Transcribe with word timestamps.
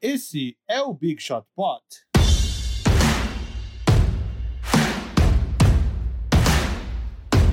Esse 0.00 0.56
é 0.68 0.80
o 0.80 0.94
Big 0.94 1.20
Shot 1.20 1.44
Pot. 1.56 1.82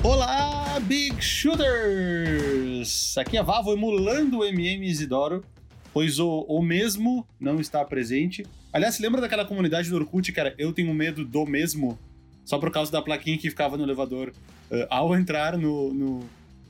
Olá, 0.04 0.78
Big 0.78 1.20
Shooters! 1.20 3.18
Aqui 3.18 3.36
é 3.36 3.42
Vavo 3.42 3.72
emulando 3.72 4.38
o 4.38 4.44
MM 4.44 4.86
Isidoro, 4.86 5.44
pois 5.92 6.20
o, 6.20 6.46
o 6.48 6.62
mesmo 6.62 7.26
não 7.40 7.58
está 7.58 7.84
presente. 7.84 8.46
Aliás, 8.72 9.00
lembra 9.00 9.20
daquela 9.20 9.44
comunidade 9.44 9.90
do 9.90 9.96
Orkut 9.96 10.32
era 10.38 10.54
Eu 10.56 10.72
Tenho 10.72 10.94
Medo 10.94 11.24
do 11.24 11.44
Mesmo? 11.46 11.98
Só 12.44 12.60
por 12.60 12.70
causa 12.70 12.92
da 12.92 13.02
plaquinha 13.02 13.38
que 13.38 13.50
ficava 13.50 13.76
no 13.76 13.82
elevador. 13.82 14.32
Uh, 14.70 14.86
ao 14.88 15.16
entrar 15.16 15.58
no, 15.58 15.92
no, 15.92 16.20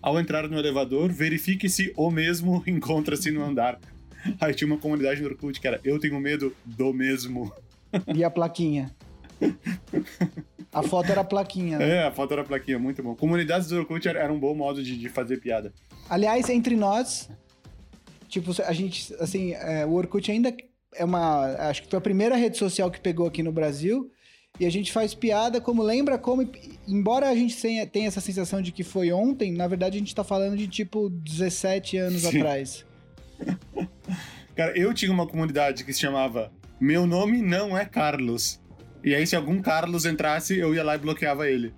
ao 0.00 0.18
entrar 0.18 0.48
no 0.48 0.58
elevador, 0.58 1.12
verifique 1.12 1.68
se 1.68 1.92
o 1.98 2.10
mesmo 2.10 2.64
encontra-se 2.66 3.30
no 3.30 3.44
andar. 3.44 3.78
Aí 4.40 4.54
tinha 4.54 4.66
uma 4.66 4.78
comunidade 4.78 5.20
no 5.20 5.28
Orkut 5.28 5.60
que 5.60 5.66
era 5.66 5.80
Eu 5.84 5.98
Tenho 5.98 6.18
Medo 6.20 6.54
do 6.64 6.92
Mesmo. 6.92 7.52
E 8.14 8.24
a 8.24 8.30
plaquinha? 8.30 8.94
A 10.72 10.82
foto 10.82 11.10
era 11.10 11.22
a 11.22 11.24
plaquinha. 11.24 11.78
Né? 11.78 11.96
É, 11.96 12.04
a 12.04 12.12
foto 12.12 12.32
era 12.32 12.42
a 12.42 12.44
plaquinha, 12.44 12.78
muito 12.78 13.02
bom. 13.02 13.14
Comunidades 13.14 13.68
do 13.68 13.78
Orkut 13.78 14.06
era, 14.06 14.20
era 14.20 14.32
um 14.32 14.38
bom 14.38 14.54
modo 14.54 14.82
de, 14.82 14.96
de, 14.96 15.08
fazer 15.08 15.38
piada. 15.38 15.72
Aliás, 16.08 16.48
entre 16.50 16.76
nós, 16.76 17.30
tipo, 18.28 18.50
a 18.62 18.72
gente, 18.72 19.14
assim, 19.18 19.52
é, 19.52 19.86
o 19.86 19.92
Orkut 19.92 20.30
ainda 20.30 20.54
é 20.94 21.04
uma. 21.04 21.46
Acho 21.68 21.82
que 21.82 21.88
foi 21.90 21.98
a 21.98 22.02
primeira 22.02 22.36
rede 22.36 22.58
social 22.58 22.90
que 22.90 23.00
pegou 23.00 23.26
aqui 23.26 23.42
no 23.42 23.52
Brasil. 23.52 24.10
E 24.58 24.64
a 24.64 24.70
gente 24.70 24.90
faz 24.90 25.14
piada 25.14 25.60
como 25.60 25.82
lembra 25.82 26.18
como. 26.18 26.48
Embora 26.88 27.28
a 27.28 27.34
gente 27.34 27.60
tenha, 27.60 27.86
tenha 27.86 28.08
essa 28.08 28.20
sensação 28.20 28.62
de 28.62 28.72
que 28.72 28.82
foi 28.82 29.12
ontem, 29.12 29.52
na 29.52 29.68
verdade 29.68 29.96
a 29.96 29.98
gente 29.98 30.14
tá 30.14 30.24
falando 30.24 30.56
de 30.56 30.66
tipo 30.66 31.10
17 31.10 31.96
anos 31.98 32.22
Sim. 32.22 32.38
atrás. 32.38 32.86
Cara, 34.56 34.76
eu 34.76 34.94
tinha 34.94 35.12
uma 35.12 35.26
comunidade 35.26 35.84
que 35.84 35.92
se 35.92 36.00
chamava 36.00 36.50
Meu 36.80 37.06
nome 37.06 37.42
não 37.42 37.76
é 37.76 37.84
Carlos. 37.84 38.60
E 39.04 39.14
aí, 39.14 39.26
se 39.26 39.36
algum 39.36 39.60
Carlos 39.60 40.04
entrasse, 40.04 40.56
eu 40.56 40.74
ia 40.74 40.82
lá 40.82 40.94
e 40.94 40.98
bloqueava 40.98 41.48
ele. 41.48 41.72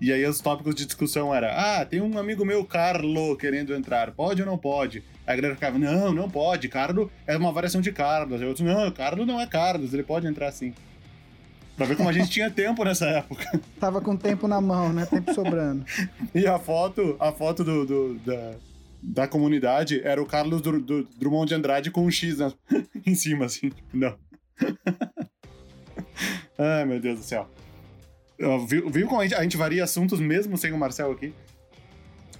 E 0.00 0.12
aí, 0.12 0.24
os 0.24 0.40
tópicos 0.40 0.74
de 0.74 0.86
discussão 0.86 1.34
era: 1.34 1.80
Ah, 1.80 1.84
tem 1.84 2.00
um 2.00 2.18
amigo 2.18 2.44
meu, 2.44 2.64
Carlo, 2.64 3.36
querendo 3.36 3.74
entrar. 3.74 4.12
Pode 4.12 4.42
ou 4.42 4.46
não 4.46 4.56
pode? 4.56 5.02
Aí 5.26 5.32
a 5.32 5.36
galera 5.36 5.54
ficava: 5.54 5.78
Não, 5.78 6.12
não 6.12 6.30
pode. 6.30 6.68
Carlo 6.68 7.10
é 7.26 7.36
uma 7.36 7.50
variação 7.50 7.80
de 7.80 7.90
Carlos. 7.90 8.40
Aí 8.40 8.46
outro: 8.46 8.64
Não, 8.64 8.90
Carlo 8.92 9.26
não 9.26 9.40
é 9.40 9.46
Carlos, 9.46 9.92
ele 9.92 10.04
pode 10.04 10.26
entrar 10.26 10.52
sim. 10.52 10.72
Pra 11.76 11.86
ver 11.86 11.96
como 11.96 12.08
a 12.08 12.12
gente 12.12 12.28
tinha 12.28 12.50
tempo 12.50 12.84
nessa 12.84 13.06
época. 13.06 13.60
Tava 13.78 14.00
com 14.00 14.16
tempo 14.16 14.48
na 14.48 14.60
mão, 14.60 14.92
né? 14.92 15.06
Tempo 15.06 15.32
sobrando. 15.32 15.84
e 16.34 16.44
a 16.44 16.58
foto, 16.58 17.16
a 17.20 17.30
foto 17.30 17.62
do, 17.62 17.86
do 17.86 18.14
da, 18.14 18.52
da 19.02 19.28
comunidade 19.28 20.00
era 20.02 20.22
o 20.22 20.26
Carlos 20.26 20.60
do, 20.60 20.80
do, 20.80 21.04
Drummond 21.16 21.48
de 21.48 21.54
Andrade 21.54 21.90
com 21.90 22.04
um 22.04 22.10
X 22.10 22.38
na, 22.38 22.52
em 23.06 23.14
cima, 23.14 23.46
assim. 23.46 23.70
Não. 23.92 24.16
Ai, 26.58 26.84
meu 26.84 27.00
Deus 27.00 27.20
do 27.20 27.24
céu. 27.24 27.48
Viu, 28.68 28.88
viu 28.88 29.08
como 29.08 29.20
a 29.20 29.24
gente, 29.24 29.34
a 29.34 29.42
gente, 29.42 29.56
varia 29.56 29.82
assuntos 29.82 30.20
mesmo 30.20 30.56
sem 30.56 30.72
o 30.72 30.78
Marcel 30.78 31.10
aqui? 31.10 31.34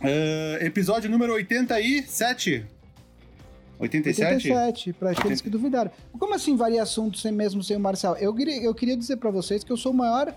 Uh, 0.01 0.65
episódio 0.65 1.11
número 1.11 1.35
87. 1.35 2.65
87? 3.79 4.51
87, 4.51 4.93
para 4.93 5.11
aqueles 5.11 5.41
que 5.41 5.51
duvidaram. 5.51 5.91
Como 6.19 6.35
assim 6.35 6.57
varia 6.57 6.83
assuntos 6.83 7.23
sem 7.23 7.33
mesmo 7.33 7.63
sem 7.63 7.77
o 7.77 7.81
Marcel? 7.81 8.17
Eu 8.17 8.35
queria, 8.35 8.63
eu 8.63 8.75
queria 8.75 8.97
dizer 8.97 9.17
para 9.17 9.31
vocês 9.31 9.63
que 9.63 9.71
eu 9.71 9.77
sou 9.77 9.93
o 9.93 9.97
maior 9.97 10.35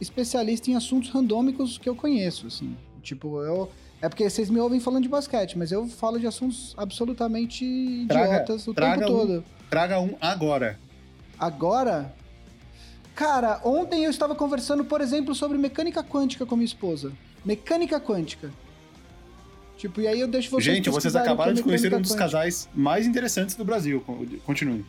especialista 0.00 0.70
em 0.70 0.74
assuntos 0.74 1.10
randômicos 1.10 1.78
que 1.78 1.88
eu 1.88 1.94
conheço, 1.94 2.46
assim. 2.46 2.76
Tipo, 3.02 3.42
eu... 3.42 3.70
É 4.02 4.08
porque 4.08 4.28
vocês 4.28 4.50
me 4.50 4.58
ouvem 4.58 4.80
falando 4.80 5.04
de 5.04 5.08
basquete, 5.08 5.56
mas 5.56 5.70
eu 5.70 5.86
falo 5.86 6.18
de 6.18 6.26
assuntos 6.26 6.74
absolutamente 6.76 7.64
idiotas 7.64 8.64
traga, 8.74 8.96
o 8.96 8.98
tempo 8.98 9.06
todo. 9.06 9.38
Um, 9.38 9.42
traga 9.70 10.00
um 10.00 10.16
agora. 10.20 10.76
Agora? 11.38 12.12
Cara, 13.14 13.60
ontem 13.64 14.04
eu 14.04 14.10
estava 14.10 14.34
conversando, 14.34 14.84
por 14.84 15.00
exemplo, 15.00 15.36
sobre 15.36 15.56
mecânica 15.56 16.02
quântica 16.02 16.44
com 16.44 16.56
minha 16.56 16.66
esposa. 16.66 17.12
Mecânica 17.44 18.00
quântica. 18.00 18.50
Tipo, 19.78 20.00
e 20.00 20.08
aí 20.08 20.18
eu 20.18 20.26
deixo 20.26 20.50
vocês 20.50 20.76
Gente, 20.76 20.90
vocês 20.90 21.14
acabaram 21.14 21.52
de 21.52 21.62
conhecer 21.62 21.94
um 21.94 22.00
dos 22.00 22.10
quântica. 22.10 22.24
casais 22.24 22.68
mais 22.74 23.06
interessantes 23.06 23.54
do 23.54 23.64
Brasil. 23.64 24.04
Continue. 24.44 24.84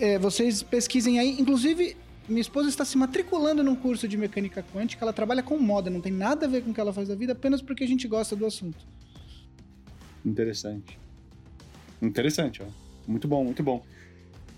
É, 0.00 0.16
vocês 0.18 0.62
pesquisem 0.62 1.18
aí. 1.18 1.40
Inclusive, 1.40 1.96
minha 2.28 2.40
esposa 2.40 2.68
está 2.68 2.84
se 2.84 2.96
matriculando 2.96 3.62
num 3.62 3.76
curso 3.76 4.08
de 4.08 4.16
mecânica 4.16 4.64
quântica. 4.72 5.04
Ela 5.04 5.12
trabalha 5.12 5.42
com 5.42 5.58
moda, 5.58 5.90
não 5.90 6.00
tem 6.00 6.12
nada 6.12 6.46
a 6.46 6.48
ver 6.48 6.62
com 6.62 6.70
o 6.70 6.74
que 6.74 6.80
ela 6.80 6.92
faz 6.92 7.08
da 7.08 7.14
vida, 7.14 7.32
apenas 7.32 7.60
porque 7.60 7.84
a 7.84 7.86
gente 7.86 8.08
gosta 8.08 8.34
do 8.34 8.46
assunto. 8.46 8.78
Interessante. 10.24 10.98
Interessante, 12.00 12.62
ó. 12.62 12.66
Muito 13.06 13.28
bom, 13.28 13.44
muito 13.44 13.62
bom. 13.62 13.84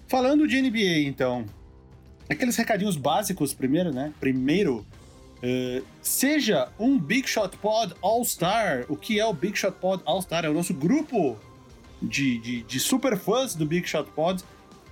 Falando 0.07 0.47
de 0.47 0.61
NBA, 0.63 1.01
então, 1.07 1.45
aqueles 2.29 2.57
recadinhos 2.57 2.97
básicos 2.97 3.53
primeiro, 3.53 3.93
né? 3.93 4.13
Primeiro, 4.21 4.87
uh, 5.39 5.85
seja 6.01 6.69
um 6.79 6.99
Big 6.99 7.29
Shot 7.29 7.57
Pod 7.57 7.95
All-Star. 8.01 8.87
O 8.89 8.97
que 8.97 9.19
é 9.19 9.27
o 9.27 9.33
Big 9.33 9.59
Shot 9.59 9.77
Pod 9.81 10.03
All-Star? 10.07 10.45
É 10.45 10.49
o 10.49 10.55
nosso 10.55 10.73
grupo 10.73 11.37
de, 12.01 12.39
de, 12.39 12.63
de 12.63 12.81
super 12.81 13.19
fãs 13.19 13.55
do 13.55 13.67
Big 13.67 13.89
Shot 13.89 14.09
Pod. 14.13 14.45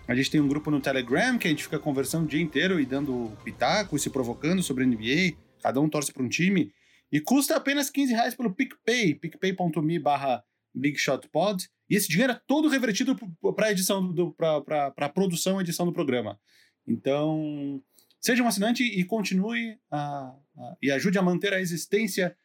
A 0.06 0.14
gente 0.14 0.30
tem 0.30 0.40
um 0.40 0.48
grupo 0.48 0.70
no 0.70 0.80
Telegram 0.80 1.38
que 1.38 1.46
a 1.46 1.50
gente 1.50 1.64
fica 1.64 1.78
conversando 1.78 2.24
o 2.24 2.28
dia 2.28 2.40
inteiro 2.40 2.78
e 2.78 2.84
dando 2.84 3.32
pitaco 3.42 3.96
e 3.96 3.98
se 3.98 4.10
provocando 4.10 4.62
sobre 4.62 4.84
a 4.84 4.86
NBA. 4.86 5.36
Cada 5.62 5.80
um 5.80 5.88
torce 5.88 6.12
para 6.12 6.22
um 6.22 6.28
time. 6.28 6.72
E 7.10 7.20
custa 7.20 7.56
apenas 7.56 7.88
15 7.88 8.12
reais 8.12 8.34
pelo 8.34 8.54
PicPay, 8.54 9.14
picpay.me 9.14 9.98
barra 9.98 10.44
BigShotPod. 10.74 11.68
E 11.88 11.96
esse 11.96 12.08
dinheiro 12.08 12.34
é 12.34 12.40
todo 12.46 12.68
revertido 12.68 13.16
para 13.56 13.70
edição 13.70 14.12
do, 14.12 14.32
para 14.32 14.92
a 14.94 15.08
produção 15.08 15.58
e 15.58 15.62
edição 15.62 15.86
do 15.86 15.92
programa. 15.92 16.38
Então, 16.86 17.82
seja 18.20 18.42
um 18.42 18.48
assinante 18.48 18.82
e 18.82 19.04
continue 19.04 19.78
a, 19.90 20.34
a, 20.58 20.76
e 20.82 20.90
ajude 20.90 21.18
a 21.18 21.22
manter 21.22 21.54
a 21.54 21.60
existência 21.60 22.36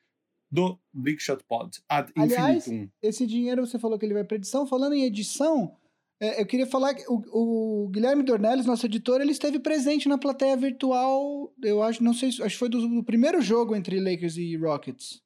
do 0.51 0.79
Big 0.93 1.21
Shot 1.21 1.43
Pod 1.43 1.81
ad 1.87 2.11
Aliás, 2.15 2.67
infinitum. 2.67 2.91
esse 3.01 3.27
dinheiro 3.27 3.65
você 3.65 3.77
falou 3.77 3.99
que 3.99 4.05
ele 4.05 4.13
vai 4.13 4.23
para 4.23 4.37
edição. 4.37 4.65
Falando 4.65 4.93
em 4.93 5.03
edição, 5.03 5.75
eu 6.19 6.45
queria 6.45 6.67
falar 6.67 6.93
que 6.93 7.03
o, 7.07 7.85
o, 7.85 7.89
Guilherme 7.89 8.23
Dornelles, 8.23 8.65
nosso 8.65 8.85
editor, 8.85 9.21
ele 9.21 9.31
esteve 9.31 9.59
presente 9.59 10.09
na 10.09 10.17
plateia 10.17 10.55
virtual. 10.57 11.53
Eu 11.63 11.81
acho, 11.81 12.03
não 12.03 12.13
sei, 12.13 12.29
acho 12.29 12.41
que 12.41 12.57
foi 12.57 12.69
do, 12.69 12.87
do 12.87 13.03
primeiro 13.03 13.41
jogo 13.41 13.75
entre 13.75 13.99
Lakers 13.99 14.37
e 14.37 14.55
Rockets. 14.57 15.21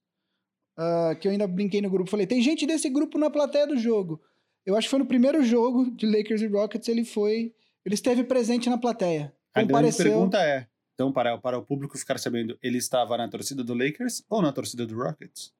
Uh, 0.78 1.16
que 1.20 1.28
eu 1.28 1.32
ainda 1.32 1.48
brinquei 1.48 1.82
no 1.82 1.90
grupo. 1.90 2.10
Falei, 2.10 2.26
tem 2.26 2.42
gente 2.42 2.66
desse 2.66 2.90
grupo 2.90 3.18
na 3.18 3.30
plateia 3.30 3.68
do 3.68 3.78
jogo. 3.78 4.22
Eu 4.66 4.76
acho 4.76 4.88
que 4.88 4.92
foi 4.92 5.00
no 5.00 5.06
primeiro 5.06 5.44
jogo 5.44 5.92
de 5.92 6.06
Lakers 6.06 6.42
e 6.42 6.48
Rockets, 6.48 6.88
ele 6.88 7.04
foi 7.04 7.54
ele 7.86 7.96
esteve 7.96 8.24
presente 8.24 8.70
na 8.70 8.78
plateia. 8.78 9.34
A 9.54 9.64
grande 9.64 9.96
pergunta 9.96 10.38
é, 10.38 10.68
então, 10.94 11.12
para, 11.12 11.38
para 11.38 11.58
o 11.58 11.66
público 11.66 11.98
ficar 11.98 12.18
sabendo, 12.18 12.58
ele 12.62 12.78
estava 12.78 13.18
na 13.18 13.28
torcida 13.28 13.64
do 13.64 13.74
Lakers 13.74 14.24
ou 14.30 14.42
na 14.42 14.52
torcida 14.52 14.86
do 14.86 14.96
Rockets? 14.96 15.54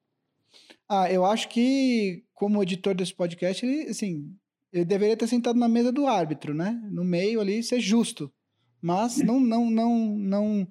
Ah, 0.88 1.10
eu 1.10 1.24
acho 1.24 1.48
que, 1.48 2.24
como 2.32 2.62
editor 2.62 2.94
desse 2.94 3.14
podcast, 3.14 3.64
ele, 3.64 3.90
assim, 3.90 4.34
ele 4.74 4.84
deveria 4.84 5.16
ter 5.16 5.28
sentado 5.28 5.56
na 5.56 5.68
mesa 5.68 5.92
do 5.92 6.08
árbitro, 6.08 6.52
né? 6.52 6.76
No 6.90 7.04
meio 7.04 7.40
ali, 7.40 7.62
ser 7.62 7.78
justo. 7.78 8.28
Mas 8.82 9.18
não, 9.18 9.38
não, 9.38 9.70
não, 9.70 10.16
não. 10.18 10.68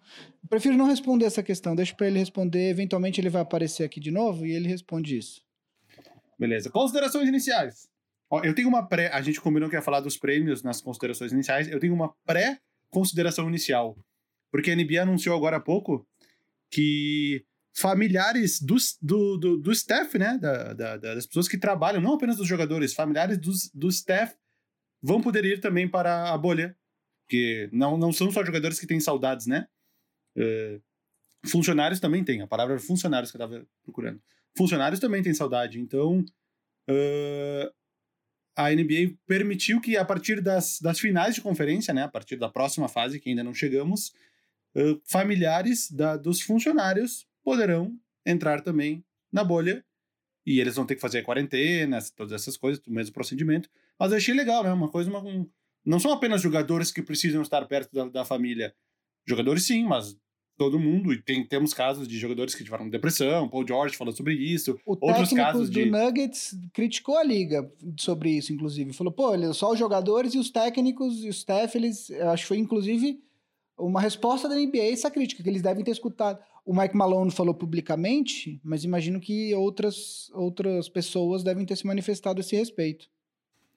Prefiro 0.50 0.76
não 0.76 0.86
responder 0.86 1.24
essa 1.24 1.42
questão. 1.42 1.74
Deixa 1.74 1.96
para 1.96 2.08
ele 2.08 2.20
responder. 2.20 2.70
Eventualmente 2.70 3.22
ele 3.22 3.30
vai 3.30 3.42
aparecer 3.42 3.86
aqui 3.86 4.02
de 4.02 4.12
novo 4.12 4.46
e 4.46 4.52
ele 4.52 4.68
responde 4.68 5.18
isso. 5.18 5.42
Beleza. 6.38 6.70
Considerações 6.70 7.30
iniciais. 7.30 7.88
Ó, 8.30 8.42
eu 8.44 8.54
tenho 8.54 8.68
uma 8.68 8.86
pré. 8.86 9.08
A 9.08 9.22
gente 9.22 9.40
combinou 9.40 9.70
que 9.70 9.76
ia 9.76 9.82
falar 9.82 10.02
dos 10.02 10.18
prêmios 10.18 10.62
nas 10.62 10.82
considerações 10.82 11.32
iniciais. 11.32 11.70
Eu 11.70 11.80
tenho 11.80 11.94
uma 11.94 12.14
pré-consideração 12.26 13.48
inicial. 13.48 13.98
Porque 14.52 14.70
a 14.70 14.76
NBA 14.76 15.02
anunciou 15.02 15.36
agora 15.36 15.58
há 15.58 15.62
pouco 15.62 16.06
que 16.70 17.46
familiares 17.74 18.62
dos, 18.62 18.98
do, 19.02 19.38
do, 19.38 19.58
do 19.58 19.72
staff, 19.72 20.18
né? 20.18 20.38
Da, 20.38 20.74
da, 20.74 20.98
das 20.98 21.26
pessoas 21.26 21.48
que 21.48 21.58
trabalham, 21.58 22.02
não 22.02 22.14
apenas 22.14 22.38
dos 22.38 22.48
jogadores, 22.48 22.94
familiares 22.94 23.38
dos, 23.38 23.70
do 23.74 23.90
staff 23.90 24.36
vão 25.02 25.22
poder 25.22 25.44
ir 25.44 25.60
também 25.60 25.88
para 25.88 26.32
a 26.32 26.38
bolha. 26.38 26.78
Porque 27.26 27.70
não, 27.72 27.98
não 27.98 28.14
são 28.14 28.32
só 28.32 28.46
jogadores 28.46 28.80
que 28.80 28.86
têm 28.86 29.00
saudades, 29.00 29.48
né? 29.48 29.68
Uh, 30.38 30.82
funcionários 31.48 32.00
também 32.00 32.24
têm. 32.24 32.42
A 32.42 32.48
palavra 32.48 32.80
funcionários 32.80 33.32
que 33.32 33.38
eu 33.38 33.44
estava 33.44 33.66
procurando. 33.84 34.22
Funcionários 34.56 35.00
também 35.00 35.24
têm 35.24 35.34
saudade. 35.34 35.80
Então, 35.80 36.24
a 38.56 38.70
NBA 38.70 39.16
permitiu 39.26 39.82
que, 39.82 39.98
a 39.98 40.06
partir 40.06 40.42
das, 40.42 40.80
das 40.80 41.00
finais 41.00 41.34
de 41.34 41.42
conferência, 41.42 41.94
né, 41.94 42.04
a 42.04 42.08
partir 42.08 42.36
da 42.36 42.50
próxima 42.50 42.88
fase, 42.88 43.20
que 43.20 43.30
ainda 43.30 43.44
não 43.44 43.54
chegamos, 43.54 44.14
familiares 45.06 45.90
da, 45.90 46.18
dos 46.18 46.42
funcionários 46.42 47.26
poderão 47.44 47.98
entrar 48.26 48.62
também 48.62 49.04
na 49.32 49.44
bolha. 49.44 49.84
E 50.46 50.60
eles 50.60 50.76
vão 50.76 50.86
ter 50.86 50.96
que 50.96 51.02
fazer 51.02 51.20
a 51.20 51.24
quarentena, 51.24 52.00
todas 52.16 52.34
essas 52.34 52.58
coisas, 52.58 52.84
o 52.86 52.92
mesmo 52.92 53.14
procedimento. 53.14 53.70
Mas 53.98 54.12
eu 54.12 54.18
achei 54.18 54.34
legal, 54.34 54.64
né? 54.64 54.74
Uma 54.74 54.90
coisa, 54.90 55.10
uma, 55.10 55.24
um, 55.24 55.50
não 55.86 56.00
são 56.00 56.12
apenas 56.12 56.42
jogadores 56.42 56.92
que 56.92 57.02
precisam 57.02 57.42
estar 57.42 57.66
perto 57.66 57.94
da, 57.94 58.06
da 58.06 58.26
família. 58.26 58.74
Jogadores 59.26 59.66
sim, 59.66 59.86
mas 59.86 60.18
todo 60.58 60.80
mundo, 60.80 61.12
e 61.12 61.22
tem, 61.22 61.46
temos 61.46 61.74
casos 61.74 62.08
de 62.08 62.18
jogadores 62.18 62.54
que 62.54 62.64
tiveram 62.64 62.90
depressão, 62.90 63.50
Paul 63.50 63.68
George 63.68 63.98
falou 63.98 64.14
sobre 64.14 64.36
isso, 64.36 64.80
O 64.86 64.98
outros 65.02 65.32
casos 65.32 65.70
do 65.70 65.74
de... 65.74 65.90
Nuggets 65.90 66.56
criticou 66.74 67.18
a 67.18 67.24
liga 67.24 67.70
sobre 67.98 68.32
isso, 68.32 68.54
inclusive. 68.54 68.94
Falou, 68.94 69.12
pô, 69.12 69.32
só 69.54 69.72
os 69.72 69.80
jogadores 69.80 70.34
e 70.34 70.38
os 70.38 70.50
técnicos 70.50 71.24
e 71.24 71.28
o 71.28 71.32
staff, 71.32 71.78
eles. 71.78 72.12
Acho 72.12 72.44
que 72.44 72.48
foi, 72.50 72.58
inclusive, 72.58 73.20
uma 73.78 74.00
resposta 74.00 74.48
da 74.48 74.56
NBA 74.56 74.92
essa 74.92 75.10
crítica, 75.10 75.42
que 75.42 75.50
eles 75.50 75.62
devem 75.62 75.84
ter 75.84 75.92
escutado. 75.92 76.40
O 76.66 76.74
Mike 76.74 76.96
Malone 76.96 77.32
falou 77.32 77.54
publicamente, 77.54 78.60
mas 78.64 78.84
imagino 78.84 79.20
que 79.20 79.54
outras, 79.54 80.30
outras 80.34 80.88
pessoas 80.88 81.44
devem 81.44 81.66
ter 81.66 81.76
se 81.76 81.86
manifestado 81.86 82.40
a 82.40 82.42
esse 82.42 82.56
respeito. 82.56 83.08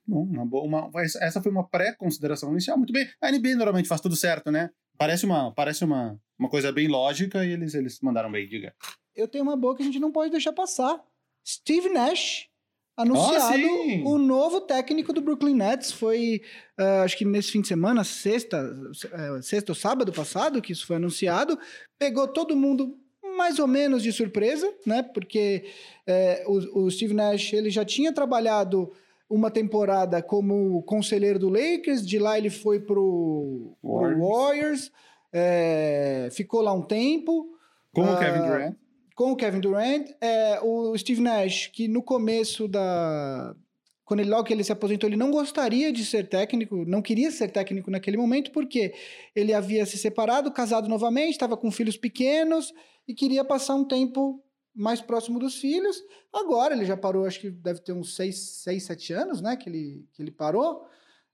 Bom, 0.07 0.23
uma 0.23 0.47
boa, 0.47 0.65
uma, 0.65 0.91
essa 1.21 1.43
foi 1.43 1.51
uma 1.51 1.67
pré-consideração 1.69 2.53
inicial, 2.53 2.79
muito 2.79 2.93
bem. 2.93 3.09
A 3.21 3.31
NBA 3.31 3.57
normalmente 3.57 3.89
faz 3.89 4.01
tudo 4.01 4.15
certo, 4.15 4.53
né? 4.53 4.71
Parece 4.97 5.27
uma, 5.27 5.53
parece 5.53 5.85
uma, 5.85 6.19
uma 6.39 6.49
coisa 6.49 6.71
bem 6.71 6.87
lógica 6.87 7.45
e 7.45 7.51
eles, 7.51 7.75
eles 7.75 8.01
mandaram 8.01 8.31
bem, 8.31 8.49
diga. 8.49 8.73
Eu 9.17 9.27
tenho 9.27 9.43
uma 9.43 9.57
boa 9.57 9.77
que 9.77 9.83
a 9.83 9.87
gente 9.87 9.99
não 9.99 10.13
pode 10.13 10.31
deixar 10.31 10.53
passar. 10.53 11.03
Steve 11.45 11.89
Nash 11.89 12.49
anunciado 12.97 13.57
sim! 13.57 14.03
o 14.05 14.17
novo 14.19 14.61
técnico 14.61 15.13
do 15.13 15.21
Brooklyn 15.21 15.55
Nets. 15.55 15.93
Foi, 15.93 16.41
ah, 16.79 17.03
acho 17.03 17.17
que 17.17 17.25
nesse 17.25 17.53
fim 17.53 17.61
de 17.61 17.69
semana, 17.69 18.03
sexta, 18.05 18.75
eh, 19.13 19.43
sexta 19.43 19.73
ou 19.73 19.77
sábado 19.77 20.13
passado, 20.13 20.63
que 20.63 20.73
isso 20.73 20.87
foi 20.87 20.97
anunciado. 20.97 21.59
Pegou 21.99 22.27
todo 22.27 22.57
mundo 22.57 22.97
mais 23.37 23.59
ou 23.59 23.67
menos 23.67 24.03
de 24.03 24.13
surpresa, 24.13 24.73
né? 24.87 25.03
Porque 25.03 25.65
eh, 26.07 26.43
o, 26.47 26.85
o 26.85 26.91
Steve 26.91 27.13
Nash 27.13 27.53
ele 27.53 27.69
já 27.69 27.85
tinha 27.85 28.13
trabalhado 28.13 28.91
uma 29.29 29.51
temporada 29.51 30.23
como 30.23 30.83
conselheiro 30.85 31.39
do 31.39 31.49
Lakers, 31.51 32.07
de 32.07 32.19
lá 32.19 32.39
ele 32.39 32.49
foi 32.49 32.81
pro 32.81 33.77
pro 33.83 33.93
Warriors. 33.93 34.21
Warriors, 34.21 34.93
eh, 35.33 36.29
ficou 36.33 36.63
lá 36.63 36.73
um 36.73 36.83
tempo 36.83 37.49
Com 37.93 38.03
o 38.03 38.11
Ah, 38.11 38.17
Kevin 38.19 38.41
Durant. 38.47 38.75
Com 39.17 39.33
o 39.33 39.37
Kevin 39.37 39.61
Durant, 39.61 40.11
é, 40.21 40.61
o 40.63 40.97
Steve 40.97 41.23
Nash, 41.23 41.69
que 41.69 41.89
no 41.89 42.03
começo 42.03 42.69
da. 42.69 43.57
Quando 44.05 44.21
ele, 44.21 44.31
logo 44.31 44.45
que 44.45 44.53
ele 44.53 44.63
se 44.63 44.71
aposentou, 44.71 45.09
ele 45.09 45.17
não 45.17 45.33
gostaria 45.33 45.91
de 45.91 46.05
ser 46.05 46.29
técnico, 46.29 46.85
não 46.85 47.03
queria 47.03 47.31
ser 47.33 47.49
técnico 47.49 47.91
naquele 47.91 48.17
momento, 48.17 48.53
porque 48.53 48.95
ele 49.35 49.53
havia 49.53 49.85
se 49.85 49.99
separado, 49.99 50.53
casado 50.53 50.87
novamente, 50.87 51.33
estava 51.33 51.57
com 51.57 51.73
filhos 51.73 51.97
pequenos 51.97 52.73
e 53.09 53.15
queria 53.15 53.45
passar 53.45 53.75
um 53.75 53.85
tempo 53.85 54.41
mais 54.73 55.01
próximo 55.01 55.41
dos 55.41 55.57
filhos. 55.57 56.01
Agora 56.33 56.75
ele 56.75 56.85
já 56.85 56.97
parou, 56.97 57.25
acho 57.25 57.41
que 57.41 57.51
deve 57.51 57.81
ter 57.81 57.95
uns 57.95 58.15
6, 58.15 58.39
seis 58.39 58.85
7 58.85 59.13
anos, 59.15 59.41
né? 59.41 59.57
Que 59.57 59.69
ele, 59.71 60.05
que 60.13 60.23
ele 60.23 60.31
parou. 60.31 60.87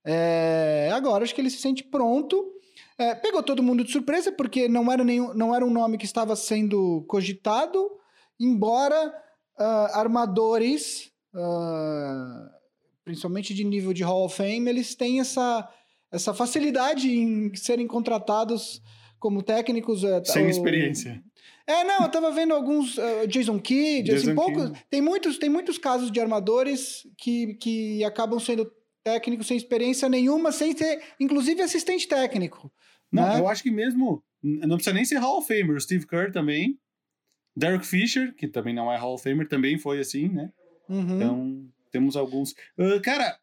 É, 0.04 0.88
agora 0.94 1.24
acho 1.24 1.34
que 1.34 1.40
ele 1.40 1.50
se 1.50 1.58
sente 1.58 1.82
pronto. 1.82 2.54
É, 2.98 3.14
pegou 3.14 3.42
todo 3.42 3.62
mundo 3.62 3.82
de 3.84 3.90
surpresa, 3.92 4.30
porque 4.32 4.68
não 4.68 4.90
era, 4.92 5.02
nenhum, 5.02 5.32
não 5.34 5.54
era 5.54 5.64
um 5.64 5.70
nome 5.70 5.98
que 5.98 6.04
estava 6.04 6.36
sendo 6.36 7.04
cogitado, 7.08 7.90
embora 8.38 9.12
ah, 9.58 10.00
armadores, 10.00 11.10
ah, 11.34 12.50
principalmente 13.04 13.54
de 13.54 13.64
nível 13.64 13.92
de 13.92 14.02
Hall 14.02 14.24
of 14.26 14.36
Fame, 14.36 14.68
eles 14.68 14.94
têm 14.94 15.20
essa, 15.20 15.68
essa 16.10 16.34
facilidade 16.34 17.10
em 17.10 17.54
serem 17.54 17.86
contratados 17.86 18.80
como 19.18 19.42
técnicos. 19.42 20.02
eh, 20.04 20.22
Sem 20.24 20.48
experiência. 20.48 21.22
é, 21.66 21.84
não, 21.84 22.02
eu 22.02 22.10
tava 22.10 22.30
vendo 22.32 22.52
alguns. 22.54 22.98
eh, 22.98 23.26
Jason 23.26 23.58
Kidd, 23.58 24.10
assim, 24.12 24.26
Jason 24.26 24.34
poucos. 24.34 24.64
Kidd. 24.66 24.84
Tem 24.90 25.00
muitos, 25.00 25.38
tem 25.38 25.48
muitos 25.48 25.78
casos 25.78 26.10
de 26.10 26.20
armadores 26.20 27.06
que, 27.16 27.54
que 27.54 28.04
acabam 28.04 28.38
sendo 28.40 28.70
técnicos 29.04 29.46
sem 29.46 29.56
experiência 29.56 30.08
nenhuma, 30.08 30.52
sem 30.52 30.76
ser, 30.76 31.02
inclusive, 31.18 31.62
assistente 31.62 32.06
técnico. 32.06 32.70
Não, 33.12 33.28
né? 33.34 33.38
eu 33.40 33.48
acho 33.48 33.62
que 33.62 33.70
mesmo. 33.70 34.22
Não 34.42 34.76
precisa 34.76 34.94
nem 34.94 35.04
ser 35.04 35.16
Hall 35.18 35.38
of 35.38 35.46
Famer. 35.46 35.76
O 35.76 35.80
Steve 35.80 36.06
Kerr 36.06 36.32
também. 36.32 36.78
Derek 37.54 37.84
Fisher, 37.86 38.34
que 38.34 38.48
também 38.48 38.74
não 38.74 38.90
é 38.90 38.96
Hall 38.96 39.14
of 39.14 39.22
Famer, 39.22 39.46
também 39.46 39.78
foi 39.78 40.00
assim, 40.00 40.28
né? 40.28 40.50
Uhum. 40.88 41.16
Então, 41.16 41.68
temos 41.90 42.16
alguns. 42.16 42.54
Ah, 42.78 42.98
cara, 43.02 43.30
o 43.30 43.38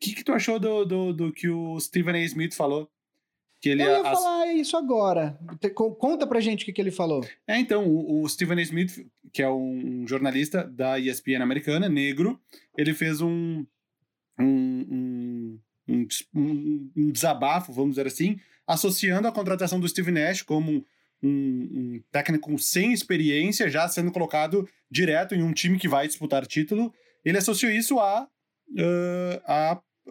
que, 0.00 0.14
que 0.14 0.22
tu 0.24 0.32
achou 0.32 0.58
do, 0.60 0.84
do, 0.84 1.12
do 1.12 1.32
que 1.32 1.48
o 1.48 1.78
Stephen 1.80 2.14
A. 2.14 2.24
Smith 2.24 2.54
falou? 2.54 2.88
Que 3.60 3.70
ele 3.70 3.82
eu 3.82 3.88
ia 3.88 4.00
as- 4.08 4.22
falar 4.22 4.46
isso 4.54 4.76
agora. 4.76 5.36
Conta 5.74 6.24
pra 6.24 6.38
gente 6.38 6.62
o 6.62 6.64
que, 6.64 6.72
que 6.72 6.80
ele 6.80 6.92
falou. 6.92 7.26
É, 7.46 7.58
então, 7.58 7.88
o, 7.88 8.22
o 8.22 8.28
Stephen 8.28 8.56
A. 8.58 8.62
Smith, 8.62 9.04
que 9.32 9.42
é 9.42 9.50
um 9.50 10.06
jornalista 10.06 10.62
da 10.62 10.96
ESPN 11.00 11.42
americana, 11.42 11.88
negro, 11.88 12.40
ele 12.76 12.94
fez 12.94 13.20
um, 13.20 13.66
um, 14.38 15.58
um, 15.88 16.06
um- 16.34 16.90
um 16.96 17.10
desabafo, 17.10 17.72
vamos 17.72 17.96
dizer 17.96 18.06
assim, 18.06 18.38
associando 18.68 19.26
a 19.26 19.32
contratação 19.32 19.80
do 19.80 19.88
Steve 19.88 20.12
Nash 20.12 20.42
como 20.42 20.84
um, 21.22 21.28
um 21.28 22.02
técnico 22.12 22.56
sem 22.58 22.92
experiência, 22.92 23.70
já 23.70 23.88
sendo 23.88 24.12
colocado 24.12 24.68
direto 24.90 25.34
em 25.34 25.42
um 25.42 25.52
time 25.52 25.78
que 25.78 25.88
vai 25.88 26.06
disputar 26.06 26.46
título. 26.46 26.92
Ele 27.24 27.38
associou 27.38 27.72
isso 27.72 27.98
a, 27.98 28.28
ah, 28.78 29.42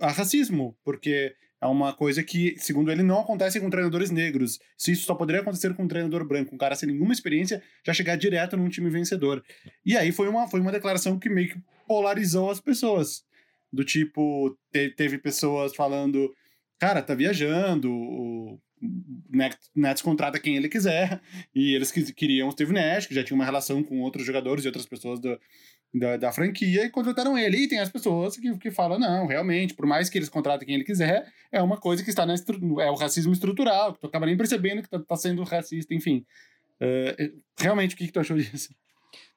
a, 0.02 0.08
a 0.08 0.12
racismo, 0.12 0.76
porque 0.84 1.36
é 1.62 1.66
uma 1.66 1.94
coisa 1.94 2.24
que, 2.24 2.56
segundo 2.58 2.92
ele, 2.92 3.04
não 3.04 3.20
acontece 3.20 3.60
com 3.60 3.70
treinadores 3.70 4.12
negros. 4.12 4.60
Se 4.78 4.92
isso 4.92 5.06
só 5.06 5.16
poderia 5.16 5.42
acontecer 5.42 5.74
com 5.76 5.84
um 5.84 5.88
treinador 5.88 6.28
branco, 6.28 6.54
um 6.54 6.58
cara 6.58 6.76
sem 6.76 6.90
nenhuma 6.90 7.14
experiência, 7.14 7.64
já 7.86 7.94
chegar 7.94 8.16
direto 8.16 8.58
num 8.58 8.70
time 8.70 8.90
vencedor. 8.90 9.44
E 9.86 9.96
aí 9.96 10.12
foi 10.12 10.28
uma, 10.28 10.48
foi 10.48 10.60
uma 10.60 10.72
declaração 10.72 11.18
que 11.18 11.30
meio 11.30 11.50
que 11.50 11.62
polarizou 11.88 12.52
as 12.52 12.60
pessoas. 12.60 13.24
Do 13.72 13.84
tipo, 13.84 14.58
te- 14.72 14.92
teve 14.96 15.18
pessoas 15.18 15.76
falando, 15.76 16.34
cara, 16.80 17.02
tá 17.02 17.14
viajando, 17.14 17.92
o 17.92 18.60
Nets, 19.76 20.02
contrata 20.02 20.40
quem 20.40 20.56
ele 20.56 20.70
quiser, 20.70 21.20
e 21.54 21.74
eles 21.74 21.92
queriam 21.92 22.48
o 22.48 22.52
Steve 22.52 22.74
Nash, 22.74 23.08
que 23.08 23.16
já 23.16 23.24
tinha 23.24 23.36
uma 23.36 23.46
relação 23.46 23.84
com 23.84 24.02
outros 24.02 24.26
jogadores 24.26 24.64
e 24.64 24.68
outras 24.68 24.86
pessoas 24.86 25.20
do, 25.20 25.40
da, 25.94 26.18
da 26.18 26.32
franquia, 26.32 26.86
e 26.86 26.90
contrataram 26.90 27.38
ele. 27.38 27.58
E 27.58 27.68
tem 27.68 27.80
as 27.80 27.90
pessoas 27.90 28.38
que, 28.38 28.58
que 28.58 28.72
falam, 28.72 29.00
não, 29.00 29.26
realmente, 29.26 29.74
por 29.74 29.86
mais 29.86 30.10
que 30.10 30.18
eles 30.18 30.30
contratem 30.30 30.68
quem 30.68 30.76
ele 30.76 30.84
quiser, 30.84 31.32
é 31.52 31.62
uma 31.62 31.78
coisa 31.78 32.04
que 32.04 32.10
está 32.10 32.26
na 32.26 32.36
é 32.36 32.92
o 32.92 32.96
racismo 32.96 33.34
estrutural, 33.34 33.94
que 33.94 34.00
tu 34.00 34.08
acaba 34.08 34.26
nem 34.26 34.38
percebendo 34.38 34.84
que 34.84 34.90
tá, 34.90 35.00
tá 35.00 35.16
sendo 35.16 35.44
racista, 35.44 35.94
enfim. 35.94 36.26
Eh, 36.80 37.32
realmente, 37.58 37.96
o 37.96 37.98
que, 37.98 38.06
que 38.06 38.14
tu 38.14 38.20
achou 38.20 38.38
disso? 38.38 38.74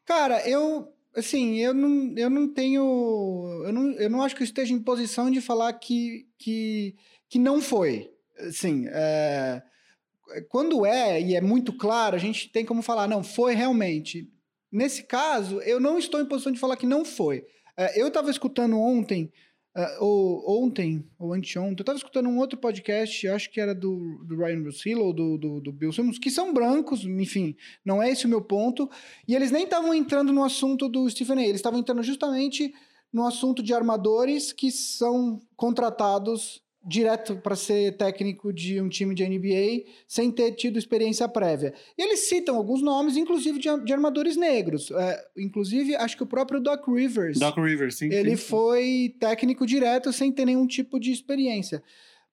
Cara, 0.04 0.46
eu. 0.48 0.88
Assim, 1.16 1.58
eu 1.58 1.74
não, 1.74 2.14
eu 2.16 2.30
não 2.30 2.52
tenho. 2.52 3.62
Eu 3.64 3.72
não, 3.72 3.92
eu 3.92 4.10
não 4.10 4.22
acho 4.22 4.36
que 4.36 4.42
eu 4.42 4.44
esteja 4.44 4.72
em 4.72 4.82
posição 4.82 5.28
de 5.30 5.40
falar 5.40 5.72
que, 5.72 6.28
que, 6.38 6.94
que 7.30 7.38
não 7.38 7.62
foi. 7.62 8.10
Assim, 8.40 8.86
é, 8.88 9.62
quando 10.48 10.84
é 10.84 11.22
e 11.22 11.36
é 11.36 11.40
muito 11.40 11.72
claro, 11.72 12.16
a 12.16 12.18
gente 12.18 12.50
tem 12.50 12.66
como 12.66 12.82
falar, 12.82 13.08
não, 13.08 13.22
foi 13.22 13.54
realmente. 13.54 14.28
Nesse 14.70 15.04
caso, 15.04 15.60
eu 15.62 15.80
não 15.80 15.98
estou 15.98 16.20
em 16.20 16.26
posição 16.26 16.52
de 16.52 16.58
falar 16.58 16.76
que 16.76 16.86
não 16.86 17.04
foi. 17.04 17.46
É, 17.76 18.00
eu 18.00 18.08
estava 18.08 18.30
escutando 18.30 18.78
ontem, 18.78 19.32
é, 19.76 19.98
ou 20.00 20.64
ontem, 20.64 21.08
ou 21.18 21.32
anteontem, 21.32 21.76
eu 21.78 21.82
estava 21.82 21.98
escutando 21.98 22.28
um 22.28 22.38
outro 22.38 22.58
podcast, 22.58 23.28
acho 23.28 23.50
que 23.50 23.60
era 23.60 23.74
do, 23.74 24.24
do 24.24 24.36
Ryan 24.36 24.64
Russillo 24.64 25.04
ou 25.04 25.12
do, 25.12 25.38
do, 25.38 25.60
do 25.60 25.72
Bill 25.72 25.92
Simmons, 25.92 26.18
que 26.18 26.30
são 26.30 26.52
brancos, 26.52 27.04
enfim, 27.04 27.56
não 27.84 28.02
é 28.02 28.10
esse 28.10 28.26
o 28.26 28.28
meu 28.28 28.42
ponto. 28.42 28.90
E 29.26 29.36
eles 29.36 29.52
nem 29.52 29.64
estavam 29.64 29.94
entrando 29.94 30.32
no 30.32 30.42
assunto 30.42 30.88
do 30.88 31.08
Stephen 31.08 31.38
A. 31.38 31.42
Eles 31.42 31.56
estavam 31.56 31.78
entrando 31.78 32.02
justamente 32.02 32.72
no 33.12 33.24
assunto 33.24 33.62
de 33.62 33.72
armadores 33.72 34.52
que 34.52 34.70
são 34.70 35.40
contratados 35.56 36.62
direto 36.82 37.36
para 37.36 37.54
ser 37.54 37.96
técnico 37.96 38.52
de 38.52 38.80
um 38.80 38.88
time 38.88 39.14
de 39.14 39.26
NBA 39.28 39.84
sem 40.06 40.30
ter 40.30 40.52
tido 40.52 40.78
experiência 40.78 41.28
prévia. 41.28 41.74
E 41.96 42.02
eles 42.02 42.28
citam 42.28 42.56
alguns 42.56 42.80
nomes, 42.80 43.16
inclusive 43.16 43.58
de, 43.58 43.68
de 43.84 43.92
armadores 43.92 44.36
negros. 44.36 44.90
É, 44.90 45.24
inclusive, 45.36 45.94
acho 45.94 46.16
que 46.16 46.22
o 46.22 46.26
próprio 46.26 46.60
Doc 46.60 46.86
Rivers. 46.88 47.38
Doc 47.38 47.56
Rivers, 47.58 47.96
sim. 47.96 48.12
Ele 48.12 48.36
sim. 48.36 48.36
foi 48.36 49.14
técnico 49.20 49.66
direto 49.66 50.12
sem 50.12 50.32
ter 50.32 50.46
nenhum 50.46 50.66
tipo 50.66 50.98
de 50.98 51.12
experiência. 51.12 51.82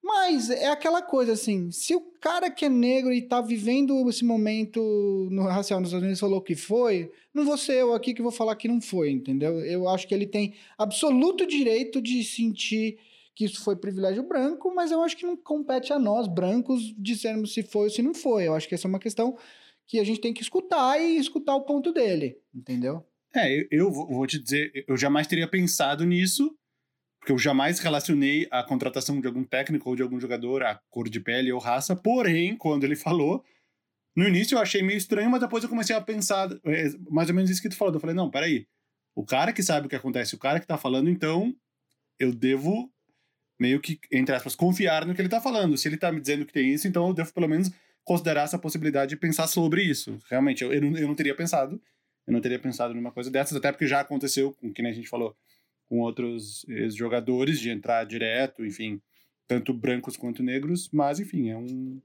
Mas 0.02 0.48
é 0.48 0.68
aquela 0.68 1.02
coisa 1.02 1.32
assim, 1.32 1.70
se 1.70 1.94
o 1.94 2.00
cara 2.00 2.50
que 2.50 2.64
é 2.64 2.68
negro 2.68 3.12
e 3.12 3.20
tá 3.20 3.42
vivendo 3.42 4.08
esse 4.08 4.24
momento 4.24 5.28
no 5.30 5.42
racial 5.42 5.80
nos 5.80 5.90
Estados 5.90 6.04
Unidos 6.04 6.20
falou 6.20 6.40
que 6.40 6.54
foi, 6.54 7.10
não 7.34 7.44
vou 7.44 7.58
ser 7.58 7.74
eu 7.74 7.92
aqui 7.92 8.14
que 8.14 8.22
vou 8.22 8.30
falar 8.30 8.56
que 8.56 8.68
não 8.68 8.80
foi, 8.80 9.10
entendeu? 9.10 9.60
Eu 9.60 9.86
acho 9.88 10.06
que 10.08 10.14
ele 10.14 10.26
tem 10.26 10.54
absoluto 10.78 11.46
direito 11.46 12.00
de 12.00 12.24
sentir 12.24 12.96
que 13.38 13.44
isso 13.44 13.62
foi 13.62 13.76
privilégio 13.76 14.24
branco, 14.24 14.74
mas 14.74 14.90
eu 14.90 15.00
acho 15.00 15.16
que 15.16 15.24
não 15.24 15.36
compete 15.36 15.92
a 15.92 15.98
nós, 15.98 16.26
brancos, 16.26 16.92
dizermos 16.98 17.54
se 17.54 17.62
foi 17.62 17.84
ou 17.84 17.90
se 17.90 18.02
não 18.02 18.12
foi. 18.12 18.48
Eu 18.48 18.54
acho 18.54 18.68
que 18.68 18.74
essa 18.74 18.88
é 18.88 18.90
uma 18.90 18.98
questão 18.98 19.38
que 19.86 20.00
a 20.00 20.04
gente 20.04 20.20
tem 20.20 20.34
que 20.34 20.42
escutar 20.42 21.00
e 21.00 21.16
escutar 21.16 21.54
o 21.54 21.64
ponto 21.64 21.92
dele, 21.92 22.36
entendeu? 22.52 23.06
É, 23.32 23.68
eu, 23.70 23.92
vou 23.92 24.26
te 24.26 24.42
dizer, 24.42 24.84
eu 24.88 24.96
jamais 24.96 25.28
teria 25.28 25.46
pensado 25.46 26.04
nisso, 26.04 26.52
porque 27.20 27.30
eu 27.30 27.38
jamais 27.38 27.78
relacionei 27.78 28.48
a 28.50 28.64
contratação 28.64 29.20
de 29.20 29.28
algum 29.28 29.44
técnico 29.44 29.88
ou 29.88 29.94
de 29.94 30.02
algum 30.02 30.18
jogador 30.18 30.64
a 30.64 30.74
cor 30.90 31.08
de 31.08 31.20
pele 31.20 31.52
ou 31.52 31.60
raça, 31.60 31.94
porém, 31.94 32.56
quando 32.56 32.82
ele 32.82 32.96
falou, 32.96 33.44
no 34.16 34.26
início 34.26 34.56
eu 34.56 34.60
achei 34.60 34.82
meio 34.82 34.98
estranho, 34.98 35.30
mas 35.30 35.40
depois 35.40 35.62
eu 35.62 35.70
comecei 35.70 35.94
a 35.94 36.00
pensar, 36.00 36.50
é, 36.64 36.88
mais 37.08 37.28
ou 37.28 37.36
menos 37.36 37.48
isso 37.50 37.62
que 37.62 37.68
tu 37.68 37.76
falou, 37.76 37.94
eu 37.94 38.00
falei, 38.00 38.16
não, 38.16 38.28
peraí, 38.28 38.66
o 39.14 39.24
cara 39.24 39.52
que 39.52 39.62
sabe 39.62 39.86
o 39.86 39.88
que 39.88 39.94
acontece, 39.94 40.34
o 40.34 40.38
cara 40.40 40.58
que 40.58 40.66
tá 40.66 40.76
falando, 40.76 41.08
então 41.08 41.54
eu 42.18 42.34
devo 42.34 42.92
meio 43.58 43.80
que, 43.80 43.98
entre 44.12 44.34
aspas, 44.34 44.54
confiar 44.54 45.04
no 45.04 45.14
que 45.14 45.20
ele 45.20 45.28
tá 45.28 45.40
falando. 45.40 45.76
Se 45.76 45.88
ele 45.88 45.96
tá 45.96 46.12
me 46.12 46.20
dizendo 46.20 46.46
que 46.46 46.52
tem 46.52 46.72
isso, 46.72 46.86
então 46.86 47.08
eu 47.08 47.14
devo 47.14 47.32
pelo 47.32 47.48
menos 47.48 47.70
considerar 48.04 48.42
essa 48.42 48.58
possibilidade 48.58 49.10
de 49.10 49.16
pensar 49.16 49.46
sobre 49.46 49.82
isso. 49.82 50.18
Realmente, 50.30 50.62
eu, 50.62 50.72
eu, 50.72 50.80
não, 50.80 50.96
eu 50.96 51.08
não 51.08 51.14
teria 51.14 51.34
pensado. 51.34 51.80
Eu 52.26 52.32
não 52.32 52.40
teria 52.40 52.58
pensado 52.58 52.94
numa 52.94 53.10
coisa 53.10 53.30
dessas, 53.30 53.56
até 53.56 53.72
porque 53.72 53.86
já 53.86 54.00
aconteceu, 54.00 54.52
com 54.52 54.72
que 54.72 54.82
nem 54.82 54.92
a 54.92 54.94
gente 54.94 55.08
falou, 55.08 55.34
com 55.88 56.00
outros 56.00 56.64
jogadores 56.94 57.58
de 57.58 57.70
entrar 57.70 58.04
direto, 58.04 58.64
enfim, 58.64 59.00
tanto 59.46 59.72
brancos 59.72 60.16
quanto 60.16 60.42
negros, 60.42 60.90
mas 60.92 61.18
enfim, 61.18 61.48
é 61.48 61.56
um. 61.56 62.00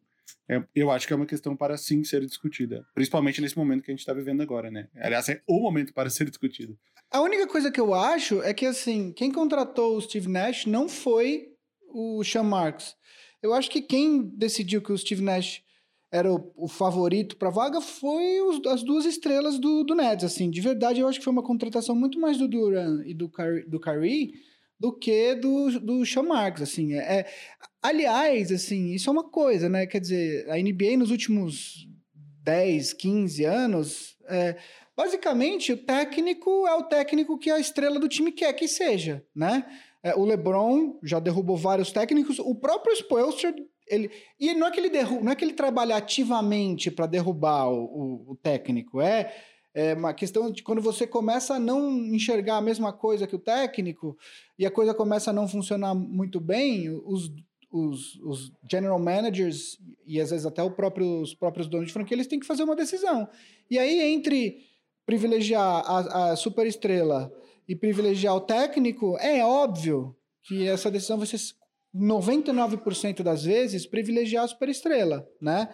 É, 0.47 0.63
eu 0.73 0.89
acho 0.89 1.05
que 1.05 1.13
é 1.13 1.15
uma 1.15 1.25
questão 1.25 1.55
para 1.55 1.77
sim 1.77 2.03
ser 2.03 2.25
discutida, 2.25 2.85
principalmente 2.93 3.41
nesse 3.41 3.57
momento 3.57 3.83
que 3.83 3.91
a 3.91 3.93
gente 3.93 3.99
está 3.99 4.13
vivendo 4.13 4.41
agora, 4.41 4.71
né? 4.71 4.87
Aliás, 4.95 5.27
é 5.27 5.41
o 5.45 5.59
momento 5.59 5.93
para 5.93 6.09
ser 6.09 6.29
discutido. 6.29 6.77
A 7.13 7.21
única 7.21 7.45
coisa 7.45 7.71
que 7.71 7.79
eu 7.79 7.93
acho 7.93 8.41
é 8.41 8.55
que, 8.55 8.65
assim, 8.65 9.11
quem 9.11 9.31
contratou 9.31 9.95
o 9.95 10.01
Steve 10.01 10.27
Nash 10.27 10.65
não 10.65 10.89
foi 10.89 11.49
o 11.93 12.23
Sean 12.23 12.41
Marks. 12.41 12.95
Eu 13.39 13.53
acho 13.53 13.69
que 13.69 13.83
quem 13.83 14.23
decidiu 14.35 14.81
que 14.81 14.91
o 14.91 14.97
Steve 14.97 15.21
Nash 15.21 15.61
era 16.11 16.33
o, 16.33 16.51
o 16.55 16.67
favorito 16.67 17.37
para 17.37 17.51
vaga 17.51 17.79
foi 17.81 18.41
os, 18.41 18.65
as 18.65 18.81
duas 18.81 19.05
estrelas 19.05 19.59
do, 19.59 19.83
do 19.83 19.93
Nets, 19.93 20.25
assim. 20.25 20.49
De 20.49 20.59
verdade, 20.59 21.01
eu 21.01 21.07
acho 21.07 21.19
que 21.19 21.23
foi 21.23 21.33
uma 21.33 21.43
contratação 21.43 21.95
muito 21.95 22.19
mais 22.19 22.39
do 22.39 22.47
Duran 22.47 23.03
e 23.05 23.13
do, 23.13 23.31
do 23.67 23.79
Kyrie 23.79 24.33
do 24.79 24.91
que 24.91 25.35
do, 25.35 25.79
do 25.79 26.05
Sean 26.07 26.23
Marks, 26.23 26.63
assim. 26.63 26.93
É, 26.95 27.19
é, 27.19 27.25
aliás, 27.79 28.51
assim, 28.51 28.91
isso 28.91 29.07
é 29.07 29.13
uma 29.13 29.29
coisa, 29.29 29.69
né? 29.69 29.85
Quer 29.85 30.01
dizer, 30.01 30.49
a 30.49 30.57
NBA 30.57 30.97
nos 30.97 31.11
últimos 31.11 31.87
10, 32.43 32.91
15 32.93 33.45
anos, 33.45 34.17
é, 34.27 34.57
basicamente, 34.95 35.73
o 35.73 35.77
técnico 35.77 36.67
é 36.67 36.75
o 36.75 36.83
técnico 36.83 37.37
que 37.37 37.49
a 37.49 37.59
estrela 37.59 37.99
do 37.99 38.07
time 38.07 38.31
quer 38.31 38.53
que 38.53 38.67
seja, 38.67 39.25
né? 39.35 39.65
É, 40.01 40.15
o 40.15 40.25
LeBron 40.25 40.99
já 41.01 41.19
derrubou 41.19 41.55
vários 41.55 41.91
técnicos, 41.91 42.39
o 42.39 42.55
próprio 42.55 42.93
Spoelstra 42.93 43.55
ele, 43.87 44.09
e 44.39 44.53
não 44.53 44.67
é 44.67 44.71
que 44.71 44.79
ele 44.79 44.89
derruba, 44.89 45.23
não 45.23 45.31
é 45.31 45.35
que 45.35 45.43
ele 45.43 45.53
trabalha 45.53 45.95
ativamente 45.95 46.89
para 46.89 47.05
derrubar 47.05 47.69
o, 47.69 47.83
o, 47.83 48.31
o 48.31 48.35
técnico, 48.35 49.01
é 49.01 49.33
é 49.73 49.95
uma 49.95 50.13
questão 50.13 50.51
de 50.51 50.61
quando 50.61 50.81
você 50.81 51.07
começa 51.07 51.55
a 51.55 51.59
não 51.59 51.89
enxergar 51.89 52.57
a 52.57 52.61
mesma 52.61 52.93
coisa 52.93 53.25
que 53.25 53.35
o 53.35 53.39
técnico 53.39 54.15
e 54.57 54.65
a 54.65 54.71
coisa 54.71 54.93
começa 54.93 55.31
a 55.31 55.33
não 55.33 55.47
funcionar 55.47 55.95
muito 55.95 56.39
bem, 56.39 56.89
os, 56.89 57.31
os, 57.71 58.15
os 58.21 58.51
general 58.69 58.99
managers 58.99 59.79
e 60.05 60.21
às 60.21 60.29
vezes 60.29 60.45
até 60.45 60.67
próprio, 60.69 61.21
os 61.21 61.33
próprios 61.33 61.67
donos 61.67 61.87
de 61.87 61.93
franquia, 61.93 62.15
eles 62.15 62.27
têm 62.27 62.39
que 62.39 62.45
fazer 62.45 62.63
uma 62.63 62.75
decisão. 62.75 63.27
E 63.69 63.79
aí, 63.79 63.99
entre 64.13 64.59
privilegiar 65.05 65.83
a, 65.85 66.31
a 66.31 66.35
superestrela 66.35 67.31
e 67.67 67.75
privilegiar 67.75 68.35
o 68.35 68.41
técnico, 68.41 69.17
é 69.19 69.43
óbvio 69.45 70.15
que 70.43 70.67
essa 70.67 70.91
decisão 70.91 71.17
vai 71.17 71.27
ser 71.27 71.39
99% 71.95 73.21
das 73.21 73.43
vezes 73.43 73.85
privilegiar 73.85 74.43
a 74.43 74.47
superestrela, 74.47 75.27
né? 75.39 75.69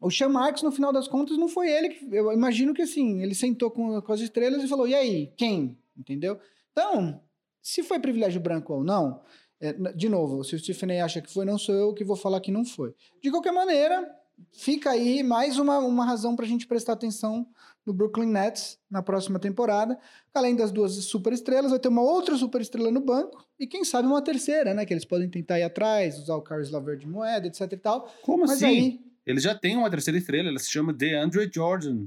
O 0.00 0.10
Sean 0.10 0.28
Marks, 0.28 0.62
no 0.62 0.72
final 0.72 0.92
das 0.92 1.08
contas, 1.08 1.38
não 1.38 1.48
foi 1.48 1.70
ele 1.70 1.88
que. 1.88 2.14
Eu 2.14 2.32
imagino 2.32 2.74
que 2.74 2.82
assim, 2.82 3.22
ele 3.22 3.34
sentou 3.34 3.70
com, 3.70 4.00
com 4.00 4.12
as 4.12 4.20
estrelas 4.20 4.62
e 4.62 4.68
falou: 4.68 4.86
e 4.86 4.94
aí, 4.94 5.32
quem? 5.36 5.78
Entendeu? 5.96 6.38
Então, 6.72 7.20
se 7.62 7.82
foi 7.82 7.98
privilégio 7.98 8.40
branco 8.40 8.74
ou 8.74 8.84
não, 8.84 9.22
é, 9.60 9.72
de 9.72 10.08
novo, 10.08 10.44
se 10.44 10.54
o 10.54 10.58
Stephen 10.58 11.00
acha 11.00 11.22
que 11.22 11.32
foi, 11.32 11.44
não 11.44 11.58
sou 11.58 11.74
eu 11.74 11.94
que 11.94 12.04
vou 12.04 12.16
falar 12.16 12.40
que 12.40 12.52
não 12.52 12.64
foi. 12.64 12.94
De 13.22 13.30
qualquer 13.30 13.52
maneira, 13.52 14.06
fica 14.52 14.90
aí 14.90 15.22
mais 15.22 15.58
uma, 15.58 15.78
uma 15.78 16.04
razão 16.04 16.34
para 16.34 16.44
a 16.44 16.48
gente 16.48 16.66
prestar 16.66 16.94
atenção 16.94 17.46
no 17.84 17.92
Brooklyn 17.92 18.26
Nets 18.26 18.78
na 18.90 19.00
próxima 19.00 19.38
temporada. 19.38 19.98
Além 20.34 20.56
das 20.56 20.72
duas 20.72 20.92
super 21.04 21.32
estrelas, 21.32 21.70
vai 21.70 21.78
ter 21.78 21.88
uma 21.88 22.02
outra 22.02 22.36
super 22.36 22.60
estrela 22.60 22.90
no 22.90 23.00
banco 23.00 23.46
e 23.58 23.66
quem 23.66 23.84
sabe 23.84 24.08
uma 24.08 24.20
terceira, 24.20 24.74
né? 24.74 24.84
Que 24.84 24.92
eles 24.92 25.04
podem 25.04 25.30
tentar 25.30 25.58
ir 25.60 25.62
atrás, 25.62 26.18
usar 26.18 26.34
o 26.34 26.42
Caris 26.42 26.70
Laver 26.70 26.96
de 26.96 27.06
moeda, 27.06 27.46
etc 27.46 27.72
e 27.72 27.76
tal. 27.76 28.12
Como 28.22 28.42
Mas 28.42 28.52
assim? 28.52 28.66
Aí, 28.66 29.00
ele 29.24 29.40
já 29.40 29.54
tem 29.54 29.76
uma 29.76 29.90
terceira 29.90 30.18
estrela, 30.18 30.48
ela 30.48 30.58
se 30.58 30.70
chama 30.70 30.92
DeAndre 30.92 31.50
Jordan. 31.52 32.06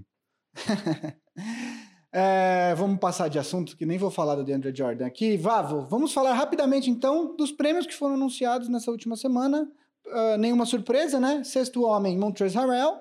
é, 2.12 2.74
vamos 2.75 3.00
passar 3.00 3.29
de 3.29 3.39
assunto, 3.39 3.77
que 3.77 3.86
nem 3.86 3.98
vou 3.98 4.12
falar 4.12 4.36
do 4.36 4.43
DeAndre 4.43 4.75
Jordan 4.75 5.05
aqui. 5.05 5.38
Vavo, 5.38 5.86
vamos 5.88 6.13
falar 6.13 6.33
rapidamente 6.33 6.89
então 6.89 7.36
dos 7.36 7.51
prêmios 7.51 7.86
que 7.86 7.95
foram 7.95 8.15
anunciados 8.15 8.67
nessa 8.67 8.91
última 8.91 9.15
semana. 9.15 9.69
Uh, 10.09 10.37
nenhuma 10.37 10.65
surpresa, 10.65 11.19
né? 11.19 11.43
Sexto 11.43 11.83
homem, 11.83 12.17
Montrezl 12.17 12.57
Harrell. 12.59 12.95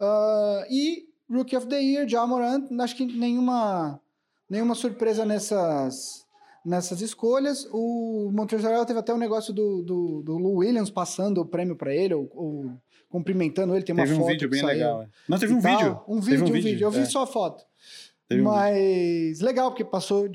Uh, 0.00 0.64
e 0.70 1.08
Rookie 1.30 1.56
of 1.56 1.66
the 1.66 1.80
Year, 1.80 2.08
Jamorant. 2.08 2.68
Acho 2.80 2.96
que 2.96 3.04
nenhuma, 3.04 4.00
nenhuma 4.48 4.74
surpresa 4.74 5.24
nessas, 5.24 6.24
nessas 6.64 7.00
escolhas. 7.00 7.66
O 7.72 8.30
Montrezl 8.32 8.66
Harrell 8.66 8.86
teve 8.86 9.00
até 9.00 9.12
o 9.12 9.16
um 9.16 9.18
negócio 9.18 9.52
do, 9.52 9.82
do, 9.82 10.22
do 10.22 10.38
Lou 10.38 10.56
Williams 10.56 10.90
passando 10.90 11.40
o 11.40 11.46
prêmio 11.46 11.76
para 11.76 11.94
ele, 11.94 12.14
ou, 12.14 12.30
ou 12.34 12.70
cumprimentando 13.08 13.74
ele, 13.74 13.84
tem 13.84 13.94
uma 13.94 14.04
teve 14.04 14.14
foto. 14.14 14.26
Teve 14.26 14.36
um 14.36 14.38
vídeo 14.38 14.50
bem 14.50 14.64
legal. 14.64 15.02
É. 15.02 15.08
Não, 15.28 15.38
teve 15.38 15.54
um 15.54 15.60
vídeo. 15.60 16.00
Um 16.06 16.20
vídeo, 16.20 16.44
um, 16.44 16.48
um 16.48 16.52
vídeo. 16.52 16.86
Eu 16.86 16.90
vi 16.90 17.00
é. 17.00 17.04
só 17.04 17.22
a 17.22 17.26
foto. 17.26 17.64
Teve 18.28 18.42
Mas 18.42 19.40
um 19.40 19.44
legal, 19.44 19.70
porque 19.70 19.84
passou 19.84 20.28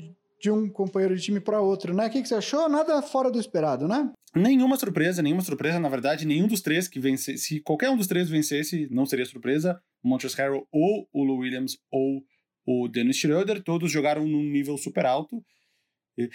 de 0.44 0.50
um 0.50 0.68
companheiro 0.68 1.16
de 1.16 1.22
time 1.22 1.40
para 1.40 1.58
outro, 1.58 1.94
né? 1.94 2.06
O 2.06 2.10
que, 2.10 2.20
que 2.20 2.28
você 2.28 2.34
achou? 2.34 2.68
Nada 2.68 3.00
fora 3.00 3.30
do 3.30 3.40
esperado, 3.40 3.88
né? 3.88 4.12
Nenhuma 4.36 4.76
surpresa, 4.76 5.22
nenhuma 5.22 5.40
surpresa. 5.40 5.80
Na 5.80 5.88
verdade, 5.88 6.26
nenhum 6.26 6.46
dos 6.46 6.60
três 6.60 6.86
que 6.86 7.00
vencesse, 7.00 7.38
se 7.38 7.60
qualquer 7.60 7.88
um 7.88 7.96
dos 7.96 8.06
três 8.06 8.28
vencesse, 8.28 8.86
não 8.90 9.06
seria 9.06 9.24
surpresa. 9.24 9.80
O 10.02 10.08
Montrezl 10.08 10.36
Harrell 10.36 10.68
ou 10.70 11.08
o 11.14 11.24
Lou 11.24 11.38
Williams 11.38 11.78
ou 11.90 12.22
o 12.66 12.88
Dennis 12.88 13.16
Schroeder, 13.16 13.62
todos 13.62 13.90
jogaram 13.90 14.26
num 14.26 14.42
nível 14.42 14.76
super 14.76 15.06
alto. 15.06 15.42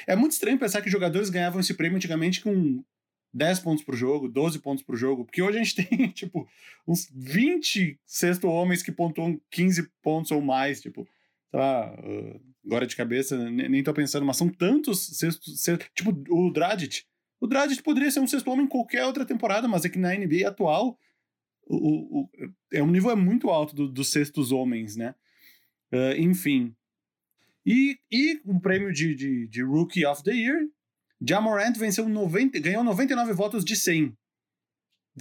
É 0.08 0.16
muito 0.16 0.32
estranho 0.32 0.58
pensar 0.58 0.82
que 0.82 0.90
jogadores 0.90 1.30
ganhavam 1.30 1.60
esse 1.60 1.76
prêmio 1.76 1.98
antigamente 1.98 2.42
com 2.42 2.84
10 3.32 3.60
pontos 3.60 3.84
por 3.84 3.96
jogo, 3.96 4.28
12 4.28 4.58
pontos 4.58 4.84
por 4.84 4.98
jogo, 4.98 5.24
porque 5.24 5.44
hoje 5.44 5.60
a 5.60 5.64
gente 5.64 5.76
tem, 5.86 6.10
tipo, 6.10 6.50
uns 6.88 7.08
20 7.14 8.00
sexto 8.08 8.48
homens 8.48 8.82
que 8.82 8.92
pontuam 8.92 9.40
15 9.52 9.88
pontos 10.02 10.32
ou 10.32 10.42
mais, 10.42 10.82
tipo, 10.82 11.08
sei 11.52 11.60
lá, 11.60 11.94
uh, 11.94 12.49
agora 12.70 12.86
de 12.86 12.96
cabeça, 12.96 13.36
nem, 13.50 13.84
tô 13.84 13.92
pensando, 13.94 14.26
mas 14.26 14.38
são 14.38 14.48
tantos 14.48 15.08
sexto, 15.18 15.90
tipo, 15.96 16.12
o 16.30 16.52
Dragic. 16.52 17.04
O 17.42 17.48
Dragic 17.48 17.82
poderia 17.82 18.12
ser 18.12 18.20
um 18.20 18.28
sexto 18.28 18.50
homem 18.52 18.66
em 18.66 18.70
qualquer 18.70 19.06
outra 19.06 19.26
temporada, 19.26 19.68
mas 19.68 19.86
é 19.86 19.90
que 19.90 19.98
na 19.98 20.14
NBA 20.14 20.48
atual, 20.48 21.00
o, 21.66 22.22
o 22.22 22.30
é, 22.72 22.84
um 22.84 22.92
nível 22.92 23.10
é 23.10 23.16
muito 23.16 23.50
alto 23.50 23.76
do, 23.76 23.88
dos 23.90 24.10
sextos 24.10 24.52
homens, 24.52 24.96
né? 24.96 25.16
Uh, 25.92 26.20
enfim. 26.20 26.76
E, 27.66 27.98
e 28.12 28.40
o 28.46 28.60
prêmio 28.60 28.94
de, 28.94 29.16
de, 29.16 29.48
de 29.48 29.64
Rookie 29.64 30.06
of 30.06 30.24
the 30.24 30.32
Year 30.32 30.60
Jamorant 31.22 31.74
venceu 31.78 32.08
90, 32.08 32.60
ganhou 32.60 32.84
99 32.84 33.34
votos 33.34 33.66
de 33.66 33.76
100. 33.76 34.16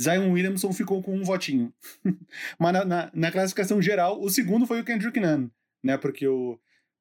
Zion 0.00 0.30
Williamson 0.30 0.72
ficou 0.72 1.02
com 1.02 1.16
um 1.16 1.24
votinho. 1.24 1.72
Mas 2.58 2.72
na, 2.72 2.84
na, 2.84 3.10
na, 3.12 3.32
classificação 3.32 3.82
geral, 3.82 4.20
o 4.22 4.30
segundo 4.30 4.66
foi 4.66 4.80
o 4.80 4.84
Kendrick 4.84 5.18
Nunn, 5.18 5.50
né? 5.82 5.96
Porque 5.96 6.28
o, 6.28 6.58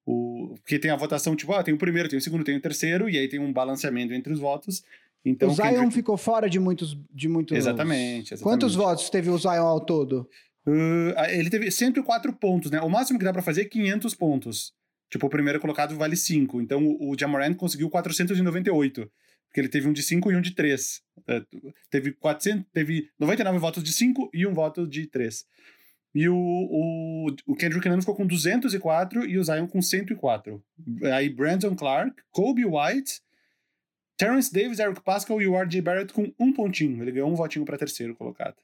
o 0.08 0.56
porque 0.64 0.80
tem 0.80 0.90
a 0.90 0.96
votação 0.96 1.36
tipo, 1.36 1.54
ah, 1.54 1.62
tem 1.62 1.74
o 1.74 1.78
primeiro, 1.78 2.08
tem 2.08 2.18
o 2.18 2.22
segundo, 2.22 2.44
tem 2.44 2.56
o 2.56 2.62
terceiro, 2.62 3.10
e 3.10 3.18
aí 3.18 3.28
tem 3.28 3.40
um 3.40 3.52
balanceamento 3.52 4.14
entre 4.14 4.32
os 4.32 4.40
votos. 4.40 4.84
Então, 5.26 5.50
o 5.50 5.54
Zion 5.54 5.66
Kendrick... 5.66 5.94
ficou 5.94 6.16
fora 6.16 6.50
de 6.50 6.60
muitos, 6.60 6.98
de 7.14 7.28
muitos. 7.28 7.58
Exatamente, 7.58 8.34
exatamente. 8.34 8.44
Quantos 8.44 8.76
votos 8.76 9.10
teve 9.10 9.30
o 9.30 9.38
Zion 9.38 9.66
ao 9.66 9.82
todo? 9.82 10.30
Uh, 10.66 11.14
ele 11.30 11.50
teve 11.50 11.70
104 11.70 12.32
pontos, 12.34 12.72
né? 12.72 12.80
O 12.82 12.90
máximo 12.90 13.20
que 13.20 13.26
dá 13.26 13.34
para 13.34 13.42
fazer 13.42 13.62
é 13.62 13.66
500 13.66 14.16
pontos. 14.16 14.74
Tipo, 15.10 15.28
o 15.28 15.30
primeiro 15.30 15.60
colocado 15.60 15.96
vale 15.96 16.16
5. 16.16 16.62
Então 16.62 16.86
o, 16.86 17.12
o 17.12 17.18
Jamorant 17.18 17.56
conseguiu 17.56 17.90
498. 17.90 19.10
Porque 19.48 19.62
ele 19.62 19.70
teve 19.70 19.88
um 19.88 19.94
de 19.94 20.04
5 20.04 20.32
e 20.32 20.36
um 20.36 20.42
de 20.42 20.52
3. 20.52 21.02
É, 21.28 21.42
teve, 21.90 22.12
400, 22.12 22.66
teve 22.74 23.10
99 23.18 23.60
votos 23.60 23.84
de 23.84 23.94
5 23.94 24.30
e 24.34 24.46
um 24.46 24.54
voto 24.54 24.86
de 24.86 25.08
3. 25.08 25.46
E 26.16 26.28
o, 26.28 26.36
o, 26.36 27.28
o 27.46 27.56
Kendrick 27.56 27.88
Nunn 27.88 28.00
ficou 28.00 28.16
com 28.16 28.26
204 28.26 29.26
e 29.26 29.38
o 29.38 29.44
Zion 29.44 29.68
com 29.68 29.82
104. 29.82 30.64
Aí 31.14 31.30
Brandon 31.30 31.76
Clark, 31.76 32.22
Kobe 32.32 32.66
White, 32.66 33.22
Terrence 34.18 34.52
Davis, 34.52 34.80
Eric 34.80 35.02
Pascal 35.02 35.42
e 35.42 35.48
o 35.48 35.56
R.J. 35.56 35.82
Barrett 35.82 36.12
com 36.12 36.34
um 36.40 36.52
pontinho. 36.52 37.02
Ele 37.04 37.12
ganhou 37.12 37.30
um 37.30 37.36
votinho 37.36 37.66
para 37.66 37.78
terceiro 37.78 38.16
colocado. 38.16 38.56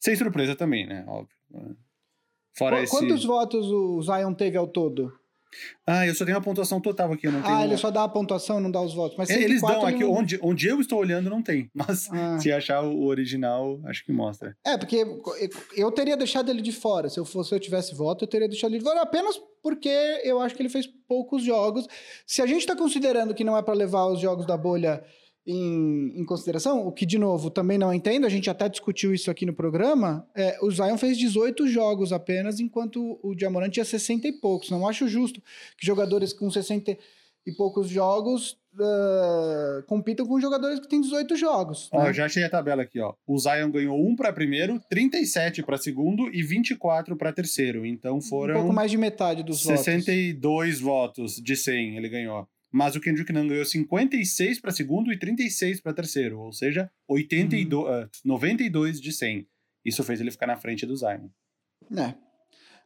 Sem 0.00 0.16
surpresa 0.16 0.56
também, 0.56 0.86
né? 0.86 1.04
Óbvio. 1.06 1.36
Fora 2.54 2.76
Qu 2.76 2.82
esse... 2.82 2.90
Quantos 2.90 3.24
votos 3.24 3.66
o 3.66 4.00
Zion 4.02 4.32
teve 4.34 4.56
ao 4.56 4.66
todo? 4.66 5.16
Ah, 5.86 6.06
eu 6.06 6.14
só 6.14 6.24
tenho 6.24 6.38
a 6.38 6.40
pontuação 6.40 6.80
total 6.80 7.12
aqui, 7.12 7.28
não 7.28 7.42
tenho. 7.42 7.54
Ah, 7.54 7.64
ele 7.64 7.76
só 7.76 7.90
dá 7.90 8.04
a 8.04 8.08
pontuação, 8.08 8.60
não 8.60 8.70
dá 8.70 8.80
os 8.80 8.94
votos. 8.94 9.16
Mas 9.16 9.30
Eles 9.30 9.60
dão 9.60 9.84
aqui, 9.84 10.00
não... 10.00 10.12
onde, 10.12 10.38
onde 10.42 10.66
eu 10.66 10.80
estou 10.80 10.98
olhando 10.98 11.28
não 11.28 11.42
tem. 11.42 11.70
Mas 11.74 12.08
ah. 12.12 12.38
se 12.38 12.50
achar 12.52 12.82
o 12.82 13.04
original, 13.04 13.80
acho 13.86 14.04
que 14.04 14.12
mostra. 14.12 14.56
É, 14.64 14.76
porque 14.76 15.04
eu 15.76 15.90
teria 15.90 16.16
deixado 16.16 16.50
ele 16.50 16.62
de 16.62 16.72
fora. 16.72 17.08
Se 17.08 17.18
eu 17.18 17.24
fosse, 17.24 17.50
se 17.50 17.54
eu 17.54 17.60
tivesse 17.60 17.94
voto, 17.94 18.24
eu 18.24 18.28
teria 18.28 18.48
deixado 18.48 18.70
ele 18.70 18.78
de 18.78 18.84
fora 18.84 19.02
apenas 19.02 19.40
porque 19.62 19.88
eu 20.24 20.40
acho 20.40 20.54
que 20.54 20.62
ele 20.62 20.68
fez 20.68 20.86
poucos 21.06 21.42
jogos. 21.44 21.86
Se 22.26 22.42
a 22.42 22.46
gente 22.46 22.60
está 22.60 22.74
considerando 22.74 23.34
que 23.34 23.44
não 23.44 23.56
é 23.56 23.62
para 23.62 23.74
levar 23.74 24.06
os 24.06 24.20
jogos 24.20 24.44
da 24.44 24.56
bolha 24.56 25.02
em, 25.46 26.20
em, 26.20 26.24
consideração, 26.24 26.86
o 26.86 26.92
que, 26.92 27.04
de 27.04 27.18
novo, 27.18 27.50
também 27.50 27.76
não 27.76 27.92
entendo, 27.92 28.26
a 28.26 28.28
gente 28.28 28.48
até 28.48 28.68
discutiu 28.68 29.12
isso 29.12 29.30
aqui 29.30 29.44
no 29.44 29.52
programa, 29.52 30.26
é, 30.34 30.58
o 30.62 30.70
Zion 30.70 30.96
fez 30.96 31.18
18 31.18 31.66
jogos 31.66 32.12
apenas, 32.12 32.60
enquanto 32.60 33.18
o 33.22 33.34
Diamorante 33.34 33.74
tinha 33.74 33.84
60 33.84 34.28
e 34.28 34.32
poucos. 34.32 34.70
Não 34.70 34.86
acho 34.86 35.08
justo 35.08 35.42
que 35.76 35.84
jogadores 35.84 36.32
com 36.32 36.50
60... 36.50 36.96
e 37.44 37.52
poucos 37.52 37.88
jogos 37.88 38.56
uh, 38.74 39.82
compitam 39.86 40.26
com 40.26 40.40
jogadores 40.40 40.80
que 40.80 40.88
têm 40.88 41.00
18 41.00 41.36
jogos. 41.36 41.88
Ó, 41.92 42.02
né? 42.02 42.10
eu 42.10 42.14
já 42.14 42.26
achei 42.26 42.44
a 42.44 42.48
tabela 42.48 42.82
aqui, 42.82 43.00
ó. 43.00 43.14
O 43.26 43.38
Zion 43.38 43.70
ganhou 43.70 43.98
1 43.98 44.16
para 44.16 44.32
primeiro, 44.32 44.80
37 44.88 45.62
para 45.62 45.76
segundo 45.76 46.32
e 46.32 46.42
24 46.42 47.16
para 47.16 47.32
terceiro. 47.32 47.84
Então 47.84 48.20
foram 48.20 48.54
Um 48.54 48.58
pouco 48.58 48.72
mais 48.72 48.90
de 48.90 48.98
metade 48.98 49.42
dos 49.42 49.64
votos. 49.64 49.84
62 49.84 50.80
votos 50.80 51.34
de 51.36 51.56
100 51.56 51.96
ele 51.96 52.08
ganhou. 52.08 52.46
Mas 52.72 52.96
o 52.96 53.00
Kendrick 53.00 53.30
Nunn 53.32 53.46
ganhou 53.48 53.64
56 53.64 54.58
para 54.60 54.70
segundo 54.72 55.12
e 55.12 55.18
36 55.18 55.80
para 55.80 55.92
terceiro, 55.92 56.40
ou 56.40 56.52
seja, 56.52 56.90
82, 57.06 57.84
Uhum. 57.86 57.92
ah, 57.92 58.08
92 58.24 59.00
de 59.00 59.12
100. 59.12 59.46
Isso 59.84 60.02
fez 60.02 60.20
ele 60.20 60.30
ficar 60.30 60.46
na 60.46 60.56
frente 60.56 60.86
do 60.86 60.96
Zion. 60.96 61.28
É. 61.96 62.14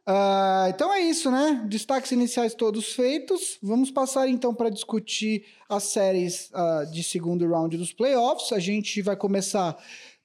Ah, 0.05 0.67
então 0.69 0.93
é 0.93 1.01
isso, 1.01 1.29
né? 1.29 1.65
Destaques 1.69 2.11
iniciais 2.11 2.53
todos 2.53 2.93
feitos. 2.93 3.57
Vamos 3.61 3.91
passar 3.91 4.27
então 4.29 4.53
para 4.53 4.69
discutir 4.69 5.45
as 5.69 5.83
séries 5.83 6.49
ah, 6.53 6.85
de 6.91 7.03
segundo 7.03 7.47
round 7.47 7.75
dos 7.77 7.91
playoffs. 7.93 8.51
A 8.53 8.59
gente 8.59 9.01
vai 9.01 9.15
começar 9.15 9.77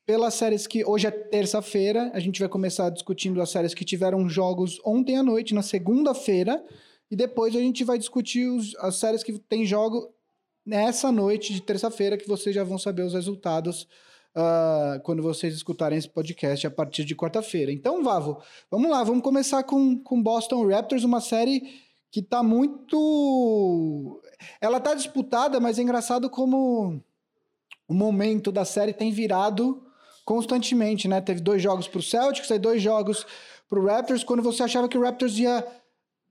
pelas 0.07 0.35
séries 0.35 0.66
que. 0.66 0.85
Hoje 0.85 1.07
é 1.09 1.11
terça-feira. 1.11 2.11
A 2.14 2.21
gente 2.21 2.38
vai 2.40 2.49
começar 2.49 2.90
discutindo 2.90 3.40
as 3.42 3.50
séries 3.50 3.75
que 3.75 3.85
tiveram 3.85 4.28
jogos 4.28 4.81
ontem 4.85 5.16
à 5.16 5.23
noite, 5.23 5.52
na 5.54 5.62
segunda-feira. 5.62 6.64
E 7.12 7.16
depois 7.16 7.54
a 7.54 7.59
gente 7.59 7.85
vai 7.85 7.99
discutir 7.99 8.47
os- 8.49 8.75
as 8.76 8.97
séries 8.97 9.23
que 9.23 9.38
tem 9.38 9.66
jogo 9.66 10.09
nessa 10.64 11.12
noite 11.12 11.52
de 11.52 11.61
terça-feira, 11.61 12.16
que 12.16 12.26
vocês 12.26 12.54
já 12.54 12.64
vão 12.64 12.78
saber 12.78 13.02
os 13.02 13.12
resultados 13.12 13.87
ah, 14.35 14.99
quando 15.04 15.23
vocês 15.23 15.54
escutarem 15.54 15.99
esse 15.99 16.09
podcast 16.09 16.66
a 16.66 16.71
partir 16.71 17.04
de 17.04 17.14
quarta-feira. 17.14 17.71
Então, 17.71 18.02
Vavo, 18.02 18.40
vamos 18.71 18.90
lá, 18.90 19.04
vamos 19.04 19.23
começar 19.23 19.62
com, 19.62 19.99
com 20.02 20.23
Boston 20.23 20.66
Raptors, 20.66 21.04
uma 21.04 21.21
série 21.21 21.62
que 22.11 22.23
tá 22.23 22.42
muito. 22.42 24.23
Ela 24.59 24.81
tá 24.81 24.95
disputada, 24.95 25.61
mas 25.61 25.78
é 25.78 25.83
engraçado 25.83 26.31
como 26.31 26.99
o 27.87 27.92
momento 27.92 28.50
da 28.50 28.64
série 28.64 28.95
tem 28.95 29.12
virado 29.12 29.83
constantemente, 30.25 31.07
né? 31.07 31.21
Teve 31.21 31.42
dois 31.42 31.61
jogos 31.62 31.87
pro 31.87 32.00
Celtics, 32.00 32.50
aí 32.50 32.59
dois 32.59 32.81
jogos 32.81 33.26
pro 33.69 33.85
Raptors, 33.85 34.25
quando 34.25 34.42
você 34.42 34.62
achava 34.62 34.88
que 34.88 34.97
o 34.97 35.02
Raptors 35.02 35.37
ia 35.38 35.62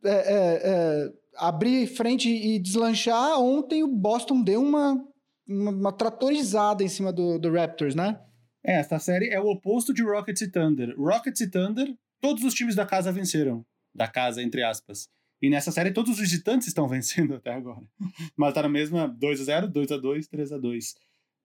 é, 0.04 0.10
é, 0.10 0.62
é, 0.64 1.14
abrir 1.36 1.88
frente 1.88 2.30
e 2.30 2.60
deslanchar, 2.60 3.40
ontem 3.40 3.84
o 3.84 3.88
Boston 3.88 4.42
deu 4.42 4.62
uma, 4.62 5.04
uma, 5.48 5.72
uma 5.72 5.92
tratorizada 5.92 6.84
em 6.84 6.88
cima 6.88 7.12
do, 7.12 7.38
do 7.40 7.52
Raptors, 7.52 7.96
né? 7.96 8.20
É, 8.64 8.74
esta 8.76 9.00
série 9.00 9.30
é 9.30 9.40
o 9.40 9.48
oposto 9.48 9.94
de 9.94 10.04
Rockets 10.04 10.42
e 10.42 10.52
Thunder. 10.52 10.94
Rockets 10.98 11.42
e 11.42 11.50
Thunder, 11.50 11.96
todos 12.20 12.44
os 12.44 12.54
times 12.54 12.76
da 12.76 12.86
casa 12.86 13.12
venceram. 13.12 13.66
Da 13.94 14.08
casa, 14.08 14.42
entre 14.42 14.64
aspas. 14.64 15.10
E 15.42 15.50
nessa 15.50 15.72
série, 15.72 15.92
todos 15.92 16.12
os 16.12 16.20
visitantes 16.20 16.68
estão 16.68 16.88
vencendo 16.90 17.36
até 17.36 17.54
agora. 17.54 17.84
Mas 18.38 18.54
tá 18.54 18.62
na 18.62 18.70
mesma 18.70 19.10
2x0, 19.10 19.72
2x2, 19.72 20.30
3x2. 20.30 20.96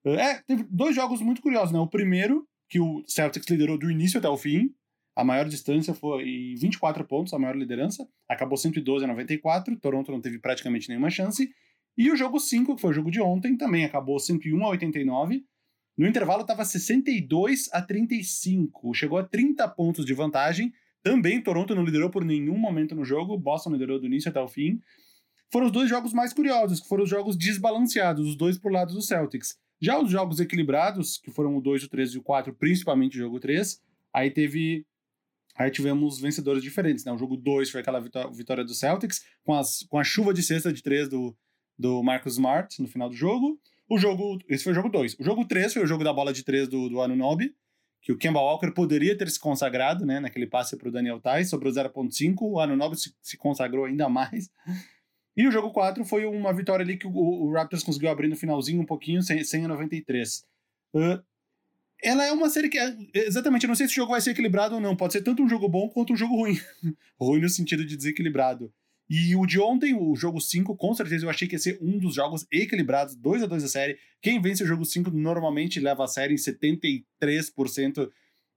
É, 0.05 0.35
teve 0.35 0.63
dois 0.69 0.95
jogos 0.95 1.21
muito 1.21 1.41
curiosos, 1.41 1.71
né? 1.71 1.79
O 1.79 1.87
primeiro, 1.87 2.47
que 2.69 2.79
o 2.79 3.03
Celtics 3.07 3.49
liderou 3.49 3.77
do 3.77 3.89
início 3.89 4.19
até 4.19 4.29
o 4.29 4.37
fim. 4.37 4.73
A 5.17 5.23
maior 5.23 5.49
distância 5.49 5.95
foi 5.95 6.53
24 6.59 7.03
pontos, 7.03 7.33
a 7.33 7.39
maior 7.39 7.55
liderança. 7.55 8.07
Acabou 8.29 8.55
112 8.55 9.03
a 9.03 9.07
94. 9.07 9.75
Toronto 9.77 10.11
não 10.11 10.21
teve 10.21 10.37
praticamente 10.37 10.87
nenhuma 10.89 11.09
chance. 11.09 11.49
E 11.97 12.11
o 12.11 12.15
jogo 12.15 12.39
5, 12.39 12.75
que 12.75 12.81
foi 12.81 12.91
o 12.91 12.93
jogo 12.93 13.09
de 13.09 13.19
ontem, 13.19 13.57
também 13.57 13.83
acabou 13.83 14.19
101 14.19 14.63
a 14.63 14.69
89. 14.69 15.43
No 15.97 16.05
intervalo 16.05 16.41
estava 16.41 16.63
62 16.63 17.67
a 17.73 17.81
35, 17.81 18.93
chegou 18.93 19.17
a 19.17 19.23
30 19.23 19.67
pontos 19.69 20.05
de 20.05 20.13
vantagem. 20.13 20.71
Também 21.01 21.41
Toronto 21.41 21.73
não 21.73 21.83
liderou 21.83 22.11
por 22.11 22.23
nenhum 22.23 22.55
momento 22.55 22.93
no 22.93 23.03
jogo, 23.03 23.39
Boston 23.39 23.71
liderou 23.71 23.99
do 23.99 24.05
início 24.05 24.29
até 24.29 24.39
o 24.39 24.47
fim. 24.47 24.79
Foram 25.51 25.65
os 25.65 25.71
dois 25.71 25.89
jogos 25.89 26.13
mais 26.13 26.31
curiosos, 26.31 26.79
que 26.79 26.87
foram 26.87 27.05
os 27.05 27.09
jogos 27.09 27.35
desbalanceados, 27.35 28.27
os 28.27 28.35
dois 28.35 28.59
por 28.59 28.71
lado 28.71 28.93
do 28.93 29.01
Celtics. 29.01 29.57
Já 29.81 29.99
os 29.99 30.11
jogos 30.11 30.39
equilibrados, 30.39 31.17
que 31.17 31.31
foram 31.31 31.57
o 31.57 31.61
2, 31.61 31.85
o 31.85 31.89
3 31.89 32.11
e 32.11 32.17
o 32.19 32.21
4, 32.21 32.53
principalmente 32.53 33.17
o 33.17 33.19
jogo 33.19 33.39
3, 33.39 33.81
aí 34.13 34.29
teve 34.29 34.85
Aí 35.57 35.71
tivemos 35.71 36.19
vencedores 36.19 36.61
diferentes, 36.61 37.03
né? 37.03 37.11
O 37.11 37.17
jogo 37.17 37.35
2 37.35 37.69
foi 37.71 37.81
aquela 37.81 37.99
vitó- 37.99 38.29
vitória 38.29 38.63
do 38.63 38.73
Celtics, 38.73 39.23
com, 39.43 39.53
as, 39.53 39.83
com 39.89 39.97
a 39.97 40.03
chuva 40.03 40.33
de 40.33 40.43
cesta 40.43 40.71
de 40.71 40.83
3 40.83 41.09
do, 41.09 41.35
do 41.77 42.03
Marcus 42.03 42.33
Smart 42.33 42.79
no 42.81 42.87
final 42.87 43.09
do 43.09 43.15
jogo. 43.15 43.59
O 43.89 43.97
jogo. 43.97 44.37
Esse 44.47 44.63
foi 44.63 44.73
o 44.73 44.75
jogo 44.75 44.89
2. 44.89 45.15
O 45.19 45.23
jogo 45.23 45.45
3 45.45 45.73
foi 45.73 45.83
o 45.83 45.87
jogo 45.87 46.03
da 46.03 46.13
bola 46.13 46.31
de 46.31 46.43
3 46.43 46.67
do, 46.67 46.89
do 46.89 47.01
Anunobi, 47.01 47.55
que 48.01 48.11
o 48.11 48.17
Kemba 48.17 48.39
Walker 48.39 48.71
poderia 48.71 49.17
ter 49.17 49.29
se 49.29 49.39
consagrado, 49.39 50.05
né? 50.05 50.19
Naquele 50.19 50.45
passe 50.45 50.77
para 50.77 50.89
o 50.89 50.91
Daniel 50.91 51.19
Tais, 51.19 51.49
sobre 51.49 51.67
o 51.69 51.71
0.5. 51.71 52.35
O 52.41 52.59
Anunobi 52.59 52.97
se, 52.97 53.15
se 53.21 53.35
consagrou 53.37 53.85
ainda 53.85 54.07
mais. 54.07 54.49
E 55.35 55.47
o 55.47 55.51
jogo 55.51 55.71
4 55.71 56.03
foi 56.03 56.25
uma 56.25 56.51
vitória 56.53 56.83
ali 56.83 56.97
que 56.97 57.07
o, 57.07 57.11
o 57.11 57.51
Raptors 57.53 57.83
conseguiu 57.83 58.09
abrir 58.09 58.27
no 58.27 58.35
finalzinho 58.35 58.81
um 58.81 58.85
pouquinho, 58.85 59.21
100, 59.21 59.43
100 59.43 59.65
a 59.65 59.67
93. 59.67 60.45
Uh, 60.93 61.23
ela 62.03 62.25
é 62.25 62.31
uma 62.31 62.49
série 62.49 62.69
que. 62.69 62.77
é- 62.77 62.95
exatamente, 63.13 63.63
eu 63.63 63.67
não 63.67 63.75
sei 63.75 63.87
se 63.87 63.93
o 63.93 63.95
jogo 63.95 64.11
vai 64.11 64.21
ser 64.21 64.31
equilibrado 64.31 64.75
ou 64.75 64.81
não. 64.81 64.95
Pode 64.95 65.13
ser 65.13 65.21
tanto 65.21 65.43
um 65.43 65.49
jogo 65.49 65.67
bom 65.67 65.89
quanto 65.89 66.13
um 66.13 66.15
jogo 66.15 66.35
ruim. 66.35 66.59
ruim 67.19 67.41
no 67.41 67.49
sentido 67.49 67.85
de 67.85 67.95
desequilibrado. 67.95 68.71
E 69.09 69.35
o 69.35 69.45
de 69.45 69.57
ontem, 69.59 69.95
o 69.95 70.15
jogo 70.15 70.41
5, 70.41 70.75
com 70.75 70.93
certeza 70.93 71.25
eu 71.25 71.29
achei 71.29 71.47
que 71.47 71.55
ia 71.55 71.59
ser 71.59 71.79
um 71.81 71.97
dos 71.97 72.15
jogos 72.15 72.45
equilibrados, 72.51 73.15
2 73.15 73.43
a 73.43 73.45
2 73.45 73.63
a 73.63 73.67
série. 73.67 73.97
Quem 74.21 74.41
vence 74.41 74.63
o 74.63 74.67
jogo 74.67 74.83
5 74.83 75.09
normalmente 75.11 75.79
leva 75.79 76.03
a 76.03 76.07
série 76.07 76.33
em 76.33 76.37
73% 76.37 78.09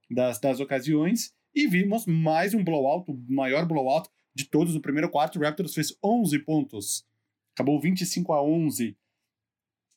das, 0.09 0.39
das 0.39 0.59
ocasiões. 0.59 1.33
E 1.55 1.67
vimos 1.67 2.05
mais 2.05 2.53
um 2.53 2.63
blowout, 2.63 3.09
o 3.09 3.17
maior 3.29 3.65
blowout 3.65 4.09
de 4.35 4.45
todos 4.45 4.73
no 4.73 4.81
primeiro 4.81 5.09
quarto. 5.09 5.39
O 5.39 5.41
Raptors 5.41 5.73
fez 5.73 5.95
11 6.03 6.39
pontos. 6.39 7.05
Acabou 7.53 7.79
25 7.79 8.33
a 8.33 8.43
11. 8.43 8.95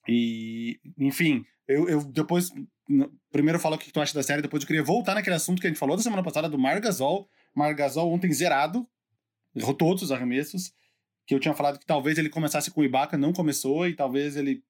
E, 0.09 0.78
enfim, 0.98 1.44
eu, 1.66 1.88
eu 1.88 2.04
depois. 2.04 2.50
Primeiro 3.31 3.57
eu 3.57 3.61
falo 3.61 3.77
o 3.77 3.79
que 3.79 3.92
tu 3.92 4.01
acha 4.01 4.14
da 4.14 4.23
série, 4.23 4.42
depois 4.42 4.62
eu 4.62 4.66
queria 4.66 4.83
voltar 4.83 5.14
naquele 5.14 5.37
assunto 5.37 5.61
que 5.61 5.66
a 5.66 5.70
gente 5.70 5.79
falou 5.79 5.97
da 5.97 6.03
semana 6.03 6.23
passada 6.23 6.49
do 6.49 6.59
Margasol. 6.59 7.29
Margasol 7.55 8.12
ontem 8.12 8.33
zerado, 8.33 8.87
errou 9.55 9.75
todos 9.75 10.03
os 10.03 10.12
arremessos. 10.12 10.73
Que 11.27 11.35
eu 11.35 11.40
tinha 11.40 11.55
falado 11.55 11.79
que 11.79 11.87
talvez 11.87 12.18
ele 12.18 12.29
começasse 12.29 12.70
com 12.70 12.83
o 12.83 12.85
Ibaka, 12.85 13.16
não 13.16 13.33
começou, 13.33 13.88
e 13.88 13.94
talvez 13.94 14.37
ele 14.37 14.62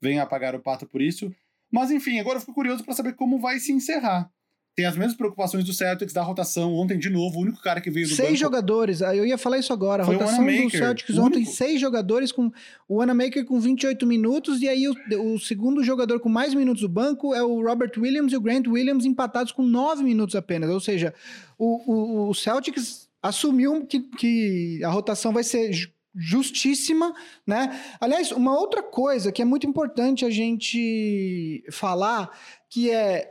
venha 0.00 0.22
apagar 0.22 0.54
o 0.54 0.60
pato 0.60 0.86
por 0.86 1.00
isso. 1.00 1.32
Mas 1.70 1.90
enfim, 1.90 2.18
agora 2.18 2.36
eu 2.36 2.40
fico 2.40 2.52
curioso 2.52 2.84
para 2.84 2.94
saber 2.94 3.14
como 3.14 3.38
vai 3.38 3.60
se 3.60 3.72
encerrar. 3.72 4.30
Tem 4.74 4.86
as 4.86 4.96
mesmas 4.96 5.14
preocupações 5.16 5.64
do 5.64 5.72
Celtics 5.74 6.14
da 6.14 6.22
rotação. 6.22 6.72
Ontem, 6.74 6.98
de 6.98 7.10
novo, 7.10 7.38
o 7.38 7.42
único 7.42 7.60
cara 7.60 7.78
que 7.78 7.90
veio 7.90 8.08
do 8.08 8.14
Seis 8.14 8.28
banco... 8.30 8.36
jogadores, 8.40 9.02
eu 9.02 9.26
ia 9.26 9.36
falar 9.36 9.58
isso 9.58 9.70
agora. 9.70 10.02
A 10.02 10.06
Foi 10.06 10.14
rotação 10.16 10.46
do 10.46 10.70
Celtics 10.70 11.18
ontem, 11.18 11.36
único. 11.40 11.52
seis 11.52 11.78
jogadores 11.78 12.32
com 12.32 12.50
o 12.88 12.96
Wanamaker 12.96 13.44
com 13.44 13.60
28 13.60 14.06
minutos, 14.06 14.62
e 14.62 14.68
aí 14.68 14.88
o, 14.88 14.94
o 15.34 15.38
segundo 15.38 15.84
jogador 15.84 16.20
com 16.20 16.30
mais 16.30 16.54
minutos 16.54 16.80
do 16.80 16.88
banco 16.88 17.34
é 17.34 17.42
o 17.42 17.62
Robert 17.62 17.92
Williams 17.98 18.32
e 18.32 18.36
o 18.36 18.40
Grant 18.40 18.66
Williams 18.66 19.04
empatados 19.04 19.52
com 19.52 19.62
nove 19.62 20.02
minutos 20.02 20.34
apenas. 20.34 20.70
Ou 20.70 20.80
seja, 20.80 21.12
o, 21.58 21.92
o, 22.26 22.28
o 22.30 22.34
Celtics 22.34 23.10
assumiu 23.22 23.84
que, 23.84 24.00
que 24.00 24.80
a 24.82 24.88
rotação 24.88 25.32
vai 25.34 25.44
ser 25.44 25.70
ju- 25.70 25.90
justíssima, 26.16 27.12
né? 27.46 27.78
Aliás, 28.00 28.32
uma 28.32 28.58
outra 28.58 28.82
coisa 28.82 29.30
que 29.30 29.42
é 29.42 29.44
muito 29.44 29.66
importante 29.66 30.24
a 30.24 30.30
gente 30.30 31.62
falar, 31.70 32.30
que 32.70 32.90
é, 32.90 33.30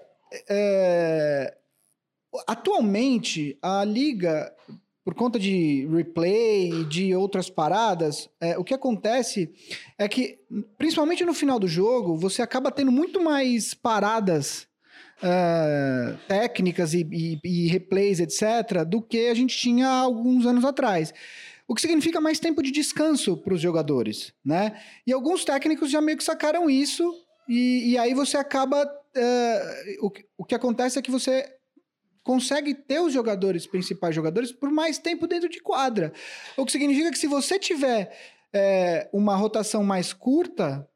é 0.50 1.58
atualmente 2.48 3.58
a 3.62 3.84
liga 3.84 4.54
por 5.04 5.15
conta 5.15 5.38
de 5.39 5.86
replay 5.91 6.72
e 6.72 6.86
de 6.86 7.15
outras 7.15 7.50
paradas, 7.50 8.30
é, 8.39 8.58
o 8.58 8.63
que 8.63 8.74
acontece 8.74 9.52
é 9.98 10.08
que, 10.08 10.39
principalmente 10.78 11.26
no 11.26 11.34
final 11.34 11.60
do 11.60 11.67
jogo, 11.67 12.15
você 12.15 12.41
acaba 12.41 12.72
tendo 12.72 12.91
muito 12.91 13.20
mais 13.22 13.74
paradas 13.74 14.67
é, 15.24 16.15
técnicas 16.28 16.94
e, 16.94 17.08
e- 17.12 17.39
e 17.44 17.67
replays, 17.67 18.20
etc., 18.20 18.86
do 18.88 19.02
que 19.02 19.28
a 19.28 19.34
gente 19.34 19.58
tinha 19.58 19.88
alguns 19.89 20.46
anos 20.46 20.63
atrás. 20.63 21.12
O 21.67 21.74
que 21.76 21.82
significa 21.82 22.22
mais 22.22 22.39
tempo 22.39 22.62
de 22.62 22.70
descanso 22.72 23.36
para 23.38 23.54
os 23.56 23.62
jogadores, 23.62 24.34
né? 24.46 24.80
E 25.06 25.12
alguns 25.12 25.44
técnicos 25.44 25.89
já 25.89 26.00
meio 26.02 26.17
que 26.17 26.24
sacaram 26.24 26.70
isso, 26.70 27.04
e, 27.50 27.91
e 27.91 27.98
aí 27.98 28.13
você 28.13 28.38
acaba. 28.38 28.88
É, 29.15 29.97
o, 30.02 30.10
que- 30.10 30.26
o 30.38 30.45
que 30.45 30.56
acontece 30.56 30.97
é 30.97 31.02
que 31.02 31.12
você 31.12 31.45
consegue 32.24 32.74
ter 32.74 33.00
os 33.00 33.12
jogadores, 33.12 33.65
principais 33.65 34.13
jogadores, 34.15 34.52
por 34.52 34.69
mais 34.71 34.97
tempo 34.97 35.28
dentro 35.28 35.50
de 35.50 35.60
quadra. 35.60 36.13
O 36.56 36.65
que 36.65 36.71
significa 36.71 37.12
que 37.12 37.17
se 37.17 37.28
você 37.28 37.58
tiver 37.58 38.15
é, 38.54 39.10
uma 39.12 39.36
rotação 39.36 39.84
mais 39.84 40.13
curta, 40.13 40.88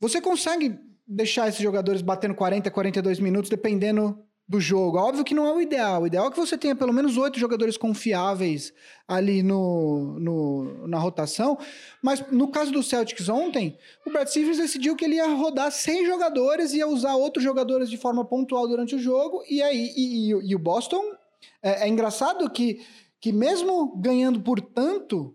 você 0.00 0.20
consegue 0.20 0.78
deixar 1.06 1.48
esses 1.48 1.60
jogadores 1.60 2.00
batendo 2.00 2.34
40, 2.34 2.70
42 2.70 3.18
minutos, 3.20 3.50
dependendo 3.50 4.18
do 4.48 4.60
jogo. 4.60 4.98
Óbvio 4.98 5.24
que 5.24 5.34
não 5.34 5.46
é 5.46 5.52
o 5.52 5.60
ideal. 5.60 6.02
O 6.02 6.06
ideal 6.06 6.26
é 6.26 6.30
que 6.30 6.36
você 6.36 6.58
tenha 6.58 6.74
pelo 6.76 6.92
menos 6.92 7.16
oito 7.16 7.38
jogadores 7.38 7.76
confiáveis 7.76 8.72
ali 9.08 9.42
no, 9.42 10.18
no- 10.18 10.86
na 10.88 10.98
rotação. 10.98 11.56
Mas 12.02 12.20
no 12.30 12.48
caso 12.48 12.70
do 12.72 12.82
Celtics 12.82 13.28
ontem, 13.28 13.78
o 14.06 14.10
Brad 14.10 14.28
Stevens 14.28 14.58
decidiu 14.58 14.94
que 14.96 15.04
ele 15.04 15.16
ia 15.16 15.28
rodar 15.28 15.70
100 15.70 16.04
jogadores 16.06 16.72
e 16.72 16.78
ia 16.78 16.86
usar 16.88 17.14
outros 17.14 17.42
jogadores 17.44 17.88
de 17.88 17.96
forma 17.96 18.24
pontual 18.24 18.68
durante 18.68 18.94
o 18.94 18.98
jogo. 18.98 19.42
E 19.48 19.62
aí 19.62 19.92
e, 19.96 20.32
e- 20.32 20.50
e 20.50 20.54
o 20.54 20.58
Boston 20.58 21.02
é, 21.62 21.84
é 21.84 21.88
engraçado 21.88 22.48
que, 22.50 22.84
que 23.20 23.32
mesmo 23.32 23.96
ganhando 23.96 24.40
por 24.40 24.60
tanto, 24.60 25.34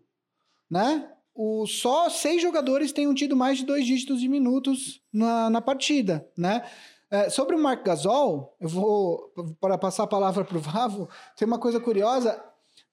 né? 0.70 1.10
o, 1.40 1.66
só 1.68 2.10
seis 2.10 2.42
jogadores 2.42 2.92
tenham 2.92 3.14
tido 3.14 3.36
mais 3.36 3.60
de 3.60 3.66
dois 3.66 3.86
dígitos 3.86 4.20
de 4.20 4.28
minutos 4.28 5.02
na, 5.14 5.50
na 5.52 5.62
partida, 5.62 6.28
né? 6.36 6.64
É, 7.10 7.30
sobre 7.30 7.56
o 7.56 7.60
Mark 7.60 7.86
Gasol, 7.86 8.56
eu 8.60 8.68
vou 8.68 9.34
para 9.62 9.78
passar 9.78 10.04
a 10.04 10.08
palavra 10.08 10.44
para 10.44 10.58
o 10.58 10.62
Vavo, 10.62 11.08
tem 11.38 11.48
uma 11.48 11.60
coisa 11.60 11.80
curiosa. 11.80 12.44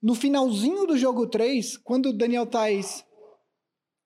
No 0.00 0.14
finalzinho 0.14 0.86
do 0.86 0.96
jogo 0.96 1.26
3, 1.26 1.76
quando 1.78 2.10
o 2.10 2.12
Daniel 2.12 2.46
Tais 2.46 3.04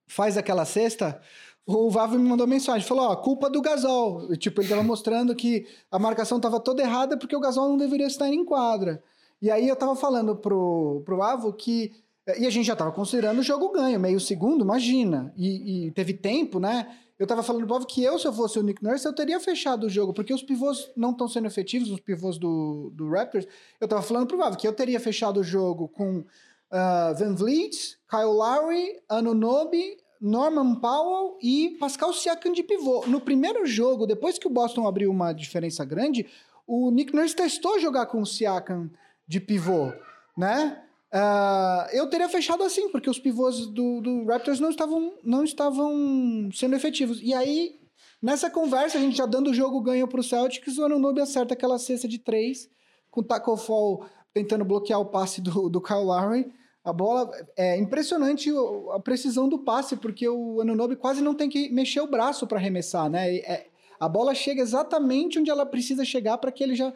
faz 0.06 0.38
aquela 0.38 0.64
cesta, 0.64 1.20
o 1.66 1.90
Vavo 1.90 2.18
me 2.18 2.26
mandou 2.26 2.46
mensagem, 2.46 2.86
falou, 2.86 3.10
ó, 3.10 3.16
culpa 3.16 3.50
do 3.50 3.60
Gasol. 3.60 4.34
Tipo, 4.38 4.62
ele 4.62 4.70
tava 4.70 4.82
mostrando 4.84 5.36
que 5.36 5.66
a 5.90 5.98
marcação 5.98 6.40
tava 6.40 6.58
toda 6.58 6.82
errada 6.82 7.18
porque 7.18 7.36
o 7.36 7.40
Gasol 7.40 7.68
não 7.68 7.76
deveria 7.76 8.06
estar 8.06 8.28
em 8.28 8.44
quadra. 8.44 9.02
E 9.40 9.50
aí 9.50 9.68
eu 9.68 9.76
tava 9.76 9.94
falando 9.94 10.34
pro, 10.34 11.02
pro 11.04 11.22
Avo 11.22 11.52
que... 11.52 11.92
E 12.36 12.46
a 12.46 12.50
gente 12.50 12.66
já 12.66 12.76
tava 12.76 12.92
considerando 12.92 13.38
o 13.38 13.42
jogo 13.42 13.70
ganho, 13.70 13.98
meio 13.98 14.20
segundo, 14.20 14.62
imagina. 14.62 15.32
E, 15.36 15.86
e 15.86 15.90
teve 15.92 16.12
tempo, 16.12 16.60
né? 16.60 16.86
Eu 17.18 17.26
tava 17.26 17.42
falando 17.42 17.66
pro 17.66 17.86
que 17.86 18.02
eu, 18.02 18.18
se 18.18 18.26
eu 18.26 18.32
fosse 18.32 18.58
o 18.58 18.62
Nick 18.62 18.82
Nurse, 18.82 19.04
eu 19.06 19.14
teria 19.14 19.40
fechado 19.40 19.86
o 19.86 19.90
jogo, 19.90 20.12
porque 20.12 20.32
os 20.32 20.42
pivôs 20.42 20.90
não 20.96 21.10
estão 21.10 21.26
sendo 21.26 21.46
efetivos, 21.46 21.90
os 21.90 22.00
pivôs 22.00 22.38
do, 22.38 22.92
do 22.94 23.08
Raptors. 23.10 23.46
Eu 23.80 23.88
tava 23.88 24.02
falando 24.02 24.26
pro 24.26 24.40
Avo 24.42 24.56
que 24.56 24.68
eu 24.68 24.72
teria 24.72 25.00
fechado 25.00 25.40
o 25.40 25.42
jogo 25.42 25.88
com 25.88 26.18
uh, 26.18 27.14
Van 27.18 27.34
Vliet, 27.34 27.98
Kyle 28.08 28.24
Lowry, 28.24 29.00
Anunobi, 29.08 29.96
Norman 30.20 30.76
Powell 30.76 31.38
e 31.42 31.76
Pascal 31.80 32.12
Siakam 32.12 32.52
de 32.52 32.62
pivô. 32.62 33.04
No 33.06 33.20
primeiro 33.20 33.66
jogo, 33.66 34.06
depois 34.06 34.38
que 34.38 34.46
o 34.46 34.50
Boston 34.50 34.86
abriu 34.86 35.10
uma 35.10 35.32
diferença 35.32 35.84
grande, 35.84 36.26
o 36.66 36.90
Nick 36.90 37.14
Nurse 37.14 37.34
testou 37.34 37.80
jogar 37.80 38.06
com 38.06 38.20
o 38.20 38.26
Siakam 38.26 38.90
de 39.26 39.40
pivô, 39.40 39.92
né? 40.36 40.84
Uh, 41.12 41.88
eu 41.92 42.06
teria 42.08 42.28
fechado 42.28 42.62
assim, 42.62 42.90
porque 42.90 43.08
os 43.08 43.18
pivôs 43.18 43.66
do, 43.66 44.00
do, 44.00 44.24
Raptors 44.26 44.60
não 44.60 44.68
estavam, 44.68 45.14
não 45.24 45.42
estavam 45.42 46.50
sendo 46.52 46.76
efetivos. 46.76 47.18
E 47.22 47.32
aí, 47.32 47.80
nessa 48.22 48.50
conversa, 48.50 48.98
a 48.98 49.00
gente 49.00 49.16
já 49.16 49.26
dando 49.26 49.50
o 49.50 49.54
jogo 49.54 49.80
ganho 49.80 50.06
para 50.06 50.20
o 50.20 50.24
Celtics, 50.24 50.76
o 50.76 50.84
Anunobi 50.84 51.20
acerta 51.20 51.54
aquela 51.54 51.78
cesta 51.78 52.06
de 52.06 52.18
três, 52.18 52.68
com 53.10 53.20
o 53.20 53.24
Taco 53.24 53.56
Fall 53.56 54.04
tentando 54.34 54.64
bloquear 54.64 55.00
o 55.00 55.06
passe 55.06 55.40
do, 55.40 55.68
do 55.68 55.80
Kyle 55.80 56.04
Lowry. 56.04 56.52
A 56.84 56.92
bola 56.92 57.30
é 57.56 57.76
impressionante 57.76 58.50
a 58.92 59.00
precisão 59.00 59.48
do 59.48 59.58
passe, 59.58 59.96
porque 59.96 60.28
o 60.28 60.60
Anunobi 60.60 60.96
quase 60.96 61.22
não 61.22 61.34
tem 61.34 61.48
que 61.48 61.70
mexer 61.70 62.00
o 62.00 62.06
braço 62.06 62.46
para 62.46 62.58
arremessar, 62.58 63.10
né? 63.10 63.36
É, 63.38 63.66
a 63.98 64.08
bola 64.08 64.34
chega 64.34 64.62
exatamente 64.62 65.38
onde 65.38 65.50
ela 65.50 65.66
precisa 65.66 66.04
chegar 66.04 66.38
para 66.38 66.52
que 66.52 66.62
ele 66.62 66.74
já 66.74 66.92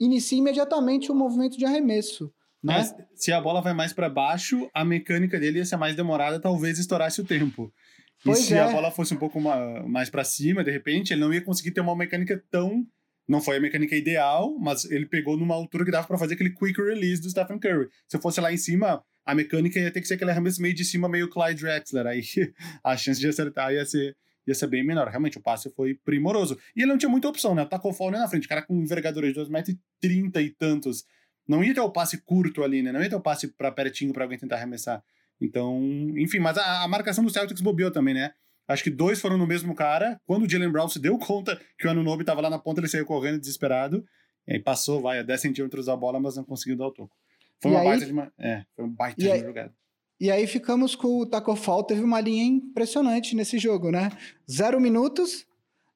inicie 0.00 0.38
imediatamente 0.38 1.10
o 1.10 1.14
movimento 1.14 1.58
de 1.58 1.64
arremesso. 1.64 2.32
Né? 2.62 2.74
Mas 2.74 2.94
se 3.14 3.32
a 3.32 3.40
bola 3.40 3.60
vai 3.60 3.72
mais 3.72 3.92
para 3.92 4.08
baixo, 4.08 4.68
a 4.74 4.84
mecânica 4.84 5.38
dele 5.38 5.58
ia 5.58 5.64
ser 5.64 5.76
mais 5.76 5.94
demorada, 5.94 6.40
talvez 6.40 6.78
estourasse 6.78 7.20
o 7.20 7.24
tempo. 7.24 7.72
E 8.20 8.24
pois 8.24 8.38
se 8.40 8.54
é. 8.54 8.60
a 8.60 8.70
bola 8.70 8.90
fosse 8.90 9.14
um 9.14 9.18
pouco 9.18 9.40
mais 9.40 10.10
para 10.10 10.24
cima, 10.24 10.64
de 10.64 10.70
repente, 10.70 11.12
ele 11.12 11.20
não 11.20 11.32
ia 11.32 11.42
conseguir 11.42 11.70
ter 11.70 11.80
uma 11.80 11.94
mecânica 11.94 12.42
tão 12.50 12.86
não 13.28 13.40
foi 13.40 13.56
a 13.56 13.60
mecânica 13.60 13.96
ideal, 13.96 14.56
mas 14.58 14.84
ele 14.84 15.04
pegou 15.04 15.36
numa 15.36 15.54
altura 15.54 15.84
que 15.84 15.90
dava 15.90 16.06
para 16.06 16.16
fazer 16.16 16.34
aquele 16.34 16.50
quick 16.50 16.80
release 16.80 17.20
do 17.20 17.28
Stephen 17.28 17.58
Curry. 17.58 17.88
Se 18.06 18.18
fosse 18.20 18.40
lá 18.40 18.52
em 18.52 18.56
cima, 18.56 19.02
a 19.24 19.34
mecânica 19.34 19.80
ia 19.80 19.90
ter 19.90 20.00
que 20.00 20.06
ser 20.06 20.14
aquele 20.14 20.30
arremesso 20.30 20.62
meio 20.62 20.74
de 20.74 20.84
cima, 20.84 21.08
meio 21.08 21.28
Clyde 21.28 21.62
Drexler. 21.62 22.06
Aí 22.06 22.22
a 22.84 22.96
chance 22.96 23.18
de 23.18 23.26
acertar 23.26 23.72
ia 23.72 23.84
ser, 23.84 24.16
ia 24.46 24.54
ser 24.54 24.68
bem 24.68 24.84
menor. 24.84 25.08
Realmente, 25.08 25.38
o 25.38 25.42
passe 25.42 25.68
foi 25.70 25.94
primoroso. 26.04 26.56
E 26.76 26.82
ele 26.82 26.92
não 26.92 26.98
tinha 26.98 27.08
muita 27.08 27.28
opção, 27.28 27.52
né? 27.52 27.64
Tacou 27.64 27.94
o 27.98 28.10
na 28.10 28.28
frente. 28.28 28.46
O 28.46 28.48
cara 28.48 28.62
com 28.62 28.80
envergadura 28.80 29.32
de 29.32 29.38
2,30m 29.40 30.44
e 30.44 30.50
tantos. 30.50 31.04
Não 31.46 31.62
ia 31.62 31.74
ter 31.74 31.80
o 31.80 31.90
passe 31.90 32.18
curto 32.18 32.62
ali, 32.64 32.82
né? 32.82 32.92
Não 32.92 33.02
ia 33.02 33.08
ter 33.08 33.16
o 33.16 33.20
passe 33.20 33.48
para 33.48 33.70
pertinho 33.70 34.12
para 34.12 34.24
alguém 34.24 34.38
tentar 34.38 34.56
arremessar. 34.56 35.02
Então, 35.40 35.80
enfim, 36.16 36.38
mas 36.38 36.56
a, 36.58 36.82
a 36.82 36.88
marcação 36.88 37.22
do 37.22 37.30
Celtics 37.30 37.60
bobeou 37.60 37.90
também, 37.90 38.14
né? 38.14 38.32
Acho 38.66 38.82
que 38.82 38.90
dois 38.90 39.20
foram 39.20 39.38
no 39.38 39.46
mesmo 39.46 39.74
cara. 39.74 40.20
Quando 40.26 40.44
o 40.44 40.48
Jalen 40.48 40.70
Brown 40.70 40.88
se 40.88 40.98
deu 40.98 41.16
conta 41.20 41.60
que 41.78 41.86
o 41.86 41.90
Anunobi 41.90 42.22
estava 42.22 42.40
lá 42.40 42.50
na 42.50 42.58
ponta, 42.58 42.80
ele 42.80 42.88
saiu 42.88 43.06
correndo 43.06 43.38
desesperado. 43.38 44.04
E 44.46 44.54
aí 44.54 44.58
passou, 44.60 45.00
vai, 45.00 45.18
a 45.18 45.22
10 45.22 45.40
centímetros 45.40 45.86
da 45.86 45.96
bola, 45.96 46.20
mas 46.20 46.36
não 46.36 46.44
conseguiu 46.44 46.76
dar 46.76 46.86
o 46.86 46.90
toco. 46.90 47.16
Foi 47.60 47.70
uma 47.70 47.80
aí, 47.80 47.86
baita 47.86 48.06
de 48.06 48.12
uma. 48.12 48.32
É, 48.38 48.64
foi 48.74 48.84
um 48.84 48.88
baita 48.88 49.20
de 49.20 49.28
uma 49.28 49.38
jogada. 49.38 49.74
E 50.18 50.30
aí 50.30 50.46
ficamos 50.46 50.94
com 50.94 51.20
o 51.20 51.26
Taco 51.26 51.54
Fall, 51.54 51.84
teve 51.84 52.00
uma 52.00 52.20
linha 52.20 52.44
impressionante 52.44 53.36
nesse 53.36 53.58
jogo, 53.58 53.90
né? 53.90 54.10
Zero 54.50 54.80
minutos, 54.80 55.46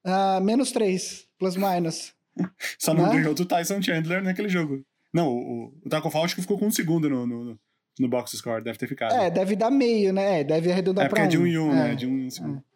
uh, 0.05 0.43
menos 0.43 0.73
três, 0.73 1.27
plus 1.39 1.57
minus. 1.57 2.13
Só 2.79 2.93
não 2.93 3.07
né? 3.07 3.15
ganhou 3.15 3.35
do 3.35 3.47
Tyson 3.47 3.81
Chandler 3.81 4.23
naquele 4.23 4.49
jogo. 4.49 4.85
Não, 5.13 5.29
o, 5.29 5.75
o 5.85 5.89
Taco 5.89 6.11
Fall 6.11 6.25
acho 6.25 6.35
que 6.35 6.43
ficou 6.43 6.59
com 6.59 6.67
um 6.67 6.71
segundo 6.71 7.09
no, 7.11 7.27
no, 7.27 7.61
no 7.99 8.09
box 8.09 8.37
score, 8.37 8.63
deve 8.63 8.79
ter 8.79 8.87
ficado. 8.87 9.13
É, 9.13 9.31
deve 9.31 9.57
dar 9.57 9.71
meio, 9.71 10.13
né? 10.13 10.41
É, 10.41 10.45
deve 10.45 10.71
arredondar 10.71 11.07
é, 11.07 11.09
pra 11.09 11.21
um. 11.21 11.25
É, 11.25 11.27
porque 11.27 11.37
é 11.37 11.39
de 11.39 11.43
um 11.43 11.47
em 11.47 11.59
um, 11.59 11.73
né? 11.73 11.81
é. 11.81 11.89
né? 11.89 11.95
De 11.95 12.07
um 12.07 12.19
em 12.19 12.27
um 12.27 12.31
segundo. 12.31 12.59
É. 12.59 12.71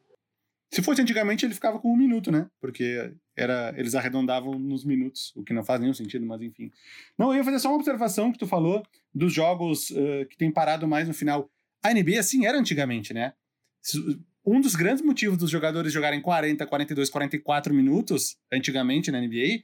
Se 0.74 0.82
fosse 0.82 1.00
antigamente, 1.00 1.46
ele 1.46 1.54
ficava 1.54 1.78
com 1.78 1.92
um 1.92 1.96
minuto, 1.96 2.32
né? 2.32 2.48
Porque 2.60 3.12
era, 3.36 3.72
eles 3.76 3.94
arredondavam 3.94 4.58
nos 4.58 4.84
minutos, 4.84 5.32
o 5.36 5.44
que 5.44 5.52
não 5.52 5.62
faz 5.62 5.80
nenhum 5.80 5.94
sentido, 5.94 6.26
mas 6.26 6.42
enfim. 6.42 6.72
Não, 7.16 7.30
eu 7.30 7.36
ia 7.36 7.44
fazer 7.44 7.60
só 7.60 7.68
uma 7.68 7.76
observação 7.76 8.32
que 8.32 8.38
tu 8.38 8.46
falou 8.46 8.82
dos 9.14 9.32
jogos 9.32 9.90
uh, 9.90 10.26
que 10.28 10.36
tem 10.36 10.50
parado 10.50 10.88
mais 10.88 11.06
no 11.06 11.14
final. 11.14 11.48
A 11.80 11.94
NBA 11.94 12.18
assim 12.18 12.44
era 12.44 12.58
antigamente, 12.58 13.14
né? 13.14 13.34
Um 14.44 14.60
dos 14.60 14.74
grandes 14.74 15.04
motivos 15.04 15.38
dos 15.38 15.48
jogadores 15.48 15.92
jogarem 15.92 16.20
40, 16.20 16.66
42, 16.66 17.08
44 17.08 17.72
minutos 17.72 18.36
antigamente 18.52 19.12
na 19.12 19.20
NBA 19.20 19.62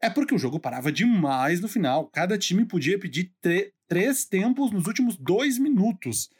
é 0.00 0.10
porque 0.10 0.34
o 0.34 0.38
jogo 0.38 0.60
parava 0.60 0.92
demais 0.92 1.60
no 1.60 1.68
final. 1.68 2.06
Cada 2.08 2.36
time 2.38 2.64
podia 2.64 2.98
pedir 2.98 3.32
três 3.88 4.24
tempos 4.24 4.70
nos 4.70 4.86
últimos 4.86 5.16
dois 5.16 5.58
minutos. 5.58 6.30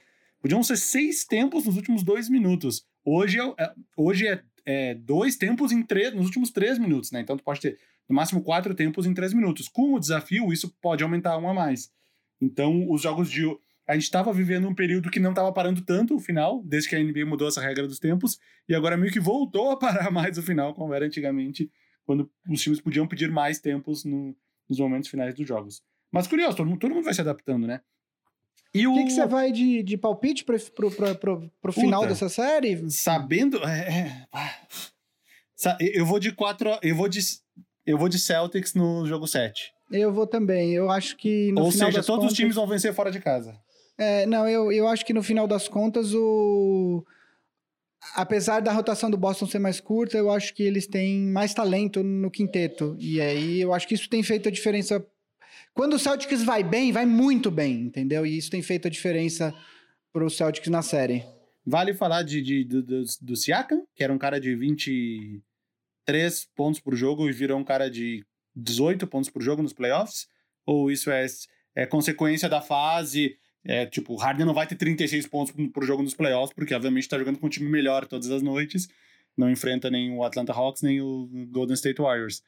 Podiam 0.41 0.63
ser 0.63 0.77
seis 0.77 1.25
tempos 1.25 1.65
nos 1.65 1.77
últimos 1.77 2.03
dois 2.03 2.29
minutos. 2.29 2.85
Hoje 3.05 3.41
é, 3.41 3.55
é, 3.59 3.73
hoje 3.97 4.27
é, 4.27 4.43
é 4.65 4.95
dois 4.95 5.37
tempos 5.37 5.73
em 5.73 5.85
nos 6.15 6.27
últimos 6.27 6.51
três 6.51 6.79
minutos, 6.79 7.11
né? 7.11 7.21
Então 7.21 7.37
tu 7.37 7.43
pode 7.43 7.61
ter 7.61 7.79
no 8.09 8.15
máximo 8.15 8.43
quatro 8.43 8.75
tempos 8.75 9.07
em 9.07 9.15
três 9.15 9.33
minutos. 9.33 9.69
Com 9.69 9.95
o 9.95 10.01
desafio, 10.01 10.53
isso 10.53 10.75
pode 10.81 11.03
aumentar 11.03 11.39
um 11.39 11.49
a 11.49 11.55
mais. 11.55 11.91
Então, 12.41 12.91
os 12.91 13.03
jogos 13.03 13.31
de. 13.31 13.45
A 13.89 13.95
gente 13.95 14.05
estava 14.05 14.33
vivendo 14.33 14.69
um 14.69 14.75
período 14.75 15.11
que 15.11 15.21
não 15.21 15.31
estava 15.31 15.53
parando 15.53 15.81
tanto 15.81 16.17
o 16.17 16.19
final, 16.19 16.61
desde 16.65 16.89
que 16.89 16.97
a 16.97 16.99
NBA 16.99 17.25
mudou 17.25 17.47
essa 17.47 17.61
regra 17.61 17.87
dos 17.87 18.01
tempos, 18.01 18.37
e 18.69 18.75
agora 18.75 18.97
meio 18.97 19.13
que 19.13 19.21
voltou 19.21 19.71
a 19.71 19.79
parar 19.79 20.11
mais 20.13 20.37
o 20.37 20.43
final, 20.43 20.75
como 20.75 20.93
era 20.93 21.07
antigamente, 21.07 21.71
quando 22.07 22.31
os 22.49 22.63
times 22.63 22.81
podiam 22.81 23.07
pedir 23.07 23.31
mais 23.31 23.61
tempos 23.61 24.05
no, 24.05 24.35
nos 24.69 24.79
momentos 24.79 25.11
finais 25.11 25.35
dos 25.35 25.47
jogos. 25.47 25.83
Mas 26.11 26.27
curioso, 26.27 26.57
todo 26.57 26.67
mundo, 26.67 26.79
todo 26.79 26.95
mundo 26.95 27.05
vai 27.05 27.13
se 27.13 27.21
adaptando, 27.21 27.67
né? 27.67 27.81
E 28.73 28.87
o 28.87 28.95
que, 28.95 29.05
que 29.05 29.11
você 29.11 29.27
vai 29.27 29.51
de, 29.51 29.83
de 29.83 29.97
palpite 29.97 30.45
pro, 30.45 30.61
pro 31.61 31.73
final 31.73 32.07
dessa 32.07 32.29
série? 32.29 32.91
Sabendo. 32.91 33.59
É, 33.65 34.27
é, 34.35 35.79
eu 35.81 36.05
vou 36.05 36.19
de 36.19 36.31
quatro. 36.33 36.79
Eu 36.83 36.95
vou 36.95 37.09
de, 37.09 37.21
eu 37.87 37.97
vou 37.97 38.09
de 38.09 38.19
Celtics 38.19 38.75
no 38.75 39.07
jogo 39.07 39.27
7. 39.27 39.73
Eu 39.91 40.13
vou 40.13 40.27
também. 40.27 40.75
Eu 40.75 40.91
acho 40.91 41.17
que. 41.17 41.55
Ou 41.57 41.73
seja, 41.73 42.03
todos 42.03 42.07
contas, 42.07 42.33
os 42.33 42.37
times 42.37 42.55
vão 42.55 42.67
vencer 42.67 42.93
fora 42.93 43.11
de 43.11 43.21
casa. 43.21 43.59
É, 43.97 44.27
não, 44.27 44.47
eu, 44.47 44.71
eu 44.71 44.87
acho 44.87 45.07
que 45.07 45.15
no 45.15 45.23
final 45.23 45.47
das 45.47 45.69
contas 45.69 46.13
o. 46.15 47.03
Apesar 48.15 48.61
da 48.61 48.73
rotação 48.73 49.11
do 49.11 49.17
Boston 49.17 49.47
ser 49.47 49.59
mais 49.59 49.81
curta, 49.81 50.17
eu 50.17 50.31
acho 50.31 50.55
que 50.55 50.63
eles 50.63 50.87
têm 50.87 51.21
mais 51.21 51.53
talento 51.53 52.03
no 52.03 52.31
quinteto. 52.31 52.97
E 52.99 53.21
aí 53.21 53.61
eu 53.61 53.75
acho 53.75 53.87
que 53.87 53.95
isso 53.95 54.09
tem 54.09 54.23
feito 54.23 54.49
a 54.49 54.53
diferença 54.53 55.05
quando 55.77 55.93
o 55.93 55.99
Celtics 55.99 56.43
vai 56.43 56.65
bem, 56.65 56.91
vai 56.91 57.05
muito 57.05 57.51
bem, 57.51 57.83
entendeu? 57.83 58.25
E 58.25 58.39
isso 58.39 58.51
tem 58.51 58.63
feito 58.63 58.89
a 58.89 58.91
diferença 58.91 59.55
para 60.11 60.25
o 60.25 60.31
Celtics 60.31 60.71
na 60.71 60.81
série. 60.81 61.23
Vale 61.67 61.93
falar 61.93 62.23
de, 62.23 62.41
de 62.41 62.65
do, 62.65 62.83
do, 62.83 63.05
do 63.21 63.37
Siakam, 63.37 63.87
que 63.95 64.03
era 64.03 64.11
um 64.11 64.17
cara 64.17 64.41
de 64.41 64.57
23 64.57 65.43
pontos 66.55 66.81
por 66.81 66.97
jogo 66.97 67.29
e 67.29 67.33
virou 67.33 67.59
um 67.59 67.65
cara 67.65 67.91
de 67.91 68.25
18 68.55 69.07
pontos 69.07 69.29
por 69.29 69.43
jogo 69.43 69.63
nos 69.63 69.75
playoffs? 69.75 70.27
Ou 70.65 70.91
isso 70.91 71.11
é, 71.11 71.27
é 71.75 71.85
consequência 71.85 72.49
da 72.49 72.63
fase? 72.63 73.37
É, 73.67 73.85
tipo, 73.87 74.15
o 74.15 74.17
Harden 74.17 74.47
não 74.47 74.55
vai 74.55 74.67
ter 74.67 74.77
36 74.77 75.27
pontos 75.27 75.53
por 75.73 75.85
jogo 75.85 76.03
nos 76.03 76.15
playoffs, 76.15 76.55
porque 76.55 76.75
obviamente 76.75 77.05
está 77.05 77.19
jogando 77.19 77.39
com 77.39 77.47
um 77.47 77.51
time 77.51 77.69
melhor 77.69 78.07
todas 78.07 78.31
as 78.31 78.43
noites. 78.43 78.89
Não 79.37 79.51
enfrenta 79.51 79.91
nem 79.91 80.13
o 80.13 80.23
Atlanta 80.23 80.53
Hawks, 80.53 80.83
nem 80.83 81.01
o 81.01 81.29
Golden 81.51 81.75
State 81.75 82.01
Warriors. 82.01 82.43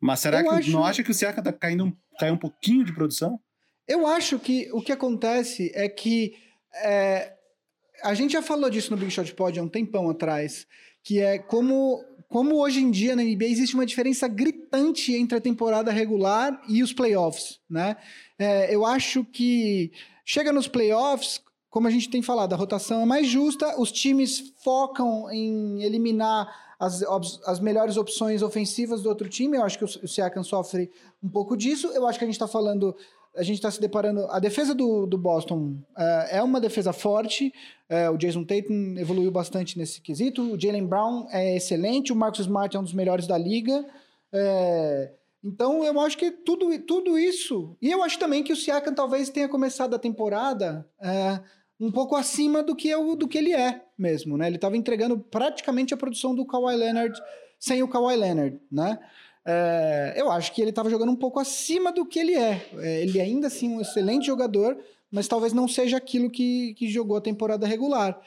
Mas 0.00 0.20
será 0.20 0.40
eu 0.40 0.48
que 0.48 0.54
acho... 0.54 0.70
não 0.70 0.84
acha 0.84 1.02
que 1.02 1.10
o 1.10 1.14
Siakam 1.14 1.42
tá 1.42 1.52
caindo 1.52 1.96
caiu 2.18 2.34
um 2.34 2.38
pouquinho 2.38 2.84
de 2.84 2.92
produção? 2.92 3.38
Eu 3.86 4.06
acho 4.06 4.38
que 4.38 4.68
o 4.72 4.80
que 4.80 4.92
acontece 4.92 5.70
é 5.74 5.88
que 5.88 6.34
é, 6.74 7.32
a 8.02 8.14
gente 8.14 8.32
já 8.32 8.42
falou 8.42 8.68
disso 8.68 8.90
no 8.90 8.96
Big 8.96 9.10
Shot 9.10 9.32
Pod 9.34 9.58
há 9.58 9.62
um 9.62 9.68
tempão 9.68 10.08
atrás, 10.10 10.66
que 11.02 11.20
é 11.20 11.38
como 11.38 12.02
como 12.28 12.56
hoje 12.56 12.80
em 12.80 12.90
dia 12.90 13.14
na 13.14 13.22
NBA 13.22 13.44
existe 13.44 13.76
uma 13.76 13.86
diferença 13.86 14.26
gritante 14.26 15.14
entre 15.14 15.38
a 15.38 15.40
temporada 15.40 15.92
regular 15.92 16.60
e 16.68 16.82
os 16.82 16.92
playoffs, 16.92 17.60
né? 17.70 17.96
É, 18.36 18.74
eu 18.74 18.84
acho 18.84 19.24
que 19.24 19.92
chega 20.26 20.52
nos 20.52 20.68
playoffs, 20.68 21.40
como 21.70 21.88
a 21.88 21.90
gente 21.90 22.10
tem 22.10 22.20
falado, 22.20 22.52
a 22.52 22.56
rotação 22.56 23.00
é 23.00 23.06
mais 23.06 23.26
justa, 23.26 23.80
os 23.80 23.90
times 23.90 24.52
focam 24.62 25.30
em 25.30 25.82
eliminar 25.82 26.74
as, 26.78 27.02
as 27.46 27.60
melhores 27.60 27.96
opções 27.96 28.42
ofensivas 28.42 29.02
do 29.02 29.08
outro 29.08 29.28
time. 29.28 29.56
Eu 29.56 29.62
acho 29.62 29.78
que 29.78 29.84
o, 29.84 29.88
o 30.04 30.08
Siakam 30.08 30.42
sofre 30.42 30.90
um 31.22 31.28
pouco 31.28 31.56
disso. 31.56 31.86
Eu 31.88 32.06
acho 32.06 32.18
que 32.18 32.24
a 32.24 32.28
gente 32.28 32.34
está 32.34 32.48
falando 32.48 32.94
a 33.36 33.42
gente 33.42 33.56
está 33.56 33.70
se 33.70 33.80
deparando. 33.80 34.26
A 34.30 34.38
defesa 34.38 34.74
do, 34.74 35.06
do 35.06 35.18
Boston 35.18 35.76
uh, 35.96 36.26
é 36.30 36.42
uma 36.42 36.60
defesa 36.60 36.92
forte. 36.92 37.52
Uh, 37.88 38.12
o 38.12 38.16
Jason 38.16 38.44
Tatum 38.44 38.96
evoluiu 38.96 39.30
bastante 39.30 39.78
nesse 39.78 40.00
quesito. 40.00 40.54
O 40.54 40.58
Jalen 40.60 40.86
Brown 40.86 41.26
é 41.30 41.56
excelente. 41.56 42.12
O 42.12 42.16
Marcus 42.16 42.40
Smart 42.40 42.74
é 42.74 42.80
um 42.80 42.82
dos 42.82 42.94
melhores 42.94 43.26
da 43.26 43.36
liga. 43.36 43.84
Uh, 44.32 45.10
então, 45.46 45.84
eu 45.84 46.00
acho 46.00 46.18
que 46.18 46.30
tudo, 46.32 46.76
tudo 46.80 47.16
isso. 47.16 47.76
E 47.80 47.88
eu 47.88 48.02
acho 48.02 48.18
também 48.18 48.42
que 48.42 48.52
o 48.52 48.56
Siakam 48.56 48.92
talvez 48.92 49.30
tenha 49.30 49.48
começado 49.48 49.94
a 49.94 49.98
temporada 49.98 50.84
um 51.78 51.92
pouco 51.92 52.16
acima 52.16 52.64
do 52.64 52.74
que, 52.74 52.88
eu, 52.88 53.14
do 53.14 53.28
que 53.28 53.38
ele 53.38 53.52
é 53.52 53.84
mesmo. 53.96 54.36
Né? 54.36 54.48
Ele 54.48 54.56
estava 54.56 54.76
entregando 54.76 55.18
praticamente 55.18 55.94
a 55.94 55.96
produção 55.96 56.34
do 56.34 56.44
Kawhi 56.44 56.74
Leonard 56.74 57.16
sem 57.60 57.80
o 57.80 57.88
Kawhi 57.88 58.16
Leonard. 58.16 58.60
Né? 58.72 58.98
É, 59.44 60.14
eu 60.16 60.32
acho 60.32 60.52
que 60.52 60.60
ele 60.60 60.70
estava 60.70 60.90
jogando 60.90 61.12
um 61.12 61.16
pouco 61.16 61.38
acima 61.38 61.92
do 61.92 62.04
que 62.04 62.18
ele 62.18 62.34
é. 62.34 62.68
é. 62.78 63.02
Ele 63.02 63.20
ainda 63.20 63.46
assim 63.46 63.68
um 63.68 63.80
excelente 63.80 64.26
jogador, 64.26 64.76
mas 65.12 65.28
talvez 65.28 65.52
não 65.52 65.68
seja 65.68 65.96
aquilo 65.96 66.28
que, 66.28 66.74
que 66.74 66.88
jogou 66.88 67.16
a 67.16 67.20
temporada 67.20 67.68
regular. 67.68 68.20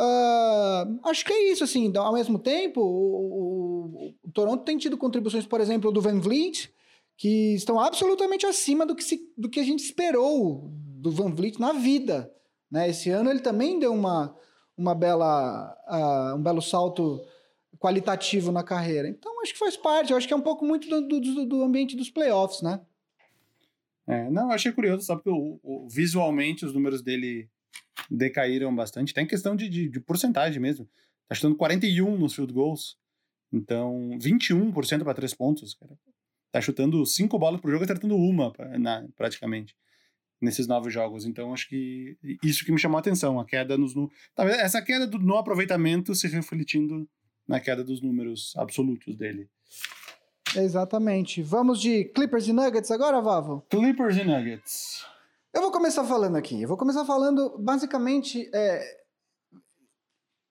Uh, 0.00 0.98
acho 1.04 1.22
que 1.26 1.32
é 1.32 1.52
isso, 1.52 1.62
assim, 1.62 1.92
ao 1.94 2.14
mesmo 2.14 2.38
tempo, 2.38 2.80
o, 2.80 2.86
o, 2.86 4.14
o, 4.22 4.32
Toronto 4.32 4.64
tem 4.64 4.78
tido 4.78 4.96
contribuições, 4.96 5.44
por 5.44 5.60
exemplo, 5.60 5.92
do 5.92 6.00
Van 6.00 6.18
Vliet, 6.18 6.72
que 7.18 7.52
estão 7.52 7.78
absolutamente 7.78 8.46
acima 8.46 8.86
do 8.86 8.96
que, 8.96 9.04
se, 9.04 9.30
do 9.36 9.50
que 9.50 9.60
a 9.60 9.62
gente 9.62 9.84
esperou 9.84 10.70
do 10.72 11.10
Van 11.10 11.34
Vliet 11.34 11.60
na 11.60 11.74
vida. 11.74 12.32
Né? 12.70 12.88
Esse 12.88 13.10
ano 13.10 13.28
ele 13.28 13.40
também 13.40 13.78
deu 13.78 13.92
uma, 13.92 14.34
uma 14.74 14.94
bela, 14.94 15.76
uh, 15.86 16.34
um 16.34 16.42
belo 16.42 16.62
salto 16.62 17.20
qualitativo 17.78 18.50
na 18.50 18.62
carreira. 18.62 19.06
Então, 19.06 19.42
acho 19.42 19.52
que 19.52 19.58
faz 19.58 19.76
parte. 19.76 20.12
Eu 20.12 20.16
acho 20.16 20.26
que 20.26 20.32
é 20.32 20.36
um 20.36 20.40
pouco 20.40 20.64
muito 20.64 20.88
do, 20.88 21.20
do, 21.20 21.46
do 21.46 21.62
ambiente 21.62 21.94
dos 21.94 22.08
playoffs, 22.08 22.62
né? 22.62 22.80
É, 24.06 24.30
não, 24.30 24.44
eu 24.44 24.52
achei 24.52 24.72
curioso, 24.72 25.04
sabe? 25.04 25.22
Porque 25.22 25.38
o, 25.38 25.60
o, 25.62 25.88
visualmente 25.90 26.64
os 26.64 26.72
números 26.72 27.02
dele 27.02 27.50
decaíram 28.10 28.74
bastante. 28.74 29.14
Tem 29.14 29.26
questão 29.26 29.54
de, 29.54 29.68
de, 29.68 29.88
de 29.88 30.00
porcentagem 30.00 30.60
mesmo. 30.60 30.88
Tá 31.28 31.34
chutando 31.34 31.56
41 31.56 32.18
nos 32.18 32.34
field 32.34 32.52
goals. 32.52 32.98
Então, 33.52 34.10
21% 34.20 35.04
para 35.04 35.14
três 35.14 35.34
pontos, 35.34 35.74
cara. 35.74 35.96
Tá 36.52 36.60
chutando 36.60 37.04
cinco 37.06 37.38
bolas 37.38 37.60
por 37.60 37.70
jogo 37.70 37.82
e 37.82 37.86
acertando 37.86 38.16
uma, 38.16 38.52
na, 38.78 39.06
praticamente, 39.16 39.76
nesses 40.40 40.66
novos 40.66 40.92
jogos. 40.92 41.24
Então, 41.24 41.52
acho 41.52 41.68
que 41.68 42.16
isso 42.42 42.64
que 42.64 42.72
me 42.72 42.78
chamou 42.78 42.96
a 42.96 43.00
atenção, 43.00 43.38
a 43.38 43.44
queda 43.44 43.78
nos... 43.78 43.94
No, 43.94 44.10
talvez 44.34 44.58
essa 44.58 44.82
queda 44.82 45.06
do, 45.06 45.18
no 45.18 45.36
aproveitamento 45.36 46.14
se 46.14 46.26
refletindo 46.28 47.08
na 47.46 47.60
queda 47.60 47.84
dos 47.84 48.00
números 48.00 48.52
absolutos 48.56 49.16
dele. 49.16 49.48
Exatamente. 50.56 51.42
Vamos 51.42 51.80
de 51.80 52.04
Clippers 52.06 52.48
e 52.48 52.52
Nuggets 52.52 52.90
agora, 52.90 53.20
Vavo? 53.20 53.64
Clippers 53.70 54.16
e 54.16 54.24
Nuggets. 54.24 55.04
Eu 55.52 55.62
vou 55.62 55.72
começar 55.72 56.04
falando 56.04 56.36
aqui. 56.36 56.62
Eu 56.62 56.68
vou 56.68 56.76
começar 56.76 57.04
falando, 57.04 57.58
basicamente, 57.58 58.48
é, 58.54 59.00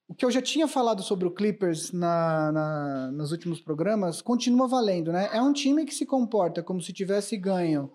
o 0.10 0.14
que 0.14 0.26
eu 0.26 0.32
já 0.32 0.42
tinha 0.42 0.68
falado 0.68 1.02
sobre 1.02 1.26
o 1.26 1.32
Clippers 1.32 1.94
na, 1.94 2.52
na, 2.52 3.12
nos 3.12 3.32
últimos 3.32 3.62
programas 3.62 4.22
continua 4.22 4.68
valendo, 4.68 5.14
né? 5.14 5.30
É 5.32 5.42
um 5.42 5.54
time 5.54 5.86
que 5.86 5.94
se 5.96 6.06
comporta 6.06 6.62
como 6.62 6.82
se 6.82 6.92
tivesse 6.92 7.38
ganho 7.38 7.90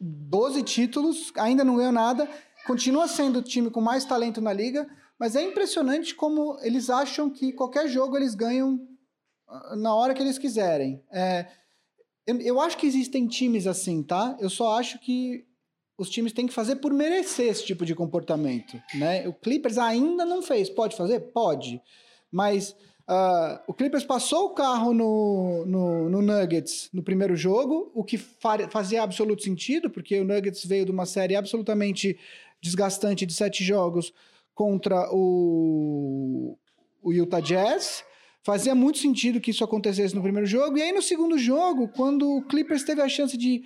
12 0.00 0.62
títulos, 0.62 1.30
ainda 1.36 1.62
não 1.62 1.76
ganhou 1.76 1.92
nada, 1.92 2.26
continua 2.66 3.06
sendo 3.06 3.40
o 3.40 3.42
time 3.42 3.70
com 3.70 3.80
mais 3.80 4.04
talento 4.06 4.40
na 4.40 4.52
liga, 4.52 4.88
mas 5.18 5.36
é 5.36 5.42
impressionante 5.42 6.14
como 6.14 6.58
eles 6.62 6.88
acham 6.88 7.28
que 7.28 7.52
qualquer 7.52 7.86
jogo 7.86 8.16
eles 8.16 8.34
ganham 8.34 8.80
ah, 9.46 9.76
na 9.76 9.94
hora 9.94 10.14
que 10.14 10.22
eles 10.22 10.38
quiserem. 10.38 11.04
É, 11.12 11.46
eu, 12.26 12.40
eu, 12.40 12.60
acho 12.60 12.78
que 12.78 12.86
existem 12.86 13.26
times 13.26 13.66
assim, 13.66 14.02
tá? 14.02 14.36
Eu 14.40 14.48
só 14.48 14.78
acho 14.78 14.98
que 14.98 15.44
os 16.02 16.10
times 16.10 16.32
têm 16.32 16.46
que 16.46 16.52
fazer 16.52 16.76
por 16.76 16.92
merecer 16.92 17.48
esse 17.48 17.64
tipo 17.64 17.86
de 17.86 17.94
comportamento, 17.94 18.80
né? 18.94 19.26
O 19.28 19.32
Clippers 19.32 19.78
ainda 19.78 20.24
não 20.24 20.42
fez. 20.42 20.68
Pode 20.68 20.96
fazer? 20.96 21.20
Pode. 21.20 21.80
Mas 22.30 22.70
uh, 23.08 23.60
o 23.68 23.72
Clippers 23.72 24.04
passou 24.04 24.46
o 24.46 24.50
carro 24.50 24.92
no, 24.92 25.64
no, 25.64 26.10
no, 26.10 26.20
Nuggets 26.20 26.90
no 26.92 27.02
primeiro 27.02 27.36
jogo, 27.36 27.90
o 27.94 28.02
que 28.02 28.18
fazia 28.18 29.02
absoluto 29.02 29.42
sentido, 29.44 29.88
porque 29.88 30.20
o 30.20 30.24
Nuggets 30.24 30.64
veio 30.66 30.84
de 30.84 30.90
uma 30.90 31.06
série 31.06 31.36
absolutamente 31.36 32.18
desgastante 32.60 33.24
de 33.24 33.32
sete 33.32 33.62
jogos 33.62 34.12
contra 34.54 35.08
o, 35.12 36.58
o 37.00 37.12
Utah 37.12 37.40
Jazz. 37.40 38.04
Fazia 38.42 38.74
muito 38.74 38.98
sentido 38.98 39.40
que 39.40 39.52
isso 39.52 39.62
acontecesse 39.62 40.16
no 40.16 40.22
primeiro 40.22 40.46
jogo. 40.48 40.76
E 40.76 40.82
aí, 40.82 40.90
no 40.90 41.00
segundo 41.00 41.38
jogo, 41.38 41.86
quando 41.88 42.28
o 42.28 42.42
Clippers 42.42 42.82
teve 42.82 43.00
a 43.00 43.08
chance 43.08 43.36
de 43.36 43.62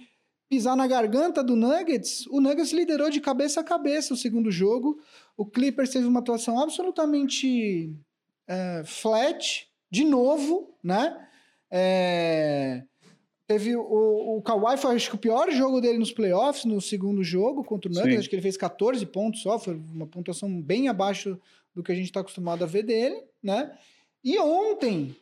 pisar 0.48 0.76
na 0.76 0.86
garganta 0.86 1.42
do 1.42 1.56
Nuggets, 1.56 2.26
o 2.28 2.40
Nuggets 2.40 2.72
liderou 2.72 3.10
de 3.10 3.20
cabeça 3.20 3.60
a 3.60 3.64
cabeça 3.64 4.14
o 4.14 4.16
segundo 4.16 4.50
jogo. 4.50 5.00
O 5.36 5.44
Clippers 5.44 5.90
teve 5.90 6.06
uma 6.06 6.20
atuação 6.20 6.60
absolutamente 6.60 7.94
é, 8.46 8.82
flat, 8.84 9.68
de 9.90 10.04
novo, 10.04 10.74
né? 10.82 11.28
É, 11.70 12.82
Teve 13.46 13.76
o, 13.76 14.38
o 14.38 14.42
Kawhi 14.42 14.76
foi 14.76 14.96
acho 14.96 15.08
que 15.08 15.14
o 15.14 15.20
pior 15.20 15.48
jogo 15.52 15.80
dele 15.80 15.98
nos 15.98 16.10
playoffs, 16.10 16.64
no 16.64 16.80
segundo 16.80 17.22
jogo 17.22 17.62
contra 17.62 17.88
o 17.88 17.94
Nuggets. 17.94 18.12
Sim. 18.12 18.18
Acho 18.18 18.28
que 18.28 18.34
ele 18.34 18.42
fez 18.42 18.56
14 18.56 19.06
pontos 19.06 19.40
só, 19.40 19.56
foi 19.56 19.76
uma 19.76 20.06
pontuação 20.06 20.60
bem 20.60 20.88
abaixo 20.88 21.38
do 21.72 21.80
que 21.82 21.92
a 21.92 21.94
gente 21.94 22.06
está 22.06 22.20
acostumado 22.20 22.64
a 22.64 22.66
ver 22.66 22.82
dele, 22.82 23.22
né? 23.40 23.72
E 24.24 24.36
ontem, 24.40 25.14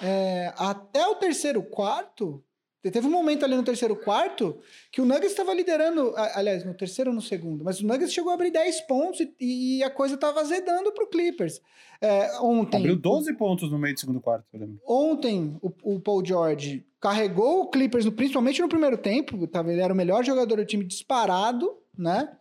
é, 0.00 0.52
até 0.56 1.04
o 1.08 1.16
terceiro 1.16 1.60
quarto, 1.60 2.42
Teve 2.90 3.06
um 3.06 3.10
momento 3.10 3.44
ali 3.44 3.54
no 3.54 3.62
terceiro 3.62 3.94
quarto 3.94 4.58
que 4.90 5.00
o 5.00 5.04
Nuggets 5.04 5.30
estava 5.30 5.54
liderando, 5.54 6.12
aliás, 6.16 6.64
no 6.64 6.74
terceiro 6.74 7.10
ou 7.10 7.14
no 7.14 7.22
segundo, 7.22 7.62
mas 7.64 7.80
o 7.80 7.86
Nuggets 7.86 8.12
chegou 8.12 8.30
a 8.32 8.34
abrir 8.34 8.50
10 8.50 8.80
pontos 8.82 9.20
e, 9.20 9.78
e 9.78 9.82
a 9.84 9.90
coisa 9.90 10.16
estava 10.16 10.40
azedando 10.40 10.90
para 10.90 11.04
o 11.04 11.06
Clippers. 11.06 11.60
É, 12.00 12.40
ontem. 12.40 12.78
Abriu 12.78 12.96
12 12.96 13.34
pontos 13.34 13.70
no 13.70 13.78
meio 13.78 13.94
do 13.94 14.00
segundo 14.00 14.20
quarto, 14.20 14.46
eu 14.52 14.60
lembro. 14.60 14.80
Ontem, 14.84 15.56
o, 15.62 15.94
o 15.94 16.00
Paul 16.00 16.24
George 16.26 16.84
carregou 17.00 17.62
o 17.62 17.70
Clippers, 17.70 18.08
principalmente 18.10 18.60
no 18.60 18.68
primeiro 18.68 18.98
tempo, 18.98 19.46
tava, 19.46 19.72
ele 19.72 19.80
era 19.80 19.92
o 19.92 19.96
melhor 19.96 20.24
jogador 20.24 20.56
do 20.56 20.64
time 20.64 20.84
disparado, 20.84 21.72
né? 21.96 22.36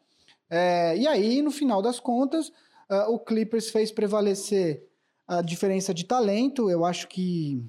É, 0.49 0.97
e 0.97 1.07
aí, 1.07 1.41
no 1.43 1.51
final 1.51 1.81
das 1.81 1.99
contas, 1.99 2.49
uh, 2.89 3.09
o 3.09 3.19
Clippers 3.19 3.69
fez 3.69 3.91
prevalecer 3.91 4.83
a 5.27 5.41
diferença 5.41 5.93
de 5.93 6.03
talento. 6.03 6.69
Eu 6.69 6.83
acho 6.83 7.07
que 7.07 7.63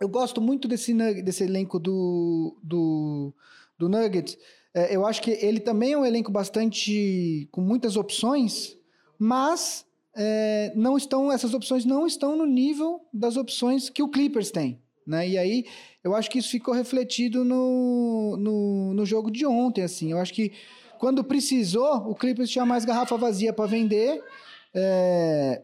eu 0.00 0.08
gosto 0.08 0.40
muito 0.40 0.66
desse, 0.66 0.94
desse 1.22 1.44
elenco 1.44 1.78
do, 1.78 2.58
do, 2.62 3.34
do 3.78 3.88
Nuggets. 3.88 4.38
É, 4.72 4.94
eu 4.94 5.04
acho 5.04 5.20
que 5.20 5.30
ele 5.30 5.60
também 5.60 5.92
é 5.92 5.98
um 5.98 6.06
elenco 6.06 6.30
bastante 6.30 7.48
com 7.50 7.60
muitas 7.60 7.96
opções, 7.96 8.76
mas 9.18 9.84
é, 10.16 10.72
não 10.74 10.96
estão 10.96 11.30
essas 11.30 11.54
opções 11.54 11.84
não 11.84 12.06
estão 12.06 12.36
no 12.36 12.46
nível 12.46 13.00
das 13.12 13.36
opções 13.36 13.90
que 13.90 14.02
o 14.02 14.08
Clippers 14.08 14.50
tem. 14.50 14.80
Né? 15.06 15.28
E 15.28 15.38
aí 15.38 15.64
eu 16.04 16.14
acho 16.14 16.30
que 16.30 16.38
isso 16.38 16.50
ficou 16.50 16.72
refletido 16.72 17.44
no, 17.44 18.36
no, 18.36 18.94
no 18.94 19.04
jogo 19.04 19.30
de 19.30 19.44
ontem. 19.44 19.82
Assim. 19.82 20.12
Eu 20.12 20.18
acho 20.18 20.32
que 20.32 20.52
quando 20.98 21.24
precisou, 21.24 22.08
o 22.08 22.14
Clippers 22.14 22.50
tinha 22.50 22.64
mais 22.64 22.84
garrafa 22.84 23.16
vazia 23.16 23.52
para 23.52 23.66
vender. 23.66 24.22
É, 24.72 25.62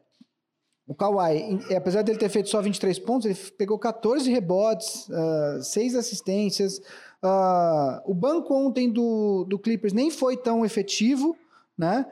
o 0.86 0.94
Kawhi, 0.94 1.58
apesar 1.76 2.02
dele 2.02 2.18
ter 2.18 2.28
feito 2.28 2.48
só 2.48 2.62
23 2.62 2.96
pontos, 3.00 3.26
ele 3.26 3.34
pegou 3.58 3.76
14 3.76 4.30
rebotes, 4.30 5.08
uh, 5.08 5.58
ah, 5.58 5.62
6 5.62 5.96
assistências. 5.96 6.78
Uh, 7.22 8.00
o 8.04 8.14
banco 8.14 8.54
ontem 8.54 8.88
do, 8.90 9.44
do 9.48 9.58
Clippers 9.58 9.92
nem 9.92 10.10
foi 10.10 10.36
tão 10.36 10.64
efetivo, 10.64 11.36
né? 11.76 12.06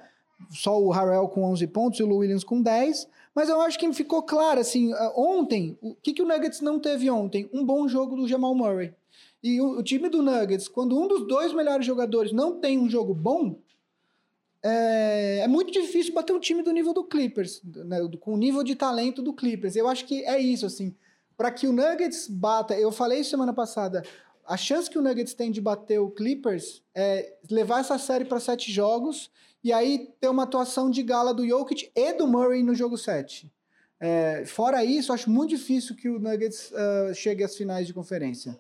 Só 0.51 0.81
o 0.81 0.91
Harrell 0.91 1.29
com 1.29 1.45
11 1.45 1.67
pontos 1.69 2.01
e 2.01 2.03
o 2.03 2.07
Lou 2.07 2.19
Williams 2.19 2.43
com 2.43 2.61
10. 2.61 3.07
Mas 3.33 3.49
eu 3.49 3.61
acho 3.61 3.79
que 3.79 3.93
ficou 3.93 4.23
claro, 4.23 4.59
assim, 4.59 4.93
uh, 4.93 5.13
ontem, 5.17 5.79
o 5.81 5.95
que, 5.95 6.13
que 6.13 6.23
o 6.23 6.27
Nuggets 6.27 6.61
não 6.61 6.81
teve 6.81 7.09
ontem? 7.09 7.49
Um 7.53 7.65
bom 7.65 7.87
jogo 7.87 8.17
do 8.17 8.27
Jamal 8.27 8.57
Murray. 8.57 8.93
E 9.41 9.61
o, 9.61 9.79
o 9.79 9.83
time 9.85 10.09
do 10.09 10.21
Nuggets, 10.21 10.67
quando 10.67 10.99
um 10.99 11.07
dos 11.07 11.29
dois 11.29 11.53
melhores 11.53 11.87
jogadores 11.87 12.33
não 12.33 12.59
tem 12.59 12.77
um 12.79 12.91
jogo 12.91 13.15
bom, 13.15 13.57
é, 14.67 15.41
é, 15.41 15.49
muito 15.49 15.71
difícil 15.71 16.15
bater 16.15 16.33
um 16.33 16.41
time 16.41 16.63
do 16.63 16.73
nível 16.73 16.95
do 16.95 17.05
Clippers, 17.05 17.61
né, 17.63 17.99
com 18.19 18.33
o 18.33 18.39
nível 18.39 18.65
de 18.65 18.75
talento 18.75 19.21
do 19.21 19.35
Clippers. 19.35 19.77
Eu 19.77 19.87
acho 19.87 20.07
que 20.07 20.25
é 20.25 20.41
isso, 20.41 20.65
assim. 20.65 20.95
Para 21.37 21.51
que 21.51 21.67
o 21.67 21.73
Nuggets 21.73 22.29
bata, 22.29 22.75
eu 22.75 22.91
falei 22.91 23.23
semana 23.23 23.53
passada, 23.53 24.03
a 24.47 24.57
chance 24.57 24.89
que 24.89 24.99
o 24.99 25.03
Nuggets 25.03 25.35
tem 25.35 25.51
de 25.51 25.61
bater 25.61 25.99
o 25.99 26.11
Clippers 26.11 26.83
é 26.95 27.35
levar 27.51 27.81
essa 27.81 27.99
série 27.99 28.25
para 28.25 28.41
sete 28.41 28.73
jogos 28.73 29.31
e 29.63 29.71
aí 29.71 30.11
ter 30.19 30.29
uma 30.29 30.45
atuação 30.45 30.91
de 30.91 31.03
gala 31.03 31.35
do 31.35 31.47
Jokic 31.47 31.91
e 31.95 32.13
do 32.15 32.27
Murray 32.27 32.63
no 32.63 32.75
jogo 32.75 32.97
7. 32.97 33.53
É, 34.01 34.45
fora 34.47 34.83
isso, 34.83 35.13
acho 35.13 35.31
muito 35.31 35.51
difícil 35.51 35.95
que 35.95 36.09
o 36.09 36.19
Nuggets 36.19 36.71
uh, 36.73 37.15
chegue 37.15 37.45
às 37.45 37.57
finais 37.57 37.87
de 37.87 37.93
conferência. 37.93 38.59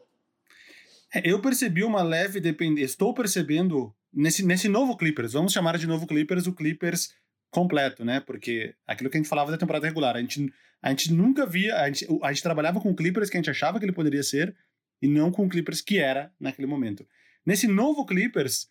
É, 1.14 1.31
eu 1.31 1.40
percebi 1.40 1.83
uma 1.83 2.03
leve 2.03 2.40
dependência. 2.40 2.93
Estou 2.93 3.14
percebendo 3.14 3.95
nesse, 4.14 4.44
nesse 4.44 4.68
novo 4.68 4.96
Clippers, 4.96 5.33
vamos 5.33 5.53
chamar 5.53 5.77
de 5.79 5.87
novo 5.87 6.07
Clippers 6.07 6.46
o 6.46 6.55
Clippers 6.55 7.14
completo, 7.50 8.05
né? 8.05 8.20
Porque 8.20 8.74
aquilo 8.87 9.11
que 9.11 9.16
a 9.16 9.20
gente 9.20 9.29
falava 9.29 9.50
da 9.50 9.59
temporada 9.59 9.87
regular, 9.87 10.16
a 10.16 10.20
gente, 10.20 10.53
a 10.83 10.90
gente 10.90 11.12
nunca 11.12 11.46
via, 11.46 11.77
a 11.77 11.87
gente, 11.87 12.07
a 12.22 12.33
gente 12.33 12.42
trabalhava 12.42 12.81
com 12.81 12.94
Clippers 12.94 13.29
que 13.29 13.37
a 13.37 13.40
gente 13.40 13.50
achava 13.50 13.79
que 13.79 13.85
ele 13.85 13.92
poderia 13.92 14.22
ser 14.22 14.55
e 15.03 15.09
não 15.09 15.31
com 15.31 15.48
Clippers 15.48 15.81
que 15.81 15.98
era 15.98 16.33
naquele 16.38 16.66
momento. 16.66 17.07
Nesse 17.44 17.66
novo 17.66 18.07
Clippers, 18.07 18.68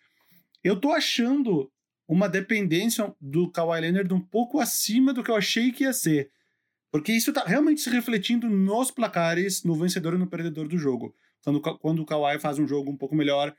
eu 0.64 0.80
tô 0.80 0.92
achando 0.92 1.72
uma 2.08 2.28
dependência 2.28 3.14
do 3.20 3.52
Kawhi 3.52 3.82
Leonard 3.82 4.14
um 4.14 4.22
pouco 4.22 4.60
acima 4.60 5.14
do 5.14 5.24
que 5.24 5.32
eu 5.32 5.36
achei 5.36 5.72
que 5.72 5.84
ia 5.84 5.94
ser. 5.94 6.32
Porque 6.92 7.12
isso 7.12 7.34
tá 7.34 7.44
realmente 7.44 7.82
se 7.82 7.90
refletindo 7.90 8.50
nos 8.50 8.92
placares, 8.92 9.64
no 9.64 9.76
vencedor 9.76 10.14
e 10.14 10.18
no 10.18 10.28
perdedor 10.28 10.68
do 10.68 10.78
jogo. 10.78 11.16
Quando, 11.44 11.62
quando 11.62 12.02
o 12.02 12.06
Kawhi 12.06 12.40
faz 12.40 12.60
um 12.60 12.68
jogo 12.68 12.92
um 12.92 12.98
pouco 12.98 13.16
melhor, 13.16 13.56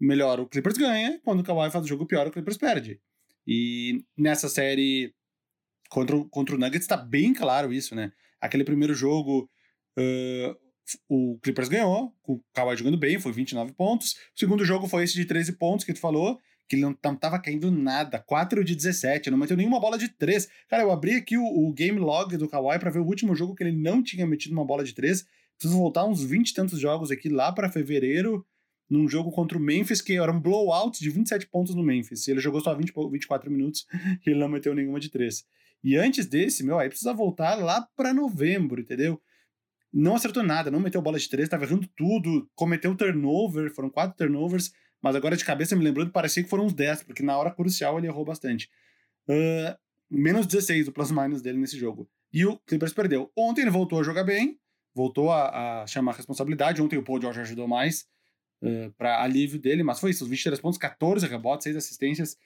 melhor 0.00 0.40
o 0.40 0.46
Clippers 0.46 0.76
ganha. 0.76 1.20
Quando 1.24 1.40
o 1.40 1.44
Kawhi 1.44 1.70
faz 1.70 1.84
um 1.84 1.88
jogo 1.88 2.06
pior, 2.06 2.26
o 2.26 2.30
Clippers 2.30 2.56
perde. 2.56 3.00
E 3.46 4.04
nessa 4.16 4.48
série 4.48 5.14
contra, 5.88 6.22
contra 6.30 6.54
o 6.54 6.58
Nuggets 6.58 6.86
tá 6.86 6.96
bem 6.96 7.32
claro 7.32 7.72
isso, 7.72 7.94
né? 7.94 8.12
Aquele 8.40 8.64
primeiro 8.64 8.94
jogo, 8.94 9.50
uh, 9.98 10.56
o 11.08 11.38
Clippers 11.42 11.68
ganhou, 11.68 12.14
o 12.26 12.40
Kawhi 12.54 12.76
jogando 12.76 12.96
bem, 12.96 13.18
foi 13.18 13.32
29 13.32 13.72
pontos. 13.72 14.12
O 14.36 14.38
segundo 14.38 14.64
jogo 14.64 14.86
foi 14.86 15.04
esse 15.04 15.14
de 15.14 15.24
13 15.24 15.52
pontos 15.52 15.84
que 15.84 15.92
tu 15.92 16.00
falou, 16.00 16.38
que 16.68 16.76
ele 16.76 16.82
não, 16.82 16.96
não 17.02 17.16
tava 17.16 17.38
caindo 17.38 17.70
nada. 17.70 18.18
4 18.20 18.62
de 18.62 18.74
17, 18.74 19.30
não 19.30 19.38
meteu 19.38 19.56
nenhuma 19.56 19.80
bola 19.80 19.98
de 19.98 20.08
3. 20.08 20.48
Cara, 20.68 20.82
eu 20.82 20.92
abri 20.92 21.14
aqui 21.14 21.36
o, 21.36 21.44
o 21.44 21.72
game 21.72 21.98
log 21.98 22.36
do 22.36 22.48
Kawhi 22.48 22.78
para 22.78 22.90
ver 22.90 23.00
o 23.00 23.06
último 23.06 23.34
jogo 23.34 23.54
que 23.54 23.64
ele 23.64 23.76
não 23.76 24.02
tinha 24.02 24.26
metido 24.26 24.52
uma 24.52 24.64
bola 24.64 24.84
de 24.84 24.94
3. 24.94 25.24
Preciso 25.58 25.78
voltar 25.78 26.04
uns 26.04 26.22
20 26.22 26.50
e 26.50 26.54
tantos 26.54 26.78
jogos 26.78 27.10
aqui 27.10 27.28
lá 27.28 27.50
para 27.50 27.70
fevereiro, 27.70 28.46
num 28.88 29.08
jogo 29.08 29.30
contra 29.30 29.58
o 29.58 29.60
Memphis, 29.60 30.00
que 30.00 30.14
era 30.14 30.32
um 30.32 30.40
blowout 30.40 30.98
de 30.98 31.10
27 31.10 31.46
pontos 31.48 31.74
no 31.74 31.82
Memphis. 31.82 32.26
Ele 32.26 32.40
jogou 32.40 32.60
só 32.60 32.74
20, 32.74 32.92
24 33.10 33.50
minutos 33.50 33.86
e 34.26 34.30
ele 34.30 34.40
não 34.40 34.48
meteu 34.48 34.74
nenhuma 34.74 34.98
de 34.98 35.10
3. 35.10 35.44
E 35.84 35.96
antes 35.96 36.26
desse, 36.26 36.64
meu, 36.64 36.78
aí 36.78 36.88
precisa 36.88 37.12
voltar 37.12 37.54
lá 37.56 37.86
para 37.96 38.14
novembro, 38.14 38.80
entendeu? 38.80 39.20
Não 39.92 40.14
acertou 40.14 40.42
nada, 40.42 40.70
não 40.70 40.80
meteu 40.80 41.00
bola 41.00 41.18
de 41.18 41.28
3, 41.28 41.48
tava 41.48 41.64
errando 41.64 41.88
tudo, 41.96 42.48
cometeu 42.54 42.94
turnover, 42.94 43.72
foram 43.74 43.88
quatro 43.88 44.16
turnovers, 44.16 44.72
mas 45.00 45.14
agora 45.14 45.36
de 45.36 45.44
cabeça 45.44 45.76
me 45.76 45.84
lembrando, 45.84 46.10
parecia 46.10 46.42
que 46.42 46.48
foram 46.48 46.66
uns 46.66 46.74
10, 46.74 47.04
porque 47.04 47.22
na 47.22 47.36
hora 47.38 47.50
crucial 47.50 47.98
ele 47.98 48.06
errou 48.06 48.24
bastante. 48.24 48.68
Uh, 49.28 49.76
menos 50.10 50.46
16 50.46 50.88
o 50.88 50.92
plus-minus 50.92 51.40
dele 51.40 51.58
nesse 51.58 51.78
jogo. 51.78 52.08
E 52.32 52.44
o 52.44 52.58
Clippers 52.58 52.92
perdeu. 52.92 53.30
Ontem 53.36 53.62
ele 53.62 53.70
voltou 53.70 54.00
a 54.00 54.02
jogar 54.02 54.24
bem, 54.24 54.58
voltou 54.94 55.30
a, 55.30 55.82
a 55.82 55.86
chamar 55.86 56.12
a 56.12 56.16
responsabilidade. 56.16 56.82
Ontem 56.82 56.98
o 56.98 57.02
Paul 57.02 57.20
George 57.20 57.40
ajudou 57.40 57.68
mais 57.68 58.06
uh, 58.62 58.92
para 58.96 59.22
alívio 59.22 59.58
dele, 59.58 59.82
mas 59.82 60.00
foi 60.00 60.10
isso: 60.10 60.24
os 60.24 60.30
23 60.30 60.60
pontos, 60.60 60.78
14 60.78 61.26
rebotes, 61.26 61.64
6 61.64 61.76
assistências. 61.76 62.36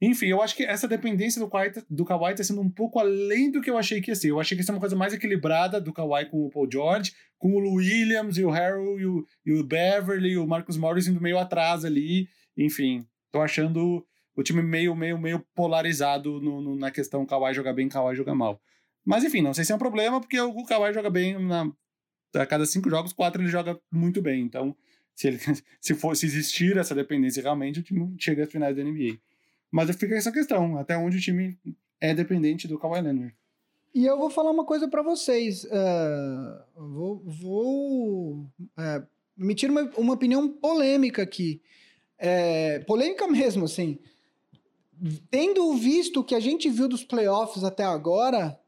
Enfim, 0.00 0.26
eu 0.26 0.40
acho 0.40 0.54
que 0.54 0.62
essa 0.62 0.86
dependência 0.86 1.40
do 1.40 1.48
Kawhi, 1.48 1.72
do 1.90 2.04
Kawhi 2.04 2.34
tá 2.34 2.44
sendo 2.44 2.60
um 2.60 2.70
pouco 2.70 3.00
além 3.00 3.50
do 3.50 3.60
que 3.60 3.68
eu 3.68 3.76
achei 3.76 4.00
que 4.00 4.12
ia 4.12 4.14
ser. 4.14 4.30
Eu 4.30 4.38
achei 4.38 4.56
que 4.56 4.62
ia 4.62 4.64
ser 4.64 4.70
uma 4.70 4.78
coisa 4.80 4.94
mais 4.94 5.12
equilibrada 5.12 5.80
do 5.80 5.92
Kawhi 5.92 6.26
com 6.26 6.46
o 6.46 6.50
Paul 6.50 6.68
George, 6.70 7.12
com 7.36 7.50
o 7.50 7.74
Williams 7.74 8.38
e 8.38 8.44
o 8.44 8.50
Harrell 8.50 9.00
e 9.00 9.06
o, 9.06 9.26
e 9.44 9.52
o 9.54 9.64
Beverly 9.64 10.30
e 10.30 10.38
o 10.38 10.46
Marcus 10.46 10.76
Morris 10.76 11.08
indo 11.08 11.20
meio 11.20 11.36
atrás 11.36 11.84
ali. 11.84 12.28
Enfim, 12.56 13.04
tô 13.32 13.40
achando 13.40 14.06
o 14.36 14.42
time 14.44 14.62
meio, 14.62 14.94
meio, 14.94 15.18
meio 15.18 15.44
polarizado 15.52 16.40
no, 16.40 16.60
no, 16.60 16.76
na 16.76 16.92
questão 16.92 17.26
Kawhi 17.26 17.52
jogar 17.52 17.72
bem, 17.72 17.88
Kawhi 17.88 18.14
jogar 18.14 18.36
mal. 18.36 18.60
Mas 19.04 19.24
enfim, 19.24 19.42
não 19.42 19.52
sei 19.52 19.64
se 19.64 19.72
é 19.72 19.74
um 19.74 19.78
problema, 19.78 20.20
porque 20.20 20.40
o 20.40 20.64
Kawhi 20.64 20.92
joga 20.92 21.10
bem 21.10 21.36
na, 21.44 21.68
a 22.36 22.46
cada 22.46 22.64
cinco 22.66 22.88
jogos, 22.88 23.12
quatro 23.12 23.42
ele 23.42 23.48
joga 23.48 23.80
muito 23.90 24.22
bem. 24.22 24.42
Então, 24.42 24.76
se, 25.18 25.26
ele, 25.26 25.38
se, 25.80 25.94
for, 25.94 26.16
se 26.16 26.26
existir 26.26 26.76
essa 26.76 26.94
dependência 26.94 27.42
realmente, 27.42 27.80
o 27.80 27.82
time 27.82 28.14
chega 28.18 28.44
às 28.44 28.52
finais 28.52 28.76
da 28.76 28.84
NBA. 28.84 29.18
Mas 29.68 29.90
fica 29.96 30.14
essa 30.14 30.30
questão, 30.30 30.78
até 30.78 30.96
onde 30.96 31.16
o 31.16 31.20
time 31.20 31.58
é 32.00 32.14
dependente 32.14 32.68
do 32.68 32.78
Kawhi 32.78 33.00
Leonard. 33.00 33.34
E 33.92 34.06
eu 34.06 34.16
vou 34.16 34.30
falar 34.30 34.52
uma 34.52 34.64
coisa 34.64 34.86
para 34.86 35.02
vocês. 35.02 35.64
Uh, 35.64 36.62
vou 36.76 37.22
vou 37.26 38.34
uh, 38.78 39.06
emitir 39.36 39.68
uma, 39.68 39.90
uma 39.96 40.14
opinião 40.14 40.48
polêmica 40.48 41.20
aqui. 41.20 41.60
É, 42.16 42.78
polêmica 42.80 43.26
mesmo, 43.26 43.64
assim. 43.64 43.98
Tendo 45.30 45.74
visto 45.74 46.20
o 46.20 46.24
que 46.24 46.34
a 46.36 46.40
gente 46.40 46.70
viu 46.70 46.86
dos 46.86 47.02
playoffs 47.02 47.64
até 47.64 47.82
agora, 47.82 48.58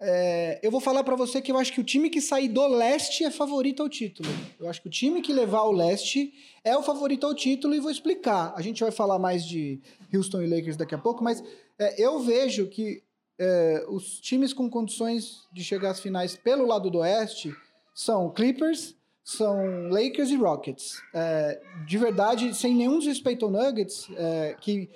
é, 0.00 0.60
eu 0.62 0.70
vou 0.70 0.80
falar 0.80 1.04
para 1.04 1.16
você 1.16 1.40
que 1.40 1.52
eu 1.52 1.56
acho 1.56 1.72
que 1.72 1.80
o 1.80 1.84
time 1.84 2.10
que 2.10 2.20
sair 2.20 2.48
do 2.48 2.66
leste 2.66 3.24
é 3.24 3.30
favorito 3.30 3.82
ao 3.82 3.88
título. 3.88 4.28
Eu 4.58 4.68
acho 4.68 4.82
que 4.82 4.88
o 4.88 4.90
time 4.90 5.22
que 5.22 5.32
levar 5.32 5.62
o 5.62 5.72
leste 5.72 6.32
é 6.62 6.76
o 6.76 6.82
favorito 6.82 7.26
ao 7.26 7.34
título 7.34 7.74
e 7.74 7.80
vou 7.80 7.90
explicar. 7.90 8.52
A 8.56 8.62
gente 8.62 8.82
vai 8.82 8.90
falar 8.90 9.18
mais 9.18 9.44
de 9.46 9.80
Houston 10.12 10.42
e 10.42 10.46
Lakers 10.46 10.76
daqui 10.76 10.94
a 10.94 10.98
pouco, 10.98 11.22
mas 11.22 11.42
é, 11.78 12.02
eu 12.02 12.18
vejo 12.20 12.66
que 12.66 13.02
é, 13.38 13.84
os 13.88 14.20
times 14.20 14.52
com 14.52 14.68
condições 14.68 15.46
de 15.52 15.62
chegar 15.64 15.90
às 15.90 16.00
finais 16.00 16.36
pelo 16.36 16.66
lado 16.66 16.90
do 16.90 16.98
oeste 16.98 17.54
são 17.94 18.30
Clippers, 18.30 18.96
são 19.22 19.88
Lakers 19.88 20.30
e 20.30 20.36
Rockets. 20.36 21.00
É, 21.14 21.60
de 21.86 21.98
verdade, 21.98 22.54
sem 22.54 22.74
nenhum 22.74 22.98
desrespeito 22.98 23.44
ao 23.44 23.50
Nuggets, 23.50 24.08
é, 24.16 24.56
que 24.60 24.90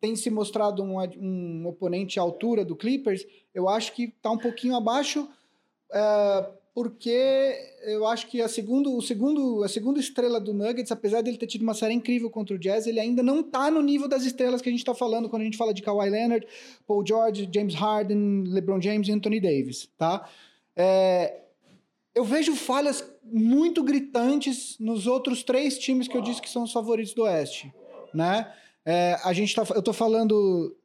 tem 0.00 0.14
se 0.16 0.30
mostrado 0.30 0.82
um, 0.82 0.98
um 1.18 1.66
oponente 1.66 2.18
à 2.18 2.22
altura 2.22 2.64
do 2.64 2.76
Clippers, 2.76 3.26
eu 3.54 3.68
acho 3.68 3.92
que 3.92 4.04
está 4.04 4.30
um 4.30 4.38
pouquinho 4.38 4.74
abaixo, 4.74 5.28
é, 5.92 6.50
porque 6.74 7.56
eu 7.84 8.04
acho 8.06 8.26
que 8.26 8.42
a, 8.42 8.48
segundo, 8.48 8.96
o 8.96 9.00
segundo, 9.00 9.62
a 9.62 9.68
segunda 9.68 10.00
estrela 10.00 10.40
do 10.40 10.52
Nuggets, 10.52 10.90
apesar 10.90 11.22
dele 11.22 11.38
ter 11.38 11.46
tido 11.46 11.62
uma 11.62 11.72
série 11.72 11.94
incrível 11.94 12.28
contra 12.28 12.56
o 12.56 12.58
Jazz, 12.58 12.88
ele 12.88 12.98
ainda 12.98 13.22
não 13.22 13.40
está 13.40 13.70
no 13.70 13.80
nível 13.80 14.08
das 14.08 14.24
estrelas 14.24 14.60
que 14.60 14.68
a 14.68 14.72
gente 14.72 14.80
está 14.80 14.92
falando 14.92 15.28
quando 15.28 15.42
a 15.42 15.44
gente 15.44 15.56
fala 15.56 15.72
de 15.72 15.82
Kawhi 15.82 16.10
Leonard, 16.10 16.44
Paul 16.84 17.06
George, 17.06 17.48
James 17.54 17.74
Harden, 17.74 18.42
LeBron 18.48 18.80
James 18.80 19.06
e 19.06 19.12
Anthony 19.12 19.38
Davis, 19.38 19.88
tá? 19.96 20.28
É, 20.74 21.42
eu 22.12 22.24
vejo 22.24 22.56
falhas 22.56 23.08
muito 23.22 23.82
gritantes 23.84 24.76
nos 24.80 25.06
outros 25.06 25.44
três 25.44 25.78
times 25.78 26.08
que 26.08 26.16
eu 26.16 26.22
disse 26.22 26.42
que 26.42 26.50
são 26.50 26.64
os 26.64 26.72
favoritos 26.72 27.14
do 27.14 27.22
Oeste, 27.22 27.72
né? 28.12 28.52
É, 28.84 29.16
a 29.22 29.32
gente 29.32 29.54
tá, 29.54 29.64
eu 29.70 29.78
estou 29.78 29.94
falando 29.94 30.76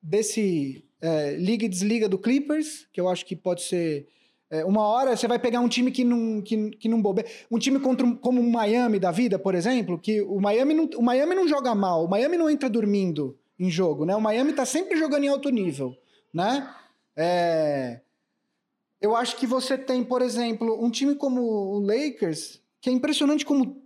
desse 0.00 0.84
é, 1.02 1.34
liga 1.34 1.66
e 1.66 1.68
desliga 1.68 2.08
do 2.08 2.16
Clippers, 2.16 2.86
que 2.92 3.00
eu 3.00 3.08
acho 3.08 3.26
que 3.26 3.34
pode 3.34 3.62
ser. 3.62 4.08
É, 4.48 4.64
uma 4.64 4.82
hora 4.82 5.16
você 5.16 5.26
vai 5.26 5.38
pegar 5.38 5.60
um 5.60 5.68
time 5.68 5.90
que 5.90 6.04
não, 6.04 6.40
que, 6.40 6.70
que 6.70 6.88
não 6.88 7.02
bobe. 7.02 7.24
Um 7.50 7.58
time 7.58 7.80
contra, 7.80 8.08
como 8.16 8.40
o 8.40 8.52
Miami 8.52 9.00
da 9.00 9.10
vida, 9.10 9.38
por 9.38 9.54
exemplo, 9.54 9.98
que 9.98 10.22
o 10.22 10.40
Miami, 10.40 10.74
não, 10.74 10.84
o 10.96 11.02
Miami 11.02 11.34
não 11.34 11.48
joga 11.48 11.74
mal, 11.74 12.04
o 12.04 12.08
Miami 12.08 12.36
não 12.36 12.48
entra 12.48 12.70
dormindo 12.70 13.36
em 13.58 13.68
jogo, 13.70 14.04
né? 14.04 14.14
O 14.14 14.20
Miami 14.20 14.52
tá 14.52 14.64
sempre 14.64 14.96
jogando 14.96 15.24
em 15.24 15.28
alto 15.28 15.50
nível, 15.50 15.96
né? 16.32 16.72
É, 17.16 18.00
eu 19.00 19.16
acho 19.16 19.36
que 19.36 19.46
você 19.46 19.76
tem, 19.76 20.04
por 20.04 20.22
exemplo, 20.22 20.82
um 20.82 20.90
time 20.90 21.16
como 21.16 21.42
o 21.42 21.80
Lakers, 21.80 22.60
que 22.80 22.88
é 22.88 22.92
impressionante 22.92 23.44
como 23.44 23.82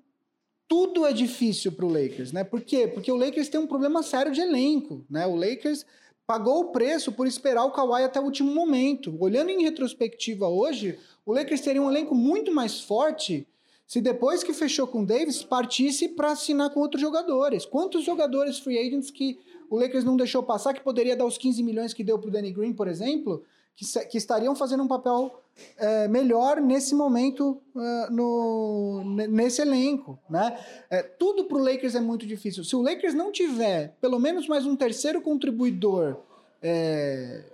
tudo 0.69 1.07
é 1.07 1.13
difícil 1.13 1.73
para 1.73 1.87
o 1.87 1.89
Lakers, 1.89 2.33
né? 2.33 2.45
Por 2.45 2.61
quê? 2.61 2.87
Porque 2.89 3.11
o 3.11 3.17
Lakers 3.17 3.49
tem 3.49 3.61
um 3.61 3.67
problema 3.67 4.03
sério 4.03 4.33
de 4.33 4.41
elenco, 4.41 5.07
né? 5.09 5.27
O 5.27 5.37
Lakers 5.37 5.87
pagou 6.27 6.61
o 6.61 6.73
preço 6.73 7.13
por 7.13 7.27
esperar 7.27 7.65
o 7.65 7.71
Kawhi 7.71 8.03
até 8.03 8.21
o 8.21 8.25
último 8.25 8.53
momento. 8.53 9.17
Olhando 9.21 9.51
em 9.51 9.63
retrospectiva 9.63 10.49
hoje, 10.49 10.99
o 11.25 11.33
Lakers 11.33 11.61
teria 11.61 11.81
um 11.81 11.91
elenco 11.91 12.15
muito 12.15 12.53
mais 12.53 12.81
forte 12.81 13.47
se 13.87 14.01
depois 14.01 14.43
que 14.43 14.53
fechou 14.53 14.87
com 14.89 15.03
o 15.03 15.07
Davis 15.07 15.45
partisse 15.45 16.09
para 16.09 16.33
assinar 16.33 16.71
com 16.71 16.81
outros 16.81 17.01
jogadores. 17.01 17.65
Quantos 17.65 18.05
jogadores 18.05 18.59
free 18.59 18.79
agents 18.79 19.13
que 19.13 19.39
o 19.71 19.77
Lakers 19.77 20.05
não 20.05 20.17
deixou 20.17 20.43
passar 20.43 20.75
que 20.75 20.83
poderia 20.83 21.17
dar 21.17 21.25
os 21.25 21.39
15 21.39 21.63
milhões 21.63 21.95
que 21.95 22.03
deu 22.03 22.19
para 22.19 22.29
o 22.29 22.33
Danny 22.33 22.51
Green, 22.51 22.73
por 22.73 22.89
exemplo, 22.89 23.45
que, 23.77 23.85
que 24.07 24.17
estariam 24.17 24.57
fazendo 24.57 24.83
um 24.83 24.89
papel 24.89 25.43
é, 25.77 26.09
melhor 26.09 26.61
nesse 26.61 26.95
momento 26.95 27.61
uh, 27.75 28.13
no, 28.13 29.05
nesse 29.29 29.61
elenco, 29.61 30.19
né? 30.29 30.59
É, 30.91 31.03
tudo 31.03 31.45
para 31.45 31.59
o 31.59 31.63
Lakers 31.63 31.95
é 31.95 32.01
muito 32.01 32.27
difícil. 32.27 32.65
Se 32.65 32.75
o 32.75 32.83
Lakers 32.83 33.15
não 33.15 33.31
tiver 33.31 33.95
pelo 34.01 34.19
menos 34.19 34.49
mais 34.49 34.67
um 34.67 34.75
terceiro 34.75 35.21
contribuidor 35.21 36.17
é, 36.63 37.45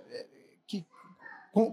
que, 0.65 0.85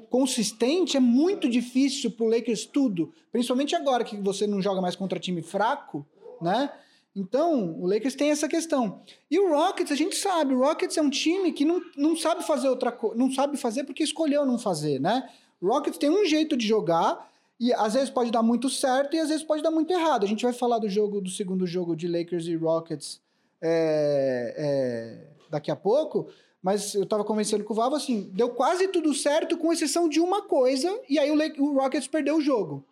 consistente, 0.09 0.97
é 0.97 1.01
muito 1.01 1.49
difícil 1.49 2.11
para 2.11 2.27
o 2.27 2.29
Lakers 2.29 2.67
tudo, 2.67 3.13
principalmente 3.31 3.75
agora 3.77 4.05
que 4.05 4.17
você 4.17 4.47
não 4.47 4.61
joga 4.61 4.81
mais 4.81 4.97
contra 4.97 5.19
time 5.19 5.43
fraco, 5.43 6.05
né? 6.41 6.71
Então, 7.15 7.77
o 7.81 7.87
Lakers 7.87 8.15
tem 8.15 8.31
essa 8.31 8.49
questão. 8.49 9.03
E 9.31 9.39
o 9.39 9.51
Rockets, 9.51 9.91
a 9.91 9.97
gente 9.97 10.17
sabe, 10.17 10.55
o 10.55 10.61
Rockets 10.61 10.97
é 10.97 11.03
um 11.03 11.11
time 11.11 11.53
que 11.53 11.65
não, 11.65 11.83
não 11.97 12.17
sabe 12.17 12.45
fazer 12.45 12.69
outra 12.69 12.93
coisa, 12.93 13.17
não 13.17 13.33
sabe 13.33 13.57
fazer 13.57 13.85
porque 13.85 14.05
escolheu 14.05 14.47
não 14.47 14.59
fazer, 14.59 15.01
né? 15.01 15.29
O 15.61 15.67
Rockets 15.67 15.99
tem 15.99 16.09
um 16.09 16.25
jeito 16.25 16.57
de 16.57 16.67
jogar 16.67 17.29
e 17.59 17.73
às 17.75 17.95
vezes 17.95 18.09
pode 18.09 18.31
dar 18.31 18.43
muito 18.43 18.71
certo 18.71 19.15
e 19.15 19.19
às 19.19 19.29
vezes 19.29 19.43
pode 19.45 19.63
dar 19.63 19.71
muito 19.71 19.93
errado. 19.93 20.25
A 20.25 20.29
gente 20.29 20.45
vai 20.45 20.53
falar 20.53 20.79
do 20.79 20.89
jogo, 20.89 21.21
do 21.21 21.29
segundo 21.29 21.67
jogo 21.67 21.97
de 21.97 22.07
Lakers 22.07 22.47
e 22.47 22.55
Rockets 22.55 23.21
é, 23.61 24.55
é, 24.57 25.27
daqui 25.51 25.71
a 25.71 25.77
pouco, 25.77 26.29
mas 26.63 26.95
eu 26.95 27.05
tava 27.05 27.25
conversando 27.25 27.65
com 27.65 27.73
o 27.73 27.77
Vavo 27.77 27.97
assim, 27.97 28.31
deu 28.33 28.51
quase 28.51 28.89
tudo 28.89 29.13
certo 29.13 29.59
com 29.59 29.73
exceção 29.73 30.09
de 30.09 30.21
uma 30.21 30.43
coisa 30.43 30.99
e 31.09 31.19
aí 31.19 31.31
o, 31.31 31.63
o 31.63 31.75
Rockets 31.75 32.07
perdeu 32.07 32.37
o 32.37 32.41
jogo. 32.41 32.85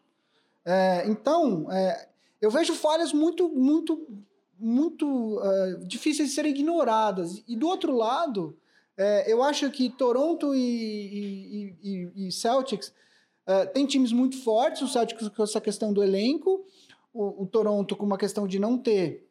É, 0.64 1.04
então, 1.06 1.70
é, 1.72 2.07
eu 2.40 2.50
vejo 2.50 2.74
falhas 2.74 3.12
muito, 3.12 3.48
muito, 3.48 4.06
muito 4.58 5.38
uh, 5.38 5.84
difíceis 5.86 6.28
de 6.28 6.34
serem 6.34 6.52
ignoradas. 6.52 7.42
E 7.46 7.56
do 7.56 7.66
outro 7.66 7.92
lado, 7.96 8.56
é, 8.96 9.32
eu 9.32 9.42
acho 9.42 9.70
que 9.70 9.88
Toronto 9.90 10.54
e, 10.54 10.58
e, 10.60 11.76
e, 11.82 12.28
e 12.28 12.32
Celtics 12.32 12.88
uh, 13.48 13.72
têm 13.72 13.86
times 13.86 14.12
muito 14.12 14.42
fortes, 14.42 14.82
o 14.82 14.88
Celtics 14.88 15.28
com 15.28 15.42
essa 15.42 15.60
questão 15.60 15.92
do 15.92 16.02
elenco. 16.02 16.64
O, 17.12 17.44
o, 17.44 17.46
Toronto 17.46 17.96
com 17.96 18.04
uma 18.04 18.18
questão 18.18 18.46
de 18.46 18.58
não 18.58 18.76
ter 18.76 19.28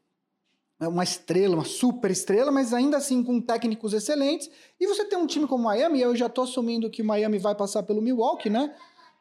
uma 0.80 1.04
estrela, 1.04 1.56
uma 1.56 1.66
super 1.66 2.12
estrela, 2.12 2.52
mas 2.52 2.74
ainda 2.74 2.98
assim 2.98 3.24
com 3.24 3.42
técnicos 3.42 3.94
excelentes. 3.94 4.50
E 4.80 4.88
você 4.88 5.06
tem 5.06 5.18
um 5.18 5.28
time 5.28 5.48
como 5.48 5.66
Miami, 5.66 6.02
eu 6.02 6.16
já 6.16 6.28
estou 6.28 6.44
assumindo 6.44 6.90
que 6.90 7.02
o 7.02 7.06
Miami 7.06 7.38
vai 7.38 7.56
passar 7.56 7.84
pelo 7.84 8.02
Milwaukee, 8.02 8.50
né? 8.50 8.76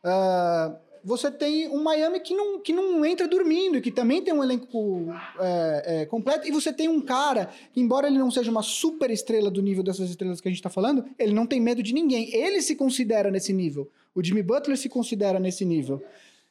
Uh, 0.05 0.76
você 1.07 1.30
tem 1.30 1.68
um 1.68 1.84
Miami 1.84 2.18
que 2.18 2.34
não, 2.34 2.59
que 2.59 2.72
não 2.72 3.07
entra 3.07 3.28
dormindo, 3.28 3.80
que 3.80 3.92
também 3.92 4.20
tem 4.20 4.34
um 4.34 4.42
elenco 4.42 5.07
é, 5.38 6.00
é, 6.00 6.07
completo, 6.07 6.48
e 6.48 6.50
você 6.50 6.72
tem 6.72 6.88
um 6.88 7.00
cara 7.00 7.48
que, 7.72 7.80
embora 7.80 8.09
ele 8.09 8.18
não 8.18 8.28
seja 8.28 8.50
uma 8.50 8.62
super 8.62 9.09
estrela 9.09 9.48
do 9.48 9.62
nível 9.62 9.84
dessas 9.84 10.11
estrelas 10.11 10.40
que 10.40 10.48
a 10.48 10.50
gente 10.50 10.59
está 10.59 10.68
falando, 10.68 11.04
ele 11.16 11.32
não 11.32 11.46
tem 11.46 11.61
medo 11.61 11.80
de 11.80 11.94
ninguém. 11.94 12.34
Ele 12.34 12.61
se 12.61 12.74
considera 12.74 13.30
nesse 13.30 13.52
nível. 13.52 13.88
O 14.16 14.24
Jimmy 14.24 14.42
Butler 14.42 14.76
se 14.76 14.88
considera 14.88 15.38
nesse 15.38 15.64
nível. 15.64 16.02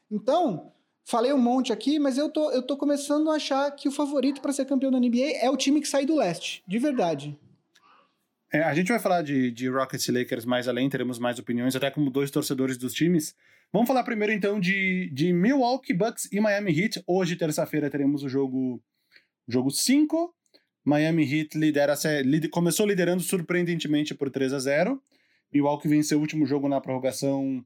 Então, 0.09 0.71
Falei 1.07 1.31
um 1.31 1.37
monte 1.37 1.71
aqui, 1.71 1.99
mas 1.99 2.17
eu 2.17 2.29
tô, 2.29 2.49
eu 2.49 2.63
tô 2.63 2.75
começando 2.75 3.29
a 3.29 3.35
achar 3.35 3.69
que 3.69 3.87
o 3.87 3.91
favorito 3.91 4.41
para 4.41 4.51
ser 4.51 4.65
campeão 4.65 4.89
da 4.89 4.99
NBA 4.99 5.37
é 5.39 5.47
o 5.51 5.55
time 5.55 5.79
que 5.79 5.87
sai 5.87 6.03
do 6.03 6.15
leste, 6.15 6.63
de 6.65 6.79
verdade. 6.79 7.37
É, 8.51 8.63
a 8.63 8.73
gente 8.73 8.87
vai 8.87 8.97
falar 8.97 9.21
de, 9.21 9.51
de 9.51 9.69
Rockets 9.69 10.07
e 10.07 10.11
Lakers 10.11 10.45
mais 10.45 10.67
além, 10.67 10.89
teremos 10.89 11.19
mais 11.19 11.37
opiniões, 11.37 11.75
até 11.75 11.91
como 11.91 12.09
dois 12.09 12.31
torcedores 12.31 12.75
dos 12.75 12.91
times. 12.91 13.35
Vamos 13.75 13.89
falar 13.89 14.05
primeiro 14.05 14.31
então 14.31 14.57
de, 14.57 15.09
de 15.11 15.33
Milwaukee 15.33 15.93
Bucks 15.93 16.29
e 16.31 16.39
Miami 16.39 16.71
Heat. 16.71 17.03
Hoje, 17.05 17.35
terça-feira, 17.35 17.89
teremos 17.89 18.23
o 18.23 18.29
jogo 18.29 18.81
jogo 19.45 19.69
5. 19.69 20.33
Miami 20.85 21.23
Heat 21.29 21.57
lidera, 21.57 21.93
começou 22.49 22.87
liderando 22.87 23.21
surpreendentemente 23.21 24.15
por 24.15 24.29
3 24.29 24.53
a 24.53 24.59
0 24.59 25.03
Milwaukee 25.53 25.89
venceu 25.89 26.17
o 26.17 26.21
último 26.21 26.45
jogo 26.45 26.69
na 26.69 26.79
prorrogação 26.79 27.61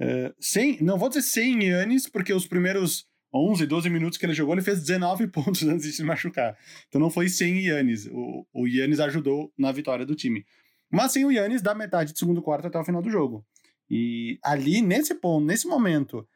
Uh, 0.00 0.32
sem, 0.40 0.80
não 0.80 0.96
vou 0.96 1.08
dizer 1.08 1.22
sem 1.22 1.60
Yannis, 1.64 2.08
porque 2.08 2.32
os 2.32 2.46
primeiros 2.46 3.04
11, 3.34 3.66
12 3.66 3.90
minutos 3.90 4.16
que 4.16 4.24
ele 4.24 4.32
jogou, 4.32 4.54
ele 4.54 4.62
fez 4.62 4.80
19 4.80 5.26
pontos 5.30 5.62
antes 5.64 5.86
de 5.86 5.92
se 5.92 6.04
machucar. 6.04 6.56
Então 6.88 7.00
não 7.00 7.10
foi 7.10 7.28
sem 7.28 7.64
Yannis. 7.64 8.06
O, 8.06 8.46
o 8.52 8.66
Yannis 8.68 9.00
ajudou 9.00 9.52
na 9.58 9.72
vitória 9.72 10.06
do 10.06 10.14
time. 10.14 10.44
Mas 10.88 11.12
sem 11.12 11.24
o 11.24 11.32
Yannis, 11.32 11.62
da 11.62 11.74
metade 11.74 12.12
do 12.12 12.18
segundo 12.18 12.40
quarto 12.42 12.66
até 12.66 12.78
o 12.78 12.84
final 12.84 13.02
do 13.02 13.10
jogo. 13.10 13.44
E 13.90 14.38
ali, 14.42 14.80
nesse 14.82 15.14
ponto, 15.14 15.44
nesse 15.44 15.66
momento, 15.66 16.26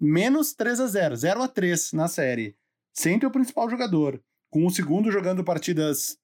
menos 0.00 0.52
3 0.54 0.80
a 0.80 0.86
0 0.86 1.16
0 1.16 1.42
a 1.42 1.48
3 1.48 1.92
na 1.92 2.08
série, 2.08 2.56
sem 2.92 3.18
ter 3.18 3.26
o 3.26 3.30
principal 3.30 3.68
jogador, 3.68 4.22
com 4.50 4.66
o 4.66 4.70
segundo 4.70 5.10
jogando 5.10 5.44
partidas. 5.44 6.18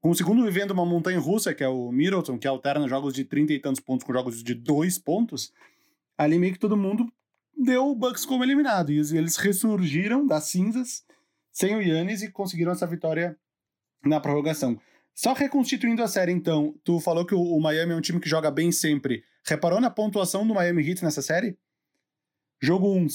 Com 0.00 0.10
o 0.10 0.14
segundo 0.14 0.44
vivendo 0.44 0.70
uma 0.70 0.86
montanha 0.86 1.18
russa, 1.18 1.52
que 1.52 1.64
é 1.64 1.68
o 1.68 1.90
Middleton, 1.90 2.38
que 2.38 2.46
alterna 2.46 2.86
jogos 2.86 3.12
de 3.12 3.24
30 3.24 3.52
e 3.52 3.58
tantos 3.58 3.80
pontos 3.80 4.06
com 4.06 4.12
jogos 4.12 4.44
de 4.44 4.54
2 4.54 4.96
pontos 4.98 5.52
ali 6.18 6.38
meio 6.38 6.52
que 6.52 6.58
todo 6.58 6.76
mundo 6.76 7.10
deu 7.56 7.88
o 7.88 7.94
Bucks 7.94 8.26
como 8.26 8.44
eliminado. 8.44 8.90
E 8.90 8.98
eles 8.98 9.36
ressurgiram 9.36 10.26
das 10.26 10.44
cinzas 10.44 11.04
sem 11.52 11.76
o 11.76 11.80
Yannis 11.80 12.22
e 12.22 12.30
conseguiram 12.30 12.72
essa 12.72 12.86
vitória 12.86 13.36
na 14.04 14.20
prorrogação. 14.20 14.78
Só 15.14 15.32
reconstituindo 15.32 16.02
a 16.02 16.08
série, 16.08 16.30
então, 16.30 16.74
tu 16.84 17.00
falou 17.00 17.26
que 17.26 17.34
o, 17.34 17.58
Miami 17.58 17.92
é 17.92 17.96
um 17.96 18.00
time 18.00 18.20
que 18.20 18.28
joga 18.28 18.50
bem 18.50 18.70
sempre. 18.70 19.24
Reparou 19.48 19.80
na 19.80 19.90
pontuação 19.90 20.46
do 20.46 20.54
Miami 20.54 20.88
Heat 20.88 21.02
nessa 21.02 21.22
série? 21.22 21.56
Jogo 22.60 22.92
1, 22.92 23.08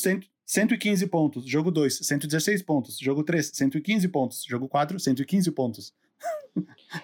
115 0.46 1.08
pontos. 1.08 1.46
Jogo 1.46 1.72
2, 1.72 2.00
116 2.00 2.62
pontos. 2.64 2.98
Jogo 2.98 3.24
3, 3.24 3.52
115 3.54 4.08
pontos. 4.08 4.44
Jogo 4.48 4.68
4, 4.68 5.00
115 5.00 5.52
pontos. 5.52 5.94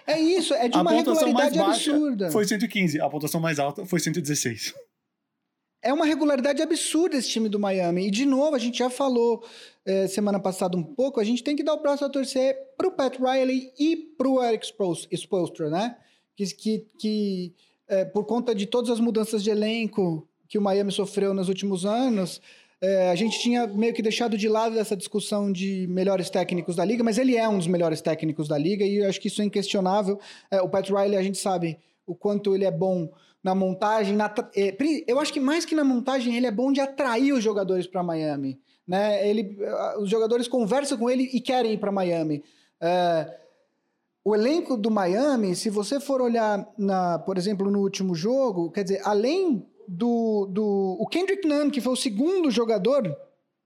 É 0.06 0.18
isso, 0.18 0.54
é 0.54 0.68
de 0.68 0.76
a 0.76 0.82
uma 0.82 0.92
regularidade 0.92 1.58
absurda. 1.58 2.30
Foi 2.30 2.44
115, 2.44 3.00
a 3.00 3.10
pontuação 3.10 3.40
mais 3.40 3.58
alta 3.58 3.84
foi 3.84 3.98
116 3.98 4.72
é 5.82 5.92
uma 5.92 6.04
regularidade 6.04 6.60
absurda 6.60 7.16
esse 7.16 7.28
time 7.28 7.48
do 7.48 7.58
Miami. 7.58 8.06
E, 8.06 8.10
de 8.10 8.26
novo, 8.26 8.54
a 8.54 8.58
gente 8.58 8.78
já 8.78 8.90
falou 8.90 9.44
é, 9.84 10.06
semana 10.06 10.38
passada 10.38 10.76
um 10.76 10.82
pouco, 10.82 11.20
a 11.20 11.24
gente 11.24 11.42
tem 11.42 11.56
que 11.56 11.62
dar 11.62 11.74
o 11.74 11.80
braço 11.82 12.04
a 12.04 12.08
torcer 12.08 12.56
pro 12.76 12.92
Pat 12.92 13.18
Riley 13.18 13.72
e 13.78 13.96
pro 13.96 14.42
Eric 14.42 14.66
Spoelstra, 15.12 15.70
né? 15.70 15.96
Que, 16.36 16.46
que, 16.54 16.86
que 16.98 17.54
é, 17.90 18.04
por 18.04 18.24
conta 18.24 18.54
de 18.54 18.66
todas 18.66 18.88
as 18.88 19.00
mudanças 19.00 19.42
de 19.42 19.50
elenco 19.50 20.26
que 20.48 20.56
o 20.56 20.62
Miami 20.62 20.92
sofreu 20.92 21.34
nos 21.34 21.48
últimos 21.48 21.84
anos, 21.84 22.40
é, 22.80 23.10
a 23.10 23.14
gente 23.14 23.38
tinha 23.38 23.66
meio 23.66 23.92
que 23.92 24.00
deixado 24.00 24.38
de 24.38 24.48
lado 24.48 24.78
essa 24.78 24.96
discussão 24.96 25.52
de 25.52 25.86
melhores 25.88 26.30
técnicos 26.30 26.76
da 26.76 26.84
liga, 26.84 27.04
mas 27.04 27.18
ele 27.18 27.36
é 27.36 27.46
um 27.46 27.58
dos 27.58 27.66
melhores 27.66 28.00
técnicos 28.00 28.48
da 28.48 28.56
liga 28.56 28.84
e 28.84 28.96
eu 28.96 29.08
acho 29.08 29.20
que 29.20 29.28
isso 29.28 29.42
é 29.42 29.44
inquestionável. 29.44 30.18
É, 30.50 30.62
o 30.62 30.68
Pat 30.68 30.88
Riley, 30.88 31.16
a 31.16 31.22
gente 31.22 31.36
sabe 31.36 31.78
o 32.06 32.14
quanto 32.14 32.54
ele 32.54 32.64
é 32.64 32.70
bom 32.70 33.10
na 33.42 33.54
montagem. 33.54 34.16
Na, 34.16 34.32
é, 34.56 34.74
eu 35.06 35.18
acho 35.20 35.32
que 35.32 35.40
mais 35.40 35.64
que 35.64 35.74
na 35.74 35.84
montagem, 35.84 36.36
ele 36.36 36.46
é 36.46 36.50
bom 36.50 36.72
de 36.72 36.80
atrair 36.80 37.32
os 37.32 37.42
jogadores 37.42 37.86
para 37.86 38.02
Miami. 38.02 38.58
Né? 38.86 39.28
Ele, 39.28 39.58
os 39.98 40.08
jogadores 40.08 40.48
conversam 40.48 40.96
com 40.96 41.10
ele 41.10 41.24
e 41.32 41.40
querem 41.40 41.72
ir 41.72 41.78
para 41.78 41.92
Miami. 41.92 42.42
É, 42.80 43.40
o 44.24 44.34
elenco 44.34 44.76
do 44.76 44.90
Miami, 44.90 45.54
se 45.54 45.70
você 45.70 45.98
for 45.98 46.20
olhar, 46.20 46.68
na, 46.76 47.18
por 47.18 47.38
exemplo, 47.38 47.70
no 47.70 47.80
último 47.80 48.14
jogo, 48.14 48.70
quer 48.70 48.84
dizer, 48.84 49.00
além 49.04 49.66
do, 49.88 50.46
do 50.46 50.96
o 51.00 51.06
Kendrick 51.06 51.46
Nunn, 51.46 51.70
que 51.70 51.80
foi 51.80 51.92
o 51.92 51.96
segundo 51.96 52.50
jogador 52.50 53.16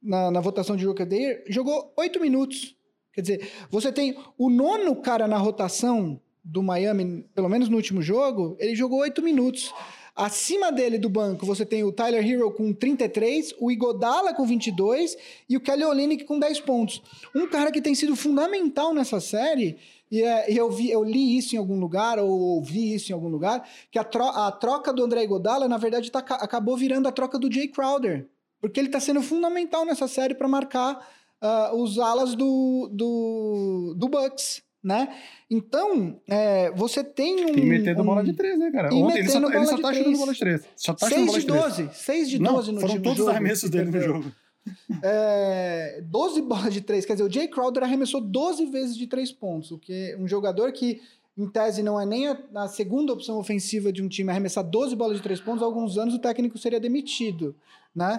na, 0.03 0.31
na 0.31 0.41
votação 0.41 0.77
de 0.77 0.87
Rookie 0.87 1.05
Day, 1.05 1.45
jogou 1.49 1.93
oito 1.97 2.21
minutos. 2.21 2.77
Quer 3.13 3.21
dizer, 3.21 3.51
você 3.71 3.93
tem 3.93 4.17
o 4.37 4.51
nono 4.51 4.97
cara 4.97 5.29
na 5.29 5.39
rotação 5.39 6.21
do 6.45 6.63
Miami, 6.63 7.25
pelo 7.35 7.49
menos 7.49 7.69
no 7.71 7.77
último 7.77 8.03
jogo, 8.03 8.55
ele 8.61 8.75
jogou 8.75 8.99
8 8.99 9.23
minutos. 9.23 9.73
Acima 10.15 10.71
dele 10.71 10.97
do 10.97 11.09
banco, 11.09 11.45
você 11.45 11.67
tem 11.67 11.83
o 11.83 11.91
Tyler 11.91 12.25
Hero 12.25 12.53
com 12.53 12.73
33, 12.73 13.55
o 13.59 13.69
Igodala 13.69 14.33
com 14.33 14.47
22 14.47 15.17
e 15.49 15.57
o 15.57 15.61
Kelly 15.61 15.85
Olynyk 15.85 16.25
com 16.25 16.39
10 16.39 16.61
pontos. 16.61 17.03
Um 17.35 17.49
cara 17.49 17.73
que 17.73 17.83
tem 17.83 17.97
sido 17.97 18.15
fundamental 18.15 18.95
nessa 18.95 19.19
série, 19.19 19.77
e 20.15 20.23
é, 20.23 20.45
eu, 20.49 20.71
vi, 20.71 20.93
eu 20.93 21.03
li 21.03 21.37
isso 21.37 21.57
em 21.57 21.59
algum 21.59 21.77
lugar, 21.77 22.21
ou 22.21 22.31
ouvi 22.31 22.95
isso 22.95 23.11
em 23.11 23.15
algum 23.15 23.27
lugar, 23.27 23.69
que 23.91 23.99
a, 23.99 24.05
tro 24.05 24.23
a 24.23 24.53
troca 24.53 24.93
do 24.93 25.03
André 25.03 25.25
Igodala, 25.25 25.67
na 25.67 25.77
verdade, 25.77 26.09
tá, 26.09 26.21
acabou 26.21 26.77
virando 26.77 27.09
a 27.09 27.13
troca 27.13 27.37
do 27.37 27.53
Jay 27.53 27.67
Crowder. 27.67 28.29
Porque 28.61 28.79
ele 28.79 28.87
está 28.87 29.01
sendo 29.01 29.21
fundamental 29.21 29.85
nessa 29.85 30.07
série 30.07 30.33
para 30.33 30.47
marcar 30.47 31.05
uh, 31.43 31.77
os 31.77 31.99
alas 31.99 32.37
do, 32.37 32.89
do, 32.93 33.95
do 33.97 34.09
Bucks 34.09 34.63
né? 34.85 35.09
Então, 35.51 36.21
é, 36.29 36.71
você 36.73 37.03
tem 37.03 37.47
um. 37.47 37.57
E 37.57 37.65
metendo 37.65 38.03
um... 38.03 38.05
bola 38.05 38.23
de 38.23 38.35
três, 38.35 38.59
né, 38.59 38.71
cara? 38.71 38.95
Ontem 38.95 39.21
ele 39.21 39.31
só, 39.31 39.41
tá- 39.41 39.57
ele 39.57 39.67
só 39.67 39.79
tá 39.79 39.95
chutando 39.95 40.19
bola 40.19 40.33
de 40.33 40.39
três. 40.39 40.63
Só 40.77 40.93
tá 40.93 41.09
6 41.09 41.33
de 41.33 41.47
12. 41.47 41.91
6 41.93 42.31
de 42.31 42.39
12 42.39 42.67
Não, 42.67 42.75
no 42.75 42.81
Foram 42.87 43.03
todos 43.03 43.21
os 43.21 43.29
arremessos 43.29 43.71
dele 43.71 43.91
no 43.91 44.01
jogo. 44.01 44.33
É, 45.03 46.03
12 46.07 46.41
bolas 46.43 46.73
de 46.73 46.81
três. 46.81 47.05
Quer 47.05 47.15
dizer, 47.15 47.29
o 47.29 47.31
Jay 47.31 47.49
Crowder 47.49 47.83
arremessou 47.83 48.21
12 48.21 48.65
vezes 48.67 48.97
de 48.97 49.07
três 49.07 49.31
pontos, 49.31 49.71
o 49.71 49.79
que 49.79 50.17
um 50.19 50.27
jogador 50.27 50.73
que, 50.73 51.03
em 51.37 51.47
tese, 51.47 51.83
não 51.83 52.01
é 52.01 52.07
nem 52.07 52.29
a, 52.29 52.39
a, 52.55 52.69
segunda 52.69 53.13
opção 53.13 53.39
ofensiva 53.39 53.93
de 53.93 54.03
um 54.03 54.09
time 54.09 54.31
arremessar 54.31 54.65
12 54.65 54.97
bolas 54.97 55.19
de 55.19 55.23
três 55.23 55.41
pontos, 55.41 55.63
há 55.63 55.67
alguns 55.67 55.99
anos 55.99 56.15
o 56.15 56.19
técnico 56.19 56.57
seria 56.57 56.81
demitido, 56.81 57.55
né? 57.95 58.19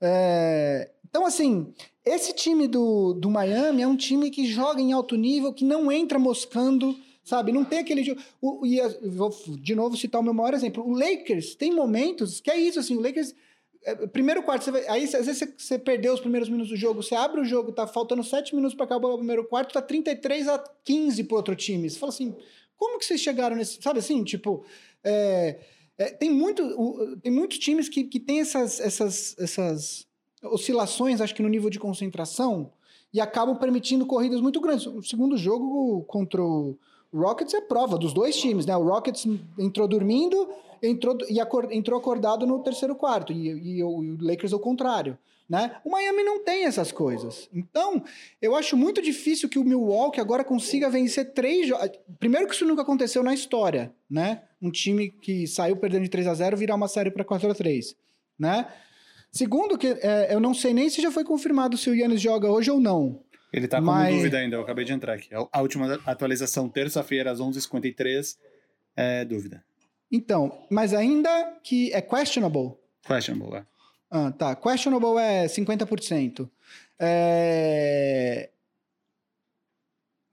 É, 0.00 0.90
então, 1.08 1.26
assim, 1.26 1.72
esse 2.04 2.32
time 2.32 2.66
do, 2.66 3.12
do 3.12 3.28
Miami 3.28 3.82
é 3.82 3.86
um 3.86 3.96
time 3.96 4.30
que 4.30 4.46
joga 4.46 4.80
em 4.80 4.92
alto 4.92 5.14
nível, 5.14 5.52
que 5.52 5.64
não 5.64 5.92
entra 5.92 6.18
moscando, 6.18 6.96
sabe? 7.22 7.52
Não 7.52 7.64
tem 7.64 7.80
aquele 7.80 8.02
jogo. 8.02 8.20
E 8.64 8.80
vou 9.08 9.30
de 9.60 9.74
novo 9.74 9.96
citar 9.96 10.20
o 10.20 10.24
meu 10.24 10.34
maior 10.34 10.54
exemplo. 10.54 10.84
O 10.84 10.92
Lakers 10.92 11.54
tem 11.54 11.72
momentos 11.72 12.40
que 12.40 12.50
é 12.50 12.56
isso, 12.56 12.80
assim, 12.80 12.96
o 12.96 13.00
Lakers. 13.00 13.34
É, 13.84 14.06
primeiro 14.06 14.42
quarto, 14.42 14.70
vai, 14.70 14.86
aí 14.86 15.04
às 15.04 15.26
vezes 15.26 15.38
você, 15.38 15.54
você, 15.56 15.78
perdeu 15.78 16.14
os 16.14 16.20
primeiros 16.20 16.48
minutos 16.48 16.70
do 16.70 16.76
jogo, 16.76 17.02
você 17.02 17.14
abre 17.14 17.40
o 17.40 17.44
jogo, 17.44 17.72
tá 17.72 17.86
faltando 17.86 18.22
7 18.22 18.54
minutos 18.54 18.76
para 18.76 18.84
acabar 18.84 19.08
o 19.08 19.18
primeiro 19.18 19.44
quarto, 19.44 19.72
tá 19.72 19.82
33 19.82 20.48
a 20.48 20.62
15 20.84 21.24
pro 21.24 21.36
outro 21.36 21.56
time. 21.56 21.90
Você 21.90 21.98
fala 21.98 22.12
assim, 22.12 22.34
como 22.76 22.98
que 22.98 23.04
vocês 23.04 23.20
chegaram 23.20 23.56
nesse. 23.56 23.80
Sabe 23.82 23.98
assim, 23.98 24.22
tipo. 24.24 24.64
É, 25.04 25.58
é, 25.98 26.06
tem, 26.10 26.30
muito, 26.30 26.62
tem 27.22 27.30
muitos 27.30 27.58
times 27.58 27.88
que, 27.88 28.04
que 28.04 28.18
tem 28.18 28.40
essas, 28.40 28.80
essas, 28.80 29.36
essas 29.38 30.06
oscilações, 30.42 31.20
acho 31.20 31.34
que 31.34 31.42
no 31.42 31.48
nível 31.48 31.70
de 31.70 31.78
concentração, 31.78 32.72
e 33.12 33.20
acabam 33.20 33.56
permitindo 33.56 34.06
corridas 34.06 34.40
muito 34.40 34.60
grandes. 34.60 34.86
O 34.86 35.02
segundo 35.02 35.36
jogo 35.36 36.02
contra 36.04 36.42
o 36.42 36.76
Rockets 37.12 37.54
é 37.54 37.60
prova 37.60 37.98
dos 37.98 38.12
dois 38.12 38.36
times, 38.36 38.64
né? 38.64 38.76
O 38.76 38.84
Rockets 38.84 39.26
entrou 39.58 39.86
dormindo 39.86 40.48
entrou, 40.82 41.16
e 41.28 41.40
acor, 41.40 41.68
entrou 41.70 41.98
acordado 41.98 42.46
no 42.46 42.62
terceiro 42.62 42.94
quarto, 42.94 43.32
e, 43.32 43.48
e, 43.50 43.78
e 43.78 43.82
o 43.82 44.16
Lakers 44.20 44.52
ao 44.52 44.60
contrário. 44.60 45.16
Né? 45.48 45.76
O 45.84 45.90
Miami 45.90 46.22
não 46.22 46.42
tem 46.42 46.64
essas 46.64 46.90
coisas. 46.90 47.48
Então, 47.52 48.02
eu 48.40 48.56
acho 48.56 48.74
muito 48.74 49.02
difícil 49.02 49.50
que 49.50 49.58
o 49.58 49.64
Milwaukee 49.64 50.20
agora 50.20 50.42
consiga 50.42 50.88
vencer 50.88 51.34
três 51.34 51.68
jogos. 51.68 51.90
Primeiro 52.18 52.46
que 52.46 52.54
isso 52.54 52.64
nunca 52.64 52.80
aconteceu 52.80 53.22
na 53.22 53.34
história, 53.34 53.92
né? 54.08 54.42
Um 54.62 54.70
time 54.70 55.10
que 55.10 55.46
saiu 55.46 55.76
perdendo 55.76 56.04
de 56.04 56.08
3 56.08 56.26
a 56.26 56.34
0 56.34 56.56
virar 56.56 56.74
uma 56.74 56.88
série 56.88 57.10
para 57.10 57.24
4 57.24 57.50
a 57.50 57.54
3 57.54 57.94
né? 58.38 58.66
Segundo, 59.30 59.78
que 59.78 59.86
é, 59.86 60.34
eu 60.34 60.40
não 60.40 60.52
sei 60.52 60.74
nem 60.74 60.90
se 60.90 61.00
já 61.00 61.10
foi 61.10 61.24
confirmado 61.24 61.76
se 61.76 61.88
o 61.88 61.94
Yannis 61.94 62.20
joga 62.20 62.50
hoje 62.50 62.70
ou 62.70 62.80
não. 62.80 63.22
Ele 63.52 63.68
tá 63.68 63.80
mas... 63.80 64.10
com 64.10 64.16
dúvida 64.16 64.38
ainda, 64.38 64.56
eu 64.56 64.60
acabei 64.62 64.84
de 64.84 64.92
entrar 64.92 65.14
aqui. 65.14 65.28
A 65.52 65.62
última 65.62 66.00
atualização, 66.04 66.68
terça-feira, 66.68 67.30
às 67.30 67.38
11h53, 67.38 68.36
é 68.96 69.24
dúvida. 69.24 69.62
Então, 70.12 70.66
mas 70.70 70.92
ainda 70.92 71.58
que 71.62 71.90
é 71.94 72.02
questionable. 72.02 72.74
Questionable, 73.02 73.56
é. 73.56 73.66
Ah, 74.10 74.30
tá. 74.30 74.54
Questionable 74.54 75.18
é 75.18 75.46
50%. 75.46 76.48
É... 77.00 78.50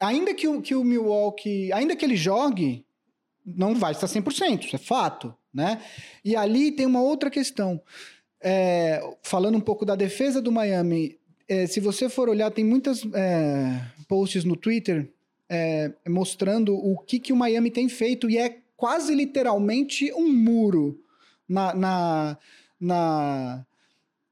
Ainda 0.01 0.34
que 0.34 0.47
o, 0.49 0.61
que 0.61 0.75
o 0.75 0.84
Milwaukee, 0.84 1.71
ainda 1.71 1.95
que 1.95 2.03
ele 2.03 2.17
jogue, 2.17 2.86
não 3.45 3.73
vai 3.73 3.93
estar 3.93 4.07
100%, 4.07 4.65
isso 4.65 4.75
é 4.75 4.80
fato, 4.80 5.34
né? 5.53 5.82
E 6.23 6.36
ali 6.36 6.71
tem 6.71 6.86
uma 6.86 7.01
outra 7.01 7.30
questão. 7.30 7.82
É, 8.41 9.01
falando 9.23 9.57
um 9.57 9.61
pouco 9.61 9.86
da 9.86 9.95
defesa 9.95 10.41
do 10.41 10.51
Miami, 10.51 11.17
é, 11.47 11.65
se 11.67 11.80
você 11.80 12.07
for 12.07 12.30
olhar, 12.30 12.51
tem 12.51 12.63
muitas 12.63 13.03
é, 13.13 13.82
posts 14.07 14.43
no 14.43 14.55
Twitter 14.55 15.11
é, 15.49 15.91
mostrando 16.07 16.75
o 16.75 16.97
que, 16.97 17.19
que 17.19 17.34
o 17.34 17.36
Miami 17.36 17.71
tem 17.71 17.89
feito 17.89 18.30
e 18.30 18.38
é 18.38 18.59
quase 18.80 19.13
literalmente 19.13 20.09
um 20.13 20.32
muro 20.32 21.03
na, 21.47 21.73
na, 21.73 22.38
na 22.80 23.65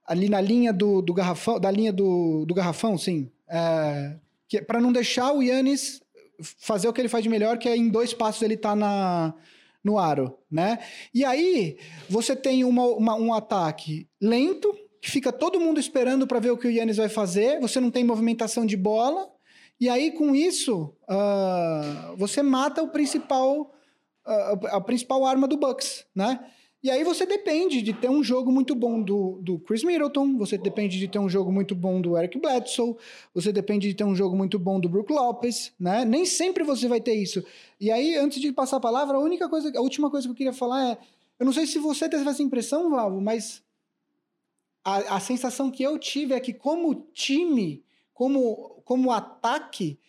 ali 0.06 0.30
na 0.30 0.40
linha 0.40 0.72
do, 0.72 1.02
do 1.02 1.14
garrafão, 1.14 1.60
da 1.60 1.70
linha 1.70 1.92
do, 1.92 2.46
do 2.46 2.54
garrafão, 2.54 2.98
sim, 2.98 3.30
é, 3.50 4.16
para 4.66 4.80
não 4.80 4.94
deixar 4.94 5.34
o 5.34 5.44
Yannis 5.44 6.02
fazer 6.40 6.88
o 6.88 6.94
que 6.94 7.02
ele 7.02 7.10
faz 7.10 7.24
de 7.24 7.30
melhor, 7.30 7.58
que 7.58 7.68
é 7.68 7.76
em 7.76 7.90
dois 7.90 8.14
passos 8.14 8.42
ele 8.42 8.56
tá 8.56 8.74
na 8.74 9.34
no 9.84 10.00
aro, 10.00 10.38
né? 10.50 10.80
E 11.14 11.26
aí 11.26 11.78
você 12.10 12.36
tem 12.36 12.64
uma, 12.64 12.86
uma, 12.86 13.16
um 13.16 13.34
ataque 13.34 14.08
lento, 14.20 14.74
que 15.02 15.12
fica 15.12 15.32
todo 15.32 15.60
mundo 15.60 15.80
esperando 15.80 16.26
para 16.26 16.40
ver 16.40 16.52
o 16.52 16.58
que 16.58 16.68
o 16.68 16.72
Yannis 16.72 16.98
vai 16.98 17.10
fazer, 17.10 17.60
você 17.60 17.80
não 17.82 17.92
tem 17.92 18.04
movimentação 18.04 18.66
de 18.66 18.78
bola, 18.78 19.30
e 19.80 19.90
aí 19.90 20.12
com 20.12 20.34
isso 20.34 20.94
uh, 21.04 22.16
você 22.18 22.42
mata 22.42 22.82
o 22.82 22.90
principal 22.90 23.74
uh, 24.28 24.68
a 24.68 24.82
principal 24.82 25.26
arma 25.26 25.48
do 25.48 25.58
Bucks, 25.58 26.06
né? 26.14 26.40
E 26.84 26.92
aí 26.92 27.04
você 27.04 27.26
depende 27.26 27.82
de 27.82 27.92
ter 27.92 28.10
um 28.10 28.24
jogo 28.24 28.52
muito 28.52 28.76
bom 28.76 29.02
do, 29.02 29.40
do 29.42 29.58
Chris 29.60 29.84
Middleton, 29.84 30.38
você 30.38 30.58
depende 30.58 31.00
de 31.00 31.08
ter 31.08 31.18
um 31.18 31.28
jogo 31.28 31.52
muito 31.52 31.74
bom 31.74 32.00
do 32.00 32.16
Eric 32.16 32.38
Bledsoe, 32.38 32.96
você 33.34 33.52
depende 33.52 33.88
de 33.88 33.96
ter 33.96 34.04
um 34.04 34.16
jogo 34.16 34.38
muito 34.38 34.60
bom 34.60 34.80
do 34.80 34.88
Brook 34.88 35.12
Lopes, 35.12 35.74
né? 35.80 36.06
Nem 36.06 36.24
sempre 36.24 36.64
você 36.64 36.88
vai 36.88 37.02
ter 37.02 37.16
isso. 37.16 37.44
E 37.80 37.92
aí, 37.92 38.16
antes 38.16 38.40
de 38.40 38.52
passar 38.52 38.78
a 38.78 38.80
palavra, 38.80 39.18
a 39.18 39.20
única 39.20 39.50
coisa, 39.50 39.72
a 39.76 39.82
última 39.82 40.12
coisa 40.12 40.28
que 40.28 40.32
eu 40.32 40.36
queria 40.36 40.54
falar 40.54 40.92
é, 40.92 40.98
eu 41.40 41.46
não 41.46 41.54
sei 41.54 41.66
se 41.66 41.80
você 41.80 42.08
teve 42.08 42.30
essa 42.30 42.44
impressão, 42.44 42.90
Valvo, 42.92 43.20
mas 43.20 43.64
a, 44.84 45.18
a 45.18 45.20
sensação 45.20 45.70
que 45.72 45.84
eu 45.84 45.98
tive 45.98 46.34
é 46.34 46.40
que 46.40 46.54
como 46.54 47.08
time, 47.12 47.84
como, 48.14 48.82
como 48.86 49.12
ataque, 49.12 50.00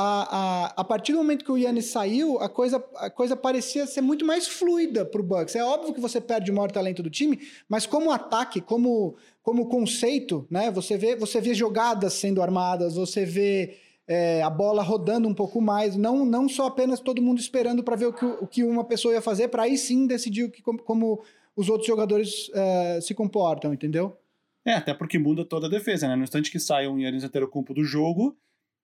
a, 0.00 0.28
a, 0.30 0.66
a 0.76 0.84
partir 0.84 1.10
do 1.10 1.18
momento 1.18 1.44
que 1.44 1.50
o 1.50 1.58
Yannis 1.58 1.86
saiu, 1.86 2.38
a 2.38 2.48
coisa, 2.48 2.76
a 2.94 3.10
coisa 3.10 3.34
parecia 3.34 3.84
ser 3.84 4.00
muito 4.00 4.24
mais 4.24 4.46
fluida 4.46 5.04
para 5.04 5.20
o 5.20 5.24
Bucks. 5.24 5.56
É 5.56 5.64
óbvio 5.64 5.92
que 5.92 6.00
você 6.00 6.20
perde 6.20 6.52
o 6.52 6.54
maior 6.54 6.70
talento 6.70 7.02
do 7.02 7.10
time, 7.10 7.40
mas 7.68 7.84
como 7.84 8.12
ataque, 8.12 8.60
como, 8.60 9.16
como 9.42 9.68
conceito, 9.68 10.46
né? 10.48 10.70
Você 10.70 10.96
vê, 10.96 11.16
você 11.16 11.40
vê 11.40 11.52
jogadas 11.52 12.12
sendo 12.12 12.40
armadas, 12.40 12.94
você 12.94 13.24
vê 13.24 13.76
é, 14.06 14.40
a 14.40 14.48
bola 14.48 14.84
rodando 14.84 15.26
um 15.26 15.34
pouco 15.34 15.60
mais, 15.60 15.96
não, 15.96 16.24
não 16.24 16.48
só 16.48 16.66
apenas 16.66 17.00
todo 17.00 17.20
mundo 17.20 17.40
esperando 17.40 17.82
para 17.82 17.96
ver 17.96 18.06
o 18.06 18.12
que, 18.12 18.24
o 18.24 18.46
que 18.46 18.62
uma 18.62 18.84
pessoa 18.84 19.14
ia 19.14 19.20
fazer, 19.20 19.48
para 19.48 19.64
aí 19.64 19.76
sim 19.76 20.06
decidir 20.06 20.44
o 20.44 20.50
que, 20.50 20.62
como, 20.62 20.78
como 20.80 21.22
os 21.56 21.68
outros 21.68 21.88
jogadores 21.88 22.48
é, 22.54 23.00
se 23.00 23.14
comportam, 23.14 23.74
entendeu? 23.74 24.16
É, 24.64 24.74
até 24.74 24.94
porque 24.94 25.18
muda 25.18 25.44
toda 25.44 25.66
a 25.66 25.70
defesa, 25.70 26.06
né? 26.06 26.14
No 26.14 26.22
instante 26.22 26.52
que 26.52 26.60
sai 26.60 26.86
um 26.86 27.00
Yannis 27.00 27.24
Antetokounmpo 27.24 27.74
do 27.74 27.82
jogo, 27.82 28.36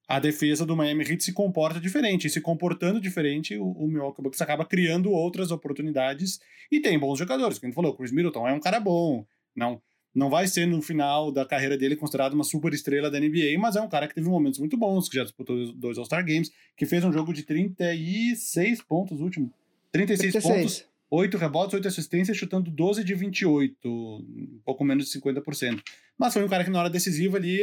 a 0.07 0.19
defesa 0.19 0.67
do 0.67 0.77
Miami 0.77 1.05
Heat 1.05 1.25
se 1.25 1.33
comporta 1.33 1.81
diferente. 1.81 2.27
E 2.27 2.31
se 2.31 2.41
comportando 2.41 3.01
diferente, 3.01 3.57
o, 3.57 3.71
o 3.71 3.89
Milwaukee 3.89 4.23
Bucks 4.23 4.41
acaba 4.41 4.65
criando 4.65 5.11
outras 5.11 5.51
oportunidades 5.51 6.41
e 6.71 6.81
tem 6.81 6.99
bons 6.99 7.19
jogadores. 7.19 7.59
Como 7.59 7.69
a 7.69 7.71
gente 7.71 7.77
falou, 7.77 7.93
o 7.93 7.97
Chris 7.97 8.13
Middleton 8.13 8.47
é 8.47 8.53
um 8.53 8.61
cara 8.61 8.79
bom. 8.79 9.27
Não, 9.57 9.81
não 10.15 10.31
vai 10.31 10.47
ser 10.47 10.67
no 10.67 10.81
final 10.81 11.33
da 11.33 11.45
carreira 11.45 11.77
dele 11.77 11.97
considerado 11.97 12.35
uma 12.35 12.45
super 12.45 12.73
estrela 12.73 13.11
da 13.11 13.19
NBA, 13.19 13.59
mas 13.59 13.77
é 13.77 13.81
um 13.81 13.89
cara 13.89 14.07
que 14.07 14.15
teve 14.15 14.29
momentos 14.29 14.61
muito 14.61 14.77
bons, 14.77 15.09
que 15.09 15.17
já 15.17 15.25
disputou 15.25 15.73
dois 15.75 15.99
All-Star 15.99 16.25
Games, 16.25 16.53
que 16.77 16.87
fez 16.87 17.03
um 17.05 17.13
jogo 17.13 17.33
de 17.33 17.43
36 17.43 18.83
pontos 18.83 19.21
último. 19.21 19.53
36, 19.91 20.33
36. 20.33 20.55
pontos, 20.55 20.89
8 21.11 21.37
rebotes, 21.37 21.75
8 21.75 21.89
assistências, 21.89 22.37
chutando 22.37 22.71
12 22.71 23.05
de 23.05 23.15
28, 23.15 23.89
um 23.89 24.61
pouco 24.65 24.85
menos 24.85 25.09
de 25.09 25.21
50%. 25.21 25.81
Mas 26.19 26.33
foi 26.33 26.45
um 26.45 26.49
cara 26.49 26.65
que 26.65 26.71
na 26.71 26.81
hora 26.81 26.91
decisiva 26.91 27.37
ali 27.37 27.61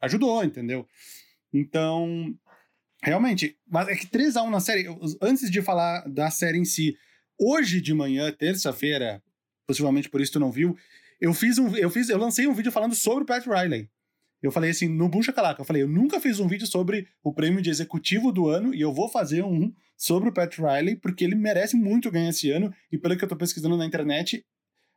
ajudou, 0.00 0.44
entendeu? 0.44 0.86
Então, 1.52 2.34
realmente, 3.02 3.56
mas 3.68 3.88
é 3.88 3.96
que 3.96 4.06
3x1 4.06 4.50
na 4.50 4.60
série, 4.60 4.86
antes 5.20 5.50
de 5.50 5.62
falar 5.62 6.08
da 6.08 6.30
série 6.30 6.58
em 6.58 6.64
si, 6.64 6.96
hoje 7.38 7.80
de 7.80 7.94
manhã, 7.94 8.30
terça-feira, 8.32 9.22
possivelmente 9.66 10.08
por 10.08 10.20
isso 10.20 10.32
tu 10.32 10.40
não 10.40 10.52
viu, 10.52 10.76
eu 11.20 11.34
fiz 11.34 11.58
um, 11.58 11.76
eu 11.76 11.90
fiz, 11.90 12.08
eu 12.08 12.18
lancei 12.18 12.46
um 12.46 12.54
vídeo 12.54 12.72
falando 12.72 12.94
sobre 12.94 13.24
o 13.24 13.26
Pat 13.26 13.44
Riley. 13.46 13.88
Eu 14.42 14.50
falei 14.50 14.70
assim, 14.70 14.88
no 14.88 15.08
Buncha 15.08 15.32
Calaca, 15.32 15.60
eu 15.60 15.66
falei, 15.66 15.82
eu 15.82 15.88
nunca 15.88 16.18
fiz 16.18 16.40
um 16.40 16.48
vídeo 16.48 16.66
sobre 16.66 17.06
o 17.22 17.32
prêmio 17.32 17.60
de 17.60 17.68
executivo 17.68 18.32
do 18.32 18.48
ano 18.48 18.74
e 18.74 18.80
eu 18.80 18.92
vou 18.92 19.08
fazer 19.08 19.44
um 19.44 19.70
sobre 19.96 20.30
o 20.30 20.32
Pat 20.32 20.56
Riley 20.56 20.96
porque 20.96 21.24
ele 21.24 21.34
merece 21.34 21.76
muito 21.76 22.10
ganhar 22.10 22.30
esse 22.30 22.50
ano 22.50 22.72
e 22.90 22.96
pelo 22.96 23.16
que 23.18 23.24
eu 23.24 23.28
tô 23.28 23.36
pesquisando 23.36 23.76
na 23.76 23.84
internet, 23.84 24.42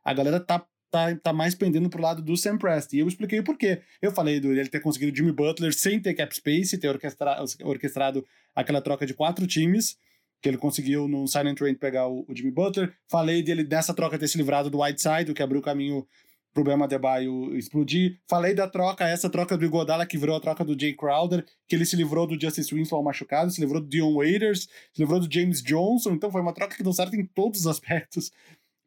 a 0.02 0.14
galera 0.14 0.40
tá 0.40 0.66
tá, 0.94 1.12
tá 1.16 1.32
mais 1.32 1.56
pendendo 1.56 1.90
pro 1.90 2.00
lado 2.00 2.22
do 2.22 2.36
Sam 2.36 2.56
Prest. 2.56 2.92
E 2.92 3.00
eu 3.00 3.08
expliquei 3.08 3.40
o 3.40 3.44
porquê. 3.44 3.82
Eu 4.00 4.12
falei 4.12 4.38
do 4.38 4.52
ele 4.52 4.68
ter 4.68 4.78
conseguido 4.78 5.16
Jimmy 5.16 5.32
Butler 5.32 5.74
sem 5.74 5.98
ter 5.98 6.14
cap 6.14 6.32
space, 6.34 6.78
ter 6.78 6.88
orquestra, 6.88 7.42
orquestrado 7.64 8.24
aquela 8.54 8.80
troca 8.80 9.04
de 9.04 9.12
quatro 9.12 9.44
times, 9.44 9.96
que 10.40 10.48
ele 10.48 10.56
conseguiu 10.56 11.08
no 11.08 11.26
Silent 11.26 11.58
Train 11.58 11.74
pegar 11.74 12.06
o, 12.06 12.24
o 12.28 12.36
Jimmy 12.36 12.52
Butler. 12.52 12.94
Falei 13.10 13.42
dele 13.42 13.64
dessa 13.64 13.92
troca 13.92 14.16
ter 14.16 14.28
se 14.28 14.38
livrado 14.38 14.70
do 14.70 14.80
Whiteside, 14.80 15.32
o 15.32 15.34
que 15.34 15.42
abriu 15.42 15.60
o 15.60 15.64
caminho 15.64 16.06
pro 16.54 16.62
Bema 16.62 16.86
Debaio 16.86 17.56
explodir. 17.56 18.20
Falei 18.28 18.54
da 18.54 18.68
troca, 18.68 19.04
essa 19.04 19.28
troca 19.28 19.58
do 19.58 19.64
Igodala 19.64 20.06
que 20.06 20.16
virou 20.16 20.36
a 20.36 20.40
troca 20.40 20.64
do 20.64 20.78
Jay 20.78 20.94
Crowder, 20.94 21.44
que 21.66 21.74
ele 21.74 21.84
se 21.84 21.96
livrou 21.96 22.24
do 22.24 22.40
Justice 22.40 22.72
Winslow 22.72 23.02
machucado, 23.02 23.50
se 23.50 23.60
livrou 23.60 23.80
do 23.80 23.88
Dion 23.88 24.14
Waiters, 24.14 24.68
se 24.92 25.02
livrou 25.02 25.18
do 25.18 25.30
James 25.30 25.60
Johnson, 25.60 26.12
então 26.12 26.30
foi 26.30 26.40
uma 26.40 26.54
troca 26.54 26.76
que 26.76 26.84
deu 26.84 26.92
certo 26.92 27.16
em 27.16 27.26
todos 27.26 27.60
os 27.60 27.66
aspectos 27.66 28.30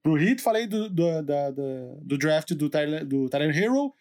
pro 0.08 0.18
Heat, 0.18 0.42
falei 0.42 0.66
do, 0.66 0.90
do, 0.90 1.22
da, 1.22 1.52
do, 1.52 2.00
do 2.02 2.18
draft 2.18 2.54
do 2.54 2.70
Tyler, 2.70 3.06
do 3.06 3.28
Tyler 3.28 3.56
Hero, 3.56 3.94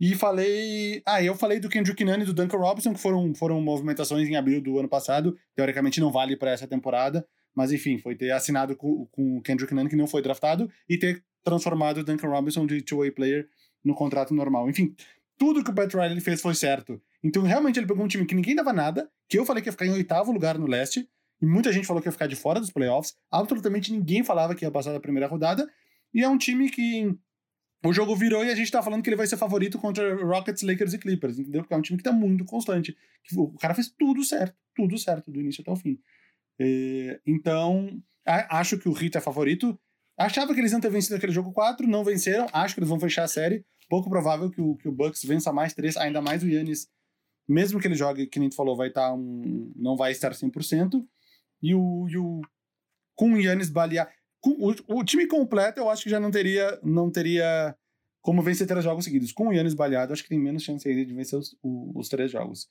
e 0.00 0.14
falei. 0.14 1.02
Ah, 1.06 1.22
eu 1.22 1.34
falei 1.34 1.60
do 1.60 1.68
Kendrick 1.68 2.02
Nunn 2.02 2.22
e 2.22 2.24
do 2.24 2.32
Duncan 2.32 2.56
Robinson, 2.56 2.94
que 2.94 3.00
foram, 3.00 3.34
foram 3.34 3.60
movimentações 3.60 4.26
em 4.26 4.34
abril 4.34 4.62
do 4.62 4.78
ano 4.78 4.88
passado. 4.88 5.36
Teoricamente 5.54 6.00
não 6.00 6.10
vale 6.10 6.36
para 6.36 6.50
essa 6.50 6.66
temporada. 6.66 7.26
Mas 7.54 7.70
enfim, 7.70 7.98
foi 7.98 8.16
ter 8.16 8.30
assinado 8.30 8.74
com, 8.74 9.06
com 9.12 9.36
o 9.36 9.42
Kendrick 9.42 9.74
Nunn, 9.74 9.88
que 9.88 9.94
não 9.94 10.06
foi 10.06 10.22
draftado, 10.22 10.70
e 10.88 10.96
ter 10.96 11.22
transformado 11.44 11.98
o 11.98 12.04
Duncan 12.04 12.28
Robinson 12.28 12.66
de 12.66 12.80
two-way 12.80 13.10
player 13.10 13.46
no 13.84 13.94
contrato 13.94 14.32
normal. 14.32 14.70
Enfim, 14.70 14.94
tudo 15.36 15.62
que 15.62 15.70
o 15.70 15.74
Pat 15.74 15.92
Riley 15.92 16.20
fez 16.20 16.40
foi 16.40 16.54
certo. 16.54 16.98
Então, 17.22 17.42
realmente, 17.42 17.78
ele 17.78 17.86
pegou 17.86 18.02
um 18.02 18.08
time 18.08 18.24
que 18.24 18.34
ninguém 18.34 18.56
dava 18.56 18.72
nada, 18.72 19.10
que 19.28 19.38
eu 19.38 19.44
falei 19.44 19.62
que 19.62 19.68
ia 19.68 19.72
ficar 19.72 19.84
em 19.84 19.92
oitavo 19.92 20.32
lugar 20.32 20.58
no 20.58 20.66
leste, 20.66 21.06
e 21.42 21.46
muita 21.46 21.72
gente 21.72 21.88
falou 21.88 22.00
que 22.00 22.06
ia 22.06 22.12
ficar 22.12 22.28
de 22.28 22.36
fora 22.36 22.60
dos 22.60 22.70
playoffs. 22.70 23.16
Absolutamente 23.28 23.92
ninguém 23.92 24.22
falava 24.22 24.54
que 24.54 24.64
ia 24.64 24.70
passar 24.70 24.92
da 24.92 25.00
primeira 25.00 25.26
rodada. 25.26 25.68
E 26.14 26.22
é 26.22 26.28
um 26.28 26.38
time 26.38 26.70
que 26.70 27.12
o 27.84 27.92
jogo 27.92 28.14
virou 28.14 28.44
e 28.44 28.50
a 28.50 28.54
gente 28.54 28.70
tá 28.70 28.80
falando 28.80 29.02
que 29.02 29.08
ele 29.08 29.16
vai 29.16 29.26
ser 29.26 29.36
favorito 29.36 29.76
contra 29.76 30.14
Rockets, 30.24 30.62
Lakers 30.62 30.94
e 30.94 30.98
Clippers, 30.98 31.40
entendeu? 31.40 31.62
Porque 31.62 31.74
é 31.74 31.76
um 31.76 31.82
time 31.82 31.98
que 31.98 32.04
tá 32.04 32.12
muito 32.12 32.44
constante. 32.44 32.96
O 33.36 33.58
cara 33.58 33.74
fez 33.74 33.90
tudo 33.90 34.22
certo, 34.22 34.56
tudo 34.76 34.96
certo, 34.96 35.32
do 35.32 35.40
início 35.40 35.62
até 35.62 35.72
o 35.72 35.76
fim. 35.76 35.98
É, 36.60 37.20
então, 37.26 38.00
acho 38.24 38.78
que 38.78 38.88
o 38.88 38.96
Heat 38.96 39.18
é 39.18 39.20
favorito. 39.20 39.76
Achava 40.16 40.54
que 40.54 40.60
eles 40.60 40.70
iam 40.70 40.80
ter 40.80 40.90
vencido 40.90 41.16
aquele 41.16 41.32
jogo 41.32 41.52
4, 41.52 41.88
não 41.88 42.04
venceram. 42.04 42.46
Acho 42.52 42.74
que 42.74 42.80
eles 42.80 42.88
vão 42.88 43.00
fechar 43.00 43.24
a 43.24 43.28
série. 43.28 43.64
Pouco 43.88 44.08
provável 44.08 44.48
que 44.48 44.60
o, 44.60 44.76
que 44.76 44.88
o 44.88 44.92
Bucks 44.92 45.24
vença 45.24 45.52
mais 45.52 45.74
três, 45.74 45.96
ainda 45.96 46.22
mais 46.22 46.44
o 46.44 46.48
Yannis. 46.48 46.88
Mesmo 47.48 47.80
que 47.80 47.88
ele 47.88 47.96
jogue, 47.96 48.28
que 48.28 48.38
nem 48.38 48.48
tu 48.48 48.54
falou, 48.54 48.76
vai 48.76 48.88
estar 48.88 49.08
tá 49.08 49.14
um, 49.14 49.72
não 49.74 49.96
vai 49.96 50.12
estar 50.12 50.30
100%. 50.30 51.04
E 51.62 51.74
o, 51.74 52.08
e 52.08 52.16
o 52.16 52.40
com 53.14 53.32
o 53.32 53.40
Yannis 53.40 53.70
balear. 53.70 54.10
Com, 54.40 54.50
o, 54.50 54.98
o, 54.98 55.04
time 55.04 55.26
completo, 55.26 55.78
eu 55.78 55.88
acho 55.88 56.02
que 56.02 56.10
já 56.10 56.18
não 56.18 56.30
teria, 56.30 56.78
não 56.82 57.10
teria 57.10 57.76
como 58.20 58.42
vencer 58.42 58.66
três 58.66 58.84
jogos 58.84 59.04
seguidos. 59.04 59.32
Com 59.32 59.48
o 59.48 59.52
Yannis 59.52 59.74
baleado, 59.74 60.12
acho 60.12 60.22
que 60.22 60.28
tem 60.28 60.38
menos 60.38 60.62
chance 60.62 60.88
ainda 60.88 61.04
de 61.04 61.14
vencer 61.14 61.38
os, 61.38 61.56
os 61.62 62.08
três 62.08 62.30
jogos. 62.30 62.68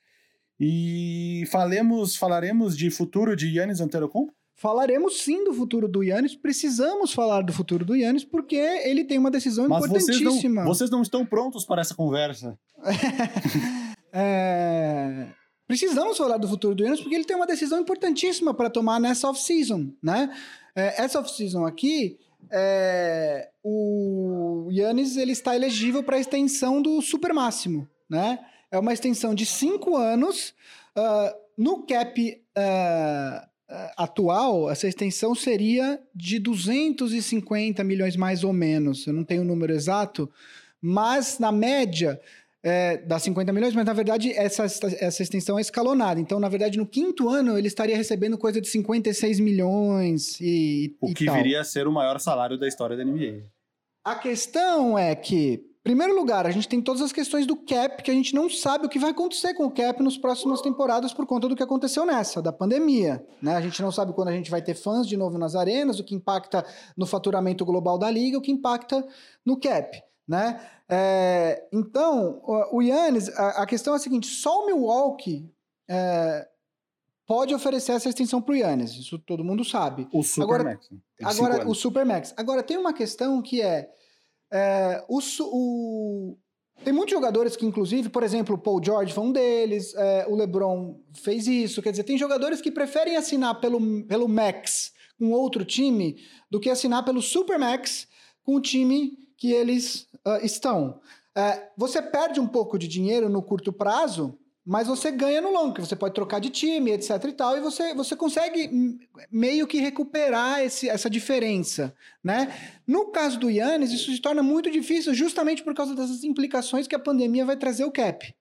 E 0.59 1.45
falemos, 1.49 2.15
falaremos 2.15 2.77
de 2.77 2.91
futuro 2.91 3.35
de 3.35 3.47
Yannis 3.57 3.79
Antetokounmpo? 3.79 4.33
Falaremos 4.55 5.21
sim 5.21 5.43
do 5.43 5.53
futuro 5.53 5.87
do 5.87 6.03
Yannis, 6.03 6.35
precisamos 6.35 7.11
falar 7.13 7.41
do 7.41 7.51
futuro 7.51 7.83
do 7.83 7.95
Yannis 7.95 8.23
porque 8.23 8.55
ele 8.55 9.03
tem 9.03 9.17
uma 9.17 9.31
decisão 9.31 9.67
Mas 9.67 9.85
importantíssima. 9.85 10.29
Vocês 10.29 10.53
não, 10.53 10.65
vocês 10.65 10.89
não 10.91 11.01
estão 11.01 11.25
prontos 11.25 11.65
para 11.65 11.81
essa 11.81 11.95
conversa. 11.95 12.59
é... 14.13 15.29
Precisamos 15.71 16.17
falar 16.17 16.35
do 16.35 16.49
futuro 16.49 16.75
do 16.75 16.83
Yannis 16.83 16.99
porque 16.99 17.15
ele 17.15 17.23
tem 17.23 17.33
uma 17.33 17.47
decisão 17.47 17.79
importantíssima 17.79 18.53
para 18.53 18.69
tomar 18.69 18.99
nessa 18.99 19.29
off-season, 19.29 19.93
né? 20.03 20.29
É, 20.75 21.01
essa 21.01 21.17
off-season 21.17 21.65
aqui, 21.65 22.19
é, 22.51 23.47
o 23.63 24.67
Yannis 24.69 25.15
ele 25.15 25.31
está 25.31 25.55
elegível 25.55 26.03
para 26.03 26.17
a 26.17 26.19
extensão 26.19 26.81
do 26.81 27.01
super 27.01 27.33
máximo, 27.33 27.87
né? 28.09 28.39
É 28.69 28.77
uma 28.77 28.91
extensão 28.91 29.33
de 29.33 29.45
cinco 29.45 29.95
anos. 29.95 30.53
Uh, 30.93 31.39
no 31.57 31.83
cap 31.83 32.43
uh, 32.57 33.47
atual, 33.95 34.69
essa 34.69 34.89
extensão 34.89 35.33
seria 35.33 36.01
de 36.13 36.37
250 36.37 37.81
milhões 37.85 38.17
mais 38.17 38.43
ou 38.43 38.51
menos. 38.51 39.07
Eu 39.07 39.13
não 39.13 39.23
tenho 39.23 39.43
o 39.43 39.45
número 39.45 39.71
exato, 39.71 40.29
mas 40.81 41.39
na 41.39 41.49
média 41.49 42.19
é, 42.63 42.97
dá 42.97 43.17
50 43.17 43.51
milhões, 43.51 43.73
mas 43.73 43.85
na 43.85 43.93
verdade 43.93 44.31
essa, 44.33 44.65
essa 44.65 45.23
extensão 45.23 45.57
é 45.57 45.61
escalonada. 45.61 46.19
Então, 46.19 46.39
na 46.39 46.49
verdade, 46.49 46.77
no 46.77 46.85
quinto 46.85 47.27
ano 47.27 47.57
ele 47.57 47.67
estaria 47.67 47.97
recebendo 47.97 48.37
coisa 48.37 48.61
de 48.61 48.67
56 48.67 49.39
milhões 49.39 50.39
e. 50.39 50.95
O 51.01 51.09
e 51.09 51.13
que 51.13 51.25
tal. 51.25 51.35
viria 51.35 51.61
a 51.61 51.63
ser 51.63 51.87
o 51.87 51.91
maior 51.91 52.19
salário 52.19 52.59
da 52.59 52.67
história 52.67 52.95
da 52.95 53.03
NBA. 53.03 53.45
A 54.03 54.15
questão 54.15 54.97
é 54.97 55.15
que, 55.15 55.53
em 55.53 55.83
primeiro 55.83 56.15
lugar, 56.15 56.47
a 56.47 56.51
gente 56.51 56.67
tem 56.67 56.81
todas 56.81 57.03
as 57.03 57.11
questões 57.11 57.45
do 57.45 57.55
cap, 57.55 58.01
que 58.01 58.09
a 58.09 58.13
gente 58.13 58.33
não 58.33 58.49
sabe 58.49 58.87
o 58.87 58.89
que 58.89 58.97
vai 58.97 59.11
acontecer 59.11 59.53
com 59.53 59.65
o 59.65 59.71
cap 59.71 60.01
nas 60.01 60.17
próximas 60.17 60.59
temporadas 60.59 61.13
por 61.13 61.25
conta 61.27 61.47
do 61.47 61.55
que 61.55 61.61
aconteceu 61.61 62.03
nessa, 62.03 62.41
da 62.41 62.51
pandemia. 62.51 63.23
Né? 63.41 63.55
A 63.55 63.61
gente 63.61 63.79
não 63.79 63.91
sabe 63.91 64.13
quando 64.13 64.29
a 64.29 64.33
gente 64.33 64.49
vai 64.49 64.61
ter 64.61 64.73
fãs 64.73 65.07
de 65.07 65.15
novo 65.15 65.37
nas 65.37 65.55
arenas, 65.55 65.99
o 65.99 66.03
que 66.03 66.15
impacta 66.15 66.65
no 66.97 67.05
faturamento 67.05 67.63
global 67.63 67.99
da 67.99 68.09
liga, 68.09 68.39
o 68.39 68.41
que 68.41 68.51
impacta 68.51 69.07
no 69.45 69.59
cap. 69.59 70.01
Né? 70.27 70.59
É, 70.91 71.69
então, 71.71 72.41
o 72.71 72.81
Yannis, 72.81 73.29
a, 73.29 73.63
a, 73.63 73.65
questão 73.65 73.93
é 73.93 73.95
a 73.95 73.99
seguinte: 73.99 74.27
só 74.27 74.63
o 74.63 74.65
Milwaukee 74.65 75.49
é, 75.89 76.45
pode 77.25 77.53
oferecer 77.55 77.93
essa 77.93 78.09
extensão 78.09 78.41
para 78.41 78.51
o 78.51 78.57
Yannis, 78.57 78.91
isso 78.91 79.17
todo 79.17 79.43
mundo 79.43 79.63
sabe. 79.63 80.05
O 80.11 80.21
Supermax. 80.21 80.89
Agora, 81.21 81.53
agora 81.55 81.69
o 81.69 81.73
Supermax. 81.73 82.33
Agora, 82.35 82.61
tem 82.61 82.77
uma 82.77 82.91
questão 82.91 83.41
que 83.41 83.61
é, 83.61 83.89
é 84.51 85.01
o, 85.07 85.19
o, 85.43 86.37
tem 86.83 86.91
muitos 86.91 87.13
jogadores 87.13 87.55
que, 87.55 87.65
inclusive, 87.65 88.09
por 88.09 88.21
exemplo, 88.21 88.55
o 88.55 88.57
Paul 88.57 88.83
George 88.83 89.13
foi 89.13 89.23
um 89.23 89.31
deles, 89.31 89.95
é, 89.95 90.25
o 90.27 90.35
LeBron 90.35 90.99
fez 91.13 91.47
isso. 91.47 91.81
Quer 91.81 91.91
dizer, 91.91 92.03
tem 92.03 92.17
jogadores 92.17 92.59
que 92.59 92.69
preferem 92.69 93.15
assinar 93.15 93.61
pelo, 93.61 94.03
pelo 94.03 94.27
Max 94.27 94.91
com 95.17 95.31
outro 95.31 95.63
time 95.63 96.17
do 96.49 96.59
que 96.59 96.69
assinar 96.69 97.05
pelo 97.05 97.21
Supermax 97.21 98.09
com 98.43 98.55
o 98.55 98.61
time 98.61 99.17
que 99.37 99.53
eles 99.53 100.07
uh, 100.27 100.43
estão. 100.43 100.99
Uh, 101.37 101.61
você 101.77 102.01
perde 102.01 102.39
um 102.39 102.47
pouco 102.47 102.77
de 102.77 102.87
dinheiro 102.87 103.29
no 103.29 103.41
curto 103.41 103.71
prazo, 103.71 104.37
mas 104.65 104.87
você 104.87 105.11
ganha 105.11 105.41
no 105.41 105.51
longo, 105.51 105.73
que 105.73 105.81
você 105.81 105.95
pode 105.95 106.13
trocar 106.13 106.39
de 106.39 106.49
time, 106.49 106.91
etc 106.91 107.23
e 107.27 107.33
tal, 107.33 107.57
e 107.57 107.61
você, 107.61 107.93
você 107.95 108.15
consegue 108.15 108.99
meio 109.31 109.65
que 109.65 109.79
recuperar 109.79 110.61
esse, 110.61 110.87
essa 110.87 111.09
diferença, 111.09 111.95
né? 112.23 112.53
No 112.85 113.07
caso 113.07 113.39
do 113.39 113.49
Yannis, 113.49 113.91
isso 113.91 114.11
se 114.11 114.21
torna 114.21 114.43
muito 114.43 114.69
difícil 114.69 115.13
justamente 115.15 115.63
por 115.63 115.73
causa 115.73 115.95
dessas 115.95 116.23
implicações 116.23 116.87
que 116.87 116.95
a 116.95 116.99
pandemia 116.99 117.43
vai 117.43 117.57
trazer 117.57 117.85
o 117.85 117.91
cap, 117.91 118.33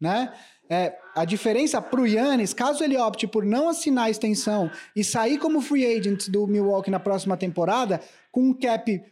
né? 0.00 0.32
É, 0.70 0.98
a 1.14 1.24
diferença 1.24 1.80
para 1.80 2.00
o 2.00 2.06
Yannis, 2.06 2.52
caso 2.52 2.84
ele 2.84 2.98
opte 2.98 3.26
por 3.26 3.44
não 3.44 3.68
assinar 3.68 4.06
a 4.06 4.10
extensão 4.10 4.70
e 4.94 5.02
sair 5.02 5.38
como 5.38 5.62
free 5.62 5.86
agent 5.86 6.28
do 6.28 6.46
Milwaukee 6.46 6.90
na 6.90 7.00
próxima 7.00 7.38
temporada, 7.38 8.00
com 8.30 8.42
um 8.42 8.52
cap, 8.52 9.02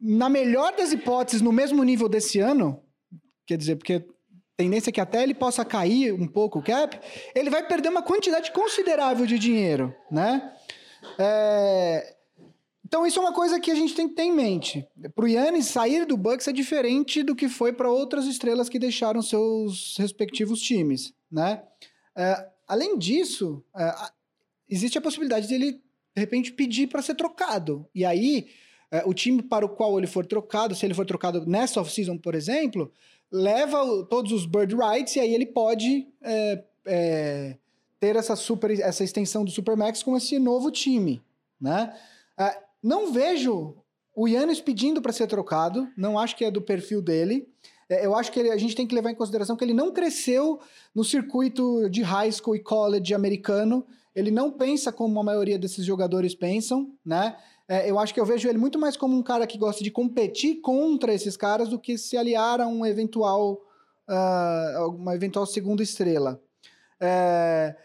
na 0.00 0.28
melhor 0.28 0.74
das 0.76 0.92
hipóteses, 0.92 1.40
no 1.40 1.52
mesmo 1.52 1.82
nível 1.82 2.08
desse 2.08 2.38
ano, 2.38 2.82
quer 3.46 3.56
dizer, 3.56 3.76
porque 3.76 4.04
tendência 4.56 4.90
é 4.90 4.92
que 4.92 5.00
até 5.00 5.22
ele 5.22 5.34
possa 5.34 5.64
cair 5.64 6.12
um 6.12 6.26
pouco 6.26 6.58
o 6.58 6.62
cap, 6.62 6.98
ele 7.34 7.50
vai 7.50 7.66
perder 7.66 7.88
uma 7.88 8.02
quantidade 8.02 8.50
considerável 8.52 9.26
de 9.26 9.38
dinheiro, 9.38 9.94
né? 10.10 10.52
É... 11.18 12.14
Então 12.84 13.06
isso 13.06 13.18
é 13.18 13.22
uma 13.22 13.32
coisa 13.32 13.58
que 13.58 13.70
a 13.70 13.74
gente 13.74 13.94
tem 13.94 14.08
que 14.08 14.14
ter 14.14 14.22
em 14.22 14.32
mente. 14.32 14.86
Para 15.14 15.24
o 15.24 15.28
Yannis 15.28 15.66
sair 15.66 16.06
do 16.06 16.16
Bucks 16.16 16.46
é 16.46 16.52
diferente 16.52 17.22
do 17.22 17.34
que 17.34 17.48
foi 17.48 17.72
para 17.72 17.90
outras 17.90 18.26
estrelas 18.26 18.68
que 18.68 18.78
deixaram 18.78 19.20
seus 19.20 19.96
respectivos 19.98 20.60
times, 20.60 21.12
né? 21.30 21.62
É, 22.16 22.48
além 22.66 22.96
disso, 22.96 23.62
é, 23.76 23.92
existe 24.68 24.96
a 24.96 25.00
possibilidade 25.00 25.48
dele 25.48 25.72
de 25.72 26.20
repente 26.20 26.52
pedir 26.52 26.86
para 26.86 27.02
ser 27.02 27.14
trocado. 27.14 27.86
E 27.94 28.04
aí 28.04 28.46
o 29.04 29.12
time 29.12 29.42
para 29.42 29.66
o 29.66 29.68
qual 29.68 29.98
ele 29.98 30.06
for 30.06 30.24
trocado, 30.24 30.74
se 30.74 30.86
ele 30.86 30.94
for 30.94 31.04
trocado 31.04 31.44
nessa 31.46 31.80
off-season, 31.80 32.16
por 32.16 32.34
exemplo, 32.34 32.90
leva 33.30 34.04
todos 34.08 34.32
os 34.32 34.46
bird 34.46 34.74
rights 34.74 35.16
e 35.16 35.20
aí 35.20 35.34
ele 35.34 35.46
pode 35.46 36.06
é, 36.22 36.64
é, 36.86 37.56
ter 37.98 38.16
essa 38.16 38.36
super 38.36 38.70
essa 38.70 39.04
extensão 39.04 39.44
do 39.44 39.50
Supermax 39.50 40.02
com 40.02 40.16
esse 40.16 40.38
novo 40.38 40.70
time, 40.70 41.22
né? 41.60 41.94
É, 42.38 42.58
não 42.82 43.12
vejo 43.12 43.74
o 44.14 44.28
Yannis 44.28 44.60
pedindo 44.60 45.02
para 45.02 45.12
ser 45.12 45.26
trocado, 45.26 45.88
não 45.96 46.18
acho 46.18 46.36
que 46.36 46.44
é 46.44 46.50
do 46.50 46.62
perfil 46.62 47.02
dele. 47.02 47.48
É, 47.88 48.04
eu 48.04 48.14
acho 48.14 48.32
que 48.32 48.40
ele, 48.40 48.50
a 48.50 48.56
gente 48.56 48.74
tem 48.74 48.86
que 48.86 48.94
levar 48.94 49.10
em 49.10 49.14
consideração 49.14 49.56
que 49.56 49.64
ele 49.64 49.74
não 49.74 49.92
cresceu 49.92 50.60
no 50.94 51.04
circuito 51.04 51.88
de 51.90 52.02
high 52.02 52.30
school 52.32 52.56
e 52.56 52.60
college 52.60 53.12
americano. 53.14 53.86
Ele 54.14 54.30
não 54.30 54.50
pensa 54.50 54.90
como 54.90 55.20
a 55.20 55.22
maioria 55.22 55.58
desses 55.58 55.84
jogadores 55.84 56.34
pensam, 56.34 56.92
né? 57.04 57.36
É, 57.68 57.90
eu 57.90 57.98
acho 57.98 58.14
que 58.14 58.20
eu 58.20 58.26
vejo 58.26 58.48
ele 58.48 58.58
muito 58.58 58.78
mais 58.78 58.96
como 58.96 59.16
um 59.16 59.22
cara 59.22 59.46
que 59.46 59.58
gosta 59.58 59.82
de 59.82 59.90
competir 59.90 60.60
contra 60.60 61.12
esses 61.12 61.36
caras 61.36 61.68
do 61.68 61.78
que 61.78 61.98
se 61.98 62.16
aliar 62.16 62.60
a 62.60 62.66
um 62.66 62.86
eventual, 62.86 63.60
uh, 64.08 64.88
uma 64.90 65.14
eventual 65.14 65.44
segunda 65.46 65.82
estrela. 65.82 66.40
É, 67.00 67.76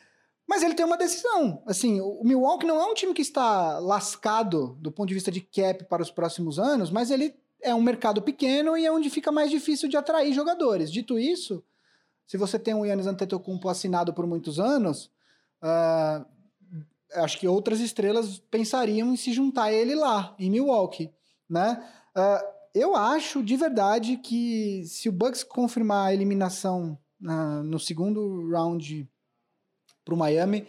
mas 0.48 0.62
ele 0.62 0.76
tem 0.76 0.86
uma 0.86 0.98
decisão. 0.98 1.64
Assim, 1.66 2.00
o 2.00 2.24
Milwaukee 2.24 2.68
não 2.68 2.80
é 2.80 2.86
um 2.86 2.94
time 2.94 3.14
que 3.14 3.22
está 3.22 3.80
lascado 3.80 4.78
do 4.80 4.92
ponto 4.92 5.08
de 5.08 5.16
vista 5.16 5.32
de 5.32 5.42
cap 5.42 5.86
para 5.86 6.04
os 6.04 6.12
próximos 6.12 6.60
anos, 6.60 6.92
mas 6.92 7.10
ele 7.10 7.34
é 7.62 7.74
um 7.74 7.82
mercado 7.82 8.22
pequeno 8.22 8.78
e 8.78 8.86
é 8.86 8.92
onde 8.92 9.10
fica 9.10 9.32
mais 9.32 9.50
difícil 9.50 9.88
de 9.88 9.98
atrair 9.98 10.34
jogadores. 10.34 10.92
Dito 10.92 11.18
isso, 11.18 11.64
se 12.28 12.38
você 12.38 12.60
tem 12.60 12.74
um 12.74 12.86
Yannis 12.86 13.08
Antetokounmpo 13.08 13.70
assinado 13.70 14.14
por 14.14 14.28
muitos 14.28 14.60
anos, 14.60 15.12
uh, 15.64 16.26
acho 17.16 17.40
que 17.40 17.48
outras 17.48 17.80
estrelas 17.80 18.40
pensariam 18.52 19.14
em 19.14 19.18
se 19.18 19.34
juntar 19.34 19.66
a 19.66 19.74
ele 19.74 19.96
lá, 19.96 20.36
em 20.40 20.50
Milwaukee, 20.50 21.12
né? 21.50 21.84
Uh, 22.16 22.62
eu 22.74 22.96
acho 22.96 23.44
de 23.44 23.56
verdade 23.58 24.18
que 24.18 24.84
se 24.86 25.10
o 25.10 25.12
Bucks 25.12 25.44
confirmar 25.44 26.08
a 26.08 26.14
eliminação 26.14 26.98
uh, 27.22 27.64
no 27.64 27.80
segundo 27.80 28.50
round 28.50 29.10
para 30.06 30.14
o 30.14 30.18
Miami, 30.18 30.66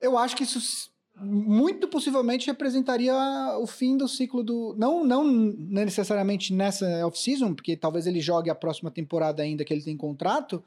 eu 0.00 0.16
acho 0.16 0.36
que 0.36 0.44
isso 0.44 0.90
muito 1.20 1.86
possivelmente 1.88 2.46
representaria 2.46 3.14
o 3.58 3.66
fim 3.66 3.96
do 3.96 4.08
ciclo 4.08 4.42
do. 4.42 4.74
Não, 4.78 5.04
não 5.04 5.24
necessariamente 5.24 6.52
nessa 6.52 7.06
off-season, 7.06 7.54
porque 7.54 7.76
talvez 7.76 8.06
ele 8.06 8.20
jogue 8.20 8.50
a 8.50 8.54
próxima 8.54 8.90
temporada 8.90 9.42
ainda 9.42 9.64
que 9.64 9.72
ele 9.72 9.82
tem 9.82 9.96
contrato, 9.96 10.64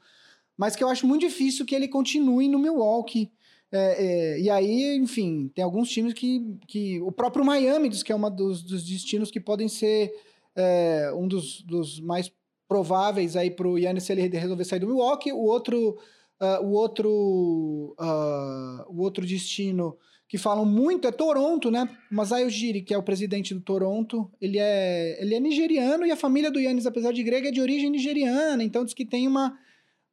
mas 0.56 0.76
que 0.76 0.84
eu 0.84 0.88
acho 0.88 1.06
muito 1.06 1.22
difícil 1.22 1.66
que 1.66 1.74
ele 1.74 1.88
continue 1.88 2.48
no 2.48 2.58
Milwaukee. 2.58 3.30
É, 3.72 3.78
é, 3.78 4.40
e 4.40 4.48
aí, 4.48 4.96
enfim, 4.96 5.50
tem 5.54 5.64
alguns 5.64 5.88
times 5.88 6.12
que, 6.12 6.40
que. 6.66 7.00
O 7.00 7.10
próprio 7.10 7.44
Miami 7.44 7.88
diz 7.88 8.02
que 8.02 8.12
é 8.12 8.16
um 8.16 8.30
dos, 8.30 8.62
dos 8.62 8.84
destinos 8.84 9.30
que 9.30 9.40
podem 9.40 9.68
ser 9.68 10.12
é, 10.54 11.10
um 11.14 11.26
dos, 11.26 11.62
dos 11.62 12.00
mais 12.00 12.32
prováveis 12.68 13.36
aí 13.36 13.50
para 13.50 13.68
o 13.68 13.78
Yannis 13.78 14.08
ele 14.10 14.26
resolver 14.28 14.64
sair 14.64 14.80
do 14.80 14.86
Milwaukee. 14.86 15.32
O 15.32 15.44
outro, 15.44 15.98
uh, 16.40 16.64
o 16.64 16.72
outro, 16.72 17.94
uh, 17.98 18.84
o 18.88 19.02
outro 19.02 19.24
destino 19.24 19.96
que 20.28 20.36
falam 20.36 20.64
muito 20.64 21.06
é 21.06 21.12
Toronto, 21.12 21.70
né? 21.70 21.88
Masai 22.10 22.44
Ujiri, 22.44 22.82
que 22.82 22.92
é 22.92 22.98
o 22.98 23.02
presidente 23.02 23.54
do 23.54 23.60
Toronto, 23.60 24.28
ele 24.40 24.58
é, 24.58 25.22
ele 25.22 25.36
é 25.36 25.40
nigeriano 25.40 26.04
e 26.04 26.10
a 26.10 26.16
família 26.16 26.50
do 26.50 26.58
Yannis, 26.58 26.84
apesar 26.84 27.12
de 27.12 27.22
grega, 27.22 27.48
é 27.48 27.52
de 27.52 27.60
origem 27.60 27.90
nigeriana. 27.90 28.62
Então 28.64 28.84
diz 28.84 28.92
que 28.92 29.04
tem 29.04 29.28
uma 29.28 29.56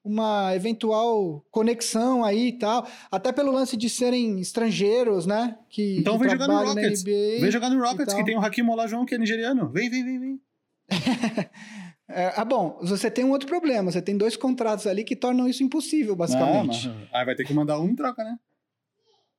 uma 0.04 0.54
eventual 0.54 1.46
conexão 1.50 2.26
aí 2.26 2.50
e 2.50 2.60
tal, 2.60 2.86
até 3.10 3.32
pelo 3.32 3.52
lance 3.52 3.78
de 3.78 3.90
serem 3.90 4.40
estrangeiros, 4.40 5.26
né? 5.26 5.58
Que, 5.70 6.00
então 6.00 6.18
que 6.18 6.24
vem 6.24 6.32
jogar 6.32 6.48
no 6.48 6.66
Rockets. 6.66 7.04
Vem 7.04 7.52
jogar 7.52 7.70
no 7.70 7.82
Rockets, 7.82 8.14
que 8.14 8.26
tem 8.26 8.38
o 8.38 8.42
Hakim 8.42 8.68
Olajuwon, 8.68 9.06
que 9.06 9.16
é 9.16 9.18
nigeriano. 9.18 9.70
Vem, 9.70 9.90
vem, 9.90 10.04
vem, 10.04 10.20
vem. 10.20 10.42
é, 12.10 12.34
ah, 12.36 12.44
bom, 12.44 12.78
você 12.82 13.10
tem 13.10 13.24
um 13.24 13.32
outro 13.32 13.48
problema. 13.48 13.92
Você 13.92 14.02
tem 14.02 14.18
dois 14.18 14.36
contratos 14.36 14.86
ali 14.88 15.06
que 15.06 15.16
tornam 15.16 15.48
isso 15.48 15.64
impossível, 15.64 16.16
basicamente. 16.16 16.90
Ah, 16.90 16.94
mas... 16.94 17.10
Aí 17.14 17.26
vai 17.26 17.36
ter 17.36 17.46
que 17.46 17.54
mandar 17.54 17.80
um 17.80 17.88
em 17.88 17.96
troca, 17.96 18.24
né? 18.24 18.38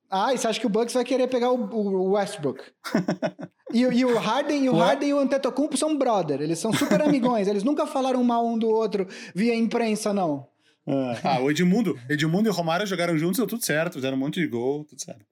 Ah, 0.09 0.33
e 0.33 0.37
você 0.37 0.47
acha 0.47 0.59
que 0.59 0.67
o 0.67 0.69
Bucks 0.69 0.93
vai 0.93 1.03
querer 1.03 1.27
pegar 1.27 1.51
o, 1.51 1.75
o 1.75 2.11
Westbrook? 2.11 2.63
e, 3.73 3.81
e, 3.81 4.05
o 4.05 4.17
Harden 4.17 4.65
e 4.65 4.69
o 4.69 4.75
Harden 4.77 5.09
e 5.09 5.13
o 5.13 5.19
Antetokounmpo 5.19 5.77
são 5.77 5.97
brother. 5.97 6.41
Eles 6.41 6.57
são 6.57 6.71
super 6.73 7.01
amigões. 7.01 7.47
Eles 7.47 7.63
nunca 7.63 7.85
falaram 7.85 8.23
mal 8.23 8.47
um 8.47 8.57
do 8.57 8.69
outro 8.69 9.07
via 9.33 9.55
imprensa, 9.55 10.13
não. 10.13 10.47
Ah, 11.23 11.39
o 11.41 11.49
Edmundo. 11.49 11.97
Edmundo 12.09 12.49
e 12.49 12.51
Romário 12.51 12.85
jogaram 12.85 13.17
juntos, 13.17 13.37
deu 13.37 13.47
tudo 13.47 13.65
certo. 13.65 13.95
Fizeram 13.95 14.17
um 14.17 14.19
monte 14.19 14.39
de 14.39 14.47
gol, 14.47 14.85
tudo 14.85 15.01
certo. 15.01 15.25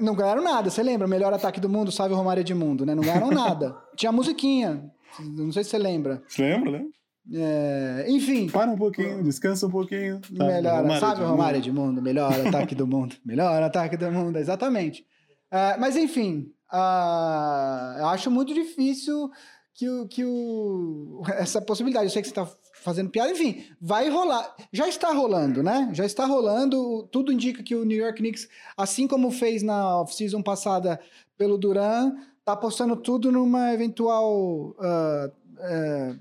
Não 0.00 0.14
ganharam 0.14 0.42
nada, 0.42 0.70
você 0.70 0.82
lembra? 0.82 1.06
Melhor 1.06 1.32
ataque 1.34 1.60
do 1.60 1.68
mundo, 1.68 1.92
salve 1.92 2.14
Romário 2.14 2.40
Edmundo, 2.40 2.86
né? 2.86 2.94
Não 2.94 3.02
ganharam 3.02 3.30
nada. 3.30 3.76
Tinha 3.94 4.10
musiquinha. 4.10 4.90
Não 5.20 5.52
sei 5.52 5.62
se 5.62 5.70
você 5.70 5.78
lembra. 5.78 6.22
Lembra, 6.38 6.70
né? 6.70 6.84
É, 7.32 8.06
enfim. 8.08 8.48
Para 8.48 8.70
um 8.70 8.76
pouquinho, 8.76 9.22
descansa 9.22 9.66
um 9.66 9.70
pouquinho. 9.70 10.20
Sabe, 10.24 10.38
melhor, 10.38 10.82
Romário 10.82 11.00
sabe 11.00 11.22
o 11.22 11.26
Romário 11.26 11.58
Edmundo? 11.58 12.02
Melhor 12.02 12.32
ataque 12.46 12.74
do 12.74 12.86
mundo. 12.86 13.16
Melhor 13.24 13.62
ataque 13.62 13.96
do 13.96 14.10
mundo, 14.10 14.38
exatamente. 14.38 15.06
É, 15.50 15.76
mas 15.76 15.96
enfim, 15.96 16.50
uh, 16.72 17.98
eu 17.98 18.06
acho 18.08 18.30
muito 18.30 18.52
difícil 18.52 19.30
que, 19.74 19.88
o, 19.88 20.08
que 20.08 20.24
o, 20.24 21.22
essa 21.36 21.60
possibilidade. 21.60 22.06
Eu 22.06 22.10
sei 22.10 22.22
que 22.22 22.28
você 22.28 22.40
está 22.40 22.46
fazendo 22.84 23.08
piada, 23.08 23.32
enfim, 23.32 23.64
vai 23.80 24.10
rolar. 24.10 24.54
Já 24.70 24.86
está 24.86 25.10
rolando, 25.10 25.62
né? 25.62 25.88
Já 25.94 26.04
está 26.04 26.26
rolando. 26.26 27.08
Tudo 27.10 27.32
indica 27.32 27.62
que 27.62 27.74
o 27.74 27.82
New 27.82 27.96
York 27.96 28.18
Knicks, 28.18 28.46
assim 28.76 29.08
como 29.08 29.30
fez 29.30 29.62
na 29.62 30.02
off-season 30.02 30.42
passada 30.42 31.00
pelo 31.38 31.56
Duran, 31.56 32.14
tá 32.44 32.52
apostando 32.52 32.94
tudo 32.94 33.32
numa 33.32 33.72
eventual 33.72 34.76
uh, 34.78 35.28
uh, 35.28 36.18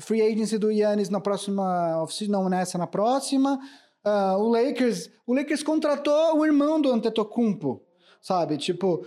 free 0.00 0.22
agency 0.22 0.56
do 0.56 0.70
Yannis 0.70 1.10
na 1.10 1.20
próxima 1.20 2.00
off 2.00 2.28
não 2.28 2.48
nessa, 2.48 2.78
na 2.78 2.86
próxima. 2.86 3.58
Uh, 4.04 4.38
o 4.38 4.48
Lakers, 4.48 5.10
o 5.26 5.34
Lakers 5.34 5.64
contratou 5.64 6.38
o 6.38 6.46
irmão 6.46 6.80
do 6.80 6.92
Antetokounmpo, 6.92 7.82
sabe? 8.22 8.56
Tipo, 8.56 9.04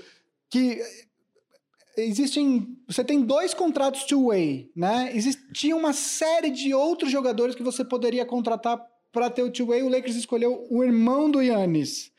que 0.49 0.81
existem, 2.05 2.77
você 2.87 3.03
tem 3.03 3.21
dois 3.21 3.53
contratos 3.53 4.03
two-way, 4.03 4.71
né? 4.75 5.11
Existia 5.13 5.75
uma 5.75 5.93
série 5.93 6.49
de 6.49 6.73
outros 6.73 7.11
jogadores 7.11 7.55
que 7.55 7.63
você 7.63 7.83
poderia 7.83 8.25
contratar 8.25 8.81
para 9.11 9.29
ter 9.29 9.43
o 9.43 9.51
two-way. 9.51 9.83
O 9.83 9.89
Lakers 9.89 10.15
escolheu 10.15 10.67
o 10.69 10.83
irmão 10.83 11.29
do 11.29 11.41
Yannis. 11.41 12.11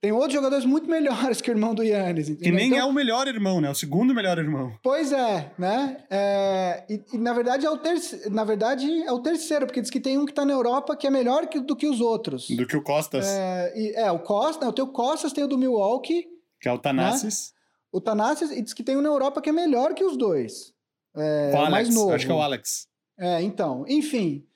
Tem 0.00 0.12
outros 0.12 0.34
jogadores 0.34 0.64
muito 0.64 0.86
melhores 0.90 1.40
que 1.40 1.50
o 1.50 1.52
irmão 1.52 1.74
do 1.74 1.82
Yannis. 1.82 2.28
Que 2.28 2.52
nem 2.52 2.68
então, 2.68 2.78
é 2.78 2.84
o 2.84 2.92
melhor 2.92 3.26
irmão, 3.26 3.60
né? 3.60 3.68
O 3.68 3.74
segundo 3.74 4.14
melhor 4.14 4.38
irmão. 4.38 4.72
Pois 4.82 5.12
é, 5.12 5.52
né? 5.58 6.04
É, 6.08 6.84
e, 6.88 7.02
e, 7.14 7.18
na 7.18 7.32
verdade 7.32 7.66
é 7.66 7.70
o 7.70 7.78
terceiro. 7.78 8.30
Na 8.30 8.44
verdade 8.44 9.02
é 9.02 9.12
o 9.12 9.18
terceiro, 9.18 9.66
porque 9.66 9.80
diz 9.80 9.90
que 9.90 10.00
tem 10.00 10.16
um 10.16 10.24
que 10.24 10.32
tá 10.32 10.44
na 10.44 10.52
Europa 10.52 10.96
que 10.96 11.06
é 11.06 11.10
melhor 11.10 11.46
que, 11.48 11.60
do 11.60 11.74
que 11.74 11.88
os 11.88 12.00
outros. 12.00 12.48
Do 12.48 12.66
que 12.66 12.76
o 12.76 12.82
Costas. 12.82 13.26
É, 13.26 13.72
e, 13.76 13.92
é 13.96 14.10
o 14.12 14.20
Costas, 14.20 14.62
né? 14.62 14.68
o 14.68 14.72
teu 14.72 14.86
Costas 14.86 15.32
tem 15.32 15.44
o 15.44 15.48
do 15.48 15.58
Milwaukee. 15.58 16.26
Que 16.60 16.68
é 16.68 16.72
o 16.72 16.78
Tanassis. 16.78 17.52
Né? 17.52 17.57
O 17.90 18.00
Tanassis, 18.00 18.50
e 18.50 18.60
diz 18.60 18.74
que 18.74 18.82
tem 18.82 18.96
um 18.96 19.00
na 19.00 19.08
Europa 19.08 19.40
que 19.40 19.48
é 19.48 19.52
melhor 19.52 19.94
que 19.94 20.04
os 20.04 20.16
dois. 20.16 20.74
É, 21.16 21.52
o 21.52 21.56
Alex, 21.56 21.70
mais 21.70 21.94
novo. 21.94 22.12
Acho 22.12 22.26
que 22.26 22.32
é 22.32 22.34
o 22.34 22.42
Alex. 22.42 22.86
É, 23.18 23.42
então. 23.42 23.84
Enfim. 23.88 24.46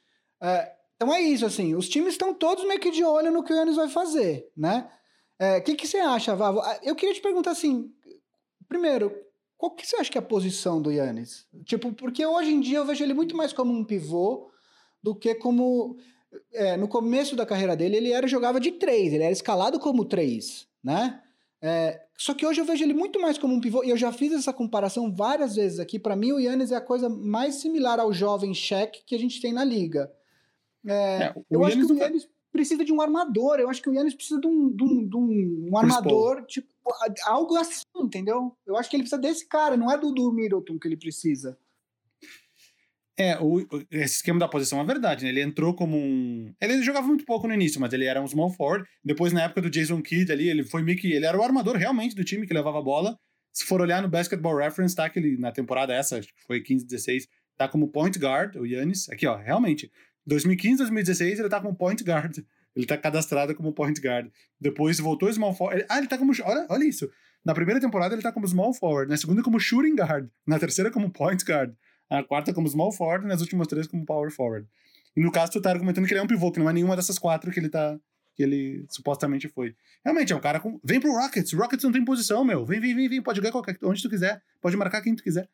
É, 0.40 0.72
então 0.96 1.12
é 1.12 1.20
isso, 1.20 1.44
assim. 1.44 1.74
Os 1.74 1.88
times 1.88 2.14
estão 2.14 2.34
todos 2.34 2.64
meio 2.64 2.80
que 2.80 2.90
de 2.90 3.04
olho 3.04 3.30
no 3.30 3.42
que 3.42 3.52
o 3.52 3.56
Yannis 3.56 3.76
vai 3.76 3.88
fazer, 3.88 4.50
né? 4.56 4.88
O 5.40 5.44
é, 5.44 5.60
que, 5.60 5.74
que 5.74 5.86
você 5.86 5.98
acha, 5.98 6.36
Vavo? 6.36 6.60
Ah, 6.60 6.78
eu 6.82 6.94
queria 6.94 7.14
te 7.14 7.20
perguntar 7.20 7.50
assim: 7.50 7.90
primeiro, 8.68 9.12
qual 9.56 9.72
que 9.72 9.86
você 9.86 9.96
acha 9.96 10.10
que 10.10 10.18
é 10.18 10.20
a 10.20 10.24
posição 10.24 10.80
do 10.80 10.90
Yannis? 10.90 11.46
Tipo, 11.64 11.92
porque 11.92 12.24
hoje 12.24 12.52
em 12.52 12.60
dia 12.60 12.78
eu 12.78 12.84
vejo 12.84 13.02
ele 13.02 13.14
muito 13.14 13.36
mais 13.36 13.52
como 13.52 13.72
um 13.72 13.84
pivô 13.84 14.50
do 15.02 15.14
que 15.14 15.34
como. 15.34 15.96
É, 16.52 16.76
no 16.76 16.88
começo 16.88 17.36
da 17.36 17.44
carreira 17.44 17.76
dele, 17.76 17.96
ele 17.96 18.12
era 18.12 18.26
jogava 18.26 18.58
de 18.58 18.72
três, 18.72 19.12
ele 19.12 19.24
era 19.24 19.32
escalado 19.32 19.78
como 19.78 20.04
três, 20.04 20.66
né? 20.82 21.22
É, 21.64 22.02
só 22.18 22.34
que 22.34 22.44
hoje 22.44 22.60
eu 22.60 22.64
vejo 22.64 22.82
ele 22.82 22.92
muito 22.92 23.20
mais 23.20 23.38
como 23.38 23.54
um 23.54 23.60
pivô, 23.60 23.84
e 23.84 23.90
eu 23.90 23.96
já 23.96 24.10
fiz 24.12 24.32
essa 24.32 24.52
comparação 24.52 25.14
várias 25.14 25.54
vezes 25.54 25.78
aqui. 25.78 25.96
Para 25.96 26.16
mim, 26.16 26.32
o 26.32 26.40
Yannis 26.40 26.72
é 26.72 26.76
a 26.76 26.80
coisa 26.80 27.08
mais 27.08 27.54
similar 27.56 28.00
ao 28.00 28.12
jovem 28.12 28.52
Shaq 28.52 29.04
que 29.06 29.14
a 29.14 29.18
gente 29.18 29.40
tem 29.40 29.52
na 29.52 29.62
liga. 29.62 30.12
É, 30.84 31.24
é, 31.24 31.34
eu 31.48 31.64
acho 31.64 31.76
que 31.76 31.92
o 31.92 31.96
Yannis 31.96 32.28
precisa 32.50 32.84
de 32.84 32.92
um 32.92 33.00
armador. 33.00 33.60
Eu 33.60 33.70
acho 33.70 33.80
que 33.80 33.88
o 33.88 33.94
Yannis 33.94 34.14
precisa 34.14 34.40
de 34.40 34.46
um, 34.48 34.68
de 34.70 34.82
um, 34.82 35.08
de 35.08 35.16
um, 35.16 35.68
um 35.70 35.78
armador, 35.78 36.44
tipo, 36.46 36.68
algo 37.24 37.56
assim, 37.56 37.84
entendeu? 37.96 38.56
Eu 38.66 38.76
acho 38.76 38.90
que 38.90 38.96
ele 38.96 39.04
precisa 39.04 39.22
desse 39.22 39.46
cara, 39.46 39.76
não 39.76 39.90
é 39.90 39.96
do, 39.96 40.12
do 40.12 40.32
Middleton 40.32 40.80
que 40.80 40.88
ele 40.88 40.96
precisa. 40.96 41.56
É, 43.18 43.38
o, 43.38 43.60
esse 43.90 44.16
esquema 44.16 44.38
da 44.38 44.48
posição 44.48 44.80
é 44.80 44.84
verdade, 44.84 45.24
né? 45.24 45.30
Ele 45.30 45.42
entrou 45.42 45.74
como 45.74 45.96
um. 45.96 46.52
Ele 46.60 46.82
jogava 46.82 47.06
muito 47.06 47.24
pouco 47.24 47.46
no 47.46 47.52
início, 47.52 47.80
mas 47.80 47.92
ele 47.92 48.06
era 48.06 48.22
um 48.22 48.26
small 48.26 48.50
forward. 48.50 48.88
Depois, 49.04 49.32
na 49.32 49.42
época 49.42 49.60
do 49.60 49.70
Jason 49.70 50.00
Kidd 50.00 50.32
ali, 50.32 50.48
ele 50.48 50.64
foi 50.64 50.82
meio 50.82 50.98
que. 50.98 51.12
Ele 51.12 51.26
era 51.26 51.38
o 51.38 51.42
armador 51.42 51.76
realmente 51.76 52.14
do 52.14 52.24
time 52.24 52.46
que 52.46 52.54
levava 52.54 52.78
a 52.78 52.82
bola. 52.82 53.18
Se 53.52 53.64
for 53.64 53.82
olhar 53.82 54.00
no 54.00 54.08
Basketball 54.08 54.56
Reference, 54.56 54.96
tá? 54.96 55.10
Que 55.10 55.18
ele, 55.18 55.36
na 55.36 55.52
temporada 55.52 55.92
essa, 55.92 56.18
acho 56.18 56.28
que 56.28 56.42
foi 56.46 56.62
15, 56.62 56.86
16, 56.86 57.28
tá 57.58 57.68
como 57.68 57.88
point 57.88 58.18
guard, 58.18 58.56
o 58.56 58.64
Yannis. 58.64 59.10
Aqui, 59.10 59.26
ó, 59.26 59.36
realmente. 59.36 59.90
2015, 60.26 60.78
2016, 60.78 61.38
ele 61.38 61.48
tá 61.50 61.60
como 61.60 61.76
point 61.76 62.02
guard. 62.02 62.38
Ele 62.74 62.86
tá 62.86 62.96
cadastrado 62.96 63.54
como 63.54 63.70
point 63.74 64.00
guard. 64.00 64.30
Depois 64.58 64.98
voltou 64.98 65.30
small 65.30 65.52
forward. 65.52 65.84
Ah, 65.90 65.98
ele 65.98 66.06
tá 66.06 66.16
como. 66.16 66.32
Olha, 66.42 66.66
olha 66.70 66.84
isso. 66.84 67.06
Na 67.44 67.52
primeira 67.52 67.78
temporada 67.78 68.14
ele 68.14 68.22
tá 68.22 68.32
como 68.32 68.48
small 68.48 68.72
forward. 68.72 69.10
Na 69.10 69.16
segunda, 69.18 69.42
como 69.42 69.60
shooting 69.60 69.94
guard. 69.94 70.30
Na 70.46 70.58
terceira, 70.58 70.90
como 70.90 71.10
point 71.10 71.44
guard. 71.44 71.74
Na 72.12 72.24
quarta, 72.24 72.52
como 72.52 72.68
small 72.68 72.92
forward. 72.92 73.26
nas 73.26 73.40
últimas 73.40 73.66
três, 73.66 73.86
como 73.86 74.04
power 74.04 74.30
forward. 74.30 74.68
E 75.16 75.20
no 75.20 75.30
caso, 75.30 75.52
tu 75.52 75.60
tá 75.60 75.70
argumentando 75.70 76.06
que 76.06 76.12
ele 76.12 76.20
é 76.20 76.22
um 76.22 76.26
pivô, 76.26 76.50
que 76.50 76.58
não 76.58 76.68
é 76.68 76.72
nenhuma 76.72 76.96
dessas 76.96 77.18
quatro 77.18 77.50
que 77.50 77.60
ele 77.60 77.68
tá. 77.68 77.98
Que 78.34 78.42
ele 78.42 78.86
supostamente 78.88 79.46
foi. 79.48 79.76
Realmente, 80.02 80.32
é 80.32 80.36
um 80.36 80.40
cara 80.40 80.58
com. 80.58 80.80
Vem 80.82 80.98
pro 81.00 81.12
Rockets. 81.12 81.52
Rockets 81.52 81.84
não 81.84 81.92
tem 81.92 82.04
posição, 82.04 82.44
meu. 82.44 82.64
Vem, 82.64 82.80
vem, 82.80 82.94
vem, 82.94 83.08
vem. 83.08 83.22
Pode 83.22 83.36
jogar 83.36 83.52
qualquer... 83.52 83.76
onde 83.82 84.00
tu 84.00 84.08
quiser. 84.08 84.42
Pode 84.60 84.76
marcar 84.76 85.02
quem 85.02 85.14
tu 85.14 85.22
quiser. 85.22 85.48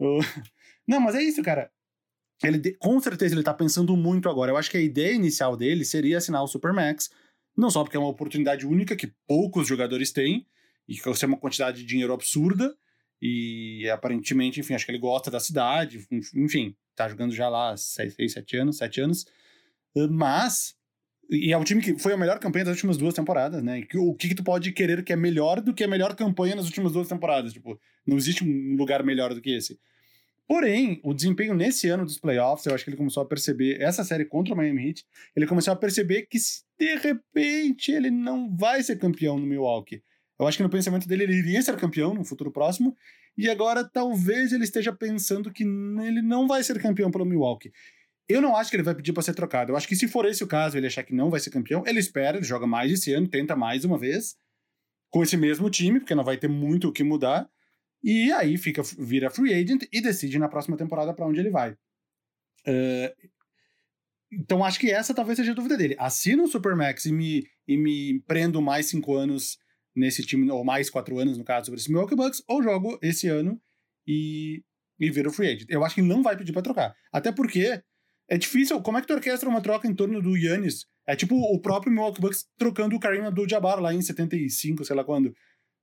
Não, 0.88 0.98
mas 0.98 1.14
é 1.14 1.22
isso, 1.22 1.42
cara 1.42 1.70
ele 2.48 2.74
com 2.78 2.98
certeza 3.00 3.34
ele 3.34 3.42
tá 3.42 3.52
pensando 3.52 3.96
muito 3.96 4.28
agora. 4.28 4.50
Eu 4.50 4.56
acho 4.56 4.70
que 4.70 4.76
a 4.76 4.80
ideia 4.80 5.12
inicial 5.12 5.56
dele 5.56 5.84
seria 5.84 6.18
assinar 6.18 6.42
o 6.42 6.46
Supermax, 6.46 7.10
não 7.56 7.70
só 7.70 7.82
porque 7.82 7.96
é 7.96 8.00
uma 8.00 8.08
oportunidade 8.08 8.66
única 8.66 8.96
que 8.96 9.12
poucos 9.26 9.68
jogadores 9.68 10.10
têm 10.12 10.46
e 10.88 10.94
que 10.94 11.08
é 11.08 11.26
uma 11.26 11.36
quantidade 11.36 11.78
de 11.78 11.86
dinheiro 11.86 12.12
absurda 12.12 12.74
e 13.20 13.88
aparentemente, 13.90 14.60
enfim, 14.60 14.74
acho 14.74 14.84
que 14.84 14.90
ele 14.90 14.98
gosta 14.98 15.30
da 15.30 15.40
cidade, 15.40 16.06
enfim, 16.34 16.74
tá 16.96 17.08
jogando 17.08 17.34
já 17.34 17.48
lá 17.48 17.76
6, 17.76 18.14
7 18.32 18.56
anos, 18.56 18.76
7 18.78 19.00
anos. 19.00 19.26
Mas 20.10 20.74
e 21.30 21.52
é 21.52 21.56
um 21.56 21.62
time 21.62 21.80
que 21.80 21.96
foi 21.96 22.12
a 22.12 22.16
melhor 22.16 22.40
campanha 22.40 22.64
das 22.64 22.74
últimas 22.74 22.96
duas 22.96 23.14
temporadas, 23.14 23.62
né? 23.62 23.86
O 23.94 24.14
que, 24.14 24.28
que 24.28 24.34
tu 24.34 24.42
pode 24.42 24.72
querer 24.72 25.04
que 25.04 25.12
é 25.12 25.16
melhor 25.16 25.60
do 25.60 25.72
que 25.72 25.84
a 25.84 25.88
melhor 25.88 26.16
campanha 26.16 26.56
nas 26.56 26.66
últimas 26.66 26.92
duas 26.92 27.06
temporadas? 27.06 27.52
Tipo, 27.52 27.78
não 28.04 28.16
existe 28.16 28.42
um 28.42 28.76
lugar 28.76 29.04
melhor 29.04 29.32
do 29.32 29.40
que 29.40 29.54
esse. 29.54 29.78
Porém, 30.48 31.00
o 31.04 31.14
desempenho 31.14 31.54
nesse 31.54 31.88
ano 31.88 32.04
dos 32.04 32.18
playoffs, 32.18 32.66
eu 32.66 32.74
acho 32.74 32.82
que 32.82 32.90
ele 32.90 32.96
começou 32.96 33.22
a 33.22 33.26
perceber, 33.26 33.80
essa 33.80 34.02
série 34.02 34.24
contra 34.24 34.52
o 34.52 34.56
Miami 34.56 34.88
Heat, 34.88 35.06
ele 35.36 35.46
começou 35.46 35.72
a 35.72 35.76
perceber 35.76 36.22
que 36.22 36.36
de 36.76 36.96
repente 36.96 37.92
ele 37.92 38.10
não 38.10 38.56
vai 38.56 38.82
ser 38.82 38.98
campeão 38.98 39.38
no 39.38 39.46
Milwaukee. 39.46 40.02
Eu 40.40 40.46
acho 40.46 40.56
que 40.56 40.62
no 40.62 40.70
pensamento 40.70 41.06
dele 41.06 41.24
ele 41.24 41.34
iria 41.34 41.60
ser 41.60 41.76
campeão 41.76 42.14
no 42.14 42.24
futuro 42.24 42.50
próximo, 42.50 42.96
e 43.36 43.50
agora 43.50 43.84
talvez 43.84 44.52
ele 44.52 44.64
esteja 44.64 44.90
pensando 44.90 45.52
que 45.52 45.62
ele 45.62 46.22
não 46.22 46.48
vai 46.48 46.64
ser 46.64 46.80
campeão 46.80 47.10
pelo 47.10 47.26
Milwaukee. 47.26 47.70
Eu 48.26 48.40
não 48.40 48.56
acho 48.56 48.70
que 48.70 48.76
ele 48.76 48.82
vai 48.82 48.94
pedir 48.94 49.12
para 49.12 49.22
ser 49.22 49.34
trocado. 49.34 49.72
Eu 49.72 49.76
acho 49.76 49.86
que 49.86 49.94
se 49.94 50.08
for 50.08 50.24
esse 50.24 50.42
o 50.42 50.46
caso, 50.46 50.78
ele 50.78 50.86
achar 50.86 51.02
que 51.02 51.12
não 51.12 51.30
vai 51.30 51.40
ser 51.40 51.50
campeão, 51.50 51.84
ele 51.86 51.98
espera, 51.98 52.38
ele 52.38 52.46
joga 52.46 52.66
mais 52.66 52.90
esse 52.90 53.12
ano, 53.12 53.28
tenta 53.28 53.54
mais 53.54 53.84
uma 53.84 53.98
vez 53.98 54.34
com 55.10 55.22
esse 55.22 55.36
mesmo 55.36 55.68
time, 55.68 56.00
porque 56.00 56.14
não 56.14 56.24
vai 56.24 56.38
ter 56.38 56.48
muito 56.48 56.88
o 56.88 56.92
que 56.92 57.04
mudar. 57.04 57.46
E 58.02 58.32
aí 58.32 58.56
fica, 58.56 58.82
vira 58.98 59.28
free 59.28 59.52
agent 59.52 59.82
e 59.92 60.00
decide 60.00 60.38
na 60.38 60.48
próxima 60.48 60.76
temporada 60.76 61.12
para 61.12 61.26
onde 61.26 61.38
ele 61.38 61.50
vai. 61.50 61.72
Uh, 62.66 63.28
então 64.32 64.64
acho 64.64 64.80
que 64.80 64.90
essa 64.90 65.12
talvez 65.12 65.36
seja 65.36 65.52
a 65.52 65.54
dúvida 65.54 65.76
dele. 65.76 65.96
Assino 65.98 66.44
o 66.44 66.48
Supermax 66.48 67.04
e 67.04 67.12
me, 67.12 67.46
e 67.68 67.76
me 67.76 68.20
prendo 68.20 68.62
mais 68.62 68.86
cinco 68.86 69.14
anos 69.14 69.58
nesse 70.00 70.24
time, 70.24 70.50
ou 70.50 70.64
mais 70.64 70.90
quatro 70.90 71.18
anos, 71.18 71.38
no 71.38 71.44
caso, 71.44 71.66
sobre 71.66 71.80
esse 71.80 71.90
Milwaukee 71.90 72.16
Bucks, 72.16 72.42
ou 72.48 72.62
jogo 72.62 72.98
esse 73.02 73.28
ano 73.28 73.60
e, 74.06 74.64
e 74.98 75.10
viro 75.10 75.30
free 75.30 75.48
agent. 75.48 75.66
Eu 75.68 75.84
acho 75.84 75.94
que 75.94 76.00
ele 76.00 76.08
não 76.08 76.22
vai 76.22 76.36
pedir 76.36 76.52
para 76.52 76.62
trocar. 76.62 76.94
Até 77.12 77.30
porque 77.30 77.80
é 78.28 78.38
difícil. 78.38 78.80
Como 78.80 78.98
é 78.98 79.00
que 79.00 79.06
tu 79.06 79.14
orquestra 79.14 79.48
uma 79.48 79.60
troca 79.60 79.86
em 79.86 79.94
torno 79.94 80.20
do 80.20 80.36
Yannis? 80.36 80.86
É 81.06 81.14
tipo 81.14 81.36
o 81.36 81.60
próprio 81.60 81.92
Milwaukee 81.92 82.20
Bucks 82.20 82.46
trocando 82.56 82.96
o 82.96 83.00
Kareem 83.00 83.26
Abdul-Jabbar 83.26 83.80
lá 83.80 83.92
em 83.92 84.00
75, 84.00 84.84
sei 84.84 84.96
lá 84.96 85.04
quando. 85.04 85.34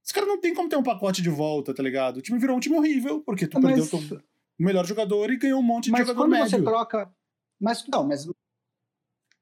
Os 0.06 0.12
caras 0.12 0.30
não 0.30 0.40
tem 0.40 0.54
como 0.54 0.70
ter 0.70 0.78
um 0.78 0.84
pacote 0.84 1.22
de 1.22 1.30
volta, 1.30 1.74
tá 1.74 1.84
ligado? 1.84 2.18
O 2.18 2.22
time 2.22 2.40
virou 2.40 2.56
um 2.56 2.60
time 2.60 2.78
horrível, 2.78 3.22
porque 3.22 3.46
tu 3.46 3.60
mas, 3.62 3.90
perdeu 3.90 4.20
o 4.58 4.64
melhor 4.64 4.86
jogador 4.86 5.30
e 5.32 5.38
ganhou 5.38 5.60
um 5.60 5.64
monte 5.64 5.92
de 5.92 5.98
jogador 5.98 6.28
médio. 6.28 6.44
Mas 6.44 6.52
quando 6.52 6.64
você 6.64 6.66
troca... 6.66 7.12
Mas, 7.60 7.86
não, 7.88 8.08
mas... 8.08 8.26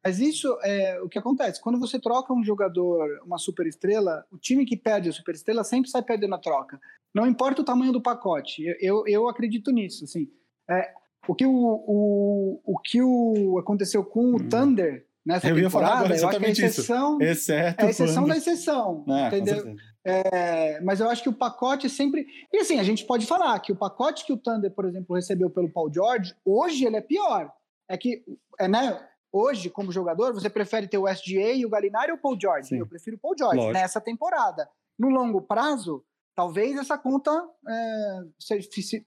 Mas 0.05 0.19
isso 0.19 0.55
é 0.63 1.01
o 1.01 1.09
que 1.09 1.17
acontece. 1.17 1.59
Quando 1.59 1.79
você 1.79 1.99
troca 1.99 2.31
um 2.31 2.43
jogador, 2.43 3.09
uma 3.25 3.39
superestrela, 3.39 4.23
o 4.31 4.37
time 4.37 4.63
que 4.63 4.77
perde 4.77 5.09
a 5.09 5.11
superestrela 5.11 5.63
sempre 5.63 5.89
sai 5.89 6.03
perdendo 6.03 6.35
a 6.35 6.39
troca. 6.39 6.79
Não 7.11 7.25
importa 7.25 7.63
o 7.63 7.65
tamanho 7.65 7.91
do 7.91 7.99
pacote. 7.99 8.63
Eu, 8.79 9.07
eu 9.07 9.27
acredito 9.27 9.71
nisso, 9.71 10.03
assim. 10.03 10.29
É, 10.69 10.91
o 11.27 11.33
que 11.33 11.45
o, 11.45 11.51
o, 11.51 12.61
o 12.63 12.77
que 12.77 13.01
o 13.01 13.57
aconteceu 13.57 14.05
com 14.05 14.33
o 14.33 14.35
hum. 14.35 14.47
Thunder 14.47 15.07
nessa 15.25 15.47
eu 15.47 15.55
temporada, 15.55 16.15
eu 16.15 16.29
acho 16.29 16.39
que 16.39 16.45
é 16.45 16.49
exceção, 16.51 17.19
Exceto 17.19 17.81
é 17.83 17.87
a 17.87 17.89
exceção 17.89 18.23
quando... 18.23 18.29
da 18.29 18.37
exceção, 18.37 19.05
é, 19.07 19.27
entendeu? 19.27 19.75
É, 20.05 20.79
mas 20.81 20.99
eu 20.99 21.09
acho 21.09 21.23
que 21.23 21.29
o 21.29 21.33
pacote 21.33 21.89
sempre. 21.89 22.27
E 22.53 22.59
assim, 22.59 22.79
a 22.79 22.83
gente 22.83 23.03
pode 23.05 23.25
falar 23.25 23.59
que 23.59 23.71
o 23.71 23.75
pacote 23.75 24.23
que 24.23 24.31
o 24.31 24.37
Thunder, 24.37 24.69
por 24.69 24.85
exemplo, 24.85 25.15
recebeu 25.15 25.49
pelo 25.49 25.67
Paul 25.67 25.91
George, 25.91 26.35
hoje 26.45 26.85
ele 26.85 26.97
é 26.97 27.01
pior. 27.01 27.51
É 27.89 27.97
que, 27.97 28.23
é, 28.59 28.67
né? 28.67 28.99
Hoje, 29.37 29.69
como 29.69 29.91
jogador, 29.91 30.33
você 30.33 30.49
prefere 30.49 30.87
ter 30.87 30.97
o 30.97 31.09
SGA 31.09 31.51
e 31.51 31.65
o 31.65 31.69
Galinari 31.69 32.09
ou 32.09 32.17
o 32.17 32.21
Paul 32.21 32.37
George? 32.39 32.69
Sim. 32.69 32.79
Eu 32.79 32.87
prefiro 32.87 33.17
o 33.17 33.19
Paul 33.19 33.35
George 33.37 33.57
Lógico. 33.57 33.73
nessa 33.73 33.99
temporada. 33.99 34.65
No 34.97 35.09
longo 35.09 35.41
prazo, 35.41 36.05
talvez 36.33 36.77
essa 36.77 36.97
conta 36.97 37.31
é, 37.67 38.21
se, 38.39 38.61
se, 38.81 39.05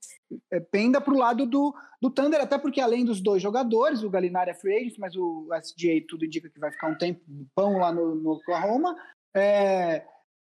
é, 0.53 0.61
penda 0.61 1.01
para 1.01 1.14
o 1.14 1.16
lado 1.16 1.47
do, 1.47 1.74
do 1.99 2.11
Thunder, 2.11 2.43
até 2.43 2.59
porque 2.59 2.79
além 2.79 3.07
dos 3.07 3.22
dois 3.22 3.41
jogadores, 3.41 4.03
o 4.03 4.11
Galinari 4.11 4.51
é 4.51 4.55
free 4.55 4.76
agent, 4.76 4.99
mas 4.99 5.16
o 5.16 5.49
SGA 5.62 6.05
tudo 6.07 6.26
indica 6.26 6.51
que 6.51 6.61
vai 6.61 6.70
ficar 6.70 6.89
um 6.89 6.99
tempo 6.99 7.22
pão 7.55 7.79
lá 7.79 7.91
no, 7.91 8.14
no 8.14 8.33
Oklahoma. 8.33 8.95
É, 9.35 10.05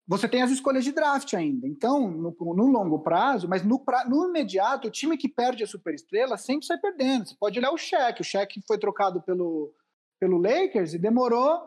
você 0.06 0.28
tem 0.28 0.42
as 0.42 0.50
escolhas 0.50 0.84
de 0.84 0.92
draft 0.92 1.34
ainda. 1.34 1.66
Então, 1.66 2.08
no, 2.08 2.34
no 2.38 2.66
longo 2.66 3.00
prazo, 3.00 3.48
mas 3.48 3.64
no, 3.64 3.78
pra, 3.78 4.04
no, 4.04 4.28
imediato, 4.28 4.86
o 4.86 4.90
time 4.90 5.16
que 5.16 5.28
perde 5.28 5.64
a 5.64 5.66
superestrela 5.66 6.36
sempre 6.36 6.66
sai 6.66 6.78
perdendo. 6.78 7.26
Você 7.26 7.34
pode 7.38 7.58
olhar 7.58 7.72
o 7.72 7.78
cheque. 7.78 8.20
O 8.20 8.24
cheque 8.24 8.60
foi 8.66 8.78
trocado 8.78 9.20
pelo, 9.22 9.74
pelo 10.20 10.38
Lakers 10.38 10.94
e 10.94 10.98
demorou 10.98 11.60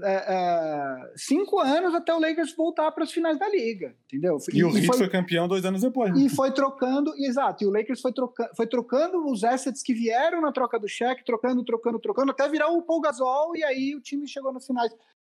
é, 0.00 0.14
é, 0.14 1.12
cinco 1.16 1.58
anos 1.58 1.94
até 1.94 2.14
o 2.14 2.18
Lakers 2.18 2.56
voltar 2.56 2.90
para 2.92 3.04
as 3.04 3.12
finais 3.12 3.38
da 3.38 3.46
liga, 3.46 3.94
entendeu? 4.06 4.38
E, 4.50 4.58
e 4.58 4.64
o 4.64 4.74
Heat 4.74 4.86
foi, 4.86 4.96
foi, 4.96 5.08
campeão 5.10 5.46
dois 5.46 5.64
anos 5.66 5.82
depois. 5.82 6.18
E 6.18 6.30
foi 6.30 6.50
trocando, 6.50 7.12
exato, 7.18 7.62
e 7.62 7.66
o 7.66 7.70
Lakers 7.70 8.00
foi, 8.00 8.12
troca, 8.12 8.50
foi 8.56 8.66
trocando 8.66 9.26
os 9.26 9.44
assets 9.44 9.82
que 9.82 9.92
vieram 9.92 10.40
na 10.40 10.50
troca 10.50 10.78
do 10.78 10.88
cheque, 10.88 11.24
trocando, 11.24 11.62
trocando, 11.62 11.98
trocando, 11.98 12.30
até 12.30 12.48
virar 12.48 12.68
o 12.68 12.80
Paul 12.80 13.02
Gasol, 13.02 13.54
e 13.54 13.62
aí 13.62 13.94
o 13.94 14.00
time 14.00 14.26
chegou 14.26 14.50
nas 14.50 14.66
finais 14.66 14.90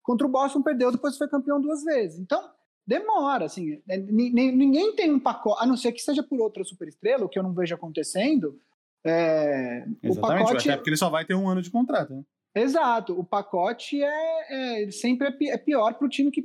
contra 0.06 0.26
o 0.26 0.30
Boston, 0.30 0.62
perdeu, 0.62 0.92
depois 0.92 1.18
foi 1.18 1.28
campeão 1.28 1.60
duas 1.60 1.82
vezes. 1.82 2.20
Então, 2.20 2.48
demora, 2.86 3.44
assim, 3.46 3.82
é, 3.88 3.98
ninguém 3.98 4.94
tem 4.94 5.12
um 5.12 5.18
pacote, 5.18 5.62
a 5.62 5.66
não 5.66 5.76
ser 5.76 5.90
que 5.90 6.00
seja 6.00 6.22
por 6.22 6.40
outra 6.40 6.62
superestrela, 6.62 7.24
o 7.24 7.28
que 7.28 7.36
eu 7.38 7.42
não 7.42 7.52
vejo 7.52 7.74
acontecendo, 7.74 8.58
é, 9.04 9.84
Exatamente, 10.02 10.18
o 10.18 10.20
pacote... 10.20 10.68
até 10.68 10.76
porque 10.76 10.90
ele 10.90 10.96
só 10.96 11.10
vai 11.10 11.24
ter 11.24 11.34
um 11.34 11.48
ano 11.48 11.60
de 11.60 11.70
contrato, 11.70 12.14
né? 12.14 12.22
Exato, 12.54 13.18
o 13.18 13.24
pacote 13.24 14.02
é, 14.02 14.84
é 14.84 14.90
sempre 14.90 15.28
é, 15.28 15.54
é 15.54 15.58
pior 15.58 15.92
para 15.94 16.06
o 16.06 16.08
time 16.08 16.30
que 16.30 16.42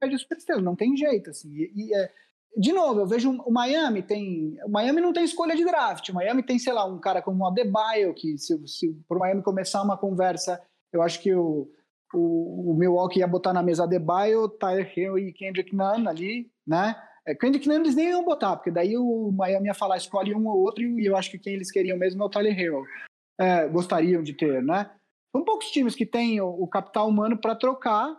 perde 0.00 0.16
o 0.16 0.18
superestrela, 0.18 0.60
não 0.60 0.76
tem 0.76 0.96
jeito, 0.96 1.30
assim. 1.30 1.50
E, 1.50 1.72
e 1.74 1.94
é, 1.94 2.12
de 2.56 2.72
novo, 2.72 3.00
eu 3.00 3.06
vejo 3.06 3.30
o 3.30 3.50
Miami 3.50 4.02
tem, 4.02 4.58
o 4.64 4.68
Miami 4.68 5.00
não 5.00 5.12
tem 5.12 5.24
escolha 5.24 5.56
de 5.56 5.64
draft. 5.64 6.08
O 6.08 6.14
Miami 6.14 6.42
tem, 6.42 6.58
sei 6.58 6.72
lá, 6.72 6.84
um 6.84 6.98
cara 6.98 7.22
como 7.22 7.44
o 7.44 7.46
Adebayo 7.46 8.12
que 8.12 8.36
se, 8.36 8.60
se 8.66 8.94
o 9.08 9.18
Miami 9.18 9.42
começar 9.42 9.82
uma 9.82 9.96
conversa, 9.96 10.60
eu 10.92 11.00
acho 11.00 11.20
que 11.20 11.34
o, 11.34 11.70
o, 12.12 12.70
o 12.70 12.74
Milwaukee 12.74 13.20
ia 13.20 13.26
botar 13.26 13.52
na 13.52 13.62
mesa 13.62 13.84
Adebayo, 13.84 14.48
Tyler 14.48 14.92
Hill 14.96 15.18
e 15.18 15.32
Kendrick 15.32 15.74
Nunn 15.74 16.08
ali, 16.08 16.50
né? 16.66 16.94
É, 17.26 17.34
Kendrick 17.34 17.68
Nunn 17.68 17.80
eles 17.80 17.94
nem 17.94 18.10
iam 18.10 18.24
botar, 18.24 18.56
porque 18.56 18.70
daí 18.70 18.96
o 18.96 19.30
Miami 19.32 19.68
ia 19.68 19.74
falar 19.74 19.96
escolhe 19.96 20.34
um 20.34 20.46
ou 20.46 20.62
outro 20.62 20.82
e 20.82 21.06
eu 21.06 21.16
acho 21.16 21.30
que 21.30 21.38
quem 21.38 21.54
eles 21.54 21.70
queriam 21.70 21.96
mesmo 21.96 22.22
é 22.22 22.26
o 22.26 22.28
Tyler 22.28 22.58
Hill. 22.58 22.84
É, 23.38 23.68
gostariam 23.68 24.22
de 24.22 24.34
ter, 24.34 24.62
né? 24.62 24.90
São 25.30 25.44
poucos 25.44 25.70
times 25.70 25.94
que 25.94 26.04
têm 26.04 26.40
o, 26.40 26.48
o 26.48 26.68
capital 26.68 27.08
humano 27.08 27.36
para 27.38 27.56
trocar 27.56 28.14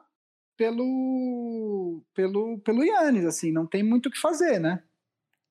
pelo 0.57 2.03
pelo 2.13 2.59
pelo 2.59 2.83
Yannis, 2.83 3.25
assim, 3.25 3.51
não 3.51 3.65
tem 3.65 3.83
muito 3.83 4.07
o 4.07 4.11
que 4.11 4.19
fazer, 4.19 4.59
né? 4.59 4.83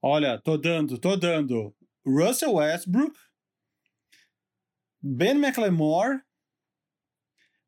Olha, 0.01 0.41
tô 0.41 0.57
dando, 0.57 0.99
tô 0.99 1.17
dando 1.17 1.73
Russell 2.05 2.55
Westbrook, 2.55 3.17
Ben 5.01 5.37
McLemore, 5.37 6.21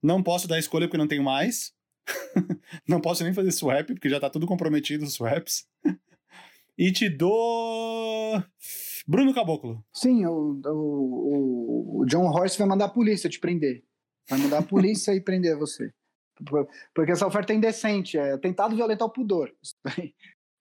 não 0.04 0.22
posso 0.22 0.46
dar 0.46 0.58
escolha 0.58 0.86
porque 0.86 0.98
não 0.98 1.08
tenho 1.08 1.22
mais. 1.22 1.72
não 2.86 3.00
posso 3.00 3.24
nem 3.24 3.32
fazer 3.32 3.50
swap 3.50 3.86
porque 3.86 4.10
já 4.10 4.20
tá 4.20 4.28
tudo 4.28 4.46
comprometido 4.46 5.04
os 5.04 5.14
swaps. 5.14 5.66
e 6.76 6.92
te 6.92 7.08
dou 7.08 8.44
Bruno 9.06 9.34
Caboclo. 9.34 9.82
Sim, 9.92 10.26
o, 10.26 10.60
o, 10.66 12.00
o 12.02 12.06
John 12.06 12.26
Horst 12.28 12.58
vai 12.58 12.68
mandar 12.68 12.86
a 12.86 12.90
polícia 12.90 13.30
te 13.30 13.40
prender. 13.40 13.82
Vai 14.28 14.38
mandar 14.38 14.58
a 14.58 14.62
polícia 14.62 15.14
e 15.14 15.20
prender 15.20 15.56
você. 15.56 15.90
Porque 16.94 17.12
essa 17.12 17.26
oferta 17.26 17.52
é 17.52 17.56
indecente, 17.56 18.18
é 18.18 18.36
tentado 18.36 18.76
violentar 18.76 19.08
o 19.08 19.12
pudor. 19.12 19.50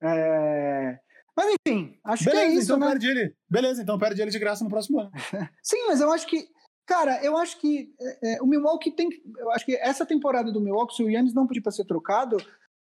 É... 0.05 0.99
Mas 1.33 1.55
enfim, 1.65 1.97
acho 2.03 2.25
Beleza, 2.25 2.45
que 2.45 2.51
é 2.51 2.55
isso. 2.55 2.65
Então 2.65 2.77
né? 2.77 2.87
perde 2.87 3.07
ele. 3.07 3.33
Beleza, 3.49 3.81
então 3.81 3.97
perde 3.97 4.21
ele 4.21 4.31
de 4.31 4.37
graça 4.37 4.65
no 4.65 4.69
próximo 4.69 4.99
ano. 4.99 5.11
Sim, 5.63 5.77
mas 5.87 6.01
eu 6.01 6.11
acho 6.11 6.27
que. 6.27 6.45
Cara, 6.85 7.23
eu 7.23 7.37
acho 7.37 7.59
que 7.59 7.93
é, 7.99 8.35
é 8.35 8.41
o 8.41 8.45
Milwaukee 8.45 8.91
tem. 8.91 9.09
Eu 9.37 9.51
acho 9.51 9.65
que 9.65 9.75
essa 9.75 10.05
temporada 10.05 10.51
do 10.51 10.61
Milwaukee, 10.61 10.95
se 10.95 11.03
o 11.03 11.09
Yannis 11.09 11.33
não 11.33 11.47
pedir 11.47 11.61
para 11.61 11.71
ser 11.71 11.85
trocado, 11.85 12.37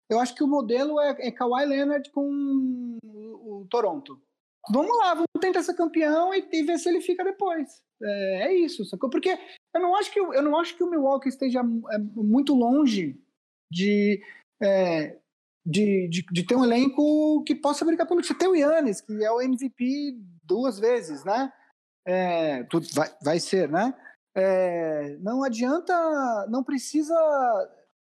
eu 0.08 0.20
acho 0.20 0.34
que 0.34 0.44
o 0.44 0.48
modelo 0.48 1.00
é, 1.00 1.28
é 1.28 1.30
Kawhi 1.30 1.66
Leonard 1.66 2.10
com 2.10 2.98
o, 3.02 3.60
o 3.60 3.66
Toronto 3.68 4.20
vamos 4.68 4.96
lá, 4.98 5.14
vamos 5.14 5.28
tentar 5.40 5.62
ser 5.62 5.74
campeão 5.74 6.34
e, 6.34 6.46
e 6.52 6.62
ver 6.62 6.78
se 6.78 6.88
ele 6.88 7.00
fica 7.00 7.24
depois. 7.24 7.82
É, 8.02 8.48
é, 8.48 8.54
isso, 8.54 8.84
sacou? 8.84 9.08
Porque 9.08 9.38
eu 9.74 9.80
não 9.80 9.94
acho 9.96 10.12
que 10.12 10.18
eu 10.18 10.42
não 10.42 10.58
acho 10.58 10.76
que 10.76 10.82
o 10.82 10.90
Milwaukee 10.90 11.28
esteja 11.28 11.60
é, 11.60 11.98
muito 11.98 12.54
longe 12.54 13.20
de, 13.70 14.22
é, 14.60 15.18
de, 15.64 16.08
de, 16.08 16.24
de, 16.30 16.46
ter 16.46 16.56
um 16.56 16.64
elenco 16.64 17.42
que 17.44 17.54
possa 17.54 17.84
brigar 17.84 18.06
pelo 18.06 18.22
Você 18.22 18.34
tem 18.34 18.48
o 18.48 18.56
Yannis, 18.56 19.00
que 19.00 19.24
é 19.24 19.30
o 19.30 19.40
MVP 19.40 20.18
duas 20.44 20.78
vezes, 20.78 21.24
né? 21.24 21.52
É, 22.06 22.62
vai, 22.94 23.14
vai 23.22 23.40
ser, 23.40 23.68
né? 23.68 23.94
É, 24.34 25.16
não 25.18 25.42
adianta, 25.42 25.92
não 26.48 26.62
precisa. 26.62 27.14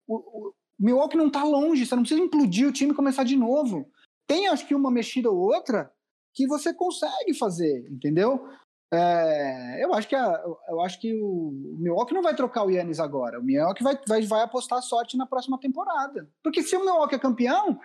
O, 0.06 0.48
o 0.48 0.54
Milwaukee 0.78 1.16
não 1.16 1.30
tá 1.30 1.44
longe, 1.44 1.86
você 1.86 1.94
não 1.94 2.02
precisa 2.02 2.20
implodir 2.20 2.68
o 2.68 2.72
time 2.72 2.92
e 2.92 2.96
começar 2.96 3.24
de 3.24 3.36
novo. 3.36 3.90
Tem, 4.26 4.48
acho 4.48 4.66
que, 4.66 4.74
uma 4.74 4.90
mexida 4.90 5.30
ou 5.30 5.38
outra, 5.38 5.92
que 6.34 6.46
você 6.46 6.72
consegue 6.72 7.34
fazer, 7.34 7.88
entendeu? 7.90 8.48
É, 8.92 9.84
eu 9.84 9.94
acho 9.94 10.08
que 10.08 10.16
a, 10.16 10.42
eu 10.68 10.80
acho 10.80 11.00
que 11.00 11.14
o 11.14 11.52
Milwaukee 11.78 12.14
não 12.14 12.22
vai 12.22 12.34
trocar 12.34 12.64
o 12.64 12.70
Yannis 12.70 12.98
agora. 12.98 13.38
O 13.38 13.42
Milwaukee 13.42 13.84
vai, 13.84 13.98
vai, 14.06 14.22
vai 14.22 14.42
apostar 14.42 14.82
sorte 14.82 15.16
na 15.16 15.26
próxima 15.26 15.58
temporada. 15.58 16.28
Porque 16.42 16.62
se 16.62 16.76
o 16.76 16.80
Milwaukee 16.80 17.14
é 17.14 17.18
campeão, 17.18 17.80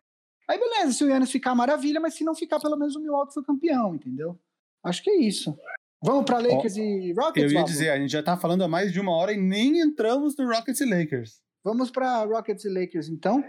aí 0.48 0.58
beleza, 0.58 0.94
se 0.94 1.04
o 1.04 1.10
Yannis 1.10 1.32
ficar 1.32 1.54
maravilha, 1.54 2.00
mas 2.00 2.16
se 2.16 2.24
não 2.24 2.34
ficar, 2.34 2.60
pelo 2.60 2.78
menos 2.78 2.96
o 2.96 3.00
Milwaukee 3.00 3.34
foi 3.34 3.44
campeão, 3.44 3.94
entendeu? 3.94 4.40
Acho 4.84 5.04
que 5.04 5.12
é 5.12 5.18
isso. 5.18 5.56
Vamos 6.04 6.26
para 6.26 6.40
Lakers 6.40 6.78
e 6.78 7.14
Rockets? 7.14 7.52
Eu 7.52 7.60
ia 7.60 7.66
dizer, 7.66 7.90
a 7.90 7.98
gente 7.98 8.12
já 8.12 8.22
tá 8.22 8.38
falando 8.38 8.64
há 8.64 8.68
mais 8.68 8.92
de 8.92 9.00
uma 9.00 9.12
hora 9.12 9.34
e 9.34 9.38
nem 9.38 9.80
entramos 9.80 10.36
no 10.38 10.48
Rockets 10.48 10.82
e 10.82 10.86
Lakers. 10.86 11.42
Vamos 11.64 11.90
para 11.90 12.24
Rockets 12.26 12.66
e 12.66 12.70
Lakers, 12.70 13.10
então. 13.10 13.44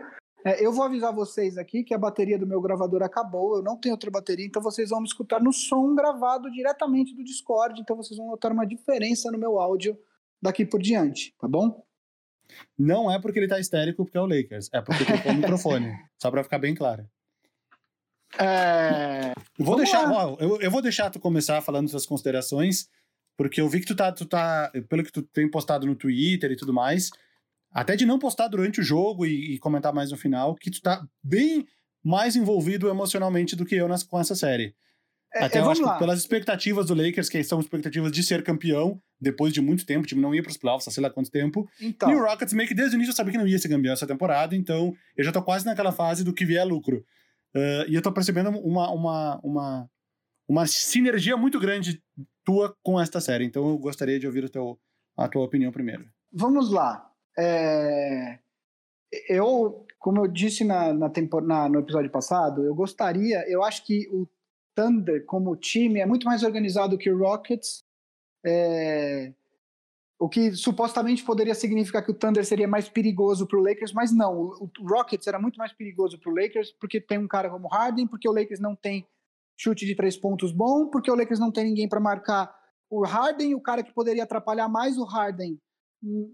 É, 0.47 0.65
eu 0.65 0.73
vou 0.73 0.85
avisar 0.85 1.13
vocês 1.13 1.59
aqui 1.59 1.83
que 1.83 1.93
a 1.93 1.99
bateria 1.99 2.39
do 2.39 2.47
meu 2.47 2.61
gravador 2.61 3.03
acabou, 3.03 3.57
eu 3.57 3.63
não 3.63 3.77
tenho 3.77 3.95
outra 3.95 4.11
bateria, 4.13 4.47
então 4.47 4.63
vocês 4.63 4.91
vão 4.91 5.01
me 5.01 5.07
escutar 5.07 5.43
no 5.43 5.53
som 5.53 5.93
gravado 5.95 6.49
diretamente 6.53 7.15
do 7.17 7.25
Discord, 7.25 7.81
então 7.81 7.97
vocês 7.97 8.17
vão 8.17 8.29
notar 8.29 8.53
uma 8.53 8.65
diferença 8.65 9.31
no 9.33 9.39
meu 9.39 9.59
áudio 9.59 9.99
daqui 10.41 10.65
por 10.65 10.81
diante, 10.81 11.35
tá 11.39 11.49
bom? 11.49 11.85
Não 12.79 13.11
é 13.11 13.21
porque 13.21 13.41
ele 13.41 13.49
tá 13.49 13.59
histérico 13.59 14.05
porque 14.05 14.17
é 14.17 14.21
o 14.21 14.27
Lakers, 14.27 14.71
é 14.73 14.81
porque 14.81 15.05
tem 15.05 15.33
o 15.33 15.35
microfone, 15.43 15.93
só 16.17 16.31
pra 16.31 16.45
ficar 16.45 16.61
bem 16.61 16.77
claro. 16.77 17.09
É... 18.39 19.33
Vou 19.59 19.77
deixar, 19.77 20.11
ó, 20.11 20.37
eu, 20.41 20.61
eu 20.61 20.71
vou 20.71 20.83
deixar 20.83 21.11
tu 21.11 21.19
começar 21.19 21.61
falando 21.63 21.89
suas 21.89 22.07
considerações, 22.07 22.89
porque 23.37 23.61
eu 23.61 23.69
vi 23.69 23.81
que 23.81 23.87
tu 23.87 23.95
tá, 23.95 24.13
tu 24.13 24.27
tá, 24.27 24.71
pelo 24.89 25.05
que 25.05 25.13
tu 25.13 25.23
tem 25.23 25.51
postado 25.51 25.87
no 25.87 25.95
Twitter 25.95 26.51
e 26.51 26.57
tudo 26.57 26.73
mais, 26.73 27.11
até 27.71 27.97
de 27.97 28.07
não 28.07 28.19
postar 28.19 28.49
durante 28.49 28.81
o 28.81 28.85
jogo 28.85 29.27
e, 29.27 29.55
e, 29.55 29.59
comentar 29.59 29.93
mais 29.93 30.11
no 30.11 30.17
final, 30.17 30.55
que 30.55 30.71
tu 30.71 30.81
tá 30.81 31.07
bem 31.23 31.67
mais 32.03 32.37
envolvido 32.37 32.89
emocionalmente 32.89 33.57
do 33.57 33.67
que 33.67 33.75
eu 33.75 33.89
nas, 33.89 34.03
com 34.03 34.19
essa 34.19 34.35
série. 34.35 34.75
É, 35.35 35.45
Até 35.45 35.59
é, 35.59 35.63
eu 35.63 35.71
acho 35.71 35.83
lá. 35.83 35.95
que 35.95 35.99
pelas 35.99 36.21
expectativas 36.21 36.87
do 36.87 36.95
Lakers, 36.95 37.29
que 37.29 37.43
são 37.45 37.61
expectativas 37.61 38.11
de 38.13 38.23
ser 38.23 38.43
campeão, 38.43 39.01
depois 39.21 39.53
de 39.53 39.61
muito 39.61 39.85
tempo, 39.85 40.05
o 40.05 40.07
time 40.07 40.21
não 40.21 40.35
ia 40.35 40.43
pros 40.43 40.57
playoffs, 40.57 40.93
sei 40.93 41.03
lá 41.03 41.11
quanto 41.11 41.31
tempo. 41.31 41.69
Então. 41.81 42.11
E 42.11 42.15
o 42.15 42.25
Rockets 42.25 42.55
meio 42.55 42.69
que 42.69 42.75
desde 42.75 42.95
o 42.95 42.97
início 42.97 43.11
eu 43.11 43.17
sabia 43.17 43.33
que 43.33 43.39
não 43.39 43.47
ia 43.47 43.59
ser 43.59 43.69
campeão 43.69 43.93
essa 43.93 44.07
temporada, 44.07 44.55
então 44.57 44.95
eu 45.17 45.25
já 45.25 45.33
tô 45.33 45.43
quase 45.43 45.67
naquela 45.67 45.93
fase 45.93 46.25
do 46.25 46.33
que 46.33 46.47
vier 46.47 46.67
lucro. 46.67 47.05
Uh, 47.57 47.89
e 47.89 47.95
eu 47.95 48.03
tô 48.03 48.13
percebendo 48.13 48.51
uma, 48.51 48.91
uma, 48.91 49.41
uma, 49.43 49.91
uma 50.47 50.67
sinergia 50.67 51.37
muito 51.37 51.59
grande 51.59 52.03
tua 52.45 52.77
com 52.83 53.01
esta 53.01 53.21
série, 53.21 53.45
então 53.45 53.67
eu 53.69 53.79
gostaria 53.79 54.21
de 54.21 54.27
ouvir 54.27 54.49
teu, 54.51 54.79
a 55.17 55.27
tua 55.27 55.43
opinião 55.43 55.73
primeiro. 55.73 56.07
Vamos 56.31 56.71
lá. 56.71 57.11
É, 57.39 58.39
eu, 59.29 59.87
como 59.99 60.21
eu 60.21 60.29
disse 60.29 60.65
na, 60.65 60.93
na, 60.93 61.11
na, 61.43 61.69
no 61.69 61.79
episódio 61.81 62.11
passado, 62.11 62.63
eu 62.65 62.75
gostaria, 62.75 63.45
eu 63.49 63.63
acho 63.65 63.85
que 63.85 64.07
o 64.13 64.29
Thunder 64.75 65.25
como 65.25 65.57
time 65.57 66.01
é 66.01 66.07
muito 66.07 66.27
mais 66.27 66.43
organizado 66.43 66.99
que 66.99 67.11
o 67.11 67.19
Rockets, 67.19 67.83
é, 68.45 69.33
o 70.19 70.29
que 70.29 70.53
supostamente 70.53 71.23
poderia 71.23 71.55
significar 71.55 72.03
que 72.03 72.11
o 72.11 72.15
Thunder 72.15 72.45
seria 72.45 72.67
mais 72.67 72.89
perigoso 72.89 73.47
para 73.47 73.59
o 73.59 73.63
Lakers, 73.63 73.93
mas 73.93 74.13
não, 74.13 74.35
o, 74.35 74.71
o 74.81 74.89
Rockets 74.89 75.27
era 75.27 75.39
muito 75.39 75.57
mais 75.59 75.73
perigoso 75.73 76.19
para 76.19 76.31
o 76.31 76.35
Lakers 76.35 76.73
porque 76.73 77.01
tem 77.01 77.19
um 77.19 77.29
cara 77.29 77.51
como 77.51 77.69
Harden, 77.69 78.07
porque 78.07 78.29
o 78.29 78.33
Lakers 78.33 78.61
não 78.61 78.75
tem 78.75 79.07
chute 79.59 79.85
de 79.85 79.95
três 79.95 80.17
pontos 80.17 80.53
bom, 80.53 80.89
porque 80.89 81.11
o 81.11 81.15
Lakers 81.15 81.41
não 81.41 81.53
tem 81.53 81.65
ninguém 81.65 81.89
para 81.89 82.01
marcar 82.01 82.55
o 82.91 83.05
Harden, 83.05 83.55
o 83.55 83.61
cara 83.61 83.83
que 83.83 83.93
poderia 83.93 84.23
atrapalhar 84.23 84.69
mais 84.69 84.97
o 84.97 85.05
Harden 85.05 85.59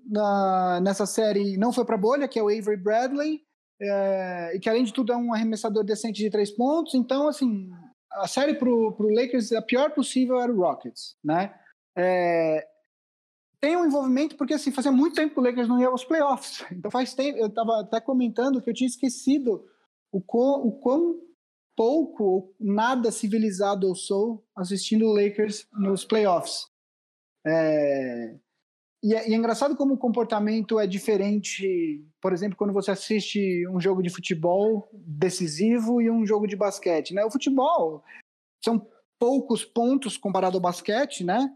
na, 0.08 0.80
nessa 0.80 1.06
série 1.06 1.56
não 1.56 1.72
foi 1.72 1.84
para 1.84 1.96
bolha, 1.96 2.28
que 2.28 2.38
é 2.38 2.42
o 2.42 2.48
Avery 2.48 2.76
Bradley, 2.76 3.40
é, 3.80 4.52
e 4.54 4.60
que 4.60 4.68
além 4.68 4.84
de 4.84 4.92
tudo 4.92 5.12
é 5.12 5.16
um 5.16 5.32
arremessador 5.32 5.82
decente 5.84 6.22
de 6.22 6.30
três 6.30 6.50
pontos. 6.50 6.94
Então, 6.94 7.28
assim, 7.28 7.70
a 8.12 8.28
série 8.28 8.54
pro, 8.54 8.92
pro 8.92 9.12
Lakers, 9.12 9.52
a 9.52 9.62
pior 9.62 9.90
possível 9.90 10.40
era 10.40 10.52
o 10.52 10.60
Rockets, 10.60 11.16
né? 11.24 11.54
É, 11.96 12.66
tem 13.62 13.76
um 13.76 13.86
envolvimento 13.86 14.36
porque 14.36 14.54
assim 14.54 14.72
fazia 14.72 14.90
muito 14.90 15.14
tempo 15.14 15.34
que 15.34 15.40
o 15.40 15.42
Lakers 15.42 15.68
não 15.68 15.80
ia 15.80 15.86
aos 15.86 16.04
playoffs. 16.04 16.64
Então 16.72 16.90
faz 16.90 17.14
tempo, 17.14 17.38
eu 17.38 17.46
estava 17.46 17.80
até 17.80 18.00
comentando 18.00 18.60
que 18.60 18.68
eu 18.68 18.74
tinha 18.74 18.88
esquecido 18.88 19.64
o 20.10 20.20
quão, 20.20 20.66
o 20.66 20.72
quão 20.72 21.20
pouco 21.76 22.24
ou 22.24 22.56
nada 22.58 23.12
civilizado 23.12 23.86
eu 23.86 23.94
sou 23.94 24.44
assistindo 24.56 25.06
o 25.06 25.14
Lakers 25.14 25.66
nos 25.72 26.04
playoffs. 26.04 26.66
É, 27.46 28.36
e 29.04 29.14
é, 29.14 29.28
e 29.28 29.32
é, 29.32 29.36
engraçado 29.36 29.76
como 29.76 29.94
o 29.94 29.98
comportamento 29.98 30.80
é 30.80 30.86
diferente, 30.86 32.04
por 32.20 32.32
exemplo, 32.32 32.56
quando 32.56 32.72
você 32.72 32.90
assiste 32.90 33.66
um 33.68 33.80
jogo 33.80 34.02
de 34.02 34.10
futebol 34.10 34.88
decisivo 34.92 36.00
e 36.00 36.10
um 36.10 36.26
jogo 36.26 36.48
de 36.48 36.56
basquete, 36.56 37.14
né? 37.14 37.24
O 37.24 37.30
futebol 37.30 38.02
são 38.64 38.88
poucos 39.20 39.64
pontos 39.64 40.16
comparado 40.16 40.56
ao 40.56 40.60
basquete, 40.60 41.22
né? 41.24 41.48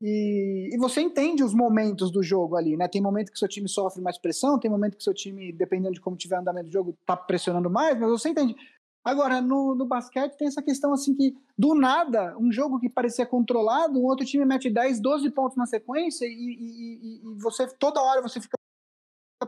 E, 0.00 0.70
e, 0.72 0.78
você 0.78 1.02
entende 1.02 1.44
os 1.44 1.52
momentos 1.52 2.10
do 2.10 2.22
jogo 2.22 2.56
ali, 2.56 2.74
né? 2.74 2.88
Tem 2.88 3.02
momento 3.02 3.30
que 3.30 3.38
seu 3.38 3.48
time 3.48 3.68
sofre 3.68 4.00
mais 4.00 4.16
pressão, 4.16 4.58
tem 4.58 4.70
momento 4.70 4.96
que 4.96 5.04
seu 5.04 5.12
time, 5.12 5.52
dependendo 5.52 5.92
de 5.92 6.00
como 6.00 6.16
tiver 6.16 6.36
andamento 6.36 6.68
do 6.68 6.72
jogo, 6.72 6.96
tá 7.04 7.14
pressionando 7.14 7.68
mais, 7.68 7.98
mas 7.98 8.08
você 8.08 8.30
entende. 8.30 8.56
Agora, 9.04 9.40
no, 9.40 9.74
no 9.74 9.86
basquete 9.86 10.36
tem 10.36 10.48
essa 10.48 10.62
questão 10.62 10.92
assim 10.92 11.14
que, 11.14 11.34
do 11.56 11.74
nada, 11.74 12.36
um 12.38 12.50
jogo 12.50 12.78
que 12.78 12.88
parecia 12.88 13.26
controlado, 13.26 13.98
um 13.98 14.04
outro 14.04 14.24
time 14.24 14.44
mete 14.44 14.70
10, 14.70 15.00
12 15.00 15.30
pontos 15.30 15.56
na 15.56 15.66
sequência 15.66 16.26
e, 16.26 16.30
e, 16.30 17.16
e 17.16 17.34
você, 17.38 17.66
toda 17.78 18.00
hora 18.00 18.22
você 18.22 18.40
fica 18.40 18.56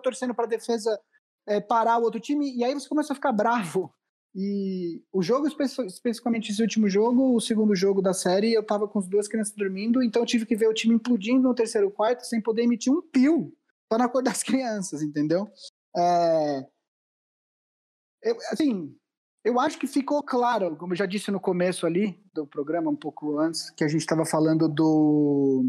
torcendo 0.03 0.35
para 0.35 0.47
a 0.47 0.49
defesa 0.49 0.99
é, 1.47 1.61
parar 1.61 1.99
o 1.99 2.03
outro 2.03 2.21
time 2.21 2.51
e 2.55 2.65
aí 2.65 2.73
você 2.73 2.89
começa 2.89 3.13
a 3.13 3.17
ficar 3.17 3.33
bravo. 3.33 3.93
E 4.35 5.03
o 5.13 5.23
jogo, 5.23 5.47
especificamente 5.47 6.51
esse 6.51 6.63
último 6.63 6.89
jogo, 6.89 7.35
o 7.35 7.41
segundo 7.41 7.75
jogo 7.77 8.01
da 8.01 8.15
série, 8.15 8.55
eu 8.55 8.65
tava 8.65 8.89
com 8.89 8.99
as 8.99 9.07
duas 9.07 9.29
crianças 9.29 9.55
dormindo, 9.55 10.03
então 10.03 10.23
eu 10.23 10.27
tive 10.27 10.47
que 10.47 10.57
ver 10.57 10.69
o 10.69 10.75
time 10.75 10.95
implodindo 10.95 11.43
no 11.43 11.55
terceiro 11.55 11.91
quarto 11.91 12.27
sem 12.27 12.41
poder 12.41 12.63
emitir 12.63 12.91
um 12.91 13.03
pio 13.03 13.53
para 13.91 14.07
acordar 14.07 14.31
as 14.31 14.43
crianças, 14.43 15.03
entendeu? 15.03 15.47
É... 15.95 16.67
Eu, 18.23 18.37
assim, 18.51 18.97
eu 19.45 19.61
acho 19.61 19.79
que 19.79 19.87
ficou 19.87 20.23
claro, 20.23 20.77
como 20.77 20.93
eu 20.93 20.97
já 20.97 21.05
disse 21.05 21.31
no 21.31 21.41
começo 21.41 21.85
ali 21.85 22.19
do 22.33 22.47
programa, 22.47 22.91
um 22.91 22.97
pouco 22.97 23.39
antes, 23.39 23.69
que 23.71 23.85
a 23.85 23.89
gente 23.89 24.01
estava 24.01 24.25
falando 24.25 24.67
do, 24.67 25.63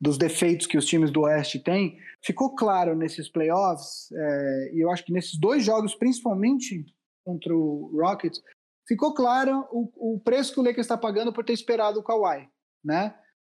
dos 0.00 0.16
defeitos 0.16 0.66
que 0.66 0.78
os 0.78 0.86
times 0.86 1.10
do 1.10 1.22
Oeste 1.22 1.58
têm, 1.58 1.98
ficou 2.22 2.54
claro 2.54 2.94
nesses 2.94 3.28
playoffs, 3.28 4.12
é, 4.12 4.70
e 4.74 4.84
eu 4.84 4.90
acho 4.90 5.04
que 5.04 5.12
nesses 5.12 5.38
dois 5.40 5.64
jogos, 5.64 5.94
principalmente 5.94 6.84
contra 7.24 7.54
o 7.54 7.90
Rockets, 7.94 8.42
ficou 8.86 9.14
claro 9.14 9.66
o, 9.70 10.14
o 10.14 10.20
preço 10.20 10.52
que 10.52 10.60
o 10.60 10.62
Lakers 10.62 10.84
está 10.84 10.96
pagando 10.96 11.32
por 11.32 11.44
ter 11.44 11.52
esperado 11.52 12.00
o 12.00 12.02
Kawhi, 12.02 12.48
né? 12.84 13.14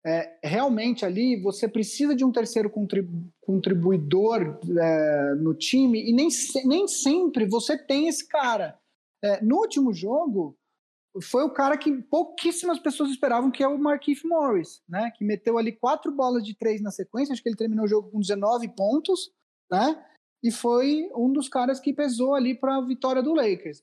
É, 0.06 0.38
realmente 0.44 1.02
ali 1.06 1.40
você 1.40 1.66
precisa 1.66 2.14
de 2.14 2.26
um 2.26 2.30
terceiro 2.30 2.68
contribu 2.68 3.26
contribuidor 3.40 4.60
é, 4.78 5.34
no 5.36 5.54
time 5.54 5.98
e 5.98 6.12
nem, 6.12 6.28
nem 6.66 6.86
sempre 6.86 7.46
você 7.46 7.78
tem 7.78 8.06
esse 8.06 8.28
cara. 8.28 8.78
É, 9.22 9.42
no 9.42 9.56
último 9.56 9.94
jogo, 9.94 10.58
foi 11.22 11.44
o 11.44 11.50
cara 11.50 11.78
que 11.78 12.02
pouquíssimas 12.02 12.78
pessoas 12.78 13.10
esperavam, 13.10 13.50
que 13.50 13.62
é 13.62 13.68
o 13.68 13.78
Marquise 13.78 14.26
Morris, 14.26 14.82
né? 14.88 15.10
Que 15.16 15.24
meteu 15.24 15.56
ali 15.56 15.72
quatro 15.72 16.12
bolas 16.12 16.44
de 16.44 16.54
três 16.54 16.82
na 16.82 16.90
sequência, 16.90 17.32
acho 17.32 17.42
que 17.42 17.48
ele 17.48 17.56
terminou 17.56 17.84
o 17.84 17.88
jogo 17.88 18.10
com 18.10 18.20
19 18.20 18.68
pontos, 18.74 19.30
né? 19.70 20.04
E 20.44 20.50
foi 20.50 21.08
um 21.16 21.32
dos 21.32 21.48
caras 21.48 21.80
que 21.80 21.94
pesou 21.94 22.34
ali 22.34 22.54
para 22.54 22.76
a 22.76 22.84
vitória 22.84 23.22
do 23.22 23.32
Lakers. 23.32 23.82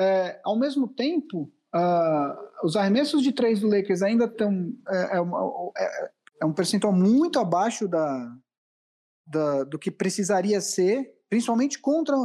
É, 0.00 0.40
ao 0.42 0.58
mesmo 0.58 0.88
tempo, 0.88 1.52
uh, 1.74 2.64
os 2.64 2.76
arremessos 2.76 3.22
de 3.22 3.30
três 3.30 3.60
do 3.60 3.68
Lakers 3.68 4.00
ainda 4.00 4.24
estão. 4.24 4.72
É, 4.88 5.18
é, 5.18 5.84
é, 5.84 6.10
é, 6.40 6.46
um 6.46 6.54
percentual 6.54 6.94
muito 6.94 7.38
abaixo 7.38 7.86
da, 7.86 8.34
da, 9.26 9.64
do 9.64 9.78
que 9.78 9.90
precisaria 9.90 10.62
ser, 10.62 11.14
principalmente 11.28 11.78
contra 11.78 12.16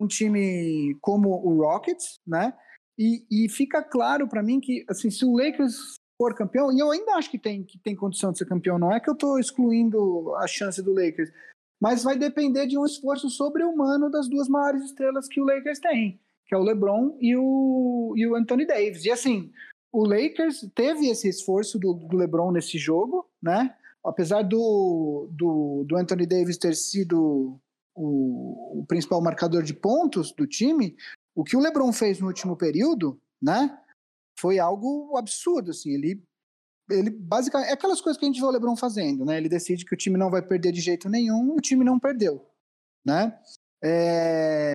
um 0.00 0.08
time 0.08 0.98
como 1.00 1.28
o 1.28 1.62
Rockets, 1.62 2.18
né? 2.26 2.52
E, 2.98 3.24
e 3.30 3.48
fica 3.48 3.80
claro 3.80 4.26
para 4.26 4.42
mim 4.42 4.58
que, 4.58 4.84
assim, 4.88 5.08
se 5.08 5.24
o 5.24 5.36
Lakers 5.36 6.00
for 6.18 6.34
campeão, 6.34 6.72
e 6.72 6.80
eu 6.80 6.90
ainda 6.90 7.14
acho 7.14 7.30
que 7.30 7.38
tem, 7.38 7.62
que 7.62 7.78
tem 7.78 7.94
condição 7.94 8.32
de 8.32 8.38
ser 8.38 8.46
campeão, 8.46 8.78
não 8.78 8.92
é 8.92 8.98
que 8.98 9.08
eu 9.08 9.14
estou 9.14 9.38
excluindo 9.38 10.34
a 10.36 10.46
chance 10.46 10.82
do 10.82 10.92
Lakers, 10.92 11.30
mas 11.80 12.02
vai 12.02 12.18
depender 12.18 12.66
de 12.66 12.76
um 12.76 12.84
esforço 12.84 13.30
sobre-humano 13.30 14.10
das 14.10 14.28
duas 14.28 14.48
maiores 14.48 14.84
estrelas 14.84 15.26
que 15.26 15.40
o 15.40 15.44
Lakers 15.44 15.78
tem, 15.78 16.20
que 16.46 16.54
é 16.54 16.58
o 16.58 16.62
LeBron 16.62 17.16
e 17.20 17.34
o, 17.36 18.12
e 18.16 18.26
o 18.26 18.36
Anthony 18.36 18.66
Davis. 18.66 19.04
E 19.04 19.10
assim, 19.10 19.50
o 19.92 20.06
Lakers 20.06 20.68
teve 20.74 21.08
esse 21.08 21.28
esforço 21.28 21.78
do, 21.78 21.94
do 21.94 22.16
LeBron 22.16 22.52
nesse 22.52 22.76
jogo, 22.76 23.28
né? 23.42 23.74
Apesar 24.04 24.42
do, 24.42 25.28
do, 25.32 25.84
do 25.86 25.96
Anthony 25.96 26.26
Davis 26.26 26.56
ter 26.56 26.74
sido 26.74 27.58
o, 27.94 28.80
o, 28.80 28.86
principal 28.86 29.20
marcador 29.20 29.62
de 29.62 29.74
pontos 29.74 30.32
do 30.32 30.46
time, 30.46 30.96
o 31.34 31.44
que 31.44 31.56
o 31.56 31.60
LeBron 31.60 31.92
fez 31.92 32.20
no 32.20 32.28
último 32.28 32.56
período, 32.56 33.20
né, 33.40 33.78
foi 34.38 34.58
algo 34.58 35.16
absurdo, 35.18 35.70
assim, 35.70 35.92
ele 35.92 36.22
ele 36.90 37.10
basicamente 37.10 37.68
é 37.68 37.72
aquelas 37.72 38.00
coisas 38.00 38.18
que 38.18 38.24
a 38.24 38.28
gente 38.28 38.40
vê 38.40 38.46
o 38.46 38.50
LeBron 38.50 38.76
fazendo, 38.76 39.24
né? 39.24 39.36
Ele 39.36 39.48
decide 39.48 39.84
que 39.84 39.94
o 39.94 39.96
time 39.96 40.18
não 40.18 40.30
vai 40.30 40.42
perder 40.42 40.72
de 40.72 40.80
jeito 40.80 41.08
nenhum, 41.08 41.54
o 41.54 41.60
time 41.60 41.84
não 41.84 41.98
perdeu, 41.98 42.46
né? 43.04 43.38
É, 43.82 44.72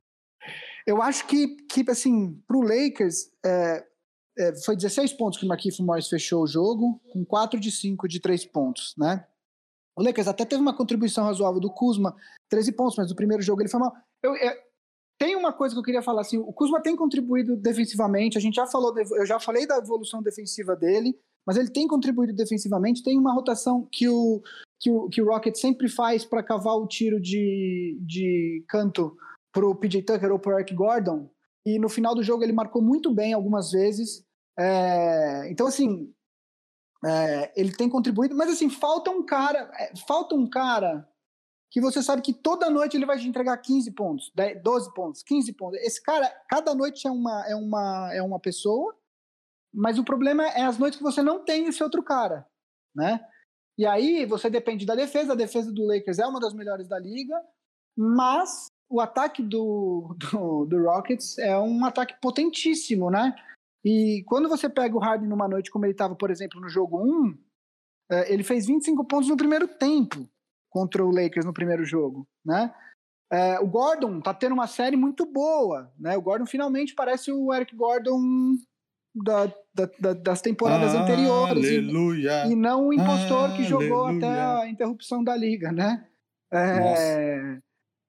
eu 0.86 1.02
acho 1.02 1.26
que, 1.28 1.48
que 1.68 1.90
assim, 1.90 2.42
pro 2.48 2.62
Lakers, 2.62 3.32
é, 3.46 3.86
é, 4.38 4.56
foi 4.64 4.76
16 4.76 5.14
pontos 5.14 5.40
que 5.40 5.46
o 5.46 5.48
Marquinhos 5.48 5.80
Morris 5.80 6.08
fechou 6.08 6.44
o 6.44 6.48
jogo, 6.48 7.02
com 7.12 7.26
4 7.26 7.60
de 7.60 7.72
5 7.72 8.08
de 8.08 8.20
3 8.20 8.46
pontos, 8.46 8.94
né? 8.98 9.26
O 9.98 10.04
Lakers 10.04 10.28
até 10.28 10.44
teve 10.44 10.62
uma 10.62 10.76
contribuição 10.76 11.24
razoável 11.24 11.60
do 11.60 11.72
Kuzma, 11.72 12.16
13 12.50 12.74
pontos, 12.74 12.98
mas 12.98 13.10
no 13.10 13.16
primeiro 13.16 13.42
jogo 13.42 13.62
ele 13.62 13.70
foi 13.70 13.80
mal. 13.80 13.94
Eu, 14.22 14.36
eu, 14.36 14.54
tem 15.18 15.36
uma 15.36 15.54
coisa 15.54 15.74
que 15.74 15.80
eu 15.80 15.84
queria 15.84 16.02
falar 16.02 16.22
assim, 16.22 16.38
o 16.38 16.52
Kuzma 16.52 16.82
tem 16.82 16.96
contribuído 16.96 17.56
defensivamente, 17.56 18.38
a 18.38 18.42
gente 18.42 18.56
já 18.56 18.68
falou, 18.68 18.94
eu 18.98 19.26
já 19.26 19.40
falei 19.40 19.66
da 19.66 19.78
evolução 19.78 20.22
defensiva 20.22 20.76
dele, 20.76 21.18
mas 21.46 21.58
ele 21.58 21.70
tem 21.70 21.88
contribuído 21.88 22.34
defensivamente, 22.34 23.04
tem 23.04 23.20
uma 23.20 23.34
rotação 23.34 23.88
que 23.92 24.08
o 24.10 24.42
que 24.80 24.92
o, 24.92 25.10
que 25.10 25.22
o 25.22 25.26
Rocket 25.26 25.56
sempre 25.56 25.88
faz 25.88 26.26
para 26.26 26.44
cavar 26.44 26.76
o 26.76 26.88
tiro 26.88 27.20
de, 27.20 27.98
de 28.02 28.64
canto 28.68 29.16
pro 29.52 29.74
PJ 29.74 30.04
Tucker 30.04 30.32
ou 30.32 30.40
pro 30.40 30.54
Eric 30.54 30.74
Gordon, 30.74 31.30
e 31.66 31.80
no 31.80 31.90
final 31.90 32.14
do 32.14 32.22
jogo 32.22 32.44
ele 32.44 32.54
marcou 32.54 32.82
muito 32.82 33.14
bem 33.14 33.34
algumas 33.34 33.72
vezes. 33.72 34.24
É, 34.58 35.50
então, 35.50 35.68
assim, 35.68 36.14
é, 37.04 37.52
ele 37.56 37.72
tem 37.72 37.90
contribuído, 37.90 38.36
mas 38.36 38.52
assim, 38.52 38.70
falta 38.70 39.10
um 39.10 39.26
cara, 39.26 39.72
é, 39.80 39.94
falta 40.08 40.36
um 40.36 40.48
cara 40.48 41.08
que 41.72 41.82
você 41.82 42.02
sabe 42.04 42.22
que 42.22 42.34
toda 42.34 42.70
noite 42.70 42.96
ele 42.96 43.06
vai 43.06 43.18
te 43.18 43.28
entregar 43.28 43.58
15 43.58 43.92
pontos, 43.92 44.32
10, 44.36 44.62
12 44.62 44.94
pontos, 44.94 45.24
15 45.24 45.54
pontos. 45.54 45.80
Esse 45.82 46.02
cara, 46.02 46.28
cada 46.50 46.74
noite 46.76 47.08
é 47.08 47.12
uma, 47.12 47.46
é 47.48 47.56
uma, 47.56 48.14
é 48.14 48.22
uma 48.22 48.40
pessoa, 48.40 48.96
mas 49.76 50.00
o 50.00 50.04
problema 50.04 50.44
é 50.48 50.64
as 50.64 50.78
noites 50.78 50.98
que 50.98 51.04
você 51.04 51.22
não 51.22 51.44
tem 51.44 51.68
esse 51.68 51.84
outro 51.84 52.02
cara, 52.02 52.48
né? 52.96 53.26
E 53.78 53.86
aí 53.86 54.26
você 54.26 54.50
depende 54.50 54.86
da 54.86 54.96
defesa, 54.96 55.34
a 55.34 55.36
defesa 55.36 55.72
do 55.72 55.86
Lakers 55.86 56.20
é 56.20 56.26
uma 56.26 56.40
das 56.40 56.54
melhores 56.54 56.88
da 56.88 56.98
liga, 56.98 57.36
mas 57.98 58.68
o 58.90 59.02
ataque 59.02 59.44
do, 59.44 60.16
do, 60.32 60.66
do 60.66 60.84
Rockets 60.84 61.38
é 61.38 61.58
um 61.60 61.84
ataque 61.84 62.16
potentíssimo, 62.22 63.12
né? 63.12 63.36
E 63.84 64.24
quando 64.28 64.50
você 64.50 64.70
pega 64.70 64.96
o 64.96 65.00
Harden 65.00 65.28
numa 65.28 65.48
noite 65.48 65.70
como 65.70 65.86
ele 65.86 65.92
estava, 65.92 66.16
por 66.16 66.32
exemplo, 66.32 66.60
no 66.60 66.70
jogo 66.70 67.04
1, 67.04 67.38
é, 68.10 68.34
ele 68.34 68.44
fez 68.44 68.66
25 68.66 69.06
pontos 69.06 69.30
no 69.30 69.38
primeiro 69.38 69.68
tempo 69.68 70.28
contra 70.70 71.06
o 71.06 71.12
Lakers 71.12 71.46
no 71.46 71.54
primeiro 71.54 71.86
jogo, 71.86 72.28
né? 72.44 72.74
É, 73.32 73.60
o 73.60 73.68
Gordon 73.68 74.22
tá 74.22 74.34
tendo 74.34 74.54
uma 74.54 74.68
série 74.68 74.96
muito 74.96 75.26
boa, 75.26 75.92
né? 76.00 76.16
O 76.18 76.22
Gordon 76.22 76.46
finalmente 76.46 76.94
parece 76.94 77.32
o 77.32 77.54
Eric 77.54 77.76
Gordon 77.76 78.56
da, 79.16 79.46
da, 79.74 79.90
da, 80.00 80.14
das 80.14 80.42
temporadas 80.42 80.94
anteriores. 80.94 81.66
Aleluia! 81.66 82.46
E, 82.48 82.52
e 82.52 82.56
não 82.56 82.88
o 82.88 82.94
impostor 82.94 83.56
que 83.56 83.64
jogou 83.64 84.06
até 84.06 84.28
a 84.28 84.68
interrupção 84.68 85.24
da 85.24 85.36
liga, 85.36 85.72
né? 85.72 86.06
É, 86.52 87.60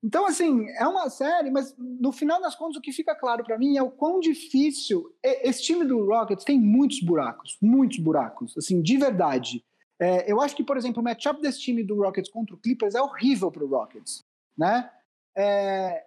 então, 0.07 0.27
assim, 0.27 0.69
é 0.79 0.87
uma 0.87 1.11
série, 1.11 1.51
mas 1.51 1.75
no 1.77 2.13
final 2.13 2.41
das 2.41 2.55
contas, 2.55 2.77
o 2.77 2.81
que 2.81 2.93
fica 2.93 3.15
claro 3.15 3.43
para 3.43 3.59
mim 3.59 3.77
é 3.77 3.83
o 3.83 3.91
quão 3.91 4.21
difícil. 4.21 5.13
Esse 5.23 5.63
time 5.63 5.85
do 5.85 6.05
Rockets 6.05 6.45
tem 6.45 6.61
muitos 6.61 7.01
buracos, 7.01 7.57
muitos 7.61 7.99
buracos, 7.99 8.57
assim, 8.57 8.81
de 8.81 8.97
verdade. 8.97 9.65
É, 9.99 10.31
eu 10.31 10.41
acho 10.41 10.55
que, 10.55 10.63
por 10.63 10.77
exemplo, 10.77 11.01
o 11.01 11.05
matchup 11.05 11.41
desse 11.41 11.61
time 11.61 11.83
do 11.83 11.97
Rockets 12.03 12.31
contra 12.31 12.55
o 12.55 12.59
Clippers 12.59 12.95
é 12.95 13.03
horrível 13.03 13.51
para 13.51 13.65
o 13.65 13.69
Rockets, 13.69 14.23
né? 14.57 14.91
É, 15.37 16.05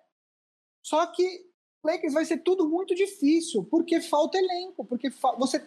só 0.82 1.06
que 1.08 1.49
Lakers 1.84 2.13
vai 2.13 2.25
ser 2.25 2.38
tudo 2.38 2.67
muito 2.67 2.93
difícil, 2.93 3.63
porque 3.63 4.01
falta 4.01 4.38
elenco, 4.38 4.84
porque 4.86 5.09
fa 5.09 5.34
você, 5.36 5.61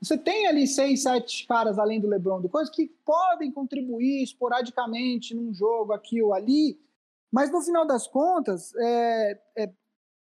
você 0.00 0.16
tem 0.16 0.46
ali 0.46 0.66
seis, 0.66 1.02
sete 1.02 1.46
caras 1.46 1.78
além 1.78 2.00
do 2.00 2.08
LeBron, 2.08 2.40
do 2.40 2.48
coisa 2.48 2.70
que 2.70 2.88
podem 3.04 3.52
contribuir 3.52 4.22
esporadicamente 4.22 5.34
num 5.34 5.52
jogo 5.52 5.92
aqui 5.92 6.22
ou 6.22 6.32
ali, 6.32 6.80
mas 7.30 7.50
no 7.50 7.60
final 7.60 7.86
das 7.86 8.06
contas, 8.06 8.74
é, 8.76 9.40
é, 9.56 9.72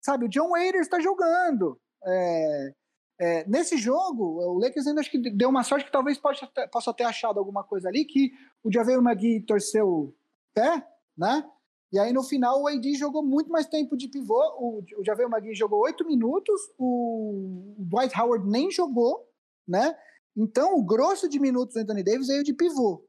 sabe, 0.02 0.26
o 0.26 0.30
John 0.30 0.50
Waiters 0.50 0.88
está 0.88 1.00
jogando. 1.00 1.80
É, 2.06 2.74
é, 3.20 3.48
nesse 3.48 3.78
jogo, 3.78 4.24
o 4.24 4.60
Lakers 4.60 4.86
ainda 4.86 5.02
acho 5.02 5.10
que 5.10 5.18
deu 5.18 5.50
uma 5.50 5.64
sorte 5.64 5.86
que 5.86 5.92
talvez 5.92 6.18
possa 6.18 6.46
ter, 6.48 6.68
possa 6.68 6.94
ter 6.94 7.04
achado 7.04 7.40
alguma 7.40 7.64
coisa 7.64 7.88
ali, 7.88 8.06
que 8.06 8.32
o 8.64 8.72
Javier 8.72 9.02
Magui 9.02 9.42
torceu 9.42 9.88
o 9.88 10.16
pé, 10.54 10.86
né? 11.18 11.50
E 11.92 12.00
aí 12.00 12.12
no 12.12 12.24
final 12.24 12.62
o 12.62 12.68
AD 12.68 12.96
jogou 12.96 13.24
muito 13.24 13.50
mais 13.50 13.66
tempo 13.66 13.96
de 13.96 14.08
pivô. 14.08 14.40
O, 14.60 14.84
o 15.00 15.04
Javier 15.06 15.30
Magui 15.30 15.56
jogou 15.56 15.82
oito 15.82 16.06
minutos, 16.06 16.60
o, 16.78 17.76
Dwight 17.80 18.20
Howard 18.20 18.48
nem 18.48 18.70
jogou, 18.70 19.26
né? 19.68 19.96
Então 20.36 20.78
o 20.78 20.84
grosso 20.84 21.30
de 21.30 21.40
minutos 21.40 21.76
do 21.76 21.82
Anthony 21.82 22.04
Davis 22.04 22.28
veio 22.28 22.44
de 22.44 22.54
pivô. 22.54 23.04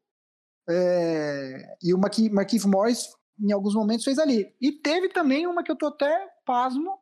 É, 0.70 1.76
e 1.82 1.94
o 1.94 1.98
Marquise 1.98 2.68
Morris 2.68 3.08
em 3.40 3.52
alguns 3.52 3.74
momentos 3.74 4.04
fez 4.04 4.18
ali. 4.18 4.54
E 4.60 4.72
teve 4.72 5.08
também 5.08 5.46
uma 5.46 5.62
que 5.62 5.70
eu 5.70 5.76
tô 5.76 5.86
até 5.86 6.28
pasmo 6.44 6.98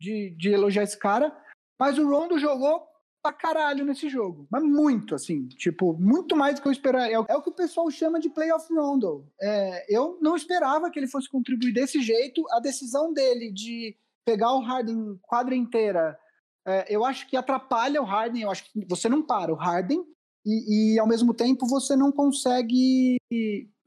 de, 0.00 0.34
de 0.36 0.50
elogiar 0.50 0.82
esse 0.82 0.98
cara, 0.98 1.36
mas 1.78 1.98
o 1.98 2.08
Rondo 2.08 2.38
jogou 2.38 2.86
pra 3.24 3.32
caralho 3.32 3.86
nesse 3.86 4.10
jogo. 4.10 4.46
Mas 4.50 4.62
muito, 4.62 5.14
assim. 5.14 5.48
Tipo, 5.48 5.94
muito 5.94 6.36
mais 6.36 6.56
do 6.56 6.62
que 6.62 6.68
eu 6.68 6.72
esperava. 6.72 7.06
É, 7.06 7.12
é 7.14 7.36
o 7.36 7.42
que 7.42 7.48
o 7.48 7.54
pessoal 7.54 7.90
chama 7.90 8.20
de 8.20 8.28
playoff 8.28 8.70
rondo. 8.74 9.26
É, 9.40 9.86
eu 9.88 10.18
não 10.20 10.36
esperava 10.36 10.90
que 10.90 10.98
ele 10.98 11.08
fosse 11.08 11.26
contribuir 11.30 11.72
desse 11.72 12.02
jeito. 12.02 12.44
A 12.50 12.60
decisão 12.60 13.14
dele 13.14 13.50
de 13.50 13.96
pegar 14.26 14.52
o 14.52 14.60
Harden 14.60 15.18
quadra 15.22 15.56
inteira, 15.56 16.18
é, 16.66 16.94
eu 16.94 17.02
acho 17.02 17.26
que 17.26 17.36
atrapalha 17.36 18.02
o 18.02 18.04
Harden. 18.04 18.42
Eu 18.42 18.50
acho 18.50 18.70
que 18.70 18.84
você 18.86 19.08
não 19.08 19.22
para 19.22 19.50
o 19.50 19.56
Harden 19.56 20.04
e, 20.44 20.94
e 20.94 20.98
ao 20.98 21.08
mesmo 21.08 21.32
tempo 21.32 21.66
você 21.66 21.96
não 21.96 22.12
consegue 22.12 23.16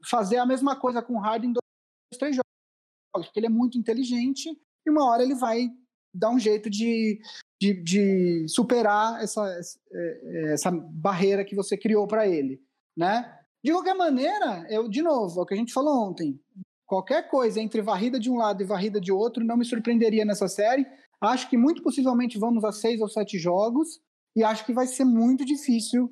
fazer 0.04 0.38
a 0.38 0.46
mesma 0.46 0.74
coisa 0.74 1.00
com 1.00 1.14
o 1.14 1.20
Harden 1.20 1.52
dois, 1.52 2.18
três 2.18 2.34
jogos. 2.34 3.28
Porque 3.28 3.38
ele 3.38 3.46
é 3.46 3.50
muito 3.50 3.78
inteligente 3.78 4.50
e 4.84 4.90
uma 4.90 5.04
hora 5.08 5.22
ele 5.22 5.36
vai 5.36 5.68
dar 6.12 6.30
um 6.30 6.38
jeito 6.38 6.68
de, 6.68 7.20
de, 7.60 7.74
de 7.82 8.46
superar 8.48 9.22
essa, 9.22 9.44
é, 9.92 10.52
essa 10.52 10.70
barreira 10.70 11.44
que 11.44 11.56
você 11.56 11.76
criou 11.76 12.06
para 12.06 12.26
ele, 12.26 12.60
né? 12.96 13.34
De 13.62 13.72
qualquer 13.72 13.94
maneira, 13.94 14.66
eu 14.70 14.88
de 14.88 15.02
novo, 15.02 15.40
é 15.40 15.42
o 15.42 15.46
que 15.46 15.54
a 15.54 15.56
gente 15.56 15.72
falou 15.72 16.08
ontem. 16.08 16.40
Qualquer 16.86 17.28
coisa 17.28 17.60
entre 17.60 17.82
varrida 17.82 18.18
de 18.18 18.30
um 18.30 18.36
lado 18.36 18.62
e 18.62 18.66
varrida 18.66 19.00
de 19.00 19.12
outro 19.12 19.44
não 19.44 19.56
me 19.56 19.64
surpreenderia 19.64 20.24
nessa 20.24 20.48
série. 20.48 20.86
Acho 21.20 21.50
que 21.50 21.56
muito 21.56 21.82
possivelmente 21.82 22.38
vamos 22.38 22.64
a 22.64 22.72
seis 22.72 23.00
ou 23.00 23.08
sete 23.08 23.38
jogos 23.38 24.00
e 24.34 24.44
acho 24.44 24.64
que 24.64 24.72
vai 24.72 24.86
ser 24.86 25.04
muito 25.04 25.44
difícil 25.44 26.04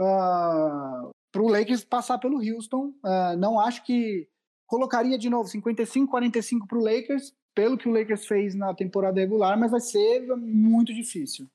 uh, 0.00 0.02
ah, 0.02 1.10
para 1.30 1.42
o 1.42 1.48
Lakers 1.48 1.84
passar 1.84 2.18
pelo 2.18 2.38
Houston. 2.38 2.94
Uh, 3.04 3.36
não 3.38 3.60
acho 3.60 3.84
que 3.84 4.26
colocaria 4.66 5.18
de 5.18 5.28
novo 5.28 5.48
55-45 5.48 6.66
para 6.66 6.78
o 6.78 6.82
Lakers, 6.82 7.32
pelo 7.54 7.78
que 7.78 7.88
o 7.88 7.92
Lakers 7.92 8.26
fez 8.26 8.54
na 8.54 8.74
temporada 8.74 9.20
regular, 9.20 9.58
mas 9.58 9.70
vai 9.70 9.80
ser 9.80 10.26
muito 10.36 10.92
difícil. 10.92 11.48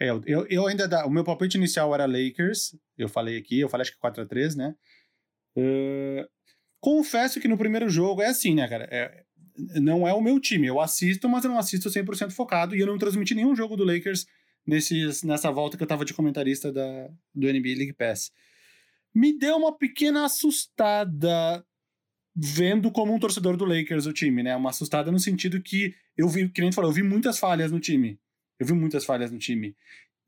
É, 0.00 0.10
eu, 0.10 0.46
eu 0.48 0.66
ainda 0.66 1.06
o 1.06 1.10
meu 1.10 1.24
palpite 1.24 1.56
inicial 1.56 1.94
era 1.94 2.06
Lakers, 2.06 2.76
eu 2.96 3.08
falei 3.08 3.36
aqui, 3.38 3.60
eu 3.60 3.68
falei 3.68 3.82
acho 3.82 3.92
que 3.92 3.98
4 3.98 4.22
a 4.22 4.26
3 4.26 4.56
né? 4.56 4.74
Uh, 5.56 6.26
confesso 6.80 7.40
que 7.40 7.48
no 7.48 7.58
primeiro 7.58 7.88
jogo 7.88 8.22
é 8.22 8.26
assim, 8.26 8.54
né, 8.54 8.66
cara? 8.68 8.88
É, 8.90 9.22
não 9.80 10.06
é 10.08 10.12
o 10.12 10.20
meu 10.20 10.40
time, 10.40 10.66
eu 10.66 10.80
assisto, 10.80 11.28
mas 11.28 11.44
eu 11.44 11.50
não 11.50 11.58
assisto 11.58 11.88
100% 11.88 12.30
focado 12.32 12.74
e 12.74 12.80
eu 12.80 12.86
não 12.86 12.98
transmiti 12.98 13.34
nenhum 13.34 13.54
jogo 13.54 13.76
do 13.76 13.84
Lakers 13.84 14.26
nesses, 14.66 15.22
nessa 15.22 15.50
volta 15.50 15.76
que 15.76 15.82
eu 15.82 15.88
tava 15.88 16.04
de 16.04 16.14
comentarista 16.14 16.72
da, 16.72 17.08
do 17.34 17.46
NBA 17.46 17.76
League 17.76 17.92
Pass. 17.92 18.30
Me 19.14 19.38
deu 19.38 19.56
uma 19.56 19.76
pequena 19.76 20.24
assustada 20.24 21.64
vendo 22.34 22.90
como 22.90 23.14
um 23.14 23.18
torcedor 23.18 23.56
do 23.56 23.64
Lakers 23.64 24.06
o 24.06 24.12
time, 24.12 24.42
né? 24.42 24.56
Uma 24.56 24.70
assustada 24.70 25.12
no 25.12 25.18
sentido 25.18 25.60
que 25.60 25.94
eu 26.16 26.28
vi, 26.28 26.48
que 26.48 26.60
nem 26.60 26.72
falou, 26.72 26.90
eu 26.90 26.94
vi 26.94 27.02
muitas 27.02 27.38
falhas 27.38 27.70
no 27.70 27.80
time. 27.80 28.18
Eu 28.58 28.66
vi 28.66 28.72
muitas 28.72 29.04
falhas 29.04 29.30
no 29.30 29.38
time. 29.38 29.76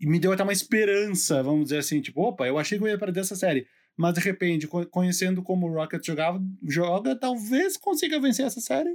E 0.00 0.06
me 0.06 0.18
deu 0.18 0.32
até 0.32 0.42
uma 0.42 0.52
esperança, 0.52 1.42
vamos 1.42 1.64
dizer 1.64 1.78
assim, 1.78 2.00
tipo, 2.00 2.20
opa, 2.20 2.46
eu 2.46 2.58
achei 2.58 2.78
que 2.78 2.84
eu 2.84 2.88
ia 2.88 2.98
perder 2.98 3.20
essa 3.20 3.36
série. 3.36 3.66
Mas 3.96 4.14
de 4.14 4.20
repente, 4.20 4.66
conhecendo 4.90 5.42
como 5.42 5.68
o 5.68 5.72
Rocket 5.72 6.04
jogava, 6.04 6.42
joga, 6.66 7.14
talvez 7.14 7.76
consiga 7.76 8.20
vencer 8.20 8.44
essa 8.44 8.60
série. 8.60 8.90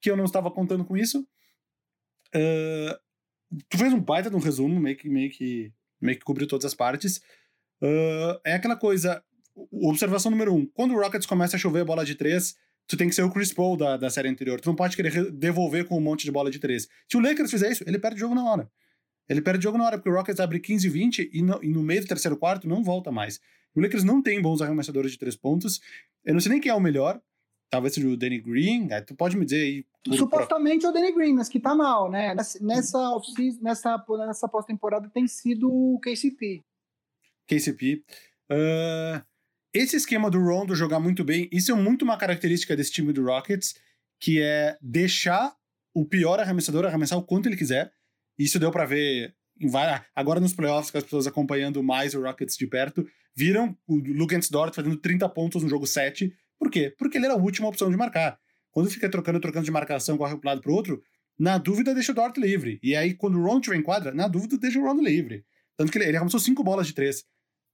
Que 0.00 0.10
eu 0.10 0.16
não 0.16 0.24
estava 0.24 0.50
contando 0.50 0.84
com 0.84 0.96
isso. 0.96 1.26
Uh, 2.34 2.98
tu 3.68 3.78
fez 3.78 3.92
um 3.92 4.00
baita 4.00 4.28
de 4.28 4.36
um 4.36 4.40
resumo, 4.40 4.78
meio 4.80 4.96
que, 4.96 5.08
meio 5.08 5.30
que, 5.30 5.72
meio 6.00 6.18
que 6.18 6.24
cobriu 6.24 6.48
todas 6.48 6.64
as 6.64 6.74
partes. 6.74 7.18
Uh, 7.80 8.38
é 8.44 8.54
aquela 8.54 8.76
coisa, 8.76 9.22
observação 9.72 10.30
número 10.30 10.54
um: 10.54 10.66
quando 10.66 10.94
o 10.94 11.00
Rockets 11.00 11.26
começa 11.26 11.56
a 11.56 11.58
chover 11.58 11.84
bola 11.84 12.04
de 12.04 12.14
três, 12.14 12.56
tu 12.86 12.96
tem 12.96 13.08
que 13.08 13.14
ser 13.14 13.22
o 13.22 13.30
Chris 13.30 13.52
Paul 13.52 13.76
da, 13.76 13.96
da 13.96 14.10
série 14.10 14.28
anterior. 14.28 14.60
Tu 14.60 14.68
não 14.68 14.76
pode 14.76 14.96
querer 14.96 15.30
devolver 15.30 15.84
com 15.84 15.96
um 15.96 16.00
monte 16.00 16.24
de 16.24 16.32
bola 16.32 16.50
de 16.50 16.58
três. 16.58 16.88
Se 17.08 17.16
o 17.16 17.20
Lakers 17.20 17.50
fizer 17.50 17.70
isso, 17.70 17.84
ele 17.86 17.98
perde 17.98 18.16
o 18.16 18.20
jogo 18.20 18.34
na 18.34 18.44
hora. 18.44 18.70
Ele 19.28 19.42
perde 19.42 19.60
o 19.60 19.62
jogo 19.62 19.76
na 19.76 19.84
hora, 19.84 19.98
porque 19.98 20.08
o 20.08 20.14
Rockets 20.14 20.40
abre 20.40 20.58
15 20.58 20.88
20 20.88 21.30
e 21.32 21.42
no, 21.42 21.62
e 21.62 21.68
no 21.68 21.82
meio 21.82 22.00
do 22.00 22.06
terceiro 22.06 22.36
quarto 22.36 22.66
não 22.66 22.82
volta 22.82 23.12
mais. 23.12 23.38
O 23.74 23.80
Lakers 23.80 24.02
não 24.04 24.22
tem 24.22 24.40
bons 24.40 24.62
arremessadores 24.62 25.12
de 25.12 25.18
três 25.18 25.36
pontos. 25.36 25.80
Eu 26.24 26.32
não 26.32 26.40
sei 26.40 26.52
nem 26.52 26.60
quem 26.60 26.70
é 26.70 26.74
o 26.74 26.80
melhor. 26.80 27.20
Talvez 27.70 27.94
seja 27.94 28.08
o 28.08 28.16
Danny 28.16 28.40
Green. 28.40 28.88
É, 28.90 29.02
tu 29.02 29.14
pode 29.14 29.36
me 29.36 29.44
dizer 29.44 29.62
aí. 29.62 29.86
Supostamente 30.16 30.86
é 30.86 30.88
o 30.88 30.92
Danny 30.92 31.12
Green, 31.12 31.34
mas 31.34 31.50
que 31.50 31.60
tá 31.60 31.74
mal, 31.74 32.10
né? 32.10 32.34
Nessa, 32.34 32.64
nessa, 32.64 33.20
nessa, 33.60 34.04
nessa 34.26 34.48
pós-temporada 34.48 35.10
tem 35.10 35.28
sido 35.28 35.70
o 35.70 36.00
KCP. 36.00 36.64
KCP. 37.46 38.02
Uh, 38.50 39.22
esse 39.72 39.96
esquema 39.96 40.30
do 40.30 40.38
Rondo 40.40 40.74
jogar 40.74 40.98
muito 40.98 41.24
bem, 41.24 41.48
isso 41.52 41.70
é 41.70 41.74
muito 41.74 42.02
uma 42.02 42.16
característica 42.16 42.76
desse 42.76 42.92
time 42.92 43.12
do 43.12 43.24
Rockets, 43.24 43.74
que 44.20 44.40
é 44.40 44.76
deixar 44.80 45.54
o 45.94 46.04
pior 46.04 46.40
arremessador 46.40 46.84
arremessar 46.84 47.18
o 47.18 47.22
quanto 47.22 47.48
ele 47.48 47.56
quiser. 47.56 47.92
Isso 48.38 48.58
deu 48.58 48.70
para 48.70 48.84
ver 48.84 49.34
agora 50.14 50.40
nos 50.40 50.52
playoffs, 50.52 50.90
com 50.90 50.98
as 50.98 51.04
pessoas 51.04 51.26
acompanhando 51.26 51.82
mais 51.82 52.14
o 52.14 52.22
Rockets 52.22 52.56
de 52.56 52.66
perto, 52.66 53.06
viram 53.34 53.76
o 53.86 53.96
Lucas 53.96 54.48
Dort 54.48 54.74
fazendo 54.74 54.96
30 54.96 55.28
pontos 55.28 55.62
no 55.62 55.68
jogo 55.68 55.86
7. 55.86 56.32
Por 56.58 56.70
quê? 56.70 56.94
Porque 56.96 57.18
ele 57.18 57.26
era 57.26 57.34
a 57.34 57.38
última 57.38 57.68
opção 57.68 57.90
de 57.90 57.96
marcar. 57.96 58.38
Quando 58.70 58.90
fica 58.90 59.08
trocando, 59.08 59.40
trocando 59.40 59.64
de 59.64 59.70
marcação, 59.70 60.16
corre 60.16 60.36
para 60.36 60.48
um 60.48 60.50
lado 60.52 60.62
para 60.62 60.72
outro, 60.72 61.02
na 61.38 61.58
dúvida 61.58 61.94
deixa 61.94 62.12
o 62.12 62.14
Dort 62.14 62.36
livre. 62.36 62.78
E 62.82 62.96
aí, 62.96 63.14
quando 63.14 63.38
o 63.38 63.42
Rondo 63.42 63.60
tiver 63.62 63.76
em 63.76 63.82
quadra, 63.82 64.12
na 64.12 64.28
dúvida 64.28 64.56
deixa 64.56 64.78
o 64.78 64.82
Rondo 64.82 65.02
livre. 65.02 65.44
Tanto 65.76 65.92
que 65.92 65.98
ele, 65.98 66.06
ele 66.06 66.16
arremessou 66.16 66.40
5 66.40 66.62
bolas 66.64 66.86
de 66.86 66.94
3. 66.94 67.24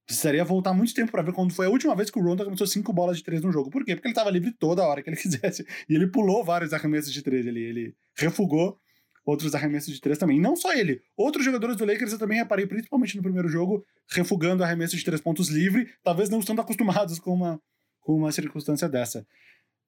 Precisaria 0.07 0.44
voltar 0.44 0.74
muito 0.74 0.92
tempo 0.92 1.11
para 1.11 1.22
ver 1.22 1.32
quando 1.32 1.52
foi 1.52 1.66
a 1.66 1.70
última 1.70 1.96
vez 1.96 2.11
que 2.11 2.18
o 2.18 2.22
Rondo 2.22 2.42
arremessou 2.42 2.66
cinco 2.66 2.92
bolas 2.92 3.16
de 3.16 3.24
três 3.24 3.42
no 3.42 3.50
jogo. 3.50 3.70
Por 3.70 3.84
quê? 3.84 3.94
Porque 3.94 4.09
ele 4.09 4.12
estava 4.12 4.30
livre 4.30 4.52
toda 4.52 4.86
hora 4.86 5.02
que 5.02 5.09
ele 5.09 5.16
quisesse. 5.20 5.66
E 5.88 5.94
ele 5.94 6.07
pulou 6.09 6.44
vários 6.44 6.72
arremessos 6.72 7.12
de 7.12 7.22
três. 7.22 7.46
Ele, 7.46 7.61
ele 7.61 7.94
refugou 8.16 8.78
outros 9.24 9.55
arremessos 9.55 9.94
de 9.94 10.00
três 10.00 10.18
também. 10.18 10.36
E 10.36 10.40
não 10.40 10.55
só 10.55 10.74
ele. 10.74 11.00
Outros 11.16 11.44
jogadores 11.44 11.76
do 11.76 11.84
Lakers 11.84 12.12
eu 12.12 12.18
também 12.18 12.38
reparei, 12.38 12.66
principalmente 12.66 13.16
no 13.16 13.22
primeiro 13.22 13.48
jogo, 13.48 13.84
refugando 14.11 14.62
arremessos 14.62 14.98
de 14.98 15.05
três 15.05 15.20
pontos 15.20 15.48
livre, 15.48 15.88
talvez 16.02 16.28
não 16.28 16.40
estando 16.40 16.61
acostumados 16.61 17.18
com 17.18 17.32
uma, 17.32 17.61
com 18.00 18.14
uma 18.14 18.30
circunstância 18.30 18.88
dessa. 18.88 19.26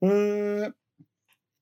Uh, 0.02 0.72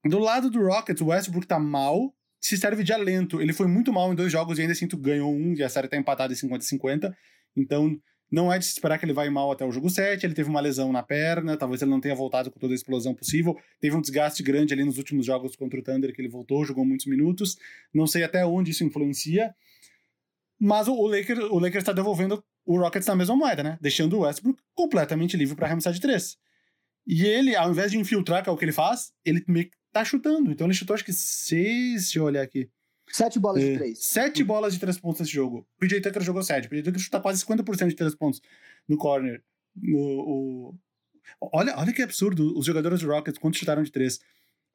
do 0.08 0.18
lado 0.18 0.50
do 0.50 0.64
Rockets, 0.64 1.00
o 1.00 1.06
Westbrook 1.06 1.46
tá 1.46 1.58
mal, 1.58 2.14
se 2.40 2.56
serve 2.56 2.84
de 2.84 2.92
alento. 2.92 3.40
Ele 3.40 3.52
foi 3.52 3.66
muito 3.66 3.92
mal 3.92 4.12
em 4.12 4.16
dois 4.16 4.30
jogos 4.30 4.58
e 4.58 4.60
ainda 4.60 4.72
assim 4.72 4.86
tu 4.86 4.96
ganhou 4.96 5.32
um, 5.34 5.54
e 5.54 5.62
a 5.62 5.68
série 5.68 5.88
tá 5.88 5.96
empatada 5.96 6.32
em 6.32 6.36
50-50. 6.36 7.12
Então, 7.56 7.98
não 8.34 8.52
é 8.52 8.58
de 8.58 8.64
se 8.64 8.72
esperar 8.72 8.98
que 8.98 9.04
ele 9.04 9.12
vai 9.12 9.30
mal 9.30 9.52
até 9.52 9.64
o 9.64 9.70
jogo 9.70 9.88
7. 9.88 10.26
Ele 10.26 10.34
teve 10.34 10.50
uma 10.50 10.60
lesão 10.60 10.92
na 10.92 11.02
perna, 11.02 11.56
talvez 11.56 11.80
ele 11.80 11.90
não 11.90 12.00
tenha 12.00 12.14
voltado 12.14 12.50
com 12.50 12.58
toda 12.58 12.74
a 12.74 12.76
explosão 12.76 13.14
possível. 13.14 13.56
Teve 13.80 13.96
um 13.96 14.00
desgaste 14.00 14.42
grande 14.42 14.74
ali 14.74 14.84
nos 14.84 14.98
últimos 14.98 15.24
jogos 15.24 15.54
contra 15.54 15.78
o 15.78 15.82
Thunder, 15.82 16.12
que 16.12 16.20
ele 16.20 16.28
voltou, 16.28 16.64
jogou 16.64 16.84
muitos 16.84 17.06
minutos. 17.06 17.56
Não 17.94 18.06
sei 18.06 18.24
até 18.24 18.44
onde 18.44 18.72
isso 18.72 18.82
influencia. 18.82 19.54
Mas 20.58 20.88
o 20.88 21.06
Lakers 21.06 21.38
o 21.50 21.66
está 21.66 21.92
devolvendo 21.92 22.42
o 22.66 22.76
Rockets 22.78 23.06
na 23.06 23.14
mesma 23.14 23.36
moeda, 23.36 23.62
né? 23.62 23.78
Deixando 23.80 24.16
o 24.16 24.20
Westbrook 24.20 24.60
completamente 24.74 25.36
livre 25.36 25.54
para 25.54 25.66
arremessar 25.66 25.92
de 25.92 26.00
três. 26.00 26.36
E 27.06 27.24
ele, 27.24 27.54
ao 27.54 27.70
invés 27.70 27.92
de 27.92 27.98
infiltrar, 27.98 28.42
que 28.42 28.48
é 28.48 28.52
o 28.52 28.56
que 28.56 28.64
ele 28.64 28.72
faz, 28.72 29.12
ele 29.24 29.44
meio 29.46 29.66
que 29.66 29.76
tá 29.92 30.04
chutando. 30.04 30.50
Então 30.50 30.66
ele 30.66 30.74
chutou 30.74 30.94
acho 30.94 31.04
que 31.04 31.12
seis, 31.12 32.02
deixa 32.04 32.18
eu 32.18 32.24
olhar 32.24 32.42
aqui. 32.42 32.68
Sete 33.10 33.38
bolas 33.38 33.62
é, 33.62 33.72
de 33.72 33.78
três. 33.78 34.04
Sete 34.04 34.44
bolas 34.44 34.74
de 34.74 34.80
três 34.80 34.98
pontos 34.98 35.20
nesse 35.20 35.32
jogo. 35.32 35.66
O 35.76 35.80
PJ 35.80 36.00
Tucker 36.00 36.22
jogou 36.22 36.42
sete. 36.42 36.66
O 36.66 36.70
PJ 36.70 36.82
Tucker 36.82 37.00
chuta 37.00 37.20
quase 37.20 37.44
50% 37.44 37.88
de 37.88 37.94
três 37.94 38.14
pontos 38.14 38.40
no 38.88 38.96
corner. 38.96 39.42
O, 39.82 40.70
o... 40.70 40.74
Olha, 41.52 41.74
olha 41.76 41.92
que 41.92 42.02
absurdo. 42.02 42.56
Os 42.58 42.66
jogadores 42.66 43.00
do 43.00 43.08
Rockets, 43.08 43.38
quantos 43.38 43.58
chutaram 43.58 43.82
de 43.82 43.92
três? 43.92 44.20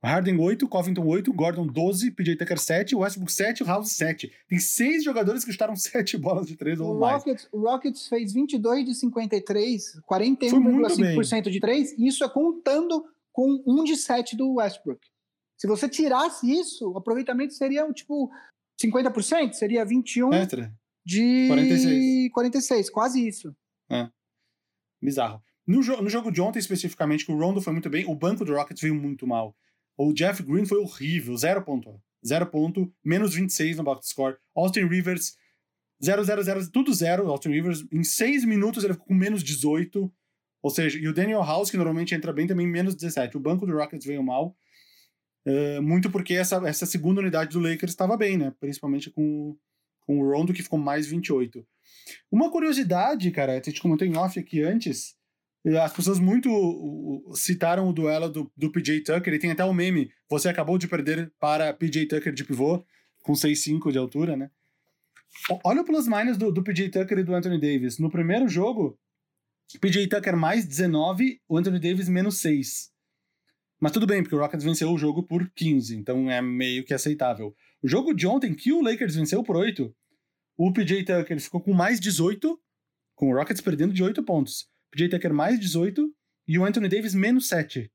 Harden 0.02 0.40
8, 0.40 0.68
Covington 0.68 1.06
8, 1.06 1.34
Gordon 1.34 1.68
12, 1.68 2.12
PJ 2.12 2.38
Tucker 2.38 2.58
7, 2.58 2.96
Westbrook 2.96 3.32
7, 3.32 3.64
House 3.66 3.92
7. 3.92 4.32
Tem 4.48 4.58
seis 4.58 5.04
jogadores 5.04 5.44
que 5.44 5.52
chutaram 5.52 5.76
7 5.78 6.18
bolas 6.18 6.48
de 6.48 6.56
3 6.56 6.80
ou 6.80 6.96
o 6.96 7.00
mais. 7.00 7.18
Rockets, 7.18 7.50
o 7.52 7.60
Rockets 7.60 8.08
fez 8.08 8.32
22 8.34 8.86
de 8.86 8.96
53, 8.96 10.02
41,5% 10.10 11.50
de 11.50 11.60
3, 11.60 11.94
e 11.98 12.08
isso 12.08 12.24
é 12.24 12.30
contando 12.30 13.06
com 13.34 13.62
1 13.68 13.84
de 13.84 13.98
7 13.98 14.38
do 14.38 14.54
Westbrook. 14.56 15.06
Se 15.60 15.68
você 15.68 15.90
tirasse 15.90 16.50
isso, 16.50 16.90
o 16.90 16.98
aproveitamento 16.98 17.54
seria 17.54 17.92
tipo 17.92 18.32
50%, 18.82 19.54
seria 19.54 19.84
21 19.84 20.34
Extra. 20.34 20.74
de 21.06 21.48
46. 21.48 22.32
46, 22.32 22.90
quase 22.90 23.28
isso. 23.28 23.54
É. 23.92 24.10
Bizarro. 25.02 25.44
No, 25.68 25.84
jo 25.84 26.02
no 26.02 26.10
jogo 26.10 26.32
de 26.32 26.42
ontem, 26.42 26.60
especificamente, 26.60 27.26
que 27.26 27.32
o 27.32 27.38
Rondo 27.38 27.62
foi 27.62 27.74
muito 27.74 27.90
bem, 27.90 28.06
o 28.06 28.16
banco 28.16 28.46
do 28.46 28.54
Rockets 28.54 28.82
veio 28.82 28.96
muito 28.96 29.28
mal. 29.28 29.56
O 29.98 30.14
Jeff 30.14 30.42
Green 30.42 30.66
foi 30.66 30.80
horrível, 30.80 31.36
zero 31.36 31.62
ponto. 31.62 32.02
Zero 32.26 32.48
ponto, 32.48 32.92
menos 33.04 33.34
26 33.34 33.78
no 33.78 33.84
box 33.84 34.08
score. 34.08 34.38
Austin 34.56 34.86
Rivers, 34.88 35.38
0, 36.04 36.24
0, 36.24 36.42
0, 36.44 36.72
tudo 36.72 36.94
zero. 36.94 37.30
Austin 37.30 37.50
Rivers, 37.50 37.86
em 37.92 38.04
6 38.04 38.46
minutos 38.46 38.84
ele 38.84 38.94
ficou 38.94 39.08
com 39.08 39.14
menos 39.14 39.44
18. 39.44 40.12
Ou 40.62 40.70
seja, 40.70 40.98
e 40.98 41.08
o 41.08 41.14
Daniel 41.14 41.44
House, 41.44 41.70
que 41.70 41.78
normalmente 41.78 42.16
entra 42.16 42.34
bem, 42.34 42.48
também 42.48 42.68
menos 42.68 42.96
17. 42.96 43.36
O 43.36 43.40
banco 43.40 43.66
do 43.66 43.74
Rockets 43.74 44.06
veio 44.06 44.24
mal. 44.24 44.56
Uh, 45.46 45.82
muito 45.82 46.10
porque 46.10 46.34
essa, 46.34 46.58
essa 46.68 46.86
segunda 46.86 47.22
unidade 47.22 47.52
do 47.52 47.60
Lakers 47.60 47.92
estava 47.92 48.18
bem, 48.18 48.38
né? 48.38 48.54
Principalmente 48.60 49.10
com, 49.10 49.58
com 50.02 50.20
o 50.20 50.32
Rondo, 50.32 50.54
que 50.54 50.64
ficou 50.64 50.80
mais 50.80 51.08
28. 51.08 51.66
Uma 52.32 52.52
curiosidade, 52.52 53.32
cara, 53.32 53.54
a 53.54 53.62
gente 53.62 53.82
comentou 53.82 54.08
em 54.08 54.18
off 54.18 54.40
aqui 54.40 54.62
antes, 54.62 55.16
as 55.84 55.94
pessoas 55.94 56.20
muito 56.20 56.50
citaram 57.36 57.90
o 57.90 57.94
duelo 57.94 58.30
do, 58.30 58.52
do 58.56 58.72
PJ 58.72 59.02
Tucker, 59.02 59.34
ele 59.34 59.40
tem 59.40 59.52
até 59.52 59.64
o 59.64 59.70
um 59.70 59.74
meme, 59.74 60.12
você 60.30 60.48
acabou 60.48 60.78
de 60.78 60.88
perder 60.88 61.32
para 61.40 61.74
PJ 61.74 62.06
Tucker 62.08 62.34
de 62.34 62.46
pivô, 62.46 62.84
com 63.22 63.34
6'5 63.34 63.92
de 63.92 63.98
altura, 63.98 64.38
né? 64.38 64.50
Olha 65.64 65.82
o 65.82 65.86
plus-minus 65.86 66.38
do, 66.38 66.52
do 66.52 66.64
PJ 66.64 66.90
Tucker 66.90 67.20
e 67.20 67.24
do 67.24 67.36
Anthony 67.36 67.60
Davis. 67.60 68.00
No 68.00 68.10
primeiro 68.10 68.48
jogo, 68.48 68.98
PJ 69.80 70.08
Tucker 70.08 70.36
mais 70.36 70.66
19, 70.66 71.42
o 71.48 71.58
Anthony 71.58 71.80
Davis 71.80 72.10
menos 72.10 72.40
6. 72.40 72.92
Mas 73.80 73.92
tudo 73.92 74.06
bem, 74.06 74.22
porque 74.22 74.36
o 74.36 74.40
Rockets 74.40 74.64
venceu 74.64 74.92
o 74.92 74.98
jogo 74.98 75.24
por 75.24 75.50
15, 75.52 75.96
então 75.96 76.30
é 76.30 76.42
meio 76.42 76.84
que 76.84 76.94
aceitável. 76.94 77.56
O 77.82 77.88
jogo 77.88 78.14
de 78.14 78.28
ontem, 78.28 78.54
que 78.54 78.74
o 78.74 78.82
Lakers 78.82 79.16
venceu 79.16 79.42
por 79.42 79.56
8, 79.56 79.96
o 80.58 80.74
PJ 80.74 81.06
Tucker 81.06 81.40
ficou 81.40 81.62
com 81.62 81.74
mais 81.74 82.00
18, 82.00 82.60
com 83.16 83.30
o 83.30 83.34
Rockets 83.34 83.62
perdendo 83.62 83.94
de 83.94 84.04
8 84.04 84.22
pontos. 84.24 84.64
O 84.88 84.92
PJ 84.92 85.10
Tucker 85.10 85.34
mais 85.34 85.58
18 85.60 86.14
e 86.48 86.60
o 86.60 86.66
Anthony 86.66 86.90
Davis 86.90 87.14
menos 87.14 87.48
7. 87.48 87.90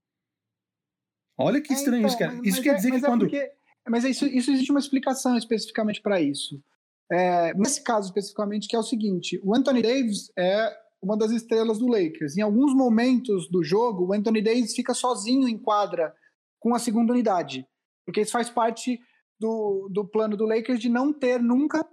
Olha 1.36 1.60
que 1.60 1.72
é, 1.72 1.76
estranho 1.76 1.96
é, 1.96 1.98
então, 2.00 2.08
isso, 2.08 2.18
cara. 2.18 2.32
Mas, 2.32 2.46
isso 2.46 2.62
quer 2.62 2.70
é, 2.70 2.74
dizer 2.76 2.90
que 2.90 2.96
é 2.96 3.00
quando. 3.00 3.20
Porque, 3.20 3.52
mas 3.88 4.04
isso, 4.04 4.26
isso 4.26 4.50
existe 4.50 4.70
uma 4.70 4.80
explicação 4.80 5.36
especificamente 5.36 6.00
para 6.00 6.20
isso. 6.20 6.62
É, 7.10 7.52
nesse 7.54 7.82
caso 7.82 8.08
especificamente, 8.08 8.66
que 8.68 8.76
é 8.76 8.78
o 8.78 8.82
seguinte: 8.82 9.38
o 9.42 9.54
Anthony 9.54 9.82
Davis 9.82 10.32
é 10.38 10.74
uma 11.04 11.16
das 11.16 11.30
estrelas 11.30 11.78
do 11.78 11.86
Lakers. 11.86 12.36
Em 12.36 12.42
alguns 12.42 12.74
momentos 12.74 13.48
do 13.50 13.62
jogo, 13.62 14.06
o 14.06 14.12
Anthony 14.12 14.42
Davis 14.42 14.74
fica 14.74 14.94
sozinho 14.94 15.48
em 15.48 15.58
quadra 15.58 16.14
com 16.58 16.74
a 16.74 16.78
segunda 16.78 17.12
unidade, 17.12 17.66
porque 18.04 18.22
isso 18.22 18.32
faz 18.32 18.48
parte 18.48 18.98
do, 19.38 19.88
do 19.92 20.04
plano 20.04 20.36
do 20.36 20.46
Lakers 20.46 20.80
de 20.80 20.88
não 20.88 21.12
ter 21.12 21.40
nunca 21.40 21.86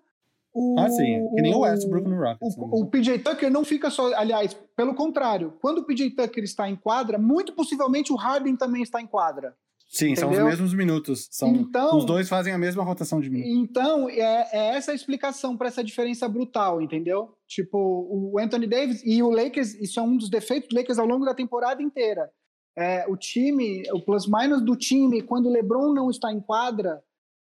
o, 0.54 0.78
ah, 0.78 0.90
sim. 0.90 1.30
Que 1.34 1.42
nem 1.42 1.56
o 1.56 1.60
Westbrook 1.60 2.10
no 2.10 2.18
Rockets. 2.18 2.58
O, 2.58 2.62
né? 2.62 2.70
o, 2.74 2.86
PJ 2.86 3.20
Tucker 3.20 3.50
não 3.50 3.64
fica 3.64 3.90
só. 3.90 4.14
Aliás, 4.14 4.54
pelo 4.76 4.94
contrário, 4.94 5.58
quando 5.62 5.78
o 5.78 5.86
PJ 5.86 6.12
Tucker 6.12 6.44
está 6.44 6.70
em 6.70 6.76
quadra, 6.76 7.18
muito 7.18 7.54
possivelmente 7.54 8.12
o 8.12 8.18
Harden 8.18 8.58
também 8.58 8.84
está 8.84 9.02
em 9.02 9.08
quadra. 9.08 9.56
Sim, 9.92 10.14
Entendeu? 10.14 10.34
são 10.34 10.46
os 10.46 10.50
mesmos 10.50 10.74
minutos. 10.74 11.28
São, 11.30 11.54
então, 11.54 11.98
os 11.98 12.06
dois 12.06 12.30
fazem 12.30 12.54
a 12.54 12.58
mesma 12.58 12.82
rotação 12.82 13.20
de 13.20 13.30
minutos. 13.30 13.54
Então, 13.54 14.10
é, 14.10 14.48
é 14.54 14.76
essa 14.78 14.94
a 14.94 14.96
explicação 14.96 15.58
para 15.58 15.68
essa 15.68 15.84
diferença 15.84 16.30
brutal, 16.30 16.82
entendeu? 16.82 17.36
Tipo, 17.46 17.78
o 17.78 18.40
Anthony 18.40 18.68
Davis 18.68 19.04
e 19.06 19.22
o 19.22 19.30
Lakers, 19.30 19.74
isso 19.74 20.00
é 20.00 20.04
um 20.04 20.16
dos 20.16 20.30
defeitos 20.30 20.70
do 20.70 20.78
Lakers 20.78 20.98
ao 20.98 21.06
longo 21.06 21.26
da 21.26 21.34
temporada 21.34 21.84
inteira. 21.84 22.32
É, 22.74 23.06
o 23.10 23.18
time, 23.18 23.84
o 23.92 24.00
plus-minus 24.00 24.62
do 24.62 24.78
time, 24.78 25.22
quando 25.22 25.48
o 25.48 25.52
LeBron 25.52 25.94
não 25.94 26.10
está 26.10 26.32
em 26.32 26.40
quadra, 26.40 27.04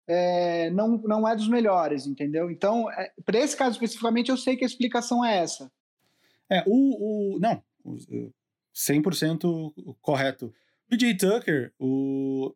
é, 0.07 0.69
não, 0.69 0.99
não 0.99 1.27
é 1.27 1.35
dos 1.35 1.49
melhores, 1.49 2.07
entendeu? 2.07 2.51
Então, 2.51 2.91
é, 2.91 3.11
para 3.25 3.39
esse 3.39 3.57
caso 3.57 3.73
especificamente, 3.73 4.31
eu 4.31 4.37
sei 4.37 4.55
que 4.55 4.65
a 4.65 4.67
explicação 4.67 5.25
é 5.25 5.39
essa. 5.39 5.73
É, 6.51 6.63
o. 6.67 7.37
o 7.37 7.39
não, 7.39 7.63
100% 8.75 9.73
correto. 10.03 10.53
PJ 10.89 11.17
Tucker, 11.17 11.73
o, 11.79 12.55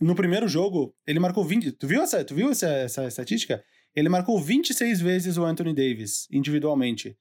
no 0.00 0.14
primeiro 0.14 0.48
jogo, 0.48 0.94
ele 1.06 1.18
marcou 1.18 1.44
20. 1.44 1.72
Tu 1.72 1.86
viu 1.86 2.02
essa, 2.02 2.24
tu 2.24 2.34
viu 2.34 2.50
essa, 2.50 2.68
essa 2.68 3.06
estatística? 3.06 3.62
Ele 3.94 4.08
marcou 4.08 4.40
26 4.40 5.00
vezes 5.00 5.36
o 5.36 5.44
Anthony 5.44 5.74
Davis, 5.74 6.26
individualmente. 6.30 7.16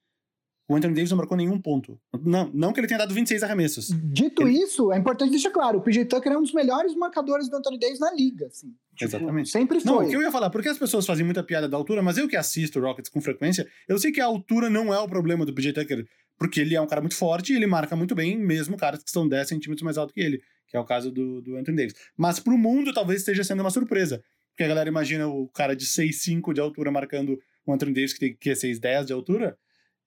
O 0.67 0.75
Anthony 0.75 0.95
Davis 0.95 1.11
não 1.11 1.17
marcou 1.17 1.35
nenhum 1.35 1.59
ponto. 1.59 1.99
Não, 2.23 2.49
não 2.53 2.71
que 2.71 2.79
ele 2.79 2.87
tenha 2.87 2.97
dado 2.97 3.13
26 3.13 3.43
arremessos. 3.43 3.89
Dito 3.89 4.43
ele... 4.43 4.63
isso, 4.63 4.93
é 4.93 4.97
importante 4.97 5.31
deixar 5.31 5.51
claro: 5.51 5.79
o 5.79 5.81
PJ 5.81 6.05
Tucker 6.05 6.31
é 6.31 6.37
um 6.37 6.41
dos 6.41 6.53
melhores 6.53 6.95
marcadores 6.95 7.49
do 7.49 7.57
Anthony 7.57 7.77
Davis 7.77 7.99
na 7.99 8.13
liga. 8.13 8.47
Assim. 8.47 8.73
Tipo, 8.95 9.15
Exatamente. 9.15 9.49
Sempre 9.49 9.81
foi. 9.81 9.91
Não, 9.91 9.99
o 9.99 10.09
que 10.09 10.15
eu 10.15 10.21
ia 10.21 10.31
falar, 10.31 10.49
porque 10.49 10.69
as 10.69 10.77
pessoas 10.77 11.05
fazem 11.05 11.25
muita 11.25 11.43
piada 11.43 11.67
da 11.67 11.75
altura, 11.75 12.01
mas 12.01 12.17
eu 12.17 12.29
que 12.29 12.37
assisto 12.37 12.79
Rockets 12.79 13.09
com 13.09 13.19
frequência, 13.19 13.67
eu 13.89 13.99
sei 13.99 14.11
que 14.11 14.21
a 14.21 14.25
altura 14.25 14.69
não 14.69 14.93
é 14.93 14.99
o 14.99 15.07
problema 15.07 15.45
do 15.45 15.53
PJ 15.53 15.73
Tucker, 15.73 16.07
porque 16.43 16.59
ele 16.59 16.75
é 16.75 16.81
um 16.81 16.85
cara 16.85 16.99
muito 16.99 17.15
forte 17.15 17.53
e 17.53 17.55
ele 17.55 17.65
marca 17.65 17.95
muito 17.95 18.13
bem, 18.13 18.37
mesmo 18.37 18.75
caras 18.75 19.01
que 19.01 19.09
são 19.09 19.25
10 19.25 19.47
centímetros 19.47 19.81
mais 19.81 19.97
alto 19.97 20.13
que 20.13 20.19
ele, 20.19 20.41
que 20.67 20.75
é 20.75 20.79
o 20.79 20.83
caso 20.83 21.09
do, 21.09 21.41
do 21.41 21.55
Anthony 21.55 21.77
Davis. 21.77 21.93
Mas 22.17 22.37
pro 22.37 22.57
mundo 22.57 22.93
talvez 22.93 23.21
esteja 23.21 23.45
sendo 23.45 23.61
uma 23.61 23.69
surpresa, 23.69 24.21
porque 24.49 24.65
a 24.65 24.67
galera 24.67 24.89
imagina 24.89 25.25
o 25.25 25.47
cara 25.47 25.73
de 25.73 25.85
6'5 25.85 26.53
de 26.53 26.59
altura 26.59 26.91
marcando 26.91 27.39
o 27.65 27.71
Anthony 27.71 27.93
Davis 27.93 28.11
que 28.11 28.19
tem 28.19 28.35
que 28.35 28.49
é 28.49 28.53
6'10 28.53 29.05
de 29.05 29.13
altura, 29.13 29.57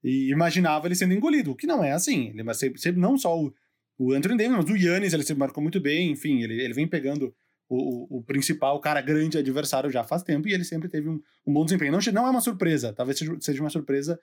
e 0.04 0.30
imaginava 0.30 0.86
ele 0.86 0.94
sendo 0.94 1.14
engolido, 1.14 1.52
o 1.52 1.56
que 1.56 1.66
não 1.66 1.82
é 1.82 1.92
assim. 1.92 2.28
Ele 2.28 2.52
sempre, 2.52 2.78
sempre 2.82 3.00
não 3.00 3.16
só 3.16 3.34
o, 3.34 3.50
o 3.98 4.12
Anthony 4.12 4.36
Davis, 4.36 4.58
mas 4.58 4.70
o 4.70 4.76
Yannis 4.76 5.14
ele 5.14 5.22
sempre 5.22 5.40
marcou 5.40 5.62
muito 5.62 5.80
bem, 5.80 6.10
enfim, 6.10 6.42
ele, 6.42 6.60
ele 6.60 6.74
vem 6.74 6.86
pegando 6.86 7.34
o, 7.66 8.18
o, 8.18 8.22
principal 8.22 8.78
cara 8.78 9.00
grande 9.00 9.38
adversário 9.38 9.90
já 9.90 10.04
faz 10.04 10.22
tempo 10.22 10.46
e 10.48 10.52
ele 10.52 10.64
sempre 10.64 10.86
teve 10.86 11.08
um, 11.08 11.18
um 11.46 11.52
bom 11.54 11.64
desempenho. 11.64 11.92
Não, 11.92 11.98
não 12.12 12.26
é 12.26 12.30
uma 12.30 12.42
surpresa, 12.42 12.92
talvez 12.92 13.18
seja, 13.18 13.36
seja 13.40 13.62
uma 13.62 13.70
surpresa 13.70 14.20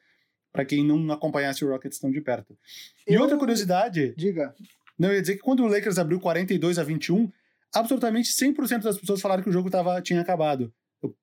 para 0.54 0.64
quem 0.64 0.86
não 0.86 1.12
acompanhasse 1.12 1.66
o 1.66 1.70
Rockets 1.70 2.00
tão 2.00 2.12
de 2.12 2.22
perto. 2.22 2.56
E 3.08 3.18
outra 3.18 3.38
curiosidade. 3.38 4.14
Diga. 4.16 4.54
Não, 4.98 5.10
eu 5.10 5.16
ia 5.16 5.22
dizer 5.22 5.36
que 5.36 5.42
quando 5.42 5.64
o 5.64 5.68
Lakers 5.68 5.98
abriu 5.98 6.20
42 6.20 6.78
a 6.78 6.84
21, 6.84 7.30
absolutamente 7.74 8.30
100% 8.30 8.84
das 8.84 8.98
pessoas 8.98 9.20
falaram 9.20 9.42
que 9.42 9.50
o 9.50 9.52
jogo 9.52 9.70
tava, 9.70 10.00
tinha 10.02 10.22
acabado 10.22 10.72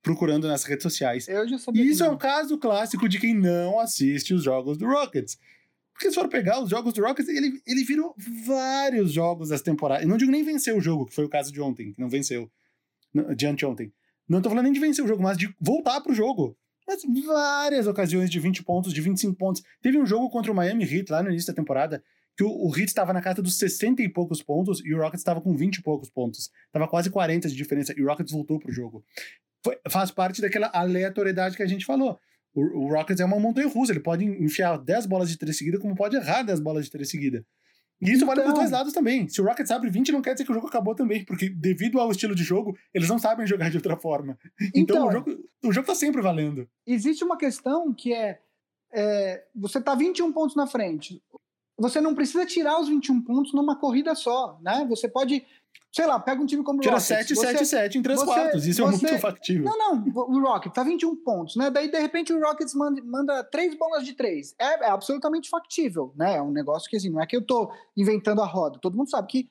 procurando 0.02 0.48
nas 0.48 0.64
redes 0.64 0.82
sociais. 0.82 1.28
Eu 1.28 1.48
já 1.48 1.58
sabia. 1.58 1.82
E 1.82 1.88
isso 1.88 2.04
é 2.04 2.10
um 2.10 2.18
caso 2.18 2.58
clássico 2.58 3.08
de 3.08 3.18
quem 3.18 3.34
não 3.34 3.78
assiste 3.78 4.34
os 4.34 4.42
jogos 4.42 4.76
do 4.76 4.86
Rockets. 4.86 5.38
Porque 5.92 6.10
se 6.10 6.14
for 6.14 6.28
pegar 6.28 6.62
os 6.62 6.70
jogos 6.70 6.92
do 6.92 7.02
Rockets, 7.02 7.28
ele, 7.28 7.60
ele 7.66 7.84
virou 7.84 8.14
vários 8.46 9.12
jogos 9.12 9.50
dessa 9.50 9.64
temporada. 9.64 10.02
Eu 10.02 10.08
não 10.08 10.16
digo 10.16 10.30
nem 10.30 10.42
vencer 10.42 10.74
o 10.74 10.80
jogo, 10.80 11.06
que 11.06 11.14
foi 11.14 11.24
o 11.24 11.28
caso 11.28 11.52
de 11.52 11.60
ontem, 11.60 11.92
que 11.92 12.00
não 12.00 12.08
venceu. 12.08 12.50
De 13.36 13.46
anteontem. 13.46 13.92
Não 14.28 14.40
tô 14.40 14.48
falando 14.48 14.64
nem 14.64 14.72
de 14.72 14.80
vencer 14.80 15.04
o 15.04 15.08
jogo, 15.08 15.22
mas 15.22 15.36
de 15.36 15.54
voltar 15.60 16.00
pro 16.00 16.14
jogo. 16.14 16.56
Várias 17.26 17.86
ocasiões 17.86 18.30
de 18.30 18.38
20 18.40 18.62
pontos, 18.62 18.92
de 18.92 19.00
25 19.00 19.34
pontos. 19.34 19.62
Teve 19.82 19.98
um 19.98 20.06
jogo 20.06 20.30
contra 20.30 20.50
o 20.50 20.54
Miami 20.54 20.84
Heat 20.84 21.10
lá 21.10 21.22
no 21.22 21.30
início 21.30 21.52
da 21.52 21.56
temporada, 21.56 22.02
que 22.36 22.44
o, 22.44 22.68
Heat 22.68 22.88
estava 22.88 23.12
na 23.12 23.20
casa 23.20 23.42
dos 23.42 23.58
60 23.58 24.02
e 24.02 24.08
poucos 24.08 24.42
pontos 24.42 24.80
e 24.84 24.94
o 24.94 24.98
Rockets 24.98 25.20
estava 25.20 25.40
com 25.40 25.54
20 25.54 25.76
e 25.76 25.82
poucos 25.82 26.08
pontos. 26.08 26.50
Tava 26.72 26.88
quase 26.88 27.10
40 27.10 27.48
de 27.48 27.54
diferença 27.54 27.92
e 27.96 28.02
o 28.02 28.06
Rockets 28.06 28.32
voltou 28.32 28.58
pro 28.58 28.72
jogo 28.72 29.04
foi, 29.62 29.78
faz 29.88 30.10
parte 30.10 30.40
daquela 30.40 30.70
aleatoriedade 30.72 31.56
que 31.56 31.62
a 31.62 31.66
gente 31.66 31.84
falou. 31.84 32.18
O, 32.54 32.84
o 32.84 32.88
Rockets 32.88 33.20
é 33.20 33.24
uma 33.24 33.38
montanha 33.38 33.68
russa, 33.68 33.92
ele 33.92 34.00
pode 34.00 34.24
enfiar 34.24 34.76
10 34.76 35.06
bolas 35.06 35.28
de 35.30 35.38
três 35.38 35.56
seguida, 35.56 35.78
como 35.78 35.94
pode 35.94 36.16
errar 36.16 36.42
10 36.42 36.60
bolas 36.60 36.86
de 36.86 36.90
três 36.90 37.08
seguida. 37.08 37.44
E 38.00 38.06
isso 38.06 38.16
então... 38.16 38.28
vale 38.28 38.40
para 38.42 38.52
os 38.52 38.58
dois 38.58 38.70
lados 38.70 38.92
também. 38.92 39.28
Se 39.28 39.40
o 39.40 39.44
Rockets 39.44 39.70
abre 39.70 39.90
20, 39.90 40.12
não 40.12 40.22
quer 40.22 40.32
dizer 40.32 40.44
que 40.44 40.50
o 40.50 40.54
jogo 40.54 40.66
acabou 40.66 40.94
também, 40.94 41.24
porque 41.24 41.48
devido 41.48 42.00
ao 42.00 42.10
estilo 42.10 42.34
de 42.34 42.42
jogo, 42.42 42.76
eles 42.94 43.08
não 43.08 43.18
sabem 43.18 43.46
jogar 43.46 43.70
de 43.70 43.76
outra 43.76 43.96
forma. 43.96 44.38
Então, 44.74 44.96
então 44.96 45.08
o, 45.08 45.12
jogo, 45.12 45.30
o 45.64 45.72
jogo 45.72 45.86
tá 45.86 45.94
sempre 45.94 46.22
valendo. 46.22 46.68
Existe 46.86 47.22
uma 47.22 47.36
questão 47.36 47.92
que 47.92 48.12
é, 48.12 48.40
é 48.92 49.44
você 49.54 49.80
tá 49.80 49.94
21 49.94 50.32
pontos 50.32 50.56
na 50.56 50.66
frente. 50.66 51.22
Você 51.80 52.00
não 52.00 52.14
precisa 52.14 52.44
tirar 52.44 52.78
os 52.78 52.88
21 52.88 53.22
pontos 53.22 53.54
numa 53.54 53.74
corrida 53.74 54.14
só, 54.14 54.58
né? 54.62 54.86
Você 54.88 55.08
pode 55.08 55.44
sei 55.92 56.06
lá, 56.06 56.20
pega 56.20 56.40
um 56.40 56.46
time 56.46 56.62
como 56.62 56.78
o 56.78 56.82
Tira 56.82 56.94
Rockets. 56.94 57.26
Tira 57.26 57.40
7, 57.40 57.58
7, 57.58 57.66
7 57.66 57.98
em 57.98 58.02
3 58.02 58.20
você, 58.20 58.26
quartos. 58.26 58.66
Isso 58.66 58.82
você, 58.82 59.06
é 59.06 59.10
muito 59.10 59.20
factível. 59.20 59.64
Não, 59.64 59.96
não. 59.96 60.04
O 60.14 60.40
Rockets 60.40 60.74
tá 60.74 60.84
21 60.84 61.16
pontos, 61.16 61.56
né? 61.56 61.70
Daí, 61.70 61.90
de 61.90 61.98
repente, 61.98 62.32
o 62.32 62.40
Rockets 62.40 62.74
manda, 62.74 63.02
manda 63.02 63.44
3 63.44 63.76
bolas 63.76 64.04
de 64.04 64.12
3. 64.12 64.54
É, 64.58 64.84
é, 64.84 64.90
absolutamente 64.90 65.48
factível, 65.48 66.12
né? 66.14 66.36
É 66.36 66.42
um 66.42 66.52
negócio 66.52 66.88
que, 66.88 66.96
assim, 66.96 67.10
não 67.10 67.20
é 67.20 67.26
que 67.26 67.36
eu 67.36 67.42
tô 67.42 67.72
inventando 67.96 68.40
a 68.40 68.46
roda. 68.46 68.78
Todo 68.78 68.96
mundo 68.96 69.10
sabe 69.10 69.26
que 69.26 69.50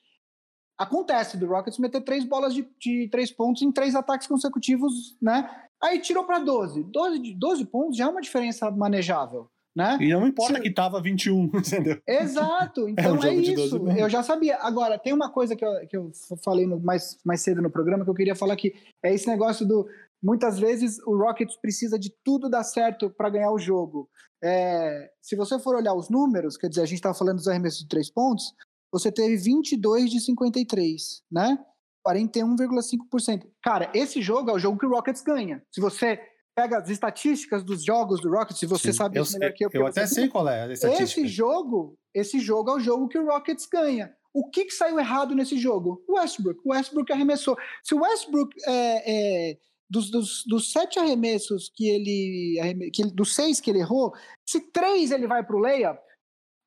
acontece 0.77 1.35
do 1.35 1.47
Rockets 1.47 1.77
meter 1.77 2.01
3 2.01 2.23
bolas 2.23 2.53
de, 2.53 2.65
de 2.80 3.10
3 3.10 3.31
pontos 3.31 3.61
em 3.61 3.72
3 3.72 3.95
ataques 3.95 4.27
consecutivos, 4.27 5.18
né? 5.22 5.49
Aí 5.81 5.99
tirou 5.99 6.23
para 6.23 6.39
12. 6.39 6.84
12. 6.84 7.34
12 7.34 7.65
pontos 7.65 7.97
já 7.97 8.06
é 8.06 8.07
uma 8.07 8.22
diferença 8.22 8.72
manejável. 8.72 9.49
Né? 9.80 9.97
E 10.01 10.10
não 10.10 10.27
importa 10.27 10.60
que 10.60 10.69
tava 10.69 11.01
21, 11.01 11.45
entendeu? 11.56 12.01
Exato, 12.06 12.85
é 12.85 12.91
então 12.91 13.15
é, 13.15 13.19
um 13.19 13.23
é 13.23 13.34
isso. 13.34 13.77
Eu 13.97 14.10
já 14.10 14.22
sabia. 14.22 14.57
Agora, 14.57 14.99
tem 14.99 15.14
uma 15.14 15.31
coisa 15.31 15.56
que 15.56 15.64
eu, 15.64 15.88
que 15.88 15.95
eu 15.95 16.11
falei 16.43 16.68
no, 16.68 16.77
mais, 16.81 17.18
mais 17.23 17.41
cedo 17.41 17.61
no 17.61 17.72
programa 17.72 18.03
que 18.03 18.10
eu 18.10 18.15
queria 18.15 18.35
falar 18.35 18.57
que 18.57 18.73
é 19.01 19.14
esse 19.14 19.26
negócio 19.26 19.65
do. 19.65 19.88
Muitas 20.22 20.60
vezes 20.60 20.99
o 21.07 21.15
Rockets 21.15 21.56
precisa 21.56 21.97
de 21.97 22.14
tudo 22.26 22.49
dar 22.49 22.65
certo 22.65 23.10
para 23.10 23.30
ganhar 23.30 23.51
o 23.51 23.57
jogo. 23.57 24.10
É, 24.43 25.10
se 25.22 25.34
você 25.38 25.57
for 25.57 25.77
olhar 25.77 25.93
os 25.93 26.10
números, 26.10 26.57
quer 26.57 26.68
dizer, 26.68 26.81
a 26.81 26.85
gente 26.85 26.97
estava 26.97 27.15
falando 27.18 27.38
dos 27.38 27.47
arremessos 27.47 27.80
de 27.80 27.88
três 27.88 28.11
pontos, 28.11 28.53
você 28.91 29.10
teve 29.10 29.38
22 29.38 30.11
de 30.11 30.19
53, 30.19 31.23
né? 31.31 31.57
41,5%. 32.06 33.47
Cara, 33.64 33.89
esse 33.93 34.22
jogo 34.22 34.49
é 34.49 34.53
o 34.53 34.60
jogo 34.60 34.77
que 34.77 34.85
o 34.85 34.89
Rockets 34.89 35.22
ganha. 35.22 35.64
Se 35.72 35.80
você 35.80 36.19
pega 36.60 36.77
as 36.77 36.90
estatísticas 36.90 37.64
dos 37.64 37.86
jogos 37.86 38.19
do 38.19 38.30
Rockets, 38.30 38.60
se 38.60 38.65
você 38.65 38.91
Sim, 38.91 38.98
sabe 38.98 39.18
eu, 39.18 39.23
melhor 39.34 39.53
que 39.53 39.65
eu. 39.65 39.69
Eu 39.73 39.88
até 39.88 40.06
sei 40.06 40.27
qual 40.27 40.48
é 40.49 40.64
a 40.64 40.73
estatística. 40.73 41.22
Esse 41.22 41.27
jogo, 41.27 41.98
esse 42.14 42.40
jogo 42.40 42.72
é 42.72 42.73
o 42.76 42.80
jogo 42.80 43.07
que 43.07 43.18
o 43.18 43.26
Rockets 43.26 43.65
ganha. 43.65 44.14
O 44.34 44.49
que, 44.49 44.65
que 44.65 44.73
saiu 44.73 44.99
errado 44.99 45.34
nesse 45.34 45.57
jogo? 45.57 46.03
O 46.07 46.18
Westbrook. 46.18 46.60
O 46.65 46.72
Westbrook 46.72 47.11
arremessou. 47.14 47.57
Se 47.81 47.95
o 47.95 48.02
Westbrook 48.02 48.53
é, 48.68 49.52
é, 49.52 49.57
dos, 49.90 50.11
dos, 50.11 50.44
dos, 50.45 50.72
sete 50.72 50.99
arremessos 50.99 51.72
que 51.73 51.88
ele, 51.88 52.90
que 52.94 53.03
ele, 53.03 53.11
dos 53.11 53.34
seis 53.34 53.61
que 53.61 53.69
ele 53.69 53.80
errou, 53.80 54.14
se 54.45 54.60
três 54.72 55.11
ele 55.11 55.27
vai 55.27 55.44
para 55.44 55.56
o 55.56 55.60
layup, 55.60 55.99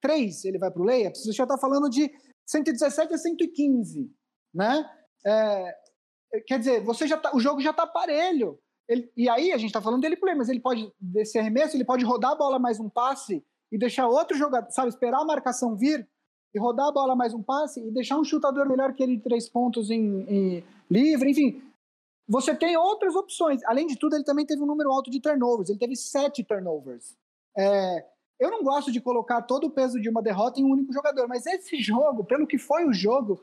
três 0.00 0.44
ele 0.44 0.58
vai 0.58 0.70
para 0.70 0.82
o 0.82 0.84
layup, 0.86 1.16
você 1.16 1.32
já 1.32 1.44
está 1.44 1.58
falando 1.58 1.90
de 1.90 2.10
117 2.46 3.12
a 3.14 3.18
115, 3.18 4.10
né? 4.54 4.90
É, 5.24 5.74
quer 6.46 6.58
dizer, 6.58 6.82
você 6.82 7.06
já 7.06 7.18
tá, 7.18 7.36
o 7.36 7.38
jogo 7.38 7.60
já 7.60 7.70
está 7.70 7.86
parelho. 7.86 8.58
Ele, 8.88 9.10
e 9.16 9.28
aí 9.28 9.52
a 9.52 9.56
gente 9.56 9.68
está 9.68 9.80
falando 9.80 10.02
dele 10.02 10.16
play, 10.16 10.34
mas 10.34 10.48
ele 10.48 10.60
pode, 10.60 10.92
desse 11.00 11.38
arremesso, 11.38 11.76
ele 11.76 11.84
pode 11.84 12.04
rodar 12.04 12.32
a 12.32 12.36
bola 12.36 12.58
mais 12.58 12.80
um 12.80 12.88
passe 12.88 13.44
e 13.70 13.78
deixar 13.78 14.08
outro 14.08 14.36
jogador, 14.36 14.70
sabe, 14.70 14.88
esperar 14.88 15.20
a 15.20 15.24
marcação 15.24 15.76
vir 15.76 16.06
e 16.54 16.58
rodar 16.58 16.88
a 16.88 16.92
bola 16.92 17.16
mais 17.16 17.32
um 17.32 17.42
passe 17.42 17.80
e 17.80 17.90
deixar 17.90 18.18
um 18.18 18.24
chutador 18.24 18.68
melhor 18.68 18.92
que 18.92 19.02
ele 19.02 19.16
de 19.16 19.22
três 19.22 19.48
pontos 19.48 19.90
em, 19.90 20.26
em 20.28 20.64
livre, 20.90 21.30
enfim. 21.30 21.62
você 22.28 22.54
tem 22.54 22.76
outras 22.76 23.14
opções. 23.14 23.62
Além 23.64 23.86
de 23.86 23.96
tudo, 23.96 24.14
ele 24.14 24.24
também 24.24 24.44
teve 24.44 24.62
um 24.62 24.66
número 24.66 24.90
alto 24.90 25.10
de 25.10 25.20
turnovers. 25.20 25.70
Ele 25.70 25.78
teve 25.78 25.96
sete 25.96 26.44
turnovers. 26.44 27.16
É, 27.56 28.04
eu 28.38 28.50
não 28.50 28.62
gosto 28.62 28.92
de 28.92 29.00
colocar 29.00 29.42
todo 29.42 29.68
o 29.68 29.70
peso 29.70 30.00
de 30.00 30.10
uma 30.10 30.20
derrota 30.20 30.60
em 30.60 30.64
um 30.64 30.70
único 30.70 30.92
jogador, 30.92 31.26
mas 31.26 31.46
esse 31.46 31.80
jogo, 31.80 32.24
pelo 32.24 32.46
que 32.46 32.58
foi 32.58 32.84
o 32.84 32.92
jogo, 32.92 33.40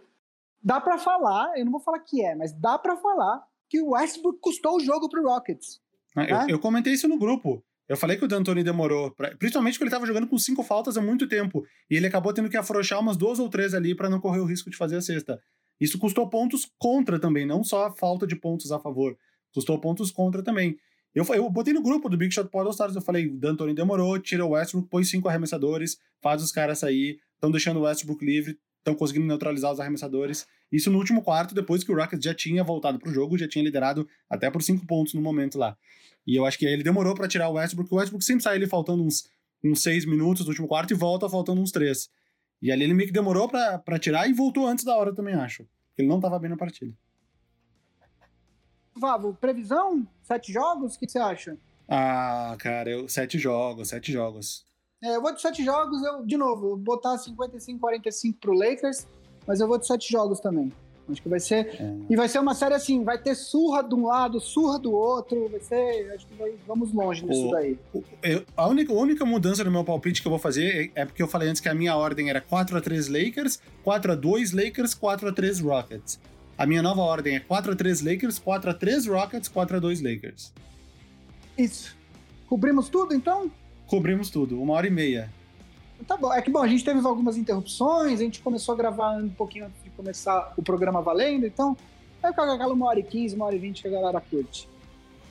dá 0.62 0.80
para 0.80 0.98
falar, 0.98 1.58
eu 1.58 1.66
não 1.66 1.72
vou 1.72 1.82
falar 1.82 2.00
que 2.00 2.24
é, 2.24 2.36
mas 2.36 2.54
dá 2.54 2.78
para 2.78 2.98
falar 2.98 3.44
que 3.70 3.82
o 3.82 3.92
Westbrook 3.92 4.40
custou 4.42 4.78
o 4.78 4.80
jogo 4.80 5.08
pro 5.08 5.24
Rockets. 5.24 5.80
Ah, 6.16 6.24
eu, 6.24 6.38
né? 6.38 6.46
eu, 6.50 6.60
comentei 6.60 6.94
isso 6.94 7.08
no 7.08 7.18
grupo. 7.18 7.64
Eu 7.88 7.98
falei 7.98 8.18
que 8.18 8.26
o 8.26 8.28
D'Antoni 8.28 8.64
demorou, 8.64 9.12
pra, 9.12 9.36
principalmente 9.38 9.74
porque 9.74 9.86
ele 9.86 9.90
estava 9.90 10.06
jogando 10.06 10.28
com 10.28 10.38
cinco 10.38 10.64
faltas 10.64 10.98
há 10.98 11.02
muito 11.02 11.28
tempo, 11.28 11.66
e 11.90 11.96
ele 11.96 12.06
acabou 12.06 12.32
tendo 12.32 12.50
que 12.50 12.58
afrouxar 12.58 13.00
umas 13.00 13.18
duas 13.18 13.40
ou 13.40 13.50
três 13.50 13.74
ali 13.74 13.96
para 13.96 14.10
não 14.10 14.20
correr 14.20 14.40
o 14.40 14.46
risco 14.46 14.70
de 14.70 14.78
fazer 14.78 14.98
a 14.98 15.02
cesta. 15.02 15.40
Isso 15.80 15.98
custou 15.98 16.30
pontos 16.30 16.72
contra 16.78 17.20
também, 17.20 17.48
não 17.48 17.64
só 17.64 17.88
a 17.88 17.92
falta 17.92 18.28
de 18.28 18.36
pontos 18.36 18.72
a 18.72 18.80
favor, 18.80 19.18
custou 19.54 19.80
pontos 19.80 20.12
contra 20.12 20.44
também. 20.44 20.78
Eu, 21.16 21.26
eu 21.34 21.50
botei 21.50 21.74
no 21.74 21.82
grupo 21.82 22.08
do 22.10 22.18
Big 22.18 22.32
Shot 22.32 22.50
Pod 22.50 22.70
Stars, 22.70 22.96
eu 22.96 23.02
falei, 23.02 23.28
D'Antoni 23.28 23.74
demorou, 23.74 24.20
tira 24.20 24.46
o 24.46 24.50
Westbrook, 24.50 24.88
põe 24.88 25.04
cinco 25.04 25.28
arremessadores, 25.28 25.98
faz 26.22 26.44
os 26.44 26.52
caras 26.52 26.80
sair, 26.80 27.20
estão 27.34 27.50
deixando 27.50 27.78
o 27.80 27.84
Westbrook 27.84 28.24
livre, 28.24 28.60
estão 28.80 28.96
conseguindo 28.96 29.26
neutralizar 29.26 29.72
os 29.72 29.80
arremessadores. 29.80 30.48
Isso 30.72 30.92
no 30.92 30.98
último 30.98 31.22
quarto, 31.22 31.54
depois 31.54 31.84
que 31.84 31.92
o 31.92 31.96
Rockets 31.96 32.24
já 32.24 32.34
tinha 32.34 32.64
voltado 32.64 33.00
pro 33.00 33.14
jogo, 33.14 33.38
já 33.38 33.48
tinha 33.48 33.64
liderado 33.64 34.08
até 34.30 34.50
por 34.50 34.62
cinco 34.62 34.86
pontos 34.86 35.14
no 35.14 35.22
momento 35.22 35.58
lá. 35.58 35.78
E 36.26 36.36
eu 36.36 36.46
acho 36.46 36.58
que 36.58 36.66
ele 36.66 36.84
demorou 36.84 37.14
para 37.16 37.28
tirar 37.28 37.50
o 37.50 37.54
Westbrook, 37.54 37.94
o 37.94 37.98
Westbrook 37.98 38.24
sempre 38.24 38.44
sai 38.44 38.56
ele 38.56 38.68
faltando 38.68 39.04
uns, 39.04 39.30
uns 39.64 39.82
seis 39.82 40.06
minutos 40.06 40.44
no 40.46 40.50
último 40.50 40.68
quarto 40.68 40.92
e 40.94 40.96
volta 40.96 41.30
faltando 41.30 41.62
uns 41.62 41.72
três. 41.72 42.10
E 42.62 42.72
ali 42.72 42.84
ele 42.84 42.94
meio 42.94 43.08
que 43.08 43.14
demorou 43.14 43.48
para 43.48 44.00
tirar 44.00 44.30
e 44.30 44.34
voltou 44.34 44.68
antes 44.68 44.84
da 44.84 44.96
hora 44.96 45.14
também, 45.14 45.34
acho. 45.34 45.64
Porque 45.90 46.02
ele 46.02 46.10
não 46.10 46.20
tava 46.20 46.38
bem 46.38 46.50
na 46.50 46.58
partida. 46.58 46.94
Vavo, 48.96 49.34
previsão? 49.34 50.06
Sete 50.22 50.52
jogos? 50.52 50.96
O 50.96 51.00
que, 51.00 51.08
você 51.08 51.20
acha? 51.20 51.58
Ah, 51.88 52.56
cara, 52.60 52.90
eu, 52.90 53.08
sete 53.08 53.40
jogos, 53.40 53.88
sete 53.90 54.12
jogos. 54.12 54.66
É, 55.02 55.16
eu 55.16 55.22
vou 55.22 55.34
de 55.34 55.42
sete 55.42 55.64
jogos, 55.64 56.04
eu, 56.04 56.26
de 56.26 56.36
novo, 56.36 56.70
vou 56.70 56.78
botar 56.78 57.16
55-45 57.16 58.36
pro 58.40 58.54
Lakers, 58.54 59.08
mas 59.48 59.60
eu 59.60 59.68
vou 59.68 59.78
de 59.78 59.88
sete 59.88 60.12
jogos 60.12 60.40
também. 60.40 60.72
Acho 61.12 61.22
que 61.22 61.30
vai 61.30 61.40
ser. 61.40 61.68
É. 61.82 61.96
E 62.10 62.16
vai 62.16 62.28
ser 62.28 62.40
uma 62.40 62.54
série 62.54 62.76
assim, 62.76 63.04
vai 63.04 63.18
ter 63.18 63.34
surra 63.36 63.82
de 63.82 63.96
um 63.96 64.06
lado, 64.06 64.40
surra 64.40 64.78
do 64.78 64.94
outro. 64.94 65.50
Vai 65.50 65.60
ser. 65.60 66.12
Acho 66.14 66.28
que 66.28 66.36
vai, 66.36 66.54
vamos 66.68 66.94
longe 66.94 67.26
nisso 67.26 67.48
o, 67.48 67.52
daí. 67.52 67.80
O, 67.94 68.04
eu, 68.22 68.46
a, 68.56 68.68
única, 68.68 68.94
a 68.94 68.96
única 68.96 69.26
mudança 69.26 69.64
no 69.64 69.72
meu 69.72 69.84
palpite 69.84 70.22
que 70.22 70.28
eu 70.28 70.30
vou 70.30 70.40
fazer 70.40 70.92
é, 70.96 71.02
é 71.02 71.06
porque 71.06 71.24
eu 71.24 71.28
falei 71.28 71.50
antes 71.50 71.62
que 71.62 71.70
a 71.70 71.74
minha 71.74 71.96
ordem 71.96 72.30
era 72.30 72.42
4x3 72.42 73.12
Lakers, 73.12 73.60
4x2 73.84 74.56
Lakers, 74.56 74.94
4x3 74.94 75.64
Rockets. 75.64 76.20
A 76.58 76.66
minha 76.66 76.82
nova 76.82 77.02
ordem 77.02 77.38
é 77.38 77.40
4x3 77.40 78.06
Lakers, 78.06 78.40
4x3 78.40 79.10
Rockets, 79.12 79.50
4x2 79.50 80.04
Lakers. 80.04 80.54
Isso. 81.58 81.98
Cobrimos 82.48 82.90
tudo, 82.90 83.14
então? 83.14 83.50
Cobrimos 83.90 84.30
tudo, 84.30 84.62
uma 84.62 84.74
hora 84.74 84.88
e 84.88 84.92
meia. 84.92 85.30
Tá 86.08 86.16
bom. 86.16 86.34
É 86.34 86.42
que, 86.42 86.50
bom, 86.50 86.60
a 86.60 86.68
gente 86.68 86.84
teve 86.84 87.06
algumas 87.06 87.38
interrupções, 87.38 88.20
a 88.20 88.24
gente 88.24 88.40
começou 88.42 88.74
a 88.74 88.78
gravar 88.78 89.18
um 89.18 89.30
pouquinho 89.30 89.66
antes 89.66 89.84
de 89.84 89.90
começar 89.90 90.54
o 90.56 90.64
programa 90.64 91.02
valendo, 91.02 91.46
então 91.46 91.76
vai 92.22 92.32
ficar 92.32 92.52
aquela 92.52 92.74
uma 92.74 92.88
hora 92.88 93.00
e 93.00 93.04
quinze, 93.04 93.36
uma 93.36 93.46
hora 93.46 93.56
e 93.56 93.60
vinte 93.60 93.82
que 93.82 93.88
a 93.88 93.92
galera 93.92 94.22
curte. 94.22 94.70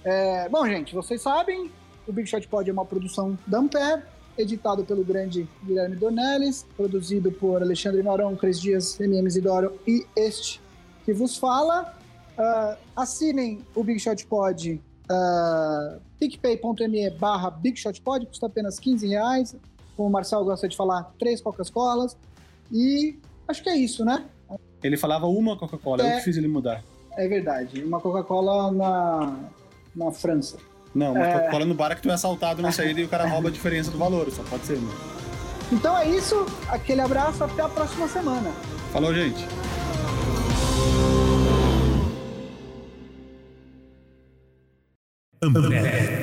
É, 0.05 0.48
bom, 0.48 0.66
gente, 0.66 0.94
vocês 0.94 1.22
sabem, 1.22 1.70
o 2.06 2.12
Big 2.12 2.28
Shot 2.28 2.47
Pod 2.48 2.68
é 2.68 2.72
uma 2.72 2.85
produção 2.85 3.39
da 3.47 3.59
Ampere, 3.59 4.02
editado 4.36 4.85
pelo 4.85 5.05
grande 5.05 5.48
Guilherme 5.64 5.97
Dornelles, 5.97 6.66
produzido 6.76 7.32
por 7.32 7.62
Alexandre 7.62 8.02
Marão, 8.02 8.36
Cris 8.36 8.60
Dias, 8.60 8.98
MM 9.01 9.26
Isidoro 9.26 9.78
e 9.86 10.06
este 10.16 10.60
que 11.05 11.12
vos 11.12 11.36
fala. 11.36 11.97
Uh, 12.39 12.78
assinem 12.94 13.64
o 13.74 13.82
Big 13.82 13.98
Shot 13.98 14.24
Pod, 14.26 14.80
uh, 15.10 16.01
picpay.me 16.18 17.10
barra 17.10 17.51
Big 17.51 17.78
Shot 17.78 18.01
Pod, 18.01 18.26
custa 18.26 18.47
apenas 18.47 18.78
15 18.78 19.06
reais. 19.09 19.56
Como 19.97 20.09
o 20.09 20.12
Marcel 20.12 20.44
gosta 20.44 20.68
de 20.68 20.76
falar, 20.76 21.12
três 21.18 21.40
Coca-Colas. 21.40 22.16
E 22.72 23.18
acho 23.47 23.62
que 23.62 23.68
é 23.68 23.76
isso, 23.76 24.05
né? 24.05 24.24
Ele 24.82 24.97
falava 24.97 25.26
uma 25.26 25.56
Coca-Cola, 25.56 26.06
é, 26.06 26.12
eu 26.12 26.18
que 26.18 26.24
fiz 26.24 26.36
ele 26.36 26.48
mudar. 26.48 26.85
É 27.16 27.26
verdade, 27.26 27.82
uma 27.82 28.01
Coca-Cola 28.01 28.70
na, 28.70 29.36
na 29.97 30.12
França. 30.12 30.56
Não, 30.94 31.12
uma 31.12 31.26
é... 31.26 31.32
Coca-Cola 31.32 31.64
no 31.64 31.74
bar 31.74 31.93
é 31.93 31.94
que 31.97 32.02
tu 32.02 32.10
é 32.10 32.14
assaltado 32.14 32.62
na 32.62 32.70
saída 32.70 33.01
e 33.01 33.05
o 33.05 33.09
cara 33.09 33.26
rouba 33.26 33.48
a 33.48 33.52
diferença 33.52 33.90
do 33.90 33.98
valor, 33.98 34.30
só 34.30 34.43
pode 34.44 34.64
ser, 34.64 34.78
né? 34.78 34.93
Então 35.72 35.97
é 35.98 36.09
isso, 36.09 36.47
aquele 36.68 37.01
abraço, 37.01 37.44
até 37.44 37.62
a 37.62 37.68
próxima 37.68 38.09
semana. 38.09 38.51
Falou, 38.93 39.12
gente. 39.12 39.44
Umbrella. 45.43 46.18